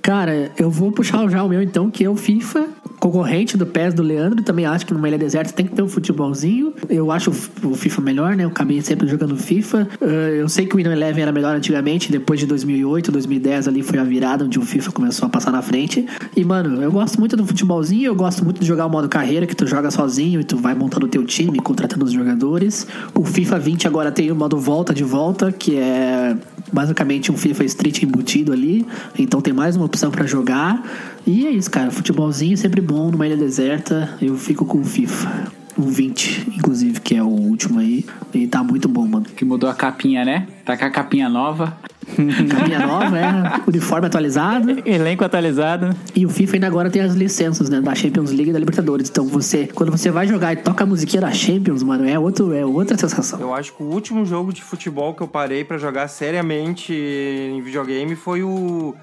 Cara, 0.02 0.50
eu 0.58 0.68
vou 0.68 0.90
puxar 0.90 1.28
já 1.28 1.44
o 1.44 1.48
meu 1.48 1.62
então, 1.62 1.88
que 1.88 2.04
é 2.04 2.10
o 2.10 2.16
FIFA, 2.16 2.66
concorrente 3.02 3.56
do 3.56 3.66
PES 3.66 3.94
do 3.94 4.02
Leandro. 4.02 4.44
Também 4.44 4.64
acho 4.64 4.86
que 4.86 4.94
numa 4.94 5.08
ilha 5.08 5.18
deserta 5.18 5.52
tem 5.52 5.66
que 5.66 5.74
ter 5.74 5.82
um 5.82 5.88
futebolzinho. 5.88 6.72
Eu 6.88 7.10
acho 7.10 7.32
o 7.64 7.74
FIFA 7.74 8.00
melhor, 8.00 8.36
né? 8.36 8.44
Eu 8.44 8.48
acabei 8.48 8.80
sempre 8.80 9.08
jogando 9.08 9.36
FIFA. 9.36 9.88
Eh, 10.00 10.38
Eu 10.40 10.48
sei 10.48 10.66
que 10.66 10.74
o 10.74 10.76
Windows 10.76 10.94
Eleven 10.96 11.22
era 11.22 11.32
melhor 11.32 11.56
antigamente, 11.56 12.12
depois 12.12 12.38
de 12.38 12.46
2008, 12.46 13.10
2010 13.10 13.66
ali 13.66 13.82
foi 13.82 13.98
a 13.98 14.04
virada 14.04 14.44
onde 14.44 14.56
o 14.56 14.62
FIFA 14.62 14.92
começou 14.92 15.26
a 15.26 15.28
passar 15.28 15.50
na 15.50 15.60
frente. 15.62 16.06
E, 16.36 16.44
mano, 16.44 16.80
eu 16.80 16.92
gosto 16.92 17.18
muito 17.18 17.36
do 17.36 17.44
futebolzinho, 17.44 18.06
eu 18.06 18.14
gosto 18.14 18.44
muito 18.44 18.60
de 18.60 18.66
jogar 18.66 18.86
o 18.86 18.90
modo 18.90 19.08
carreira, 19.08 19.48
que 19.48 19.56
tu 19.56 19.66
joga 19.66 19.90
sozinho 19.90 20.40
e 20.40 20.44
tu 20.44 20.56
vai 20.56 20.74
montando 20.74 21.06
o 21.06 21.08
teu 21.08 21.24
time, 21.24 21.58
contratando 21.58 22.04
os 22.04 22.12
jogadores. 22.12 22.86
O 23.14 23.24
FIFA 23.24 23.58
20 23.58 23.88
agora 23.88 24.12
tem 24.12 24.30
o 24.30 24.36
modo 24.36 24.56
volta 24.58 24.94
de 24.94 25.02
volta, 25.02 25.50
que 25.50 25.76
é 25.76 26.36
basicamente 26.72 27.30
um 27.30 27.36
FIFA 27.36 27.64
Street 27.64 28.02
embutido 28.02 28.52
ali. 28.52 28.86
Então 29.18 29.40
tem 29.40 29.52
mais 29.52 29.76
uma 29.76 29.84
opção 29.84 30.10
pra 30.10 30.26
jogar. 30.26 30.82
E 31.26 31.46
é 31.46 31.50
isso, 31.50 31.70
cara. 31.70 31.90
Futebolzinho 31.90 32.54
é 32.54 32.56
sempre 32.56 32.80
bom 32.80 33.10
numa 33.10 33.26
ilha 33.26 33.36
deserta. 33.36 34.16
Eu 34.20 34.36
fico 34.36 34.64
com 34.64 34.80
o 34.80 34.84
FIFA. 34.84 35.61
O 35.76 35.82
20, 35.82 36.54
inclusive, 36.58 37.00
que 37.00 37.14
é 37.14 37.22
o 37.22 37.28
último 37.28 37.78
aí. 37.80 38.04
E 38.34 38.46
tá 38.46 38.62
muito 38.62 38.88
bom, 38.88 39.06
mano. 39.06 39.24
que 39.24 39.44
mudou 39.44 39.70
a 39.70 39.74
capinha, 39.74 40.24
né? 40.24 40.46
Tá 40.64 40.76
com 40.76 40.84
a 40.84 40.90
capinha 40.90 41.28
nova. 41.28 41.76
Capinha 42.50 42.84
nova, 42.84 43.18
é. 43.18 43.60
Uniforme 43.66 44.06
atualizado. 44.06 44.82
Elenco 44.84 45.24
atualizado. 45.24 45.94
E 46.14 46.26
o 46.26 46.28
FIFA 46.28 46.56
ainda 46.56 46.66
agora 46.66 46.90
tem 46.90 47.00
as 47.00 47.14
licenças, 47.14 47.68
né? 47.68 47.80
Da 47.80 47.94
Champions 47.94 48.30
League 48.30 48.50
e 48.50 48.52
da 48.52 48.58
Libertadores. 48.58 49.08
Então 49.08 49.26
você, 49.26 49.68
quando 49.72 49.90
você 49.90 50.10
vai 50.10 50.26
jogar 50.26 50.52
e 50.52 50.56
toca 50.56 50.84
a 50.84 50.86
musiquinha 50.86 51.20
da 51.20 51.30
Champions, 51.30 51.82
mano, 51.82 52.06
é, 52.06 52.18
outro, 52.18 52.52
é 52.52 52.66
outra 52.66 52.98
sensação. 52.98 53.40
Eu 53.40 53.54
acho 53.54 53.72
que 53.72 53.82
o 53.82 53.86
último 53.86 54.26
jogo 54.26 54.52
de 54.52 54.62
futebol 54.62 55.14
que 55.14 55.22
eu 55.22 55.28
parei 55.28 55.64
pra 55.64 55.78
jogar 55.78 56.08
seriamente 56.08 56.92
em 56.92 57.60
videogame 57.62 58.16
foi 58.16 58.42
o 58.42 58.94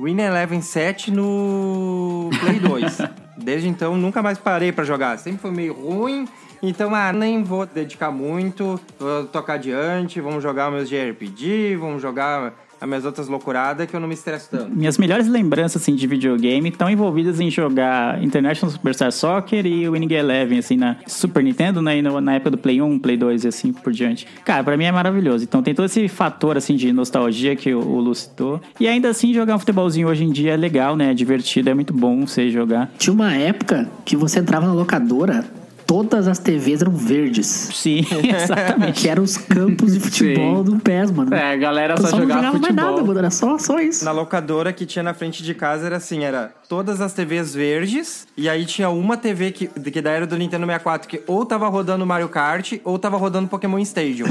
Win 0.00 0.20
Eleven 0.20 0.62
7 0.62 1.10
no 1.10 2.30
Play 2.40 2.60
2. 2.60 2.98
Desde 3.36 3.68
então, 3.68 3.96
nunca 3.96 4.22
mais 4.22 4.38
parei 4.38 4.70
pra 4.70 4.84
jogar. 4.84 5.18
Sempre 5.18 5.40
foi 5.40 5.50
meio 5.50 5.72
ruim. 5.72 6.28
Então, 6.62 6.94
ah, 6.94 7.12
nem 7.12 7.42
vou 7.42 7.66
dedicar 7.66 8.10
muito. 8.10 8.80
Vou 8.98 9.24
tocar 9.24 9.54
adiante. 9.54 10.20
Vamos 10.20 10.42
jogar 10.42 10.70
meus 10.70 10.88
JRPG. 10.88 11.76
Vamos 11.76 12.02
jogar 12.02 12.54
as 12.80 12.88
minhas 12.88 13.04
outras 13.04 13.26
loucuradas 13.26 13.88
que 13.90 13.96
eu 13.96 13.98
não 13.98 14.06
me 14.06 14.14
estresso 14.14 14.50
tanto. 14.52 14.70
Minhas 14.70 14.96
melhores 14.98 15.26
lembranças 15.26 15.82
assim, 15.82 15.96
de 15.96 16.06
videogame 16.06 16.68
estão 16.68 16.88
envolvidas 16.88 17.40
em 17.40 17.50
jogar 17.50 18.22
International 18.22 18.70
Superstar 18.72 19.10
Soccer 19.10 19.66
e 19.66 19.88
Winning 19.88 20.12
Eleven, 20.14 20.58
assim, 20.60 20.76
na 20.76 20.94
Super 21.04 21.42
Nintendo, 21.42 21.82
né? 21.82 21.98
E 21.98 22.02
no- 22.02 22.20
na 22.20 22.34
época 22.34 22.52
do 22.52 22.58
Play 22.58 22.80
1, 22.80 22.98
Play 23.00 23.16
2 23.16 23.42
e 23.42 23.48
assim 23.48 23.72
por 23.72 23.92
diante. 23.92 24.28
Cara, 24.44 24.62
pra 24.62 24.76
mim 24.76 24.84
é 24.84 24.92
maravilhoso. 24.92 25.42
Então 25.42 25.60
tem 25.60 25.74
todo 25.74 25.86
esse 25.86 26.06
fator, 26.06 26.56
assim, 26.56 26.76
de 26.76 26.92
nostalgia 26.92 27.56
que 27.56 27.74
o, 27.74 27.80
o 27.80 28.00
Lu 28.00 28.14
citou. 28.14 28.60
E 28.78 28.86
ainda 28.86 29.08
assim, 29.08 29.34
jogar 29.34 29.56
um 29.56 29.58
futebolzinho 29.58 30.06
hoje 30.06 30.22
em 30.22 30.30
dia 30.30 30.52
é 30.54 30.56
legal, 30.56 30.94
né? 30.94 31.10
É 31.10 31.14
divertido, 31.14 31.70
é 31.70 31.74
muito 31.74 31.92
bom 31.92 32.24
você 32.24 32.48
jogar. 32.48 32.92
Tinha 32.96 33.12
uma 33.12 33.34
época 33.34 33.88
que 34.04 34.14
você 34.16 34.38
entrava 34.38 34.66
na 34.68 34.72
locadora, 34.72 35.44
todas 35.88 36.28
as 36.28 36.38
TVs 36.38 36.82
eram 36.82 36.92
verdes. 36.92 37.46
Sim, 37.46 38.04
exatamente. 38.22 39.00
Que 39.00 39.08
eram 39.08 39.22
os 39.22 39.38
campos 39.38 39.94
de 39.94 40.00
futebol 40.00 40.58
Sim. 40.58 40.70
do 40.70 40.78
PES, 40.78 41.10
mano. 41.10 41.34
É, 41.34 41.54
a 41.54 41.56
galera 41.56 41.96
só, 41.96 42.08
só 42.08 42.16
não 42.16 42.22
jogava 42.24 42.40
jogava 42.42 42.58
mais 42.58 42.66
futebol. 42.66 42.90
nada, 42.92 43.06
mano. 43.06 43.18
Era 43.18 43.30
só, 43.30 43.58
só 43.58 43.80
isso. 43.80 44.04
Na 44.04 44.12
locadora 44.12 44.70
que 44.70 44.84
tinha 44.84 45.02
na 45.02 45.14
frente 45.14 45.42
de 45.42 45.54
casa 45.54 45.86
era 45.86 45.96
assim, 45.96 46.24
era 46.24 46.52
todas 46.68 47.00
as 47.00 47.14
TVs 47.14 47.54
verdes, 47.54 48.28
e 48.36 48.50
aí 48.50 48.66
tinha 48.66 48.90
uma 48.90 49.16
TV 49.16 49.50
que, 49.50 49.66
que 49.66 50.02
daí 50.02 50.16
era 50.16 50.26
do 50.26 50.36
Nintendo 50.36 50.66
64, 50.66 51.08
que 51.08 51.22
ou 51.26 51.46
tava 51.46 51.66
rodando 51.68 52.04
Mario 52.04 52.28
Kart, 52.28 52.74
ou 52.84 52.98
tava 52.98 53.16
rodando 53.16 53.48
Pokémon 53.48 53.78
Stadium. 53.78 54.26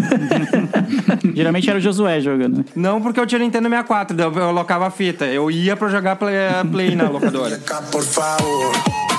Geralmente 1.33 1.67
era 1.67 1.79
o 1.79 1.81
Josué 1.81 2.21
jogando. 2.21 2.63
Não 2.75 3.01
porque 3.01 3.19
eu 3.19 3.25
tinha 3.25 3.39
Nintendo 3.39 3.67
64, 3.67 4.15
daí 4.15 4.27
eu 4.27 4.37
eu 4.37 4.51
locava 4.51 4.85
a 4.85 4.91
fita. 4.91 5.25
Eu 5.25 5.49
ia 5.49 5.75
pra 5.75 5.87
jogar 5.87 6.15
play, 6.17 6.35
play 6.71 6.95
na 6.95 7.09
locadora. 7.09 7.59
Por 7.91 8.03
favor. 8.03 9.16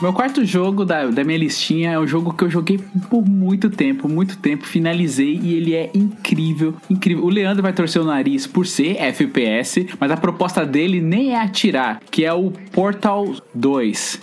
Meu 0.00 0.14
quarto 0.14 0.42
jogo 0.46 0.82
da, 0.82 1.06
da 1.08 1.22
minha 1.22 1.36
listinha 1.36 1.92
é 1.92 1.98
um 1.98 2.06
jogo 2.06 2.32
que 2.32 2.42
eu 2.42 2.48
joguei 2.48 2.78
por 3.10 3.22
muito 3.22 3.68
tempo, 3.68 4.08
muito 4.08 4.38
tempo, 4.38 4.66
finalizei 4.66 5.38
e 5.42 5.54
ele 5.54 5.74
é 5.74 5.90
incrível, 5.92 6.74
incrível. 6.88 7.22
O 7.22 7.28
Leandro 7.28 7.62
vai 7.62 7.74
torcer 7.74 8.00
o 8.00 8.04
nariz 8.06 8.46
por 8.46 8.66
ser 8.66 8.96
FPS, 8.96 9.86
mas 10.00 10.10
a 10.10 10.16
proposta 10.16 10.64
dele 10.64 11.02
nem 11.02 11.34
é 11.34 11.42
atirar, 11.42 12.00
que 12.10 12.24
é 12.24 12.32
o 12.32 12.50
Portal 12.72 13.26
2. 13.54 14.22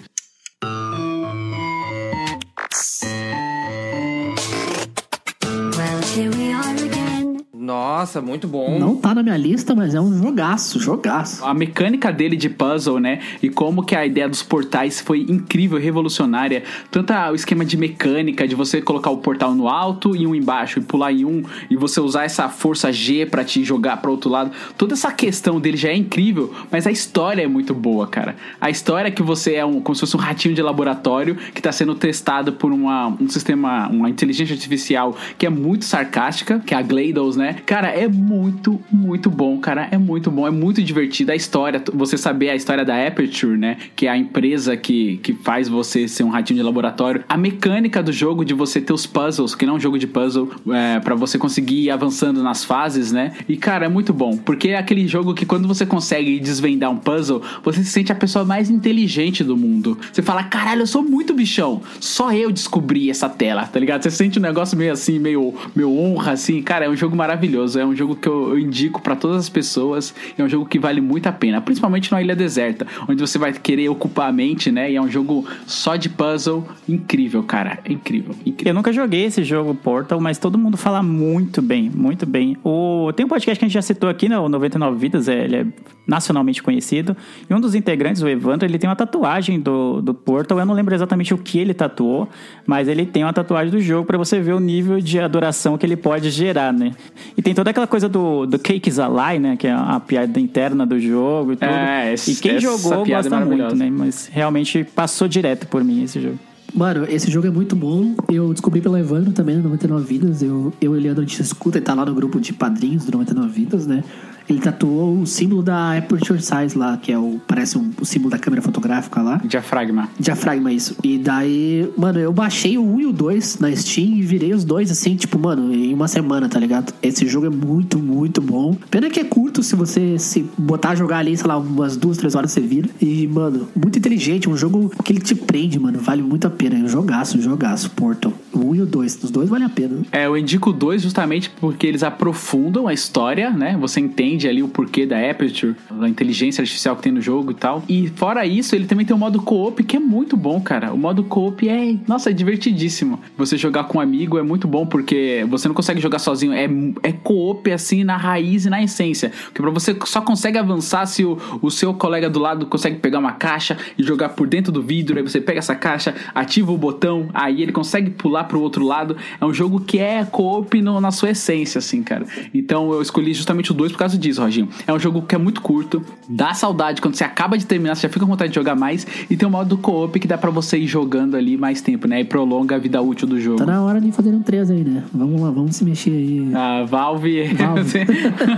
Nossa, 7.67 8.21
muito 8.21 8.47
bom. 8.47 8.79
Não 8.79 8.95
tá 8.95 9.13
na 9.13 9.21
minha 9.21 9.35
lista, 9.35 9.75
mas 9.75 9.93
é 9.93 9.99
um 9.99 10.23
jogaço, 10.23 10.79
jogaço. 10.79 11.43
A 11.43 11.53
mecânica 11.53 12.13
dele 12.13 12.37
de 12.37 12.47
puzzle, 12.47 12.97
né? 12.97 13.19
E 13.43 13.49
como 13.49 13.83
que 13.83 13.93
a 13.93 14.05
ideia 14.05 14.29
dos 14.29 14.41
portais 14.41 15.01
foi 15.01 15.25
incrível, 15.27 15.77
revolucionária. 15.77 16.63
Tanto 16.89 17.11
o 17.11 17.35
esquema 17.35 17.65
de 17.65 17.75
mecânica, 17.75 18.47
de 18.47 18.55
você 18.55 18.81
colocar 18.81 19.09
o 19.09 19.17
portal 19.17 19.53
no 19.53 19.67
alto 19.67 20.15
e 20.15 20.25
um 20.25 20.33
embaixo, 20.33 20.79
e 20.79 20.81
pular 20.81 21.11
em 21.11 21.25
um, 21.25 21.43
e 21.69 21.75
você 21.75 21.99
usar 21.99 22.23
essa 22.23 22.47
força 22.47 22.89
G 22.89 23.25
pra 23.25 23.43
te 23.43 23.65
jogar 23.65 23.97
pro 23.97 24.11
outro 24.11 24.29
lado. 24.29 24.49
Toda 24.77 24.93
essa 24.93 25.11
questão 25.11 25.59
dele 25.59 25.75
já 25.75 25.89
é 25.89 25.95
incrível, 25.95 26.53
mas 26.71 26.87
a 26.87 26.91
história 26.91 27.41
é 27.41 27.47
muito 27.47 27.73
boa, 27.73 28.07
cara. 28.07 28.37
A 28.61 28.69
história 28.69 29.09
é 29.09 29.11
que 29.11 29.21
você 29.21 29.55
é 29.55 29.65
um, 29.65 29.81
como 29.81 29.93
se 29.93 29.99
fosse 29.99 30.15
um 30.15 30.19
ratinho 30.21 30.55
de 30.55 30.61
laboratório 30.61 31.35
que 31.53 31.61
tá 31.61 31.73
sendo 31.73 31.95
testado 31.95 32.53
por 32.53 32.71
uma, 32.71 33.07
um 33.07 33.27
sistema, 33.27 33.89
uma 33.89 34.09
inteligência 34.09 34.53
artificial 34.53 35.17
que 35.37 35.45
é 35.45 35.49
muito 35.49 35.83
sarcástica, 35.83 36.59
que 36.65 36.73
é 36.73 36.77
a 36.77 36.81
GLaDOS, 36.81 37.35
né? 37.35 37.56
Cara, 37.65 37.89
é 37.89 38.07
muito, 38.07 38.79
muito 38.91 39.29
bom, 39.29 39.57
cara. 39.59 39.87
É 39.91 39.97
muito 39.97 40.29
bom, 40.31 40.47
é 40.47 40.51
muito 40.51 40.81
divertido. 40.81 41.31
A 41.31 41.35
história, 41.35 41.81
você 41.93 42.17
saber 42.17 42.49
a 42.49 42.55
história 42.55 42.83
da 42.85 43.07
Aperture, 43.07 43.57
né? 43.57 43.77
Que 43.95 44.07
é 44.07 44.09
a 44.09 44.17
empresa 44.17 44.75
que, 44.77 45.17
que 45.17 45.33
faz 45.33 45.67
você 45.67 46.07
ser 46.07 46.23
um 46.23 46.29
ratinho 46.29 46.57
de 46.57 46.63
laboratório. 46.63 47.23
A 47.27 47.37
mecânica 47.37 48.01
do 48.01 48.11
jogo 48.11 48.45
de 48.45 48.53
você 48.53 48.79
ter 48.79 48.93
os 48.93 49.05
puzzles, 49.05 49.55
que 49.55 49.65
não 49.65 49.73
é 49.73 49.77
um 49.77 49.79
jogo 49.79 49.97
de 49.97 50.07
puzzle, 50.07 50.49
é, 50.69 50.99
para 50.99 51.15
você 51.15 51.37
conseguir 51.37 51.83
ir 51.83 51.89
avançando 51.89 52.43
nas 52.43 52.63
fases, 52.63 53.11
né? 53.11 53.33
E, 53.47 53.57
cara, 53.57 53.85
é 53.85 53.89
muito 53.89 54.13
bom. 54.13 54.37
Porque 54.37 54.69
é 54.69 54.77
aquele 54.77 55.07
jogo 55.07 55.33
que 55.33 55.45
quando 55.45 55.67
você 55.67 55.85
consegue 55.85 56.39
desvendar 56.39 56.91
um 56.91 56.97
puzzle, 56.97 57.41
você 57.63 57.83
se 57.83 57.91
sente 57.91 58.11
a 58.11 58.15
pessoa 58.15 58.45
mais 58.45 58.69
inteligente 58.69 59.43
do 59.43 59.57
mundo. 59.57 59.97
Você 60.11 60.21
fala, 60.21 60.43
caralho, 60.43 60.81
eu 60.81 60.87
sou 60.87 61.03
muito 61.03 61.33
bichão. 61.33 61.81
Só 61.99 62.31
eu 62.31 62.51
descobri 62.51 63.09
essa 63.09 63.29
tela, 63.29 63.65
tá 63.65 63.79
ligado? 63.79 64.03
Você 64.03 64.11
sente 64.11 64.39
um 64.39 64.41
negócio 64.41 64.77
meio 64.77 64.93
assim, 64.93 65.19
meio, 65.19 65.53
meio 65.75 65.91
honra, 65.91 66.33
assim. 66.33 66.61
Cara, 66.61 66.85
é 66.85 66.89
um 66.89 66.95
jogo 66.95 67.15
maravilhoso. 67.15 67.46
É 67.55 67.85
um 67.85 67.95
jogo 67.95 68.15
que 68.15 68.27
eu, 68.27 68.57
indico 68.57 69.01
pra 69.01 69.15
todas 69.15 69.37
as 69.37 69.49
pessoas. 69.49 70.13
É 70.37 70.43
um 70.43 70.49
jogo 70.49 70.65
que 70.65 70.79
vale 70.79 71.01
muito 71.01 71.27
a 71.27 71.31
pena. 71.31 71.61
Principalmente 71.61 72.11
numa 72.11 72.21
ilha 72.21 72.35
deserta, 72.35 72.85
onde 73.07 73.21
você 73.21 73.37
vai 73.37 73.53
querer 73.53 73.89
ocupar 73.89 74.29
a 74.29 74.31
mente, 74.31 74.71
né? 74.71 74.91
E 74.91 74.95
é 74.95 75.01
um 75.01 75.09
jogo 75.09 75.45
só 75.65 75.95
de 75.95 76.09
puzzle. 76.09 76.67
Incrível, 76.87 77.43
cara. 77.43 77.79
É 77.85 77.91
incrível, 77.91 78.35
incrível. 78.45 78.71
Eu 78.71 78.73
nunca 78.73 78.91
joguei 78.91 79.25
esse 79.25 79.43
jogo 79.43 79.73
Portal, 79.75 80.19
mas 80.19 80.37
todo 80.37 80.57
mundo 80.57 80.77
fala 80.77 81.01
muito 81.01 81.61
bem, 81.61 81.89
muito 81.89 82.25
bem. 82.25 82.57
O, 82.63 83.11
tem 83.15 83.25
um 83.25 83.29
podcast 83.29 83.59
que 83.59 83.65
a 83.65 83.67
gente 83.67 83.73
já 83.73 83.81
citou 83.81 84.09
aqui, 84.09 84.27
né? 84.27 84.37
O 84.37 84.49
99 84.49 84.97
Vidas, 84.97 85.27
é, 85.27 85.43
ele 85.43 85.55
é 85.55 85.65
nacionalmente 86.07 86.63
conhecido. 86.63 87.15
E 87.49 87.53
um 87.53 87.59
dos 87.59 87.75
integrantes, 87.75 88.21
o 88.21 88.27
Evandro, 88.29 88.65
ele 88.65 88.79
tem 88.79 88.89
uma 88.89 88.95
tatuagem 88.95 89.59
do, 89.59 90.01
do 90.01 90.13
Portal. 90.13 90.57
Eu 90.57 90.65
não 90.65 90.73
lembro 90.73 90.95
exatamente 90.95 91.33
o 91.33 91.37
que 91.37 91.59
ele 91.59 91.73
tatuou, 91.73 92.29
mas 92.65 92.87
ele 92.87 93.05
tem 93.05 93.23
uma 93.23 93.33
tatuagem 93.33 93.69
do 93.71 93.79
jogo 93.81 94.05
pra 94.07 94.17
você 94.17 94.39
ver 94.39 94.53
o 94.53 94.59
nível 94.59 94.99
de 95.01 95.19
adoração 95.19 95.77
que 95.77 95.85
ele 95.85 95.97
pode 95.97 96.29
gerar, 96.31 96.71
né? 96.71 96.93
E 97.35 97.41
tem 97.41 97.53
toda 97.53 97.69
aquela 97.71 97.87
coisa 97.87 98.07
do, 98.07 98.45
do 98.45 98.57
Cakes 98.57 98.97
a 98.99 99.07
Lie, 99.07 99.39
né? 99.39 99.57
Que 99.57 99.67
é 99.67 99.71
a 99.73 99.99
piada 99.99 100.39
interna 100.39 100.85
do 100.85 100.99
jogo 100.99 101.53
e 101.53 101.55
tudo. 101.57 101.69
É, 101.69 102.13
esse- 102.13 102.31
e 102.31 102.35
quem 102.35 102.59
jogou 102.59 103.03
é 103.05 103.09
gosta 103.09 103.39
muito, 103.45 103.75
né? 103.75 103.89
Mas 103.91 104.29
realmente 104.31 104.83
passou 104.95 105.27
direto 105.27 105.67
por 105.67 105.83
mim 105.83 106.03
esse 106.03 106.21
jogo. 106.21 106.39
Mano, 106.73 107.05
esse 107.09 107.31
jogo 107.31 107.47
é 107.47 107.49
muito 107.49 107.75
bom. 107.75 108.13
Eu 108.29 108.51
descobri 108.53 108.81
pelo 108.81 108.97
Evandro 108.97 109.31
também 109.31 109.55
no 109.55 109.63
99 109.63 110.05
Vidas. 110.05 110.41
Eu, 110.43 110.71
eu 110.81 110.95
e 110.95 110.97
o 110.97 111.01
Leandro, 111.01 111.23
a 111.23 111.25
gente 111.25 111.41
escuta 111.41 111.77
e 111.77 111.81
tá 111.81 111.93
lá 111.93 112.05
no 112.05 112.13
grupo 112.13 112.39
de 112.39 112.51
padrinhos 112.53 113.05
do 113.05 113.11
99 113.13 113.49
Vidas, 113.51 113.87
né? 113.87 114.03
Ele 114.49 114.59
tatuou 114.59 115.19
o 115.19 115.27
símbolo 115.27 115.61
da 115.61 115.97
Aperture 115.97 116.41
Size 116.41 116.77
lá, 116.77 116.97
que 116.97 117.11
é 117.11 117.17
o. 117.17 117.39
Parece 117.45 117.77
um, 117.77 117.91
o 117.99 118.05
símbolo 118.05 118.31
da 118.31 118.39
câmera 118.39 118.61
fotográfica 118.61 119.21
lá. 119.21 119.41
Diafragma. 119.43 120.09
Diafragma, 120.19 120.71
isso. 120.71 120.95
E 121.03 121.17
daí, 121.17 121.89
mano, 121.97 122.19
eu 122.19 122.31
baixei 122.31 122.77
o 122.77 122.83
1 122.83 123.01
e 123.01 123.05
o 123.07 123.13
2 123.13 123.59
na 123.59 123.75
Steam 123.75 124.17
e 124.17 124.21
virei 124.21 124.53
os 124.53 124.63
dois 124.63 124.89
assim, 124.91 125.15
tipo, 125.15 125.37
mano, 125.37 125.73
em 125.73 125.93
uma 125.93 126.07
semana, 126.07 126.47
tá 126.47 126.59
ligado? 126.59 126.93
Esse 127.01 127.27
jogo 127.27 127.47
é 127.47 127.49
muito, 127.49 127.99
muito 127.99 128.41
bom. 128.41 128.77
Pena 128.89 129.09
que 129.09 129.19
é 129.19 129.23
curto, 129.23 129.61
se 129.61 129.75
você 129.75 130.17
se 130.17 130.45
botar 130.57 130.91
a 130.91 130.95
jogar 130.95 131.17
ali, 131.17 131.35
sei 131.35 131.47
lá, 131.47 131.57
umas 131.57 131.97
duas, 131.97 132.17
três 132.17 132.35
horas 132.35 132.51
você 132.51 132.61
vira. 132.61 132.89
E, 133.01 133.27
mano, 133.27 133.67
muito 133.75 133.97
inteligente. 133.99 134.49
Um 134.49 134.55
jogo 134.55 134.91
que 135.03 135.11
ele 135.11 135.19
te 135.19 135.35
prende, 135.35 135.79
mano. 135.79 135.99
Vale 135.99 136.21
muito 136.21 136.47
a 136.47 136.49
pena. 136.49 136.77
É 136.77 136.83
um 136.83 136.87
jogaço, 136.87 137.37
um 137.37 137.41
jogaço. 137.41 137.91
Portal. 137.91 138.33
O 138.53 138.69
1 138.69 138.75
e 138.75 138.81
o 138.81 138.85
2. 138.85 139.23
Os 139.23 139.31
dois 139.31 139.49
valem 139.49 139.65
a 139.65 139.69
pena. 139.69 139.97
É, 140.11 140.25
eu 140.25 140.37
indico 140.37 140.71
dois 140.71 141.01
justamente 141.01 141.49
porque 141.59 141.85
eles 141.87 142.03
aprofundam 142.03 142.87
a 142.87 142.93
história, 142.93 143.49
né? 143.49 143.77
Você 143.79 143.99
entende 143.99 144.36
ali 144.45 144.61
o 144.61 144.67
porquê 144.67 145.05
da 145.05 145.17
Aperture, 145.17 145.73
da 145.89 146.09
inteligência 146.09 146.61
artificial 146.61 146.97
que 146.97 147.03
tem 147.03 147.11
no 147.13 147.21
jogo 147.21 147.51
e 147.51 147.55
tal. 147.55 147.81
E 147.87 148.09
fora 148.09 148.45
isso, 148.45 148.75
ele 148.75 148.85
também 148.85 149.05
tem 149.05 149.15
um 149.15 149.19
modo 149.19 149.41
co-op 149.41 149.81
que 149.83 149.95
é 149.95 149.99
muito 149.99 150.35
bom, 150.35 150.59
cara. 150.59 150.93
O 150.93 150.97
modo 150.97 151.23
co-op 151.23 151.67
é, 151.67 151.95
nossa, 152.05 152.29
é 152.29 152.33
divertidíssimo. 152.33 153.19
Você 153.37 153.55
jogar 153.57 153.85
com 153.85 153.99
um 153.99 154.01
amigo 154.01 154.37
é 154.37 154.43
muito 154.43 154.67
bom 154.67 154.85
porque 154.85 155.45
você 155.49 155.67
não 155.67 155.75
consegue 155.75 156.01
jogar 156.01 156.19
sozinho. 156.19 156.51
É, 156.51 156.67
é 157.03 157.11
co-op 157.13 157.71
assim 157.71 158.03
na 158.03 158.17
raiz 158.17 158.65
e 158.65 158.69
na 158.69 158.83
essência. 158.83 159.31
Porque 159.45 159.61
pra 159.61 159.71
você 159.71 159.95
só 160.05 160.19
consegue 160.19 160.57
avançar 160.57 161.05
se 161.05 161.23
o, 161.23 161.37
o 161.61 161.71
seu 161.71 161.93
colega 161.93 162.29
do 162.29 162.39
lado 162.39 162.65
consegue 162.65 162.99
pegar 162.99 163.19
uma 163.19 163.31
caixa 163.31 163.77
e 163.97 164.03
jogar 164.03 164.29
por 164.29 164.47
dentro 164.47 164.71
do 164.71 164.81
vidro. 164.81 165.17
Aí 165.17 165.23
você 165.23 165.39
pega 165.39 165.59
essa 165.59 165.75
caixa, 165.75 166.13
ativa 166.35 166.71
o 166.71 166.77
botão, 166.77 167.29
aí 167.33 167.61
ele 167.61 167.71
consegue 167.71 168.09
pular 168.09 168.43
pro 168.43 168.59
outro 168.59 168.83
lado. 168.83 169.15
É 169.39 169.45
um 169.45 169.53
jogo 169.53 169.79
que 169.79 169.99
é 169.99 170.25
co-op 170.25 170.81
na 170.81 171.11
sua 171.11 171.29
essência, 171.29 171.79
assim, 171.79 172.03
cara. 172.03 172.25
Então 172.53 172.91
eu 172.91 173.01
escolhi 173.01 173.33
justamente 173.33 173.71
o 173.71 173.73
2 173.73 173.91
por 173.91 173.99
causa 173.99 174.17
disso, 174.17 174.26
Roginho. 174.35 174.67
É 174.85 174.93
um 174.93 174.99
jogo 174.99 175.21
que 175.21 175.35
é 175.35 175.37
muito 175.37 175.61
curto, 175.61 176.03
dá 176.27 176.53
saudade 176.53 177.01
quando 177.01 177.15
você 177.15 177.23
acaba 177.23 177.57
de 177.57 177.65
terminar, 177.65 177.95
você 177.95 178.03
já 178.03 178.09
fica 178.09 178.25
com 178.25 178.31
vontade 178.31 178.49
de 178.49 178.55
jogar 178.55 178.75
mais. 178.75 179.07
E 179.29 179.37
tem 179.37 179.47
um 179.47 179.51
modo 179.51 179.77
co-op 179.77 180.19
que 180.19 180.27
dá 180.27 180.37
pra 180.37 180.51
você 180.51 180.77
ir 180.77 180.87
jogando 180.87 181.35
ali 181.35 181.57
mais 181.57 181.81
tempo, 181.81 182.07
né? 182.07 182.21
E 182.21 182.25
prolonga 182.25 182.75
a 182.75 182.79
vida 182.79 183.01
útil 183.01 183.27
do 183.27 183.39
jogo. 183.39 183.57
Tá 183.57 183.65
na 183.65 183.81
hora 183.81 184.01
de 184.01 184.11
fazer 184.11 184.29
um 184.29 184.41
3 184.41 184.71
aí, 184.71 184.83
né? 184.83 185.03
Vamos 185.13 185.41
lá, 185.41 185.51
vamos 185.51 185.75
se 185.75 185.85
mexer 185.85 186.11
aí. 186.11 186.51
A 186.53 186.83
Valve. 186.83 187.53
Valve. 187.53 187.99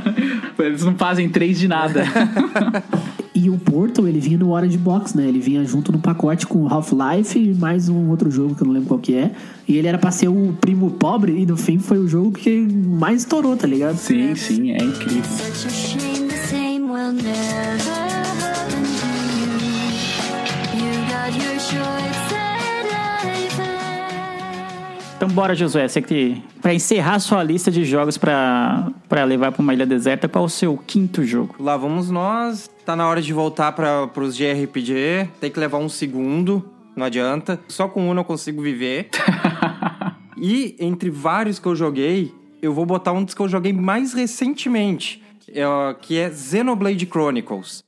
Eles 0.59 0.83
não 0.83 0.95
fazem 0.95 1.29
três 1.29 1.59
de 1.59 1.67
nada. 1.67 2.03
E 3.41 3.49
o 3.49 3.57
Portal, 3.57 4.05
ele 4.05 4.19
vinha 4.19 4.37
no 4.37 4.51
Orange 4.51 4.77
Box, 4.77 5.15
né? 5.15 5.25
Ele 5.25 5.39
vinha 5.39 5.63
junto 5.63 5.93
no 5.93 5.99
pacote 5.99 6.45
com 6.45 6.67
Half-Life 6.67 7.39
e 7.39 7.53
mais 7.53 7.87
um 7.87 8.09
outro 8.09 8.29
jogo 8.29 8.53
que 8.53 8.63
eu 8.63 8.67
não 8.67 8.73
lembro 8.73 8.89
qual 8.89 8.99
que 8.99 9.15
é. 9.15 9.31
E 9.65 9.77
ele 9.77 9.87
era 9.87 9.97
pra 9.97 10.11
ser 10.11 10.27
o 10.27 10.53
primo 10.59 10.91
pobre 10.91 11.31
e 11.39 11.45
no 11.45 11.55
fim 11.55 11.79
foi 11.79 11.99
o 11.99 12.05
jogo 12.05 12.33
que 12.33 12.59
mais 12.59 13.21
estourou, 13.21 13.55
tá 13.55 13.65
ligado? 13.65 13.95
Sim, 13.95 14.35
sim, 14.35 14.71
é 14.71 14.83
incrível. 14.83 15.23
Então 25.15 25.29
bora, 25.29 25.55
Josué, 25.55 25.87
você 25.87 26.01
que 26.01 26.41
para 26.61 26.73
encerrar 26.73 27.19
sua 27.19 27.41
lista 27.43 27.71
de 27.71 27.85
jogos 27.85 28.17
pra 28.17 28.91
levar 29.25 29.53
pra 29.53 29.61
uma 29.61 29.73
ilha 29.73 29.85
deserta, 29.85 30.27
qual 30.27 30.43
o 30.43 30.49
seu 30.49 30.77
quinto 30.77 31.23
jogo? 31.23 31.55
Lá 31.57 31.77
vamos 31.77 32.09
nós. 32.09 32.69
Tá 32.89 32.95
na 32.95 33.07
hora 33.07 33.21
de 33.21 33.31
voltar 33.31 33.71
para 33.73 34.07
pros 34.07 34.35
JRPG. 34.35 35.29
Tem 35.39 35.51
que 35.51 35.59
levar 35.59 35.77
um 35.77 35.87
segundo. 35.87 36.67
Não 36.95 37.05
adianta. 37.05 37.59
Só 37.67 37.87
com 37.87 38.09
um 38.09 38.17
eu 38.17 38.23
consigo 38.23 38.63
viver. 38.63 39.11
e 40.35 40.75
entre 40.79 41.11
vários 41.11 41.59
que 41.59 41.67
eu 41.67 41.75
joguei, 41.75 42.33
eu 42.63 42.73
vou 42.73 42.87
botar 42.87 43.11
um 43.11 43.23
dos 43.23 43.35
que 43.35 43.41
eu 43.43 43.47
joguei 43.47 43.71
mais 43.71 44.15
recentemente. 44.15 45.21
é, 45.47 45.63
que 46.01 46.17
é 46.17 46.31
Xenoblade 46.33 47.05
Chronicles. 47.05 47.83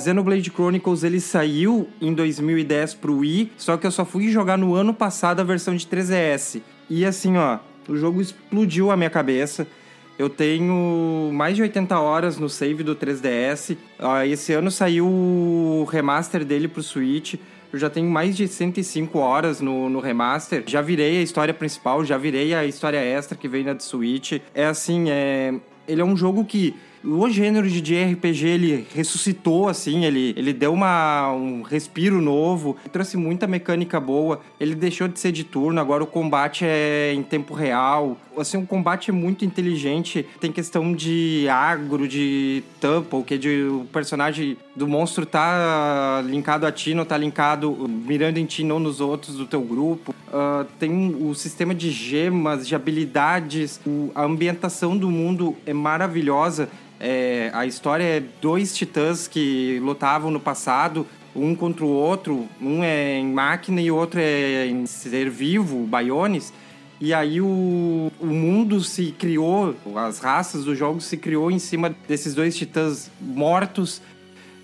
Xenoblade 0.00 0.50
Chronicles 0.50 1.04
ele 1.04 1.20
saiu 1.20 1.88
em 2.00 2.12
2010 2.12 2.94
pro 2.94 3.18
Wii, 3.18 3.52
só 3.56 3.76
que 3.76 3.86
eu 3.86 3.90
só 3.90 4.04
fui 4.04 4.28
jogar 4.28 4.56
no 4.56 4.74
ano 4.74 4.92
passado 4.92 5.40
a 5.40 5.44
versão 5.44 5.74
de 5.74 5.86
3DS. 5.86 6.60
E 6.88 7.04
assim, 7.04 7.36
ó, 7.36 7.58
o 7.88 7.96
jogo 7.96 8.20
explodiu 8.20 8.90
a 8.90 8.96
minha 8.96 9.10
cabeça. 9.10 9.66
Eu 10.18 10.28
tenho 10.28 11.30
mais 11.32 11.56
de 11.56 11.62
80 11.62 11.98
horas 11.98 12.36
no 12.36 12.48
save 12.48 12.82
do 12.82 12.94
3DS. 12.94 13.76
Ah, 13.98 14.26
Esse 14.26 14.52
ano 14.52 14.70
saiu 14.70 15.06
o 15.06 15.84
remaster 15.90 16.44
dele 16.44 16.68
pro 16.68 16.82
Switch. 16.82 17.36
Eu 17.72 17.78
já 17.78 17.88
tenho 17.88 18.10
mais 18.10 18.36
de 18.36 18.46
105 18.48 19.18
horas 19.18 19.60
no, 19.60 19.88
no 19.88 20.00
remaster. 20.00 20.64
Já 20.66 20.82
virei 20.82 21.18
a 21.18 21.22
história 21.22 21.54
principal, 21.54 22.04
já 22.04 22.18
virei 22.18 22.52
a 22.52 22.64
história 22.66 22.98
extra 22.98 23.38
que 23.38 23.48
vem 23.48 23.64
na 23.64 23.72
de 23.72 23.82
Switch. 23.82 24.40
É 24.54 24.66
assim, 24.66 25.08
é... 25.08 25.54
ele 25.86 26.00
é 26.00 26.04
um 26.04 26.16
jogo 26.16 26.44
que 26.44 26.74
o 27.04 27.28
gênero 27.30 27.68
de 27.68 27.80
JRPG 27.80 28.46
ele 28.46 28.86
ressuscitou 28.94 29.68
assim, 29.68 30.04
ele, 30.04 30.34
ele 30.36 30.52
deu 30.52 30.72
uma, 30.72 31.32
um 31.32 31.62
respiro 31.62 32.20
novo, 32.20 32.76
trouxe 32.92 33.16
muita 33.16 33.46
mecânica 33.46 33.98
boa. 33.98 34.40
Ele 34.58 34.74
deixou 34.74 35.08
de 35.08 35.18
ser 35.18 35.32
de 35.32 35.44
turno, 35.44 35.80
agora 35.80 36.04
o 36.04 36.06
combate 36.06 36.64
é 36.64 37.12
em 37.14 37.22
tempo 37.22 37.54
real. 37.54 38.16
Assim, 38.40 38.56
o 38.56 38.66
combate 38.66 39.12
muito 39.12 39.44
inteligente. 39.44 40.26
Tem 40.40 40.50
questão 40.50 40.92
de 40.92 41.46
agro, 41.48 42.08
de 42.08 42.62
tempo, 42.80 43.22
que 43.22 43.34
é 43.34 43.36
de 43.36 43.64
o 43.64 43.86
personagem 43.92 44.56
do 44.74 44.88
monstro 44.88 45.26
tá 45.26 46.22
linkado 46.26 46.66
a 46.66 46.72
ti, 46.72 46.94
não 46.94 47.04
tá 47.04 47.16
linkado, 47.16 47.72
mirando 47.88 48.38
em 48.38 48.46
ti, 48.46 48.64
não 48.64 48.78
nos 48.78 49.00
outros 49.00 49.36
do 49.36 49.46
teu 49.46 49.60
grupo. 49.62 50.14
Ah, 50.32 50.64
tem 50.78 51.16
o 51.20 51.34
sistema 51.34 51.74
de 51.74 51.90
gemas, 51.90 52.66
de 52.66 52.74
habilidades. 52.74 53.80
O- 53.86 54.10
a 54.14 54.24
ambientação 54.24 54.96
do 54.96 55.10
mundo 55.10 55.56
é 55.66 55.72
maravilhosa. 55.72 56.68
É, 56.98 57.50
a 57.54 57.64
história 57.66 58.04
é 58.04 58.22
dois 58.42 58.76
titãs 58.76 59.26
que 59.26 59.78
lutavam 59.82 60.30
no 60.30 60.38
passado, 60.38 61.06
um 61.34 61.54
contra 61.54 61.84
o 61.84 61.88
outro. 61.88 62.46
Um 62.60 62.84
é 62.84 63.18
em 63.18 63.32
máquina 63.32 63.80
e 63.80 63.90
o 63.90 63.96
outro 63.96 64.20
é 64.20 64.66
em 64.66 64.84
ser 64.86 65.30
vivo, 65.30 65.86
Bionis. 65.86 66.52
E 67.00 67.14
aí 67.14 67.40
o, 67.40 68.12
o 68.20 68.26
mundo 68.26 68.82
se 68.82 69.12
criou, 69.12 69.74
as 69.96 70.18
raças 70.18 70.66
do 70.66 70.74
jogo 70.76 71.00
se 71.00 71.16
criou 71.16 71.50
em 71.50 71.58
cima 71.58 71.94
desses 72.06 72.34
dois 72.34 72.54
titãs 72.54 73.10
mortos. 73.18 74.02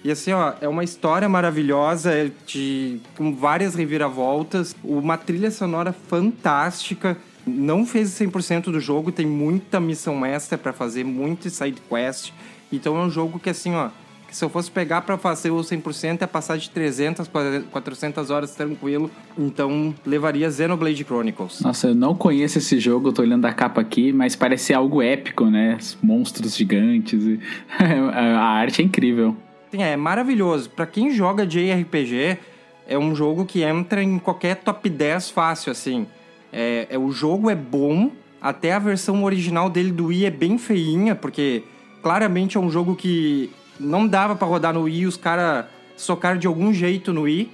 E 0.04 0.10
assim, 0.10 0.32
ó, 0.32 0.52
é 0.60 0.68
uma 0.68 0.84
história 0.84 1.28
maravilhosa, 1.30 2.12
é 2.12 2.30
de, 2.46 3.00
com 3.16 3.34
várias 3.34 3.74
reviravoltas, 3.74 4.76
uma 4.84 5.16
trilha 5.16 5.50
sonora 5.50 5.94
fantástica. 5.94 7.16
Não 7.46 7.86
fez 7.86 8.10
100% 8.10 8.64
do 8.64 8.80
jogo, 8.80 9.10
tem 9.10 9.26
muita 9.26 9.80
missão 9.80 10.24
extra 10.24 10.58
pra 10.58 10.74
fazer, 10.74 11.04
muito 11.04 11.48
side 11.48 11.80
quest. 11.88 12.32
Então 12.70 12.96
é 12.98 13.00
um 13.00 13.10
jogo 13.10 13.38
que 13.38 13.48
assim, 13.48 13.74
ó, 13.74 13.88
se 14.36 14.44
eu 14.44 14.50
fosse 14.50 14.70
pegar 14.70 15.00
pra 15.00 15.16
fazer 15.16 15.50
o 15.50 15.56
100% 15.60 16.20
é 16.20 16.26
passar 16.26 16.58
de 16.58 16.68
300, 16.68 17.26
400 17.72 18.28
horas 18.28 18.54
tranquilo. 18.54 19.10
Então 19.38 19.94
levaria 20.04 20.50
Xenoblade 20.50 21.02
Chronicles. 21.04 21.62
Nossa, 21.62 21.88
eu 21.88 21.94
não 21.94 22.14
conheço 22.14 22.58
esse 22.58 22.78
jogo, 22.78 23.08
eu 23.08 23.12
tô 23.14 23.22
olhando 23.22 23.46
a 23.46 23.52
capa 23.54 23.80
aqui, 23.80 24.12
mas 24.12 24.36
parece 24.36 24.74
algo 24.74 25.00
épico, 25.00 25.46
né? 25.46 25.78
Monstros 26.02 26.54
gigantes. 26.54 27.24
e- 27.24 27.40
a 27.80 28.42
arte 28.42 28.82
é 28.82 28.84
incrível. 28.84 29.34
Sim, 29.70 29.82
é 29.82 29.96
maravilhoso. 29.96 30.68
Pra 30.68 30.84
quem 30.84 31.10
joga 31.10 31.46
JRPG, 31.46 32.36
é 32.86 32.98
um 32.98 33.14
jogo 33.14 33.46
que 33.46 33.62
entra 33.62 34.02
em 34.02 34.18
qualquer 34.18 34.56
top 34.56 34.90
10 34.90 35.30
fácil, 35.30 35.72
assim. 35.72 36.06
É, 36.52 36.86
é- 36.90 36.98
o 36.98 37.10
jogo 37.10 37.48
é 37.48 37.54
bom, 37.54 38.10
até 38.38 38.74
a 38.74 38.78
versão 38.78 39.24
original 39.24 39.70
dele 39.70 39.90
do 39.92 40.08
Wii 40.08 40.26
é 40.26 40.30
bem 40.30 40.58
feinha, 40.58 41.14
porque 41.14 41.62
claramente 42.02 42.58
é 42.58 42.60
um 42.60 42.68
jogo 42.70 42.94
que 42.94 43.48
não 43.78 44.06
dava 44.06 44.34
pra 44.34 44.46
rodar 44.46 44.72
no 44.72 44.82
Wii, 44.82 45.06
os 45.06 45.16
caras 45.16 45.66
socaram 45.96 46.38
de 46.38 46.46
algum 46.46 46.72
jeito 46.72 47.12
no 47.12 47.22
Wii, 47.22 47.50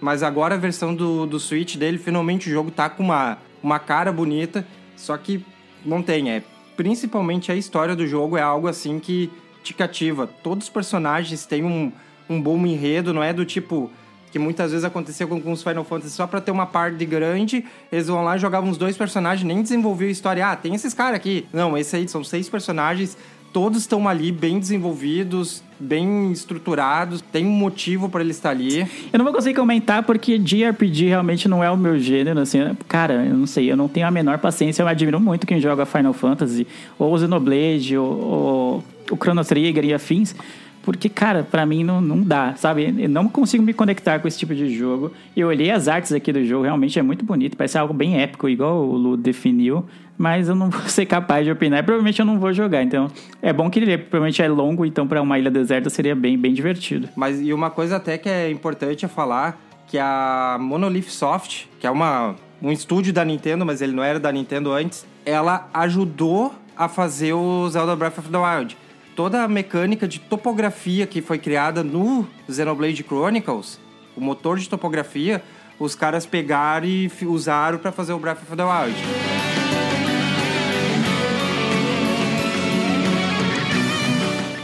mas 0.00 0.22
agora 0.22 0.54
a 0.54 0.58
versão 0.58 0.94
do, 0.94 1.26
do 1.26 1.38
Switch 1.38 1.76
dele, 1.76 1.98
finalmente 1.98 2.48
o 2.48 2.52
jogo 2.52 2.70
tá 2.70 2.88
com 2.88 3.02
uma, 3.02 3.38
uma 3.62 3.78
cara 3.78 4.12
bonita, 4.12 4.66
só 4.96 5.16
que 5.16 5.44
não 5.84 6.02
tem, 6.02 6.30
é 6.30 6.42
principalmente 6.76 7.52
a 7.52 7.54
história 7.54 7.94
do 7.94 8.06
jogo 8.06 8.36
é 8.36 8.42
algo 8.42 8.66
assim 8.68 8.98
que 8.98 9.30
te 9.62 9.72
cativa. 9.72 10.26
Todos 10.26 10.64
os 10.64 10.70
personagens 10.70 11.46
têm 11.46 11.64
um, 11.64 11.92
um 12.28 12.40
bom 12.40 12.66
enredo, 12.66 13.12
não 13.12 13.22
é 13.22 13.32
do 13.32 13.44
tipo 13.44 13.90
que 14.34 14.38
muitas 14.40 14.72
vezes 14.72 14.84
aconteceu 14.84 15.28
com, 15.28 15.52
os 15.52 15.62
Final 15.62 15.84
Fantasy 15.84 16.10
só 16.10 16.26
pra 16.26 16.40
ter 16.40 16.50
uma 16.50 16.66
parte 16.66 17.06
grande, 17.06 17.64
eles 17.92 18.08
vão 18.08 18.24
lá 18.24 18.34
e 18.34 18.38
jogavam 18.40 18.68
uns 18.68 18.76
dois 18.76 18.96
personagens, 18.96 19.46
nem 19.46 19.62
desenvolviam 19.62 20.08
a 20.08 20.10
história. 20.10 20.50
Ah, 20.50 20.56
tem 20.56 20.74
esses 20.74 20.92
caras 20.92 21.14
aqui. 21.14 21.46
Não, 21.52 21.78
esse 21.78 21.94
aí 21.94 22.08
são 22.08 22.24
seis 22.24 22.48
personagens, 22.48 23.16
todos 23.54 23.78
estão 23.78 24.08
ali 24.08 24.32
bem 24.32 24.58
desenvolvidos, 24.58 25.62
bem 25.78 26.32
estruturados, 26.32 27.20
tem 27.20 27.46
um 27.46 27.52
motivo 27.52 28.08
pra 28.08 28.20
eles 28.20 28.34
estar 28.34 28.50
ali. 28.50 28.80
Eu 29.12 29.16
não 29.16 29.24
vou 29.24 29.32
conseguir 29.32 29.54
comentar 29.54 30.02
porque 30.02 30.36
JRPG 30.36 31.06
realmente 31.06 31.46
não 31.46 31.62
é 31.62 31.70
o 31.70 31.76
meu 31.76 31.96
gênero, 31.96 32.40
assim. 32.40 32.58
Cara, 32.88 33.24
eu 33.24 33.36
não 33.36 33.46
sei, 33.46 33.70
eu 33.70 33.76
não 33.76 33.86
tenho 33.86 34.08
a 34.08 34.10
menor 34.10 34.38
paciência. 34.38 34.82
Eu 34.82 34.88
admiro 34.88 35.20
muito 35.20 35.46
quem 35.46 35.60
joga 35.60 35.86
Final 35.86 36.12
Fantasy, 36.12 36.66
ou 36.98 37.14
o 37.14 37.18
Xenoblade, 37.18 37.96
ou, 37.96 38.20
ou 38.20 38.84
o 39.12 39.16
Chrono 39.16 39.44
Trigger 39.44 39.84
e 39.84 39.94
afins. 39.94 40.34
Porque, 40.82 41.08
cara, 41.08 41.44
pra 41.44 41.64
mim 41.64 41.84
não, 41.84 42.00
não 42.00 42.20
dá, 42.20 42.54
sabe? 42.56 42.92
Eu 42.98 43.08
não 43.08 43.28
consigo 43.28 43.62
me 43.62 43.72
conectar 43.72 44.18
com 44.18 44.26
esse 44.26 44.38
tipo 44.38 44.54
de 44.54 44.68
jogo. 44.76 45.12
Eu 45.34 45.46
olhei 45.46 45.70
as 45.70 45.86
artes 45.86 46.12
aqui 46.12 46.32
do 46.32 46.44
jogo, 46.44 46.64
realmente 46.64 46.98
é 46.98 47.02
muito 47.02 47.24
bonito. 47.24 47.56
Parece 47.56 47.78
algo 47.78 47.94
bem 47.94 48.20
épico, 48.20 48.48
igual 48.48 48.84
o 48.84 48.96
Lu 48.96 49.16
definiu. 49.16 49.86
Mas 50.16 50.48
eu 50.48 50.54
não 50.54 50.70
vou 50.70 50.82
ser 50.88 51.06
capaz 51.06 51.44
de 51.44 51.50
opinar. 51.50 51.80
E 51.80 51.82
provavelmente 51.82 52.20
eu 52.20 52.26
não 52.26 52.38
vou 52.38 52.52
jogar. 52.52 52.82
Então, 52.82 53.10
é 53.42 53.52
bom 53.52 53.68
que 53.68 53.78
ele 53.78 53.98
provavelmente 53.98 54.40
é 54.42 54.48
longo. 54.48 54.84
Então, 54.84 55.06
pra 55.06 55.20
uma 55.20 55.38
ilha 55.38 55.50
deserta 55.50 55.90
seria 55.90 56.14
bem, 56.14 56.38
bem 56.38 56.52
divertido. 56.52 57.08
Mas 57.16 57.40
e 57.40 57.52
uma 57.52 57.70
coisa 57.70 57.96
até 57.96 58.16
que 58.16 58.28
é 58.28 58.50
importante 58.50 59.04
é 59.04 59.08
falar 59.08 59.58
que 59.86 59.98
a 59.98 60.56
Monolith 60.60 61.10
Soft, 61.10 61.66
que 61.78 61.86
é 61.86 61.90
uma, 61.90 62.34
um 62.62 62.72
estúdio 62.72 63.12
da 63.12 63.24
Nintendo, 63.24 63.64
mas 63.64 63.82
ele 63.82 63.92
não 63.92 64.02
era 64.02 64.18
da 64.18 64.32
Nintendo 64.32 64.72
antes, 64.72 65.06
ela 65.24 65.68
ajudou 65.72 66.54
a 66.76 66.88
fazer 66.88 67.32
o 67.32 67.68
Zelda 67.68 67.94
Breath 67.94 68.18
of 68.18 68.28
the 68.28 68.38
Wild. 68.38 68.76
Toda 69.14 69.42
a 69.42 69.48
mecânica 69.48 70.08
de 70.08 70.18
topografia 70.18 71.06
que 71.06 71.22
foi 71.22 71.38
criada 71.38 71.84
no 71.84 72.26
Xenoblade 72.50 73.04
Chronicles, 73.04 73.78
o 74.16 74.20
motor 74.20 74.58
de 74.58 74.68
topografia, 74.68 75.42
os 75.78 75.94
caras 75.94 76.26
pegaram 76.26 76.86
e 76.86 77.10
usaram 77.22 77.78
para 77.78 77.92
fazer 77.92 78.12
o 78.12 78.18
Breath 78.18 78.42
of 78.42 78.56
the 78.56 78.64
Wild. 78.64 79.53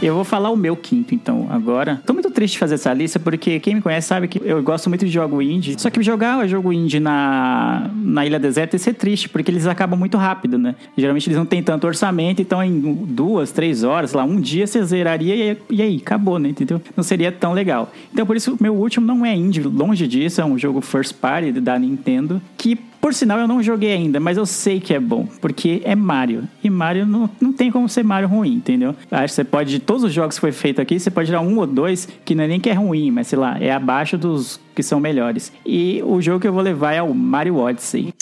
Eu 0.01 0.15
vou 0.15 0.23
falar 0.23 0.49
o 0.49 0.57
meu 0.57 0.75
quinto, 0.75 1.13
então, 1.13 1.47
agora. 1.51 2.01
Tô 2.05 2.13
muito 2.13 2.30
triste 2.41 2.57
fazer 2.57 2.73
essa 2.73 2.91
lista, 2.91 3.19
porque 3.19 3.59
quem 3.59 3.75
me 3.75 3.81
conhece 3.81 4.07
sabe 4.07 4.27
que 4.27 4.41
eu 4.43 4.63
gosto 4.63 4.89
muito 4.89 5.05
de 5.05 5.11
jogo 5.11 5.43
indie. 5.43 5.75
Só 5.77 5.91
que 5.91 6.01
jogar 6.01 6.47
jogo 6.47 6.73
indie 6.73 6.99
na, 6.99 7.87
na 7.93 8.25
Ilha 8.25 8.39
Deserta 8.39 8.75
ia 8.75 8.79
ser 8.79 8.95
triste, 8.95 9.29
porque 9.29 9.51
eles 9.51 9.67
acabam 9.67 9.97
muito 9.97 10.17
rápido, 10.17 10.57
né? 10.57 10.73
Geralmente 10.97 11.27
eles 11.27 11.37
não 11.37 11.45
têm 11.45 11.61
tanto 11.61 11.85
orçamento, 11.85 12.41
então 12.41 12.63
em 12.63 12.79
duas, 12.79 13.51
três 13.51 13.83
horas, 13.83 14.13
lá, 14.13 14.23
um 14.23 14.41
dia 14.41 14.65
você 14.65 14.83
zeraria 14.83 15.35
e, 15.35 15.57
e 15.69 15.81
aí, 15.83 15.97
acabou, 15.97 16.39
né? 16.39 16.49
Entendeu? 16.49 16.81
Não 16.97 17.03
seria 17.03 17.31
tão 17.31 17.53
legal. 17.53 17.91
Então, 18.11 18.25
por 18.25 18.35
isso, 18.35 18.55
o 18.55 18.57
meu 18.59 18.73
último 18.73 19.05
não 19.05 19.23
é 19.23 19.35
indie, 19.35 19.61
longe 19.61 20.07
disso, 20.07 20.41
é 20.41 20.45
um 20.45 20.57
jogo 20.57 20.81
first 20.81 21.13
party 21.13 21.51
da 21.51 21.77
Nintendo, 21.77 22.41
que 22.57 22.75
por 23.01 23.15
sinal, 23.15 23.39
eu 23.39 23.47
não 23.47 23.63
joguei 23.63 23.93
ainda, 23.93 24.19
mas 24.19 24.37
eu 24.37 24.45
sei 24.45 24.79
que 24.79 24.93
é 24.93 24.99
bom, 24.99 25.27
porque 25.41 25.81
é 25.83 25.95
Mario. 25.95 26.43
E 26.63 26.69
Mario 26.69 27.03
não, 27.03 27.27
não 27.41 27.51
tem 27.51 27.71
como 27.71 27.89
ser 27.89 28.03
Mario 28.03 28.29
ruim, 28.29 28.53
entendeu? 28.53 28.95
Acho 29.09 29.25
que 29.25 29.33
você 29.33 29.43
pode, 29.43 29.71
de 29.71 29.79
todos 29.79 30.03
os 30.03 30.13
jogos 30.13 30.35
que 30.35 30.41
foi 30.41 30.51
feito 30.51 30.79
aqui, 30.79 30.99
você 30.99 31.09
pode 31.09 31.25
tirar 31.25 31.41
um 31.41 31.57
ou 31.57 31.65
dois 31.65 32.07
que 32.23 32.30
não 32.35 32.43
é 32.43 32.47
nem 32.47 32.59
que 32.59 32.69
é 32.69 32.73
ruim, 32.73 33.11
mas 33.11 33.27
sei 33.27 33.39
lá, 33.39 33.57
é 33.59 33.71
abaixo 33.71 34.17
dos 34.17 34.59
que 34.75 34.83
são 34.83 34.99
melhores. 34.99 35.51
E 35.65 36.01
o 36.03 36.21
jogo 36.21 36.39
que 36.39 36.47
eu 36.47 36.53
vou 36.53 36.61
levar 36.61 36.93
é 36.93 37.01
o 37.01 37.13
Mario 37.13 37.57
Odyssey. 37.57 38.13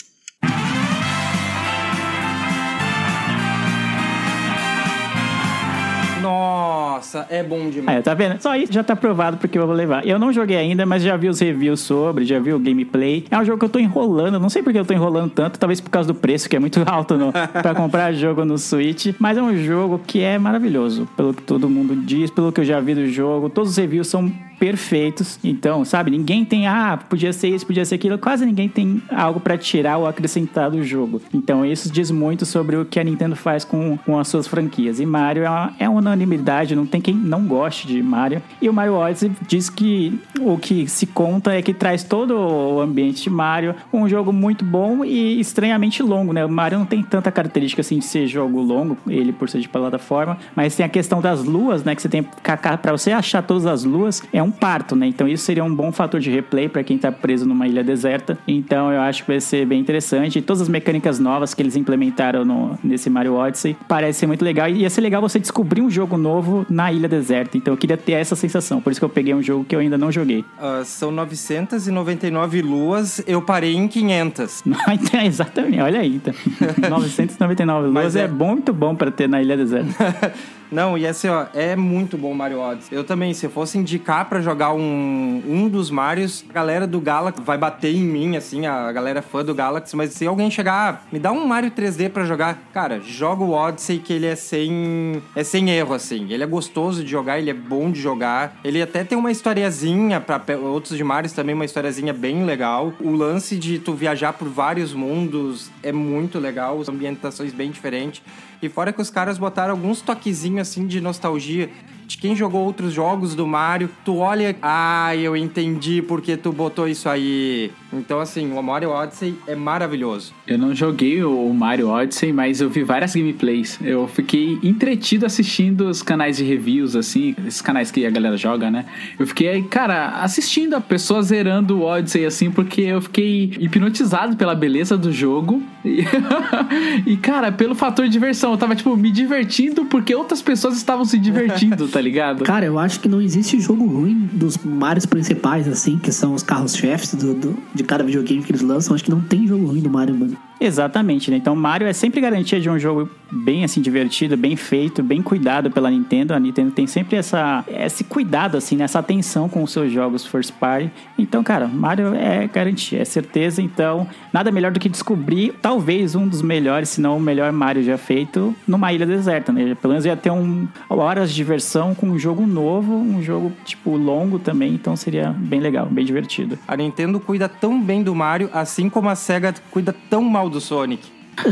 Nossa, 6.22 6.79
é 7.28 7.42
bom 7.42 7.68
demais. 7.70 7.98
Aí, 7.98 8.02
tá 8.02 8.14
vendo? 8.14 8.40
Só 8.40 8.56
isso 8.56 8.72
já 8.72 8.82
tá 8.82 8.94
provado 8.96 9.36
porque 9.36 9.58
eu 9.58 9.66
vou 9.66 9.74
levar. 9.74 10.06
Eu 10.06 10.18
não 10.18 10.32
joguei 10.32 10.56
ainda, 10.56 10.84
mas 10.86 11.02
já 11.02 11.16
vi 11.16 11.28
os 11.28 11.40
reviews 11.40 11.80
sobre, 11.80 12.24
já 12.24 12.38
vi 12.38 12.52
o 12.52 12.58
gameplay. 12.58 13.24
É 13.30 13.38
um 13.38 13.44
jogo 13.44 13.58
que 13.58 13.64
eu 13.64 13.68
tô 13.68 13.78
enrolando, 13.78 14.38
não 14.38 14.48
sei 14.48 14.62
porque 14.62 14.78
eu 14.78 14.84
tô 14.84 14.94
enrolando 14.94 15.30
tanto, 15.30 15.58
talvez 15.58 15.80
por 15.80 15.90
causa 15.90 16.08
do 16.08 16.14
preço, 16.14 16.48
que 16.48 16.56
é 16.56 16.58
muito 16.58 16.82
alto 16.86 17.16
no, 17.16 17.32
pra 17.32 17.74
comprar 17.74 18.12
jogo 18.12 18.44
no 18.44 18.58
Switch. 18.58 19.14
Mas 19.18 19.38
é 19.38 19.42
um 19.42 19.56
jogo 19.56 20.00
que 20.06 20.20
é 20.20 20.38
maravilhoso, 20.38 21.08
pelo 21.16 21.34
que 21.34 21.42
todo 21.42 21.68
mundo 21.68 21.94
diz, 21.96 22.30
pelo 22.30 22.52
que 22.52 22.60
eu 22.60 22.64
já 22.64 22.80
vi 22.80 22.94
do 22.94 23.06
jogo. 23.06 23.48
Todos 23.48 23.70
os 23.70 23.76
reviews 23.76 24.08
são 24.08 24.32
perfeitos. 24.60 25.38
Então, 25.42 25.86
sabe, 25.86 26.10
ninguém 26.10 26.44
tem, 26.44 26.66
ah, 26.66 26.98
podia 27.08 27.32
ser 27.32 27.48
isso, 27.48 27.66
podia 27.66 27.84
ser 27.84 27.94
aquilo. 27.94 28.18
Quase 28.18 28.44
ninguém 28.44 28.68
tem 28.68 29.02
algo 29.10 29.40
pra 29.40 29.56
tirar 29.56 29.96
ou 29.96 30.06
acrescentar 30.06 30.70
do 30.70 30.84
jogo. 30.84 31.22
Então, 31.32 31.64
isso 31.64 31.90
diz 31.90 32.10
muito 32.10 32.44
sobre 32.44 32.76
o 32.76 32.84
que 32.84 33.00
a 33.00 33.04
Nintendo 33.04 33.34
faz 33.34 33.64
com, 33.64 33.96
com 33.96 34.18
as 34.18 34.28
suas 34.28 34.46
franquias. 34.46 35.00
E 35.00 35.06
Mario 35.06 35.44
é 35.44 35.48
uma, 35.48 35.72
é 35.78 35.88
unanimidade, 35.88 36.76
não 36.76 36.84
tem 36.84 37.00
quem 37.00 37.14
não 37.14 37.46
goste 37.46 37.86
de 37.86 38.02
Mario. 38.02 38.42
E 38.60 38.68
o 38.68 38.72
Mario 38.72 38.94
Odyssey 38.94 39.32
diz 39.48 39.70
que 39.70 40.20
o 40.38 40.58
que 40.58 40.86
se 40.86 41.06
conta 41.06 41.54
é 41.54 41.62
que 41.62 41.72
traz 41.72 42.04
todo 42.04 42.36
o 42.36 42.80
ambiente 42.80 43.22
de 43.22 43.30
Mario, 43.30 43.74
um 43.90 44.06
jogo 44.06 44.30
muito 44.30 44.62
bom 44.62 45.02
e 45.04 45.40
estranhamente 45.40 46.02
longo, 46.02 46.34
né? 46.34 46.44
O 46.44 46.50
Mario 46.50 46.78
não 46.78 46.86
tem 46.86 47.02
tanta 47.02 47.32
característica 47.32 47.80
assim 47.80 47.98
de 47.98 48.04
ser 48.04 48.26
jogo 48.26 48.60
longo, 48.60 48.98
ele 49.08 49.32
por 49.32 49.48
ser 49.48 49.60
de 49.60 49.68
plataforma, 49.68 50.36
mas 50.54 50.76
tem 50.76 50.84
a 50.84 50.88
questão 50.88 51.22
das 51.22 51.42
luas, 51.42 51.82
né? 51.82 51.94
Que 51.94 52.02
você 52.02 52.08
tem 52.08 52.22
para 52.22 52.92
você 52.92 53.12
achar 53.12 53.42
todas 53.42 53.64
as 53.64 53.84
luas 53.84 54.22
é 54.32 54.42
um 54.42 54.49
parto, 54.50 54.94
né? 54.96 55.06
Então 55.06 55.26
isso 55.28 55.44
seria 55.44 55.64
um 55.64 55.74
bom 55.74 55.92
fator 55.92 56.20
de 56.20 56.30
replay 56.30 56.68
para 56.68 56.82
quem 56.82 56.98
tá 56.98 57.10
preso 57.10 57.46
numa 57.46 57.66
ilha 57.66 57.82
deserta. 57.82 58.38
Então 58.46 58.92
eu 58.92 59.00
acho 59.00 59.22
que 59.22 59.30
vai 59.30 59.40
ser 59.40 59.66
bem 59.66 59.80
interessante. 59.80 60.38
E 60.38 60.42
todas 60.42 60.62
as 60.62 60.68
mecânicas 60.68 61.18
novas 61.18 61.54
que 61.54 61.62
eles 61.62 61.76
implementaram 61.76 62.44
no, 62.44 62.78
nesse 62.82 63.08
Mario 63.10 63.34
Odyssey 63.34 63.76
parece 63.88 64.20
ser 64.20 64.26
muito 64.26 64.44
legal. 64.44 64.68
E 64.68 64.80
ia 64.80 64.90
ser 64.90 65.00
legal 65.00 65.20
você 65.20 65.38
descobrir 65.38 65.80
um 65.80 65.90
jogo 65.90 66.16
novo 66.16 66.66
na 66.68 66.92
ilha 66.92 67.08
deserta. 67.08 67.56
Então 67.56 67.74
eu 67.74 67.78
queria 67.78 67.96
ter 67.96 68.12
essa 68.12 68.36
sensação. 68.36 68.80
Por 68.80 68.90
isso 68.90 69.00
que 69.00 69.04
eu 69.04 69.10
peguei 69.10 69.34
um 69.34 69.42
jogo 69.42 69.64
que 69.64 69.74
eu 69.74 69.80
ainda 69.80 69.98
não 69.98 70.10
joguei. 70.10 70.44
Ah, 70.58 70.82
são 70.84 71.10
999 71.10 72.62
luas, 72.62 73.22
eu 73.26 73.42
parei 73.42 73.74
em 73.74 73.88
500. 73.88 74.64
Então, 74.90 75.20
Exatamente, 75.20 75.80
olha 75.80 76.00
aí. 76.00 76.16
Então. 76.16 76.34
999 76.90 77.88
luas 77.88 78.16
é... 78.16 78.24
é- 78.24 78.28
bom, 78.28 78.52
muito 78.52 78.72
bom 78.72 78.94
para 78.94 79.10
ter 79.10 79.28
na 79.28 79.40
ilha 79.40 79.56
deserta. 79.56 80.34
Não, 80.70 80.96
e 80.96 81.06
assim, 81.06 81.28
ó, 81.28 81.46
é 81.52 81.74
muito 81.74 82.16
bom 82.16 82.32
Mario 82.32 82.60
Odyssey. 82.60 82.96
Eu 82.96 83.02
também, 83.04 83.34
se 83.34 83.44
eu 83.46 83.50
fosse 83.50 83.76
indicar 83.76 84.28
pra 84.28 84.40
jogar 84.40 84.72
um, 84.72 85.42
um 85.48 85.68
dos 85.68 85.90
Marios, 85.90 86.44
a 86.48 86.52
galera 86.52 86.86
do 86.86 87.00
Galaxy 87.00 87.40
vai 87.42 87.58
bater 87.58 87.94
em 87.94 88.02
mim, 88.02 88.36
assim, 88.36 88.66
a 88.66 88.90
galera 88.92 89.20
fã 89.20 89.44
do 89.44 89.54
Galaxy, 89.54 89.96
mas 89.96 90.12
se 90.12 90.26
alguém 90.26 90.50
chegar, 90.50 90.70
ah, 91.02 91.06
me 91.10 91.18
dá 91.18 91.32
um 91.32 91.44
Mario 91.46 91.70
3D 91.72 92.08
pra 92.10 92.24
jogar, 92.24 92.56
cara, 92.72 93.00
joga 93.00 93.42
o 93.42 93.50
Odyssey 93.52 93.98
que 93.98 94.12
ele 94.12 94.26
é 94.26 94.36
sem 94.36 95.20
é 95.34 95.42
sem 95.42 95.70
erro, 95.70 95.94
assim. 95.94 96.26
Ele 96.30 96.42
é 96.42 96.46
gostoso 96.46 97.02
de 97.02 97.10
jogar, 97.10 97.38
ele 97.38 97.50
é 97.50 97.54
bom 97.54 97.90
de 97.90 98.00
jogar. 98.00 98.56
Ele 98.64 98.80
até 98.80 99.02
tem 99.02 99.18
uma 99.18 99.30
historiazinha, 99.32 100.20
pe- 100.20 100.54
outros 100.54 100.96
de 100.96 101.02
Marios 101.02 101.32
também, 101.32 101.54
uma 101.54 101.64
historiazinha 101.64 102.12
bem 102.12 102.44
legal. 102.44 102.92
O 103.00 103.10
lance 103.10 103.56
de 103.56 103.78
tu 103.78 103.92
viajar 103.94 104.32
por 104.34 104.48
vários 104.48 104.92
mundos 104.94 105.68
é 105.82 105.90
muito 105.92 106.38
legal, 106.38 106.80
as 106.80 106.88
ambientações 106.88 107.52
bem 107.52 107.70
diferentes. 107.70 108.22
E 108.62 108.68
fora 108.68 108.92
que 108.92 109.00
os 109.00 109.10
caras 109.10 109.38
botaram 109.38 109.72
alguns 109.72 110.02
toquezinhos 110.02 110.68
assim 110.68 110.86
de 110.86 111.00
nostalgia 111.00 111.70
de 112.10 112.18
quem 112.18 112.34
jogou 112.34 112.64
outros 112.64 112.92
jogos 112.92 113.36
do 113.36 113.46
Mario. 113.46 113.88
Tu 114.04 114.16
olha, 114.16 114.56
ah, 114.60 115.14
eu 115.14 115.36
entendi 115.36 116.02
porque 116.02 116.36
tu 116.36 116.50
botou 116.50 116.88
isso 116.88 117.08
aí. 117.08 117.70
Então, 117.92 118.18
assim, 118.18 118.52
o 118.52 118.60
Mario 118.60 118.90
Odyssey 118.90 119.36
é 119.46 119.54
maravilhoso. 119.54 120.32
Eu 120.44 120.58
não 120.58 120.74
joguei 120.74 121.22
o 121.22 121.52
Mario 121.54 121.88
Odyssey, 121.88 122.32
mas 122.32 122.60
eu 122.60 122.68
vi 122.68 122.82
várias 122.82 123.14
gameplays. 123.14 123.78
Eu 123.80 124.08
fiquei 124.08 124.58
entretido 124.60 125.24
assistindo 125.24 125.88
os 125.88 126.02
canais 126.02 126.36
de 126.36 126.44
reviews, 126.44 126.96
assim, 126.96 127.34
esses 127.46 127.62
canais 127.62 127.92
que 127.92 128.04
a 128.04 128.10
galera 128.10 128.36
joga, 128.36 128.70
né? 128.70 128.86
Eu 129.16 129.26
fiquei, 129.26 129.62
cara, 129.62 130.20
assistindo 130.22 130.74
a 130.74 130.80
pessoa 130.80 131.22
zerando 131.22 131.78
o 131.78 131.82
Odyssey, 131.84 132.24
assim, 132.26 132.50
porque 132.50 132.82
eu 132.82 133.00
fiquei 133.00 133.52
hipnotizado 133.60 134.36
pela 134.36 134.54
beleza 134.54 134.98
do 134.98 135.12
jogo. 135.12 135.62
E, 135.84 137.16
cara, 137.22 137.52
pelo 137.52 137.76
fator 137.76 138.08
diversão. 138.08 138.50
Eu 138.50 138.58
tava, 138.58 138.74
tipo, 138.74 138.96
me 138.96 139.12
divertindo 139.12 139.84
porque 139.84 140.12
outras 140.14 140.42
pessoas 140.42 140.76
estavam 140.76 141.04
se 141.04 141.18
divertindo, 141.18 141.86
tá 142.00 142.04
ligado? 142.04 142.44
Cara, 142.44 142.64
eu 142.64 142.78
acho 142.78 142.98
que 143.00 143.08
não 143.08 143.20
existe 143.20 143.60
jogo 143.60 143.84
ruim 143.86 144.28
dos 144.32 144.56
Marios 144.58 145.04
principais, 145.06 145.68
assim, 145.68 145.98
que 145.98 146.10
são 146.10 146.32
os 146.34 146.42
carros-chefes 146.42 147.14
do, 147.14 147.34
do- 147.34 147.56
de 147.74 147.84
cada 147.84 148.02
videogame 148.02 148.42
que 148.42 148.50
eles 148.50 148.62
lançam. 148.62 148.94
Acho 148.94 149.04
que 149.04 149.10
não 149.10 149.20
tem 149.20 149.46
jogo 149.46 149.66
ruim 149.66 149.80
do 149.80 149.90
Mario, 149.90 150.14
mano. 150.14 150.36
Exatamente, 150.60 151.30
né? 151.30 151.38
Então 151.38 151.56
Mario 151.56 151.86
é 151.86 151.92
sempre 151.92 152.20
garantia 152.20 152.60
de 152.60 152.68
um 152.68 152.78
jogo 152.78 153.08
bem 153.32 153.64
assim 153.64 153.80
divertido, 153.80 154.36
bem 154.36 154.56
feito, 154.56 155.02
bem 155.02 155.22
cuidado 155.22 155.70
pela 155.70 155.90
Nintendo. 155.90 156.34
A 156.34 156.40
Nintendo 156.40 156.70
tem 156.70 156.86
sempre 156.86 157.16
essa 157.16 157.64
esse 157.68 158.04
cuidado 158.04 158.56
assim, 158.56 158.76
nessa 158.76 158.98
atenção 158.98 159.48
com 159.48 159.62
os 159.62 159.72
seus 159.72 159.90
jogos 159.90 160.26
first 160.26 160.52
party. 160.52 160.90
Então, 161.18 161.42
cara, 161.42 161.66
Mario 161.66 162.14
é 162.14 162.46
garantia, 162.46 163.00
é 163.00 163.04
certeza. 163.04 163.62
Então, 163.62 164.06
nada 164.32 164.50
melhor 164.50 164.70
do 164.70 164.78
que 164.78 164.88
descobrir 164.88 165.54
talvez 165.62 166.14
um 166.14 166.28
dos 166.28 166.42
melhores, 166.42 166.90
se 166.90 167.00
não 167.00 167.16
o 167.16 167.20
melhor 167.20 167.50
Mario 167.52 167.82
já 167.82 167.96
feito 167.96 168.54
numa 168.68 168.92
ilha 168.92 169.06
deserta, 169.06 169.52
né? 169.52 169.74
Pelo 169.80 169.92
menos 169.92 170.04
ia 170.04 170.16
ter 170.16 170.30
um 170.30 170.68
horas 170.90 171.30
de 171.30 171.36
diversão 171.36 171.94
com 171.94 172.06
um 172.06 172.18
jogo 172.18 172.46
novo, 172.46 172.94
um 172.94 173.22
jogo 173.22 173.52
tipo 173.64 173.96
longo 173.96 174.38
também, 174.38 174.74
então 174.74 174.94
seria 174.94 175.30
bem 175.30 175.60
legal, 175.60 175.86
bem 175.86 176.04
divertido. 176.04 176.58
A 176.68 176.76
Nintendo 176.76 177.18
cuida 177.18 177.48
tão 177.48 177.80
bem 177.80 178.02
do 178.02 178.14
Mario, 178.14 178.50
assim 178.52 178.90
como 178.90 179.08
a 179.08 179.14
SEGA 179.14 179.54
cuida 179.70 179.94
tão 180.10 180.22
mal 180.22 180.49
do 180.50 180.60
Sonic. 180.60 181.02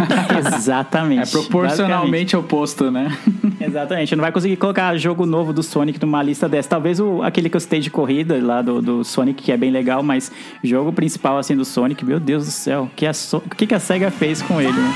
Exatamente. 0.57 1.23
É 1.29 1.31
proporcionalmente 1.31 2.37
oposto, 2.37 2.91
né? 2.91 3.17
Exatamente, 3.61 4.15
não 4.15 4.23
vai 4.23 4.31
conseguir 4.33 4.57
colocar 4.57 4.95
jogo 4.97 5.25
novo 5.25 5.53
do 5.53 5.63
Sonic 5.63 6.01
numa 6.01 6.23
lista 6.23 6.49
dessa. 6.49 6.69
Talvez 6.69 7.01
o, 7.01 7.23
aquele 7.23 7.49
que 7.49 7.57
eu 7.57 7.61
citei 7.61 7.81
de 7.81 7.91
corrida 7.91 8.39
lá 8.43 8.61
do, 8.61 8.83
do 8.83 9.05
Sonic, 9.05 9.43
que 9.43 9.53
é 9.53 9.57
bem 9.57 9.71
legal, 9.71 10.03
mas 10.03 10.31
jogo 10.63 10.93
principal 10.93 11.39
assim 11.39 11.57
do 11.57 11.65
Sonic, 11.65 12.05
meu 12.05 12.21
Deus 12.21 12.45
do 12.45 12.51
céu, 12.51 12.91
que 12.95 13.07
a 13.07 13.15
So- 13.15 13.39
o 13.39 13.55
que, 13.55 13.67
que 13.67 13.75
a 13.75 13.81
SEGA 13.81 14.11
fez 14.11 14.43
com 14.43 14.61
ele, 14.61 14.73
né? 14.73 14.95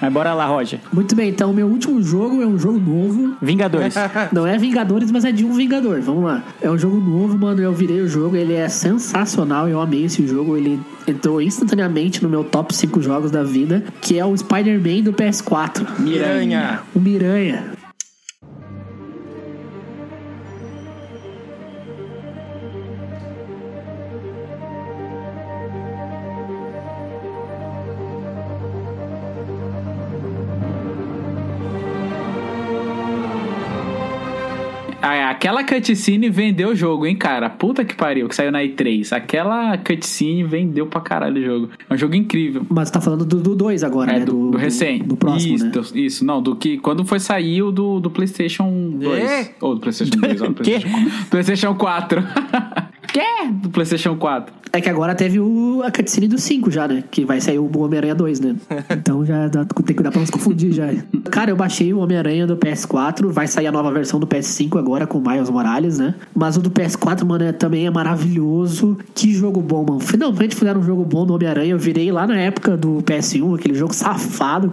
Mas 0.00 0.12
bora 0.12 0.34
lá, 0.34 0.46
Roger. 0.46 0.80
Muito 0.92 1.14
bem, 1.14 1.30
então, 1.30 1.52
meu 1.52 1.66
último 1.66 2.02
jogo 2.02 2.42
é 2.42 2.46
um 2.46 2.58
jogo 2.58 2.78
novo. 2.78 3.36
Vingadores. 3.40 3.94
Não 4.32 4.46
é 4.46 4.58
Vingadores, 4.58 5.10
mas 5.10 5.24
é 5.24 5.32
de 5.32 5.44
um 5.44 5.52
Vingador. 5.52 6.00
Vamos 6.00 6.24
lá. 6.24 6.42
É 6.60 6.70
um 6.70 6.78
jogo 6.78 6.96
novo, 6.96 7.38
mano. 7.38 7.60
Eu 7.60 7.72
virei 7.72 8.00
o 8.00 8.08
jogo, 8.08 8.36
ele 8.36 8.54
é 8.54 8.68
sensacional. 8.68 9.68
Eu 9.68 9.80
amei 9.80 10.04
esse 10.04 10.26
jogo. 10.26 10.56
Ele 10.56 10.80
entrou 11.06 11.40
instantaneamente 11.40 12.22
no 12.22 12.28
meu 12.28 12.44
top 12.44 12.74
5 12.74 13.00
jogos 13.00 13.30
da 13.30 13.42
vida, 13.42 13.84
que 14.00 14.18
é 14.18 14.24
o 14.24 14.36
Spider-Man 14.36 15.02
do 15.02 15.12
PS4. 15.12 15.98
Miranha. 15.98 16.80
O 16.94 17.00
Miranha. 17.00 17.75
Aquela 35.36 35.62
cutscene 35.62 36.30
vendeu 36.30 36.70
o 36.70 36.74
jogo, 36.74 37.04
hein, 37.06 37.14
cara? 37.14 37.50
Puta 37.50 37.84
que 37.84 37.94
pariu, 37.94 38.26
que 38.26 38.34
saiu 38.34 38.50
na 38.50 38.60
E3. 38.62 39.12
Aquela 39.14 39.76
cutscene 39.76 40.42
vendeu 40.42 40.86
pra 40.86 40.98
caralho 41.02 41.40
o 41.42 41.44
jogo. 41.44 41.70
É 41.90 41.92
um 41.92 41.96
jogo 41.96 42.14
incrível. 42.14 42.64
Mas 42.70 42.90
tá 42.90 43.02
falando 43.02 43.22
do 43.26 43.54
2 43.54 43.84
agora, 43.84 44.12
É, 44.12 44.18
né? 44.20 44.24
do, 44.24 44.50
do 44.52 44.56
recém. 44.56 44.98
Do, 45.00 45.14
próximo, 45.14 45.54
isso, 45.54 45.64
né? 45.66 45.70
do- 45.70 45.98
isso, 45.98 46.24
não, 46.24 46.40
do 46.42 46.56
que. 46.56 46.78
Quando 46.78 47.04
foi 47.04 47.20
sair 47.20 47.62
o 47.62 47.70
do, 47.70 48.00
do 48.00 48.10
PlayStation 48.10 48.90
2. 48.98 49.22
É? 49.30 49.54
Ou 49.60 49.74
do 49.74 49.80
PlayStation 49.82 50.16
2, 50.18 50.40
ou 50.40 50.48
do? 50.48 50.54
PlayStation 50.64 50.88
4. 50.94 51.28
PlayStation 51.30 51.74
4. 51.74 52.24
Quê? 53.16 53.48
Do 53.50 53.70
PlayStation 53.70 54.14
4. 54.14 54.54
É 54.76 54.80
que 54.82 54.90
agora 54.90 55.14
teve 55.14 55.40
o, 55.40 55.82
a 55.82 55.90
cutscene 55.90 56.28
do 56.28 56.36
5 56.36 56.70
já, 56.70 56.86
né? 56.86 57.02
Que 57.10 57.24
vai 57.24 57.40
sair 57.40 57.58
o 57.58 57.78
Homem-Aranha 57.78 58.14
2, 58.14 58.40
né? 58.40 58.56
Então 58.90 59.24
já 59.24 59.48
dá, 59.48 59.64
tem 59.64 59.86
que 59.86 59.94
cuidar 59.94 60.10
pra 60.10 60.18
não 60.18 60.26
se 60.26 60.32
confundir 60.32 60.70
já. 60.70 60.88
Cara, 61.30 61.50
eu 61.50 61.56
baixei 61.56 61.94
o 61.94 61.98
Homem-Aranha 61.98 62.46
do 62.46 62.58
PS4, 62.58 63.28
vai 63.28 63.46
sair 63.46 63.66
a 63.68 63.72
nova 63.72 63.90
versão 63.90 64.20
do 64.20 64.26
PS5 64.26 64.78
agora 64.78 65.06
com 65.06 65.16
o 65.16 65.26
Miles 65.26 65.48
Morales, 65.48 65.98
né? 65.98 66.14
Mas 66.34 66.58
o 66.58 66.60
do 66.60 66.70
PS4, 66.70 67.24
mano, 67.24 67.44
é, 67.44 67.52
também 67.52 67.86
é 67.86 67.90
maravilhoso. 67.90 68.98
Que 69.14 69.32
jogo 69.32 69.62
bom, 69.62 69.82
mano. 69.88 70.00
Finalmente 70.00 70.54
fizeram 70.54 70.80
um 70.80 70.84
jogo 70.84 71.04
bom 71.04 71.24
do 71.24 71.34
Homem-Aranha. 71.34 71.70
Eu 71.70 71.78
virei 71.78 72.12
lá 72.12 72.26
na 72.26 72.36
época 72.36 72.76
do 72.76 73.02
PS1, 73.02 73.54
aquele 73.54 73.74
jogo 73.74 73.94
safado, 73.94 74.70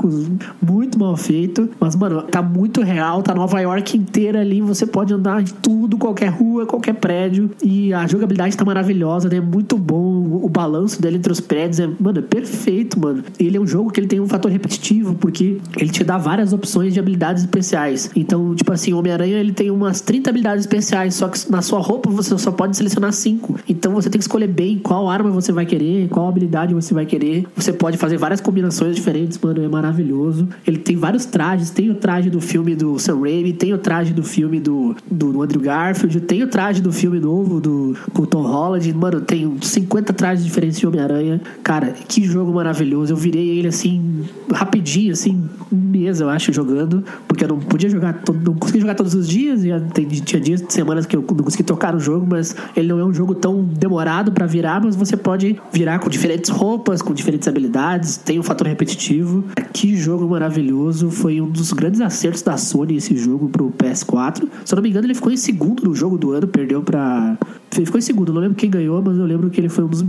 muito 0.61 0.99
mal 0.99 1.15
feito. 1.15 1.69
Mas, 1.79 1.95
mano, 1.95 2.23
tá 2.23 2.41
muito 2.41 2.81
real, 2.81 3.23
tá 3.23 3.33
Nova 3.33 3.61
York 3.61 3.95
inteira 3.95 4.41
ali. 4.41 4.59
Você 4.59 4.85
pode 4.85 5.13
andar 5.13 5.41
em 5.41 5.45
tudo, 5.45 5.97
qualquer 5.97 6.27
rua, 6.27 6.65
qualquer 6.65 6.95
prédio. 6.95 7.49
E 7.63 7.93
a 7.93 8.05
jogabilidade 8.05 8.32
tá 8.55 8.65
maravilhosa, 8.65 9.29
né? 9.29 9.39
Muito 9.39 9.77
bom. 9.77 10.39
O, 10.43 10.49
balanço 10.53 11.01
dele 11.01 11.17
entre 11.17 11.31
os 11.31 11.39
prédios 11.39 11.79
é, 11.79 11.89
mano, 11.99 12.19
é 12.19 12.21
perfeito, 12.21 12.99
mano. 12.99 13.23
Ele 13.39 13.57
é 13.57 13.59
um 13.59 13.65
jogo 13.65 13.91
que 13.91 13.99
ele 13.99 14.07
tem 14.07 14.19
um 14.19 14.27
fator 14.27 14.51
repetitivo, 14.51 15.15
porque 15.15 15.57
ele 15.77 15.89
te 15.89 16.03
dá 16.03 16.17
várias 16.17 16.53
opções 16.53 16.93
de 16.93 16.99
habilidades 16.99 17.43
especiais. 17.43 18.11
Então, 18.15 18.53
tipo 18.53 18.71
assim, 18.71 18.93
Homem-Aranha 18.93 19.37
ele 19.37 19.51
tem 19.51 19.71
umas 19.71 19.99
30 20.01 20.29
habilidades 20.29 20.65
especiais, 20.65 21.15
só 21.15 21.27
que 21.27 21.51
na 21.51 21.61
sua 21.61 21.79
roupa 21.79 22.09
você 22.09 22.37
só 22.37 22.51
pode 22.51 22.77
selecionar 22.77 23.11
5. 23.11 23.59
Então 23.67 23.93
você 23.93 24.09
tem 24.09 24.19
que 24.19 24.23
escolher 24.23 24.47
bem 24.47 24.77
qual 24.77 25.09
arma 25.09 25.31
você 25.31 25.51
vai 25.51 25.65
querer, 25.65 26.07
qual 26.09 26.27
habilidade 26.27 26.73
você 26.73 26.93
vai 26.93 27.05
querer. 27.05 27.45
Você 27.55 27.73
pode 27.73 27.97
fazer 27.97 28.17
várias 28.17 28.39
combinações 28.39 28.95
diferentes, 28.95 29.39
mano, 29.39 29.63
é 29.63 29.67
maravilhoso. 29.67 30.47
Ele 30.65 30.77
tem 30.77 30.95
vários 30.95 31.25
trajes, 31.25 31.69
tem 31.69 31.89
o 31.89 31.95
traje 31.95 32.29
do 32.29 32.39
filme 32.39 32.75
do 32.75 32.99
Sam 32.99 33.21
Raimi, 33.21 33.53
tem 33.53 33.73
o 33.73 33.77
traje 33.77 34.13
do 34.13 34.23
filme 34.23 34.59
do, 34.59 34.95
do 35.09 35.41
Andrew 35.41 35.61
Garfield, 35.61 36.21
tem 36.21 36.43
o 36.43 36.47
traje 36.47 36.81
do 36.81 36.91
filme 36.91 37.19
novo 37.19 37.59
do 37.59 37.95
com 38.13 38.23
o 38.23 38.27
Tom 38.27 38.43
Holland, 38.43 38.93
mano, 38.93 39.21
tem 39.21 39.57
50 39.61 40.13
trajes 40.13 40.45
diferentes 40.45 40.79
de 40.79 40.87
Homem-Aranha. 40.87 41.41
Cara, 41.63 41.93
que 42.07 42.23
jogo 42.23 42.53
maravilhoso. 42.53 43.13
Eu 43.13 43.17
virei 43.17 43.59
ele 43.59 43.67
assim, 43.67 44.23
rapidinho, 44.51 45.11
assim, 45.11 45.49
mês, 45.71 46.21
eu 46.21 46.29
acho, 46.29 46.53
jogando, 46.53 47.03
porque 47.27 47.43
eu 47.43 47.47
não 47.47 47.59
podia 47.59 47.89
jogar, 47.89 48.21
todo, 48.21 48.39
não 48.43 48.57
conseguia 48.57 48.81
jogar 48.81 48.95
todos 48.95 49.13
os 49.13 49.27
dias, 49.27 49.63
e 49.63 50.21
tinha 50.21 50.41
dias, 50.41 50.63
semanas 50.69 51.05
que 51.05 51.15
eu 51.15 51.21
não 51.21 51.43
consegui 51.43 51.63
tocar 51.63 51.93
no 51.93 51.99
jogo, 51.99 52.25
mas 52.29 52.55
ele 52.75 52.87
não 52.87 52.99
é 52.99 53.05
um 53.05 53.13
jogo 53.13 53.33
tão 53.35 53.63
demorado 53.63 54.31
pra 54.31 54.45
virar, 54.45 54.81
mas 54.83 54.95
você 54.95 55.17
pode 55.17 55.59
virar 55.71 55.99
com 55.99 56.09
diferentes 56.09 56.49
roupas, 56.49 57.01
com 57.01 57.13
diferentes 57.13 57.47
habilidades, 57.47 58.17
tem 58.17 58.39
um 58.39 58.43
fator 58.43 58.67
repetitivo. 58.67 59.43
Que 59.71 59.95
jogo 59.95 60.27
maravilhoso, 60.27 61.09
foi 61.09 61.41
um 61.41 61.49
dos 61.49 61.73
grandes 61.73 61.99
acertos 62.01 62.41
da 62.41 62.57
Sony 62.57 62.97
esse 62.97 63.15
jogo 63.17 63.49
pro 63.49 63.71
PS4. 63.71 64.47
Se 64.63 64.73
eu 64.73 64.75
não 64.75 64.83
me 64.83 64.89
engano, 64.89 65.07
ele 65.07 65.15
ficou 65.15 65.31
em 65.31 65.37
segundo 65.37 65.83
no 65.83 65.95
jogo 65.95 66.17
do 66.17 66.31
ano, 66.31 66.47
perdeu 66.47 66.81
pra. 66.81 67.37
Ele 67.77 67.85
ficou 67.85 67.99
em 67.99 68.01
segundo, 68.01 68.33
não 68.33 68.41
lembro 68.41 68.55
quem 68.55 68.69
ganhou, 68.69 69.01
mas 69.01 69.17
eu 69.17 69.25
lembro 69.25 69.49
que 69.49 69.59
ele 69.59 69.69
foi 69.69 69.83
um 69.83 69.87
dos 69.87 70.03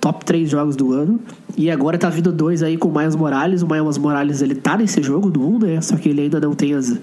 top 0.00 0.24
3 0.24 0.48
jogos 0.48 0.76
do 0.76 0.92
ano. 0.92 1.20
E 1.56 1.70
agora 1.70 1.98
tá 1.98 2.08
vindo 2.08 2.32
dois 2.32 2.62
aí 2.62 2.76
com 2.76 2.88
o 2.88 2.96
Miles 2.96 3.14
Morales. 3.14 3.62
O 3.62 3.66
Miles 3.66 3.98
Morales 3.98 4.42
ele 4.42 4.54
tá 4.54 4.76
nesse 4.76 5.02
jogo 5.02 5.30
do 5.30 5.46
1, 5.46 5.58
né? 5.58 5.80
Só 5.80 5.96
que 5.96 6.08
ele 6.08 6.22
ainda 6.22 6.40
não 6.40 6.54
tem 6.54 6.74
as, 6.74 6.98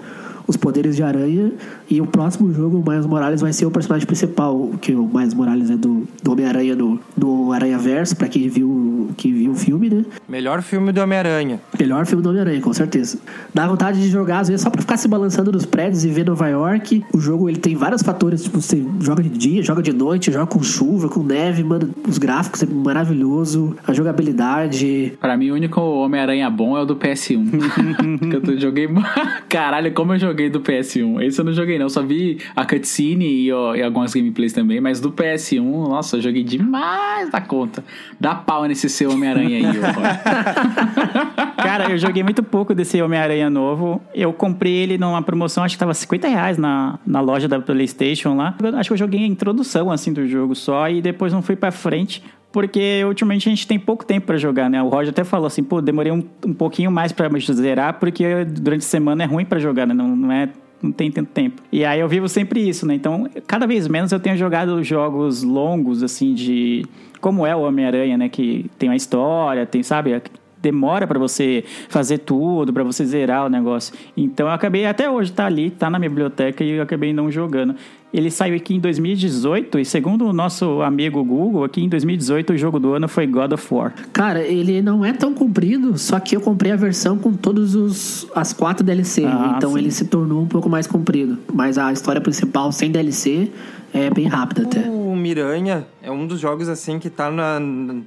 os 0.48 0.56
poderes 0.56 0.96
de 0.96 1.02
aranha. 1.02 1.52
E 1.88 2.00
o 2.00 2.06
próximo 2.06 2.52
jogo, 2.52 2.78
o 2.78 2.90
Miles 2.90 3.06
Morales, 3.06 3.40
vai 3.42 3.52
ser 3.52 3.66
o 3.66 3.70
personagem 3.70 4.06
principal, 4.06 4.70
que 4.80 4.92
o 4.92 5.06
Miles 5.06 5.34
Morales 5.34 5.70
é 5.70 5.76
do, 5.76 6.08
do 6.22 6.32
Homem-Aranha 6.32 6.74
no, 6.74 6.98
no 7.16 7.52
Aranha 7.52 7.78
Verso, 7.78 8.16
pra 8.16 8.28
quem 8.28 8.48
viu, 8.48 9.10
quem 9.16 9.32
viu 9.32 9.52
o 9.52 9.54
filme, 9.54 9.90
né? 9.90 10.04
Melhor 10.26 10.62
filme 10.62 10.90
do 10.90 11.00
Homem-Aranha. 11.02 11.60
Melhor 11.78 12.06
filme 12.06 12.22
do 12.22 12.30
Homem-Aranha, 12.30 12.60
com 12.62 12.72
certeza. 12.72 13.18
Dá 13.52 13.66
vontade 13.66 14.00
de 14.00 14.08
jogar, 14.08 14.40
às 14.40 14.48
vezes, 14.48 14.62
só 14.62 14.70
pra 14.70 14.80
ficar 14.80 14.96
se 14.96 15.06
balançando 15.06 15.52
nos 15.52 15.66
prédios 15.66 16.04
e 16.04 16.08
ver 16.08 16.24
Nova 16.24 16.48
York. 16.48 17.04
O 17.12 17.20
jogo, 17.20 17.48
ele 17.48 17.58
tem 17.58 17.76
vários 17.76 18.02
fatores, 18.02 18.42
tipo, 18.42 18.60
você 18.60 18.82
joga 19.00 19.22
de 19.22 19.28
dia, 19.28 19.62
joga 19.62 19.82
de 19.82 19.92
noite, 19.92 20.32
joga 20.32 20.46
com 20.46 20.62
chuva, 20.62 21.08
com 21.08 21.22
neve, 21.22 21.62
mano. 21.62 21.90
Os 22.08 22.16
gráficos 22.16 22.62
é 22.62 22.66
maravilhoso, 22.66 23.76
a 23.86 23.92
jogabilidade. 23.92 25.12
Pra 25.20 25.36
mim, 25.36 25.50
o 25.50 25.54
único 25.54 25.78
Homem-Aranha 25.80 26.48
bom 26.48 26.76
é 26.76 26.82
o 26.82 26.86
do 26.86 26.96
PS1. 26.96 27.48
que 28.42 28.50
eu 28.50 28.60
joguei. 28.60 28.88
Caralho, 29.48 29.92
como 29.92 30.14
eu 30.14 30.18
joguei 30.18 30.37
do 30.48 30.60
PS1. 30.60 31.22
Esse 31.22 31.40
eu 31.40 31.44
não 31.44 31.52
joguei, 31.52 31.78
não. 31.78 31.88
Só 31.88 32.02
vi 32.02 32.38
a 32.54 32.66
cutscene 32.66 33.24
e, 33.26 33.52
ó, 33.52 33.74
e 33.74 33.82
algumas 33.82 34.12
gameplays 34.12 34.52
também. 34.52 34.80
Mas 34.80 35.00
do 35.00 35.10
PS1, 35.10 35.60
nossa, 35.62 36.16
eu 36.18 36.22
joguei 36.22 36.44
demais 36.44 37.30
da 37.30 37.40
conta. 37.40 37.82
Dá 38.20 38.34
pau 38.34 38.64
nesse 38.66 38.88
seu 38.88 39.10
Homem-Aranha 39.10 39.56
aí, 39.56 39.64
Roy. 39.64 41.54
Cara, 41.56 41.90
eu 41.90 41.98
joguei 41.98 42.22
muito 42.22 42.42
pouco 42.42 42.74
desse 42.74 43.00
Homem-Aranha 43.00 43.48
novo. 43.48 44.00
Eu 44.14 44.32
comprei 44.32 44.74
ele 44.74 44.98
numa 44.98 45.22
promoção, 45.22 45.64
acho 45.64 45.74
que 45.74 45.78
tava 45.80 45.94
50 45.94 46.28
reais 46.28 46.58
na, 46.58 46.98
na 47.06 47.20
loja 47.20 47.48
da 47.48 47.60
PlayStation 47.60 48.36
lá. 48.36 48.54
Eu 48.62 48.76
acho 48.76 48.90
que 48.90 48.92
eu 48.92 48.98
joguei 48.98 49.24
a 49.24 49.26
introdução, 49.26 49.90
assim, 49.90 50.12
do 50.12 50.26
jogo 50.26 50.54
só 50.54 50.88
e 50.88 51.00
depois 51.00 51.32
não 51.32 51.42
fui 51.42 51.56
pra 51.56 51.70
frente. 51.70 52.22
Porque 52.50 53.02
ultimamente 53.04 53.48
a 53.48 53.50
gente 53.50 53.66
tem 53.66 53.78
pouco 53.78 54.04
tempo 54.04 54.26
pra 54.26 54.36
jogar, 54.38 54.70
né? 54.70 54.82
O 54.82 54.88
Roger 54.88 55.10
até 55.10 55.22
falou 55.22 55.46
assim, 55.46 55.62
pô, 55.62 55.82
demorei 55.82 56.10
um, 56.10 56.22
um 56.46 56.54
pouquinho 56.54 56.90
mais 56.90 57.12
me 57.12 57.40
zerar, 57.40 57.98
porque 57.98 58.44
durante 58.44 58.80
a 58.80 58.88
semana 58.88 59.22
é 59.22 59.26
ruim 59.26 59.44
pra 59.44 59.58
jogar, 59.58 59.86
né? 59.86 59.92
Não, 59.92 60.16
não 60.16 60.32
é 60.32 60.48
não 60.82 60.92
tem 60.92 61.10
tanto 61.10 61.30
tempo. 61.30 61.62
E 61.72 61.84
aí 61.84 62.00
eu 62.00 62.08
vivo 62.08 62.28
sempre 62.28 62.66
isso, 62.66 62.86
né? 62.86 62.94
Então, 62.94 63.28
cada 63.46 63.66
vez 63.66 63.88
menos 63.88 64.12
eu 64.12 64.20
tenho 64.20 64.36
jogado 64.36 64.82
jogos 64.82 65.42
longos, 65.42 66.02
assim, 66.02 66.34
de. 66.34 66.84
Como 67.20 67.44
é 67.44 67.54
o 67.54 67.62
Homem-Aranha, 67.62 68.16
né? 68.16 68.28
Que 68.28 68.70
tem 68.78 68.88
uma 68.88 68.96
história, 68.96 69.66
tem, 69.66 69.82
sabe? 69.82 70.22
Demora 70.60 71.06
pra 71.06 71.18
você 71.18 71.64
fazer 71.88 72.18
tudo, 72.18 72.72
pra 72.72 72.84
você 72.84 73.04
zerar 73.04 73.46
o 73.46 73.48
negócio. 73.48 73.94
Então 74.16 74.46
eu 74.46 74.52
acabei, 74.52 74.86
até 74.86 75.08
hoje 75.10 75.32
tá 75.32 75.46
ali, 75.46 75.70
tá 75.70 75.88
na 75.90 75.98
minha 75.98 76.08
biblioteca 76.08 76.64
e 76.64 76.70
eu 76.70 76.82
acabei 76.82 77.12
não 77.12 77.30
jogando. 77.30 77.74
Ele 78.12 78.30
saiu 78.30 78.56
aqui 78.56 78.74
em 78.74 78.80
2018 78.80 79.78
e 79.78 79.84
segundo 79.84 80.26
o 80.26 80.32
nosso 80.32 80.80
amigo 80.80 81.22
Google, 81.22 81.62
aqui 81.64 81.82
em 81.82 81.88
2018 81.90 82.54
o 82.54 82.56
jogo 82.56 82.80
do 82.80 82.94
ano 82.94 83.06
foi 83.06 83.26
God 83.26 83.52
of 83.52 83.74
War. 83.74 83.92
Cara, 84.14 84.40
ele 84.40 84.80
não 84.80 85.04
é 85.04 85.12
tão 85.12 85.34
comprido, 85.34 85.98
só 85.98 86.18
que 86.18 86.34
eu 86.34 86.40
comprei 86.40 86.72
a 86.72 86.76
versão 86.76 87.18
com 87.18 87.34
todos 87.34 87.74
os 87.74 88.26
as 88.34 88.54
quatro 88.54 88.82
DLC, 88.82 89.24
Ah, 89.26 89.54
então 89.56 89.72
sim. 89.72 89.78
ele 89.78 89.90
se 89.90 90.06
tornou 90.06 90.40
um 90.42 90.46
pouco 90.46 90.70
mais 90.70 90.86
comprido. 90.86 91.38
Mas 91.52 91.76
a 91.76 91.92
história 91.92 92.20
principal 92.20 92.72
sem 92.72 92.90
DLC 92.90 93.50
é 93.92 94.08
bem 94.08 94.26
rápida 94.26 94.62
até. 94.62 94.88
O 94.88 95.14
Miranha 95.14 95.86
é 96.02 96.10
um 96.10 96.26
dos 96.26 96.40
jogos 96.40 96.68
assim 96.68 96.98
que 96.98 97.10
tá 97.10 97.30
na. 97.30 97.60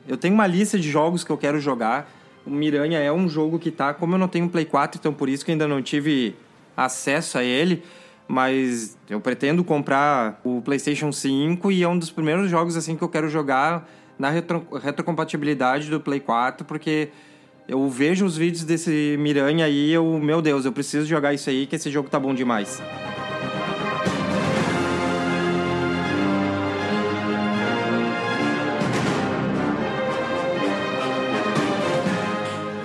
Eu 0.07 0.17
tenho 0.17 0.33
uma 0.33 0.47
lista 0.47 0.79
de 0.79 0.89
jogos 0.89 1.23
que 1.23 1.29
eu 1.31 1.37
quero 1.37 1.59
jogar. 1.59 2.09
O 2.43 2.49
Miranha 2.49 2.97
é 2.97 3.11
um 3.11 3.29
jogo 3.29 3.59
que 3.59 3.69
tá. 3.69 3.93
Como 3.93 4.15
eu 4.15 4.19
não 4.19 4.27
tenho 4.27 4.45
um 4.45 4.49
Play 4.49 4.65
4, 4.65 4.99
então 4.99 5.13
por 5.13 5.29
isso 5.29 5.45
que 5.45 5.51
ainda 5.51 5.67
não 5.67 5.79
tive 5.79 6.33
acesso 6.75 7.37
a 7.37 7.43
ele. 7.43 7.83
Mas 8.31 8.97
eu 9.09 9.19
pretendo 9.19 9.61
comprar 9.61 10.39
o 10.41 10.61
PlayStation 10.61 11.11
5 11.11 11.69
e 11.69 11.83
é 11.83 11.87
um 11.89 11.99
dos 11.99 12.09
primeiros 12.09 12.49
jogos 12.49 12.77
assim 12.77 12.95
que 12.95 13.01
eu 13.01 13.09
quero 13.09 13.27
jogar 13.27 13.89
na 14.17 14.29
retro- 14.29 14.65
retrocompatibilidade 14.81 15.89
do 15.89 15.99
Play 15.99 16.21
4, 16.21 16.65
porque 16.65 17.09
eu 17.67 17.89
vejo 17.89 18.23
os 18.23 18.37
vídeos 18.37 18.63
desse 18.63 19.17
Miranha 19.19 19.65
aí 19.65 19.89
e 19.89 19.91
eu, 19.91 20.17
meu 20.17 20.41
Deus, 20.41 20.63
eu 20.63 20.71
preciso 20.71 21.05
jogar 21.05 21.33
isso 21.33 21.49
aí, 21.49 21.67
que 21.67 21.75
esse 21.75 21.91
jogo 21.91 22.07
tá 22.09 22.17
bom 22.17 22.33
demais. 22.33 22.81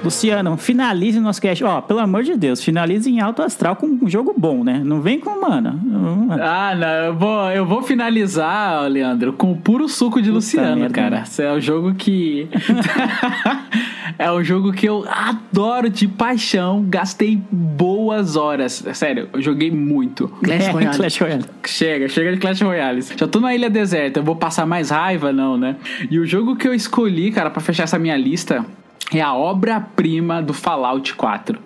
Luciano, 0.06 0.56
finalize 0.56 1.18
o 1.18 1.20
nosso 1.20 1.40
cast. 1.40 1.62
Ó, 1.64 1.80
pelo 1.80 2.00
amor 2.00 2.22
de 2.22 2.36
Deus, 2.36 2.62
finalize 2.62 3.08
em 3.10 3.20
alto 3.20 3.42
astral 3.42 3.76
com 3.76 3.86
um 3.86 4.08
jogo 4.08 4.34
bom, 4.36 4.64
né? 4.64 4.80
Não 4.84 5.00
vem 5.00 5.18
com, 5.20 5.40
mano. 5.40 5.78
não- 5.84 6.28
Ah, 6.40 6.74
não, 6.74 6.88
eu 6.88 7.14
vou, 7.14 7.50
eu 7.52 7.66
vou 7.66 7.82
finalizar, 7.82 8.88
Leandro, 8.88 9.32
com 9.32 9.52
o 9.52 9.56
puro 9.56 9.88
suco 9.88 10.20
de 10.22 10.30
Luciano, 10.30 10.76
merda. 10.80 10.94
cara. 10.94 11.20
Esse 11.22 11.42
é 11.42 11.52
o 11.52 11.60
jogo 11.60 11.94
que. 11.94 12.48
é 14.18 14.30
um 14.32 14.42
jogo 14.42 14.72
que 14.72 14.86
eu 14.86 15.04
adoro 15.08 15.90
de 15.90 16.06
paixão. 16.08 16.84
Gastei 16.88 17.40
boas 17.50 18.36
horas. 18.36 18.84
Sério, 18.94 19.28
eu 19.32 19.40
joguei 19.42 19.70
muito. 19.70 20.28
Clash 20.42 20.66
É, 20.66 20.70
Royale. 20.70 20.96
Clash 20.96 21.18
Royale. 21.20 21.44
Chega, 21.66 22.08
chega 22.08 22.32
de 22.32 22.38
Clash 22.38 22.60
Royale. 22.62 23.02
Já 23.16 23.26
tô 23.26 23.40
na 23.40 23.54
ilha 23.54 23.68
deserta, 23.68 24.20
eu 24.20 24.24
vou 24.24 24.36
passar 24.36 24.66
mais 24.66 24.90
raiva, 24.90 25.32
não, 25.32 25.56
né? 25.56 25.76
E 26.10 26.18
o 26.18 26.26
jogo 26.26 26.56
que 26.56 26.66
eu 26.66 26.74
escolhi, 26.74 27.30
cara, 27.30 27.50
pra 27.50 27.60
fechar 27.60 27.84
essa 27.84 27.98
minha 27.98 28.16
lista 28.16 28.64
é 29.12 29.20
a 29.20 29.34
obra-prima 29.34 30.42
do 30.42 30.52
Fallout 30.52 31.14
4. 31.14 31.58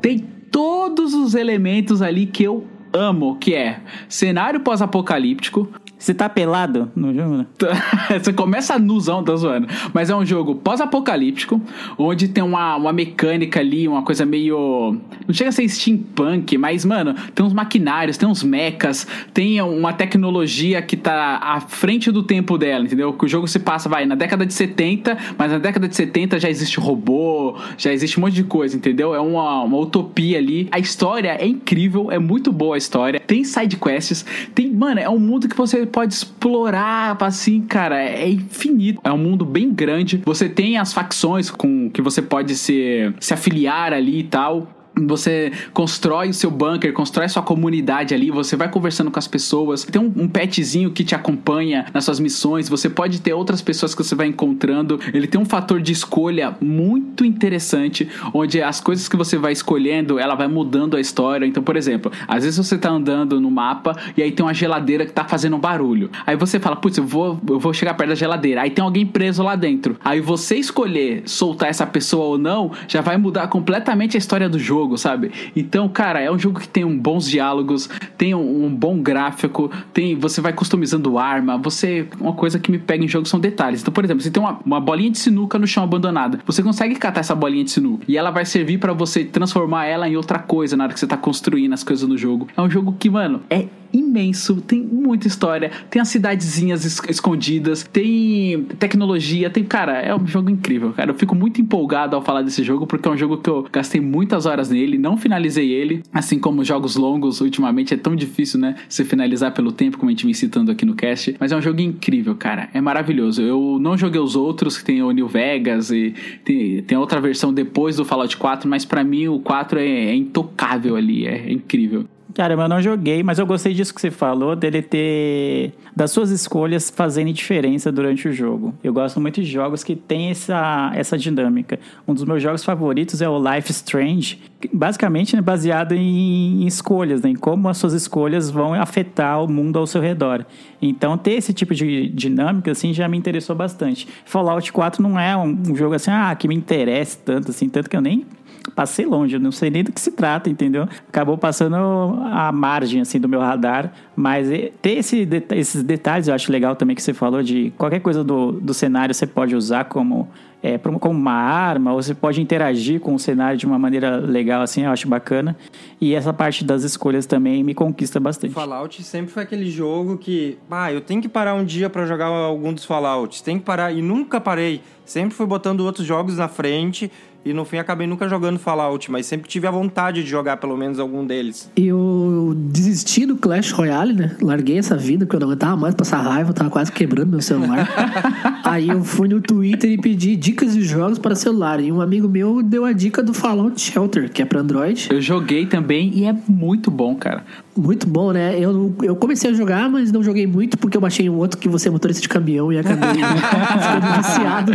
Tem 0.00 0.18
todos 0.50 1.14
os 1.14 1.34
elementos 1.34 2.02
ali 2.02 2.26
que 2.26 2.44
eu 2.44 2.66
amo, 2.92 3.36
que 3.36 3.54
é 3.54 3.80
cenário 4.08 4.60
pós-apocalíptico, 4.60 5.68
Você 6.06 6.14
tá 6.14 6.28
pelado 6.28 6.88
no 6.94 7.12
jogo, 7.12 7.38
né? 7.38 7.46
Você 8.22 8.32
começa 8.32 8.78
nuzão, 8.78 9.24
tá 9.24 9.34
zoando. 9.34 9.66
Mas 9.92 10.08
é 10.08 10.14
um 10.14 10.24
jogo 10.24 10.54
pós-apocalíptico, 10.54 11.60
onde 11.98 12.28
tem 12.28 12.44
uma, 12.44 12.76
uma 12.76 12.92
mecânica 12.92 13.58
ali, 13.58 13.88
uma 13.88 14.02
coisa 14.02 14.24
meio. 14.24 14.96
Não 15.26 15.34
chega 15.34 15.50
a 15.50 15.52
ser 15.52 15.68
steampunk, 15.68 16.56
mas, 16.58 16.84
mano, 16.84 17.12
tem 17.34 17.44
uns 17.44 17.52
maquinários, 17.52 18.16
tem 18.16 18.28
uns 18.28 18.44
mechas, 18.44 19.04
tem 19.34 19.60
uma 19.60 19.92
tecnologia 19.92 20.80
que 20.80 20.96
tá 20.96 21.40
à 21.42 21.58
frente 21.58 22.12
do 22.12 22.22
tempo 22.22 22.56
dela, 22.56 22.84
entendeu? 22.84 23.12
Que 23.12 23.24
o 23.24 23.28
jogo 23.28 23.48
se 23.48 23.58
passa, 23.58 23.88
vai, 23.88 24.06
na 24.06 24.14
década 24.14 24.46
de 24.46 24.54
70, 24.54 25.18
mas 25.36 25.50
na 25.50 25.58
década 25.58 25.88
de 25.88 25.96
70 25.96 26.38
já 26.38 26.48
existe 26.48 26.78
robô, 26.78 27.56
já 27.76 27.92
existe 27.92 28.16
um 28.20 28.20
monte 28.20 28.34
de 28.34 28.44
coisa, 28.44 28.76
entendeu? 28.76 29.12
É 29.12 29.18
uma, 29.18 29.62
uma 29.62 29.78
utopia 29.78 30.38
ali. 30.38 30.68
A 30.70 30.78
história 30.78 31.36
é 31.36 31.48
incrível, 31.48 32.12
é 32.12 32.18
muito 32.20 32.52
boa 32.52 32.76
a 32.76 32.78
história. 32.78 33.18
Tem 33.18 33.42
side 33.42 33.76
quests, 33.76 34.24
tem, 34.54 34.70
mano, 34.70 35.00
é 35.00 35.10
um 35.10 35.18
mundo 35.18 35.48
que 35.48 35.56
você 35.56 35.84
pode 35.96 36.12
explorar, 36.12 37.16
assim, 37.22 37.62
cara, 37.62 37.98
é 37.98 38.28
infinito. 38.28 39.00
É 39.02 39.10
um 39.10 39.16
mundo 39.16 39.46
bem 39.46 39.72
grande. 39.72 40.20
Você 40.26 40.46
tem 40.46 40.76
as 40.76 40.92
facções 40.92 41.50
com 41.50 41.88
que 41.88 42.02
você 42.02 42.20
pode 42.20 42.54
se, 42.54 43.14
se 43.18 43.32
afiliar 43.32 43.94
ali 43.94 44.18
e 44.18 44.24
tal. 44.24 44.75
Você 45.04 45.52
constrói 45.74 46.30
o 46.30 46.34
seu 46.34 46.50
bunker, 46.50 46.90
constrói 46.94 47.28
sua 47.28 47.42
comunidade 47.42 48.14
ali, 48.14 48.30
você 48.30 48.56
vai 48.56 48.70
conversando 48.70 49.10
com 49.10 49.18
as 49.18 49.28
pessoas. 49.28 49.84
Tem 49.84 50.00
um, 50.00 50.10
um 50.16 50.26
petzinho 50.26 50.90
que 50.90 51.04
te 51.04 51.14
acompanha 51.14 51.84
nas 51.92 52.04
suas 52.04 52.18
missões. 52.18 52.66
Você 52.70 52.88
pode 52.88 53.20
ter 53.20 53.34
outras 53.34 53.60
pessoas 53.60 53.94
que 53.94 54.02
você 54.02 54.14
vai 54.14 54.26
encontrando. 54.26 54.98
Ele 55.12 55.26
tem 55.26 55.38
um 55.38 55.44
fator 55.44 55.82
de 55.82 55.92
escolha 55.92 56.56
muito 56.62 57.26
interessante, 57.26 58.08
onde 58.32 58.62
as 58.62 58.80
coisas 58.80 59.06
que 59.06 59.18
você 59.18 59.36
vai 59.36 59.52
escolhendo, 59.52 60.18
ela 60.18 60.34
vai 60.34 60.48
mudando 60.48 60.96
a 60.96 61.00
história. 61.00 61.44
Então, 61.44 61.62
por 61.62 61.76
exemplo, 61.76 62.10
às 62.26 62.44
vezes 62.44 62.56
você 62.56 62.78
tá 62.78 62.88
andando 62.88 63.38
no 63.38 63.50
mapa 63.50 63.94
e 64.16 64.22
aí 64.22 64.32
tem 64.32 64.46
uma 64.46 64.54
geladeira 64.54 65.04
que 65.04 65.12
tá 65.12 65.24
fazendo 65.24 65.56
um 65.56 65.60
barulho. 65.60 66.10
Aí 66.26 66.36
você 66.36 66.58
fala, 66.58 66.74
putz, 66.74 66.96
eu 66.96 67.04
vou, 67.04 67.38
eu 67.50 67.58
vou 67.58 67.74
chegar 67.74 67.92
perto 67.92 68.08
da 68.08 68.14
geladeira. 68.14 68.62
Aí 68.62 68.70
tem 68.70 68.82
alguém 68.82 69.04
preso 69.04 69.42
lá 69.42 69.56
dentro. 69.56 69.96
Aí 70.02 70.22
você 70.22 70.56
escolher 70.56 71.22
soltar 71.26 71.68
essa 71.68 71.86
pessoa 71.86 72.24
ou 72.24 72.38
não, 72.38 72.72
já 72.88 73.02
vai 73.02 73.18
mudar 73.18 73.48
completamente 73.48 74.16
a 74.16 74.18
história 74.18 74.48
do 74.48 74.58
jogo, 74.58 74.85
sabe? 74.96 75.32
Então, 75.54 75.88
cara, 75.88 76.20
é 76.20 76.30
um 76.30 76.38
jogo 76.38 76.60
que 76.60 76.68
tem 76.68 76.84
um 76.84 76.98
bons 76.98 77.28
diálogos, 77.28 77.88
tem 78.18 78.34
um, 78.34 78.66
um 78.66 78.74
bom 78.74 79.00
gráfico, 79.00 79.70
tem 79.92 80.14
você 80.14 80.40
vai 80.40 80.52
customizando 80.52 81.18
arma, 81.18 81.56
você 81.56 82.06
uma 82.20 82.32
coisa 82.32 82.58
que 82.58 82.70
me 82.70 82.78
pega 82.78 83.04
em 83.04 83.08
jogo 83.08 83.26
são 83.26 83.40
detalhes. 83.40 83.80
Então, 83.80 83.92
por 83.92 84.04
exemplo, 84.04 84.22
você 84.22 84.30
tem 84.30 84.42
uma, 84.42 84.60
uma 84.64 84.80
bolinha 84.80 85.10
de 85.10 85.18
sinuca 85.18 85.58
no 85.58 85.66
chão 85.66 85.84
abandonada. 85.84 86.38
Você 86.46 86.62
consegue 86.62 86.94
catar 86.96 87.20
essa 87.20 87.34
bolinha 87.34 87.64
de 87.64 87.70
sinuca 87.70 88.04
e 88.06 88.16
ela 88.16 88.30
vai 88.30 88.44
servir 88.44 88.78
pra 88.78 88.92
você 88.92 89.24
transformar 89.24 89.86
ela 89.86 90.08
em 90.08 90.16
outra 90.16 90.38
coisa 90.38 90.76
na 90.76 90.84
hora 90.84 90.92
que 90.92 91.00
você 91.00 91.06
tá 91.06 91.16
construindo 91.16 91.72
as 91.72 91.82
coisas 91.82 92.08
no 92.08 92.18
jogo. 92.18 92.48
É 92.56 92.60
um 92.60 92.68
jogo 92.68 92.94
que, 92.98 93.08
mano, 93.08 93.40
é 93.48 93.66
imenso, 93.98 94.56
tem 94.60 94.80
muita 94.82 95.26
história, 95.26 95.70
tem 95.90 96.00
as 96.00 96.08
cidadezinhas 96.08 96.84
es- 96.84 97.00
escondidas, 97.08 97.82
tem 97.82 98.62
tecnologia, 98.78 99.50
tem. 99.50 99.64
Cara, 99.64 100.00
é 100.00 100.14
um 100.14 100.26
jogo 100.26 100.50
incrível, 100.50 100.92
cara. 100.92 101.10
Eu 101.10 101.14
fico 101.14 101.34
muito 101.34 101.60
empolgado 101.60 102.14
ao 102.16 102.22
falar 102.22 102.42
desse 102.42 102.62
jogo, 102.62 102.86
porque 102.86 103.08
é 103.08 103.10
um 103.10 103.16
jogo 103.16 103.38
que 103.38 103.50
eu 103.50 103.66
gastei 103.72 104.00
muitas 104.00 104.46
horas 104.46 104.70
nele, 104.70 104.96
não 104.98 105.16
finalizei 105.16 105.70
ele, 105.72 106.02
assim 106.12 106.38
como 106.38 106.64
jogos 106.64 106.96
longos, 106.96 107.40
ultimamente 107.40 107.94
é 107.94 107.96
tão 107.96 108.14
difícil, 108.14 108.60
né? 108.60 108.76
Se 108.88 109.04
finalizar 109.04 109.52
pelo 109.52 109.72
tempo, 109.72 109.98
como 109.98 110.08
a 110.10 110.12
gente 110.12 110.24
vem 110.24 110.34
citando 110.34 110.70
aqui 110.70 110.84
no 110.84 110.94
cast. 110.94 111.36
Mas 111.40 111.52
é 111.52 111.56
um 111.56 111.62
jogo 111.62 111.80
incrível, 111.80 112.34
cara. 112.34 112.68
É 112.72 112.80
maravilhoso. 112.80 113.42
Eu 113.42 113.78
não 113.80 113.96
joguei 113.96 114.20
os 114.20 114.36
outros, 114.36 114.78
que 114.78 114.84
tem 114.84 115.02
o 115.02 115.10
New 115.10 115.28
Vegas 115.28 115.90
e 115.90 116.14
tem, 116.44 116.82
tem 116.82 116.96
outra 116.98 117.20
versão 117.20 117.52
depois 117.52 117.96
do 117.96 118.04
Fallout 118.04 118.36
4, 118.36 118.68
mas 118.68 118.84
pra 118.84 119.02
mim 119.04 119.28
o 119.28 119.38
4 119.40 119.78
é, 119.78 119.84
é 119.86 120.14
intocável 120.14 120.96
ali, 120.96 121.26
é, 121.26 121.48
é 121.48 121.52
incrível. 121.52 122.04
Caramba, 122.36 122.64
eu 122.64 122.68
não 122.68 122.82
joguei, 122.82 123.22
mas 123.22 123.38
eu 123.38 123.46
gostei 123.46 123.72
disso 123.72 123.94
que 123.94 124.00
você 124.00 124.10
falou, 124.10 124.54
dele 124.54 124.82
ter. 124.82 125.72
das 125.96 126.10
suas 126.10 126.28
escolhas 126.28 126.90
fazerem 126.90 127.32
diferença 127.32 127.90
durante 127.90 128.28
o 128.28 128.32
jogo. 128.32 128.74
Eu 128.84 128.92
gosto 128.92 129.18
muito 129.18 129.40
de 129.40 129.50
jogos 129.50 129.82
que 129.82 129.96
tem 129.96 130.28
essa, 130.28 130.92
essa 130.94 131.16
dinâmica. 131.16 131.80
Um 132.06 132.12
dos 132.12 132.24
meus 132.24 132.42
jogos 132.42 132.62
favoritos 132.62 133.22
é 133.22 133.28
o 133.28 133.38
Life 133.38 133.72
Strange, 133.72 134.38
basicamente 134.70 135.34
né, 135.34 135.40
baseado 135.40 135.92
em, 135.92 136.62
em 136.62 136.66
escolhas, 136.66 137.22
né, 137.22 137.30
em 137.30 137.34
como 137.34 137.70
as 137.70 137.78
suas 137.78 137.94
escolhas 137.94 138.50
vão 138.50 138.74
afetar 138.74 139.42
o 139.42 139.50
mundo 139.50 139.78
ao 139.78 139.86
seu 139.86 140.02
redor. 140.02 140.44
Então, 140.82 141.16
ter 141.16 141.32
esse 141.32 141.54
tipo 141.54 141.74
de 141.74 142.10
dinâmica, 142.10 142.70
assim, 142.70 142.92
já 142.92 143.08
me 143.08 143.16
interessou 143.16 143.56
bastante. 143.56 144.06
Fallout 144.26 144.70
4 144.70 145.02
não 145.02 145.18
é 145.18 145.34
um, 145.34 145.56
um 145.70 145.74
jogo 145.74 145.94
assim, 145.94 146.10
ah, 146.10 146.36
que 146.38 146.46
me 146.46 146.54
interessa 146.54 147.18
tanto, 147.24 147.50
assim, 147.50 147.66
tanto 147.66 147.88
que 147.88 147.96
eu 147.96 148.02
nem 148.02 148.26
passei 148.74 149.06
longe, 149.06 149.38
não 149.38 149.52
sei 149.52 149.70
nem 149.70 149.84
do 149.84 149.92
que 149.92 150.00
se 150.00 150.10
trata, 150.10 150.50
entendeu? 150.50 150.88
Acabou 151.08 151.38
passando 151.38 151.76
a 151.76 152.50
margem, 152.52 153.00
assim, 153.00 153.18
do 153.18 153.28
meu 153.28 153.40
radar, 153.40 153.92
mas 154.14 154.48
ter 154.82 154.92
esse 154.92 155.28
esses 155.50 155.82
detalhes 155.82 156.28
eu 156.28 156.34
acho 156.34 156.50
legal 156.50 156.76
também 156.76 156.94
que 156.94 157.02
você 157.02 157.14
falou 157.14 157.42
de 157.42 157.72
qualquer 157.76 158.00
coisa 158.00 158.22
do, 158.22 158.52
do 158.52 158.74
cenário 158.74 159.14
você 159.14 159.26
pode 159.26 159.54
usar 159.54 159.84
como, 159.84 160.28
é, 160.62 160.78
como 160.78 161.18
uma 161.18 161.32
arma, 161.32 161.92
ou 161.92 162.02
você 162.02 162.14
pode 162.14 162.40
interagir 162.40 163.00
com 163.00 163.14
o 163.14 163.18
cenário 163.18 163.58
de 163.58 163.66
uma 163.66 163.78
maneira 163.78 164.16
legal, 164.16 164.62
assim, 164.62 164.82
eu 164.82 164.90
acho 164.90 165.08
bacana. 165.08 165.56
E 166.00 166.14
essa 166.14 166.32
parte 166.32 166.64
das 166.64 166.82
escolhas 166.82 167.26
também 167.26 167.62
me 167.62 167.74
conquista 167.74 168.20
bastante. 168.20 168.52
Fallout 168.52 169.02
sempre 169.02 169.32
foi 169.32 169.42
aquele 169.42 169.70
jogo 169.70 170.18
que, 170.18 170.58
ah, 170.70 170.92
eu 170.92 171.00
tenho 171.00 171.22
que 171.22 171.28
parar 171.28 171.54
um 171.54 171.64
dia 171.64 171.88
pra 171.88 172.06
jogar 172.06 172.26
algum 172.26 172.72
dos 172.72 172.84
Fallouts, 172.84 173.40
tem 173.40 173.58
que 173.58 173.64
parar 173.64 173.92
e 173.92 174.02
nunca 174.02 174.40
parei. 174.40 174.82
Sempre 175.04 175.36
fui 175.36 175.46
botando 175.46 175.80
outros 175.80 176.04
jogos 176.04 176.36
na 176.36 176.48
frente 176.48 177.10
e 177.46 177.54
no 177.54 177.64
fim 177.64 177.78
acabei 177.78 178.08
nunca 178.08 178.28
jogando 178.28 178.58
Fallout, 178.58 179.08
mas 179.08 179.24
sempre 179.24 179.48
tive 179.48 179.68
a 179.68 179.70
vontade 179.70 180.24
de 180.24 180.28
jogar 180.28 180.56
pelo 180.56 180.76
menos 180.76 180.98
algum 180.98 181.24
deles. 181.24 181.70
Eu 181.76 182.54
desisti 182.56 183.24
do 183.24 183.36
Clash 183.36 183.70
Royale, 183.70 184.12
né? 184.12 184.36
Larguei 184.42 184.78
essa 184.78 184.96
vida, 184.96 185.24
porque 185.24 185.36
eu 185.36 185.40
não 185.40 185.46
aguentava 185.46 185.76
mais 185.76 185.94
passar 185.94 186.18
raiva, 186.22 186.50
eu 186.50 186.54
tava 186.54 186.70
quase 186.70 186.90
quebrando 186.90 187.30
meu 187.30 187.40
celular. 187.40 187.88
Aí 188.64 188.88
eu 188.88 189.04
fui 189.04 189.28
no 189.28 189.40
Twitter 189.40 189.92
e 189.92 189.96
pedi 189.96 190.34
dicas 190.34 190.74
de 190.74 190.82
jogos 190.82 191.20
para 191.20 191.36
celular. 191.36 191.78
E 191.78 191.92
um 191.92 192.00
amigo 192.00 192.28
meu 192.28 192.64
deu 192.64 192.84
a 192.84 192.92
dica 192.92 193.22
do 193.22 193.32
Fallout 193.32 193.80
Shelter, 193.80 194.28
que 194.28 194.42
é 194.42 194.44
pra 194.44 194.58
Android. 194.58 195.06
Eu 195.08 195.20
joguei 195.20 195.66
também 195.66 196.10
e 196.14 196.24
é 196.24 196.34
muito 196.48 196.90
bom, 196.90 197.14
cara. 197.14 197.44
Muito 197.76 198.08
bom, 198.08 198.32
né? 198.32 198.58
Eu, 198.58 198.92
eu 199.04 199.14
comecei 199.14 199.52
a 199.52 199.54
jogar, 199.54 199.88
mas 199.88 200.10
não 200.10 200.20
joguei 200.20 200.48
muito, 200.48 200.76
porque 200.76 200.96
eu 200.96 201.00
baixei 201.00 201.30
um 201.30 201.36
outro 201.36 201.58
que 201.58 201.68
você 201.68 201.86
é 201.86 201.92
motorista 201.92 202.20
de 202.20 202.28
caminhão 202.28 202.72
e 202.72 202.78
acabei 202.78 203.22
ficando 203.22 204.16
viciado. 204.16 204.72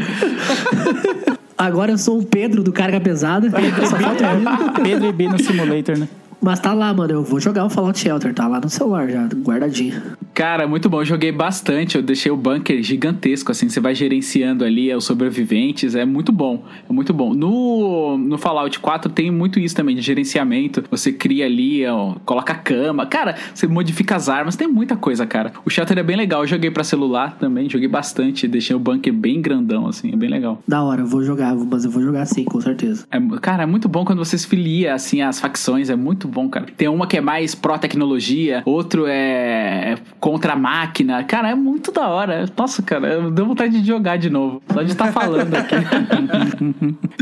Agora 1.61 1.91
eu 1.91 1.97
sou 1.99 2.17
o 2.17 2.25
Pedro 2.25 2.63
do 2.63 2.71
Carga 2.71 2.99
Pesada. 2.99 3.45
Eu. 3.53 4.83
Pedro 4.83 5.07
e 5.09 5.11
B 5.11 5.27
no 5.27 5.37
Simulator, 5.37 5.95
né? 5.95 6.07
Mas 6.41 6.59
tá 6.59 6.73
lá, 6.73 6.91
mano. 6.93 7.13
Eu 7.13 7.23
vou 7.23 7.39
jogar 7.39 7.65
o 7.65 7.69
Fallout 7.69 7.99
Shelter. 7.99 8.33
Tá 8.33 8.47
lá 8.47 8.59
no 8.59 8.69
celular 8.69 9.07
já, 9.07 9.27
guardadinho. 9.27 10.01
Cara, 10.33 10.67
muito 10.67 10.89
bom. 10.89 11.01
Eu 11.01 11.05
joguei 11.05 11.31
bastante. 11.31 11.95
Eu 11.95 12.01
deixei 12.01 12.31
o 12.31 12.35
bunker 12.35 12.81
gigantesco, 12.81 13.51
assim. 13.51 13.69
Você 13.69 13.79
vai 13.79 13.93
gerenciando 13.93 14.65
ali 14.65 14.89
é, 14.89 14.97
os 14.97 15.05
sobreviventes. 15.05 15.93
É 15.93 16.03
muito 16.03 16.31
bom. 16.31 16.63
É 16.89 16.91
muito 16.91 17.13
bom. 17.13 17.33
No, 17.33 18.17
no 18.17 18.37
Fallout 18.39 18.79
4 18.79 19.11
tem 19.11 19.29
muito 19.29 19.59
isso 19.59 19.75
também, 19.75 19.95
de 19.95 20.01
gerenciamento. 20.01 20.83
Você 20.89 21.11
cria 21.11 21.45
ali, 21.45 21.85
ó, 21.85 22.15
coloca 22.25 22.53
a 22.53 22.55
cama. 22.55 23.05
Cara, 23.05 23.35
você 23.53 23.67
modifica 23.67 24.15
as 24.15 24.27
armas. 24.27 24.55
Tem 24.55 24.67
muita 24.67 24.95
coisa, 24.95 25.27
cara. 25.27 25.53
O 25.63 25.69
Shelter 25.69 25.99
é 25.99 26.03
bem 26.03 26.17
legal. 26.17 26.41
Eu 26.41 26.47
joguei 26.47 26.71
pra 26.71 26.83
celular 26.83 27.37
também. 27.37 27.69
Joguei 27.69 27.87
bastante. 27.87 28.47
Deixei 28.47 28.75
o 28.75 28.79
bunker 28.79 29.13
bem 29.13 29.41
grandão, 29.41 29.87
assim. 29.87 30.11
É 30.11 30.15
bem 30.15 30.29
legal. 30.29 30.59
Da 30.67 30.81
hora, 30.81 31.01
eu 31.01 31.07
vou 31.07 31.23
jogar, 31.23 31.53
mas 31.55 31.85
eu 31.85 31.91
vou 31.91 32.01
jogar 32.01 32.25
sim, 32.25 32.43
com 32.45 32.59
certeza. 32.59 33.05
É, 33.11 33.19
cara, 33.39 33.63
é 33.63 33.67
muito 33.67 33.87
bom 33.87 34.03
quando 34.03 34.19
você 34.19 34.37
se 34.37 34.47
filia, 34.47 34.95
assim, 34.95 35.21
às 35.21 35.39
facções. 35.39 35.89
É 35.89 35.95
muito 35.95 36.30
bom, 36.31 36.49
cara. 36.49 36.65
Tem 36.75 36.87
uma 36.87 37.05
que 37.05 37.17
é 37.17 37.21
mais 37.21 37.53
pró-tecnologia, 37.53 38.63
outro 38.65 39.05
é 39.07 39.95
contra 40.19 40.53
a 40.53 40.55
máquina. 40.55 41.23
Cara, 41.23 41.49
é 41.49 41.55
muito 41.55 41.91
da 41.91 42.07
hora. 42.07 42.45
Nossa, 42.57 42.81
cara, 42.81 43.29
deu 43.29 43.45
vontade 43.45 43.81
de 43.81 43.87
jogar 43.87 44.17
de 44.17 44.29
novo. 44.29 44.61
Só 44.71 44.81
de 44.81 44.91
estar 44.91 45.11
falando 45.13 45.53
aqui. 45.53 45.75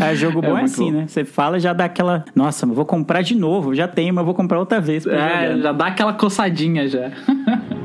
É, 0.02 0.16
jogo 0.16 0.42
bom 0.42 0.50
é, 0.58 0.62
muito 0.62 0.66
assim, 0.66 0.92
bom. 0.92 1.00
né? 1.00 1.06
Você 1.08 1.26
fala 1.26 1.58
e 1.58 1.60
já 1.60 1.74
dá 1.74 1.86
aquela. 1.86 2.24
Nossa, 2.36 2.66
vou 2.66 2.86
comprar 2.86 3.22
de 3.22 3.36
novo. 3.36 3.74
Já 3.74 3.88
tenho, 3.88 4.14
mas 4.14 4.26
vou 4.26 4.34
comprar 4.34 4.60
outra 4.60 4.80
vez. 4.80 5.06
É, 5.06 5.10
jogar. 5.10 5.58
já 5.58 5.72
dá 5.72 5.88
aquela 5.88 6.14
coçadinha 6.14 6.88
já. 6.88 7.12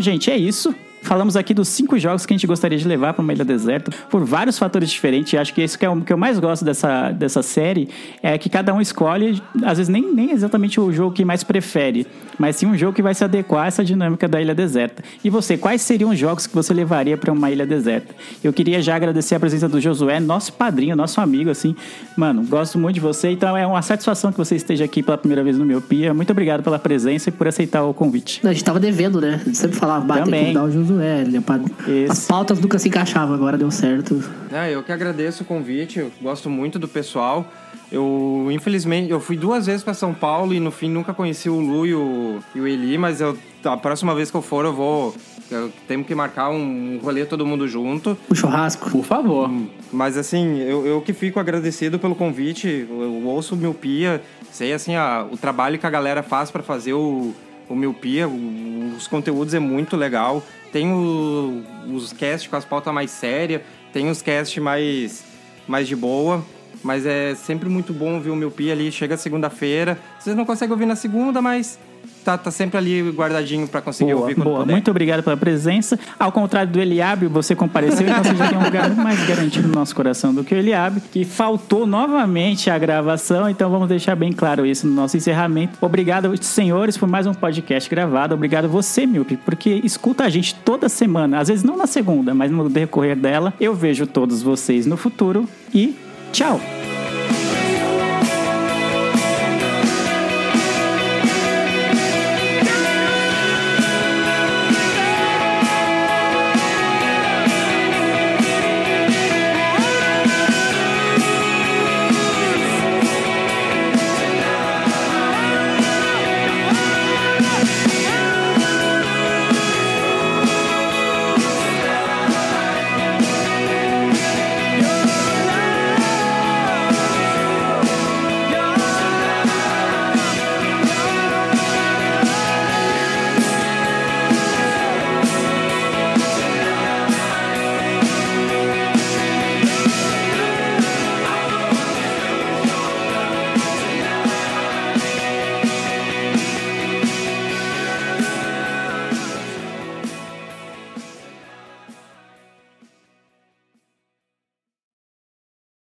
gente, 0.00 0.30
é 0.30 0.36
isso. 0.36 0.74
Falamos 1.10 1.34
aqui 1.34 1.52
dos 1.52 1.66
cinco 1.66 1.98
jogos 1.98 2.24
que 2.24 2.32
a 2.32 2.36
gente 2.36 2.46
gostaria 2.46 2.78
de 2.78 2.86
levar 2.86 3.12
para 3.12 3.20
uma 3.20 3.32
ilha 3.32 3.44
deserta, 3.44 3.90
por 4.08 4.24
vários 4.24 4.56
fatores 4.56 4.88
diferentes. 4.88 5.32
E 5.32 5.36
acho 5.36 5.52
que 5.52 5.60
isso 5.60 5.76
que 5.76 5.84
é 5.84 5.90
o 5.90 6.00
que 6.02 6.12
eu 6.12 6.16
mais 6.16 6.38
gosto 6.38 6.64
dessa, 6.64 7.10
dessa 7.10 7.42
série 7.42 7.88
é 8.22 8.38
que 8.38 8.48
cada 8.48 8.72
um 8.72 8.80
escolhe, 8.80 9.42
às 9.64 9.78
vezes 9.78 9.88
nem, 9.88 10.14
nem 10.14 10.30
exatamente 10.30 10.78
o 10.78 10.92
jogo 10.92 11.12
que 11.12 11.24
mais 11.24 11.42
prefere, 11.42 12.06
mas 12.38 12.54
sim 12.54 12.66
um 12.66 12.78
jogo 12.78 12.92
que 12.92 13.02
vai 13.02 13.12
se 13.12 13.24
adequar 13.24 13.64
a 13.64 13.66
essa 13.66 13.84
dinâmica 13.84 14.28
da 14.28 14.40
ilha 14.40 14.54
deserta. 14.54 15.02
E 15.24 15.28
você, 15.28 15.58
quais 15.58 15.82
seriam 15.82 16.10
os 16.10 16.16
jogos 16.16 16.46
que 16.46 16.54
você 16.54 16.72
levaria 16.72 17.18
para 17.18 17.32
uma 17.32 17.50
ilha 17.50 17.66
deserta? 17.66 18.14
Eu 18.44 18.52
queria 18.52 18.80
já 18.80 18.94
agradecer 18.94 19.34
a 19.34 19.40
presença 19.40 19.68
do 19.68 19.80
Josué, 19.80 20.20
nosso 20.20 20.52
padrinho, 20.52 20.94
nosso 20.94 21.20
amigo, 21.20 21.50
assim. 21.50 21.74
Mano, 22.16 22.44
gosto 22.44 22.78
muito 22.78 22.94
de 22.94 23.00
você, 23.00 23.30
então 23.30 23.56
é 23.56 23.66
uma 23.66 23.82
satisfação 23.82 24.30
que 24.30 24.38
você 24.38 24.54
esteja 24.54 24.84
aqui 24.84 25.02
pela 25.02 25.18
primeira 25.18 25.42
vez 25.42 25.58
no 25.58 25.64
Miopia. 25.64 26.14
Muito 26.14 26.30
obrigado 26.30 26.62
pela 26.62 26.78
presença 26.78 27.30
e 27.30 27.32
por 27.32 27.48
aceitar 27.48 27.82
o 27.82 27.92
convite. 27.92 28.40
A 28.46 28.52
gente 28.52 28.62
tava 28.62 28.78
devendo, 28.78 29.20
né? 29.20 29.40
Sempre 29.52 29.76
falava, 29.76 30.04
bater 30.04 30.24
Também. 30.26 30.56
o 30.56 30.70
Josué. 30.70 30.99
Ele 31.02 31.36
é 31.36 31.90
Esse. 31.90 32.12
As 32.12 32.26
pautas 32.26 32.60
nunca 32.60 32.78
se 32.78 32.88
encaixavam, 32.88 33.34
agora 33.34 33.56
deu 33.58 33.70
certo. 33.70 34.22
É, 34.52 34.74
eu 34.74 34.82
que 34.82 34.92
agradeço 34.92 35.42
o 35.42 35.46
convite, 35.46 35.98
eu 35.98 36.10
gosto 36.20 36.48
muito 36.48 36.78
do 36.78 36.88
pessoal. 36.88 37.46
Eu, 37.90 38.48
infelizmente, 38.52 39.10
eu 39.10 39.18
fui 39.18 39.36
duas 39.36 39.66
vezes 39.66 39.82
para 39.82 39.94
São 39.94 40.14
Paulo 40.14 40.54
e 40.54 40.60
no 40.60 40.70
fim 40.70 40.88
nunca 40.88 41.12
conheci 41.12 41.50
o 41.50 41.58
Lu 41.58 41.84
e 41.84 41.94
o, 41.94 42.38
e 42.54 42.60
o 42.60 42.66
Eli, 42.66 42.96
mas 42.96 43.20
eu, 43.20 43.36
a 43.64 43.76
próxima 43.76 44.14
vez 44.14 44.30
que 44.30 44.36
eu 44.36 44.42
for 44.42 44.64
eu 44.64 44.72
vou. 44.72 45.14
Eu, 45.50 45.72
temos 45.88 46.06
que 46.06 46.14
marcar 46.14 46.50
um 46.50 47.00
rolê 47.02 47.26
todo 47.26 47.44
mundo 47.44 47.66
junto. 47.66 48.16
O 48.28 48.34
churrasco. 48.34 48.88
Por 48.90 49.04
favor. 49.04 49.50
Mas 49.92 50.16
assim, 50.16 50.60
eu, 50.60 50.86
eu 50.86 51.00
que 51.00 51.12
fico 51.12 51.40
agradecido 51.40 51.98
pelo 51.98 52.14
convite. 52.14 52.86
Eu, 52.88 53.02
eu 53.02 53.26
ouço 53.26 53.56
o 53.56 53.58
Miopia, 53.58 54.22
sei 54.52 54.72
assim, 54.72 54.94
a, 54.94 55.26
o 55.28 55.36
trabalho 55.36 55.76
que 55.76 55.86
a 55.86 55.90
galera 55.90 56.22
faz 56.22 56.52
para 56.52 56.62
fazer 56.62 56.92
o, 56.92 57.34
o 57.70 57.76
Miopia, 57.76 58.28
os 58.28 59.06
conteúdos 59.06 59.54
é 59.54 59.58
muito 59.58 59.96
legal. 59.96 60.42
Tem 60.72 60.90
o- 60.92 61.62
os 61.92 62.12
casts 62.12 62.48
com 62.48 62.56
as 62.56 62.64
pautas 62.64 62.92
mais 62.92 63.10
sérias, 63.10 63.62
tem 63.92 64.10
os 64.10 64.20
casts 64.22 64.62
mais, 64.62 65.24
mais 65.66 65.86
de 65.88 65.96
boa. 65.96 66.44
Mas 66.82 67.04
é 67.04 67.34
sempre 67.34 67.68
muito 67.68 67.92
bom 67.92 68.14
ouvir 68.14 68.30
o 68.30 68.36
Miopia 68.36 68.72
ali. 68.72 68.90
Chega 68.90 69.16
segunda-feira. 69.16 69.98
Vocês 70.18 70.34
não 70.34 70.46
conseguem 70.46 70.72
ouvir 70.72 70.86
na 70.86 70.96
segunda, 70.96 71.42
mas 71.42 71.78
tá, 72.24 72.38
tá 72.38 72.50
sempre 72.50 72.78
ali 72.78 73.10
guardadinho 73.10 73.66
para 73.66 73.80
conseguir 73.80 74.12
Boa, 74.12 74.22
ouvir 74.22 74.34
quando 74.34 74.44
boa. 74.44 74.60
puder. 74.60 74.72
Muito 74.72 74.90
obrigado 74.90 75.22
pela 75.22 75.36
presença. 75.36 75.98
Ao 76.18 76.30
contrário 76.30 76.70
do 76.72 76.80
Eliabe, 76.80 77.26
você 77.26 77.54
compareceu, 77.54 78.06
então 78.08 78.22
você 78.22 78.34
já 78.34 78.48
tem 78.48 78.58
um 78.58 78.64
lugar 78.64 78.90
mais 78.94 79.26
garantido 79.26 79.68
no 79.68 79.74
nosso 79.74 79.94
coração 79.94 80.34
do 80.34 80.44
que 80.44 80.54
o 80.54 80.58
Eliabe, 80.58 81.00
que 81.00 81.24
faltou 81.24 81.86
novamente 81.86 82.70
a 82.70 82.78
gravação, 82.78 83.48
então 83.48 83.70
vamos 83.70 83.88
deixar 83.88 84.14
bem 84.14 84.32
claro 84.32 84.64
isso 84.66 84.86
no 84.86 84.94
nosso 84.94 85.16
encerramento. 85.16 85.78
Obrigado, 85.80 86.32
senhores, 86.42 86.96
por 86.96 87.08
mais 87.08 87.26
um 87.26 87.34
podcast 87.34 87.88
gravado. 87.88 88.34
Obrigado 88.34 88.68
você, 88.68 89.06
Milpe, 89.06 89.36
porque 89.36 89.80
escuta 89.82 90.24
a 90.24 90.28
gente 90.28 90.54
toda 90.54 90.88
semana, 90.88 91.38
às 91.38 91.48
vezes 91.48 91.64
não 91.64 91.76
na 91.76 91.86
segunda, 91.86 92.34
mas 92.34 92.50
no 92.50 92.68
decorrer 92.68 93.16
dela. 93.16 93.52
Eu 93.60 93.74
vejo 93.74 94.06
todos 94.06 94.42
vocês 94.42 94.86
no 94.86 94.96
futuro 94.96 95.48
e 95.74 95.96
tchau! 96.32 96.60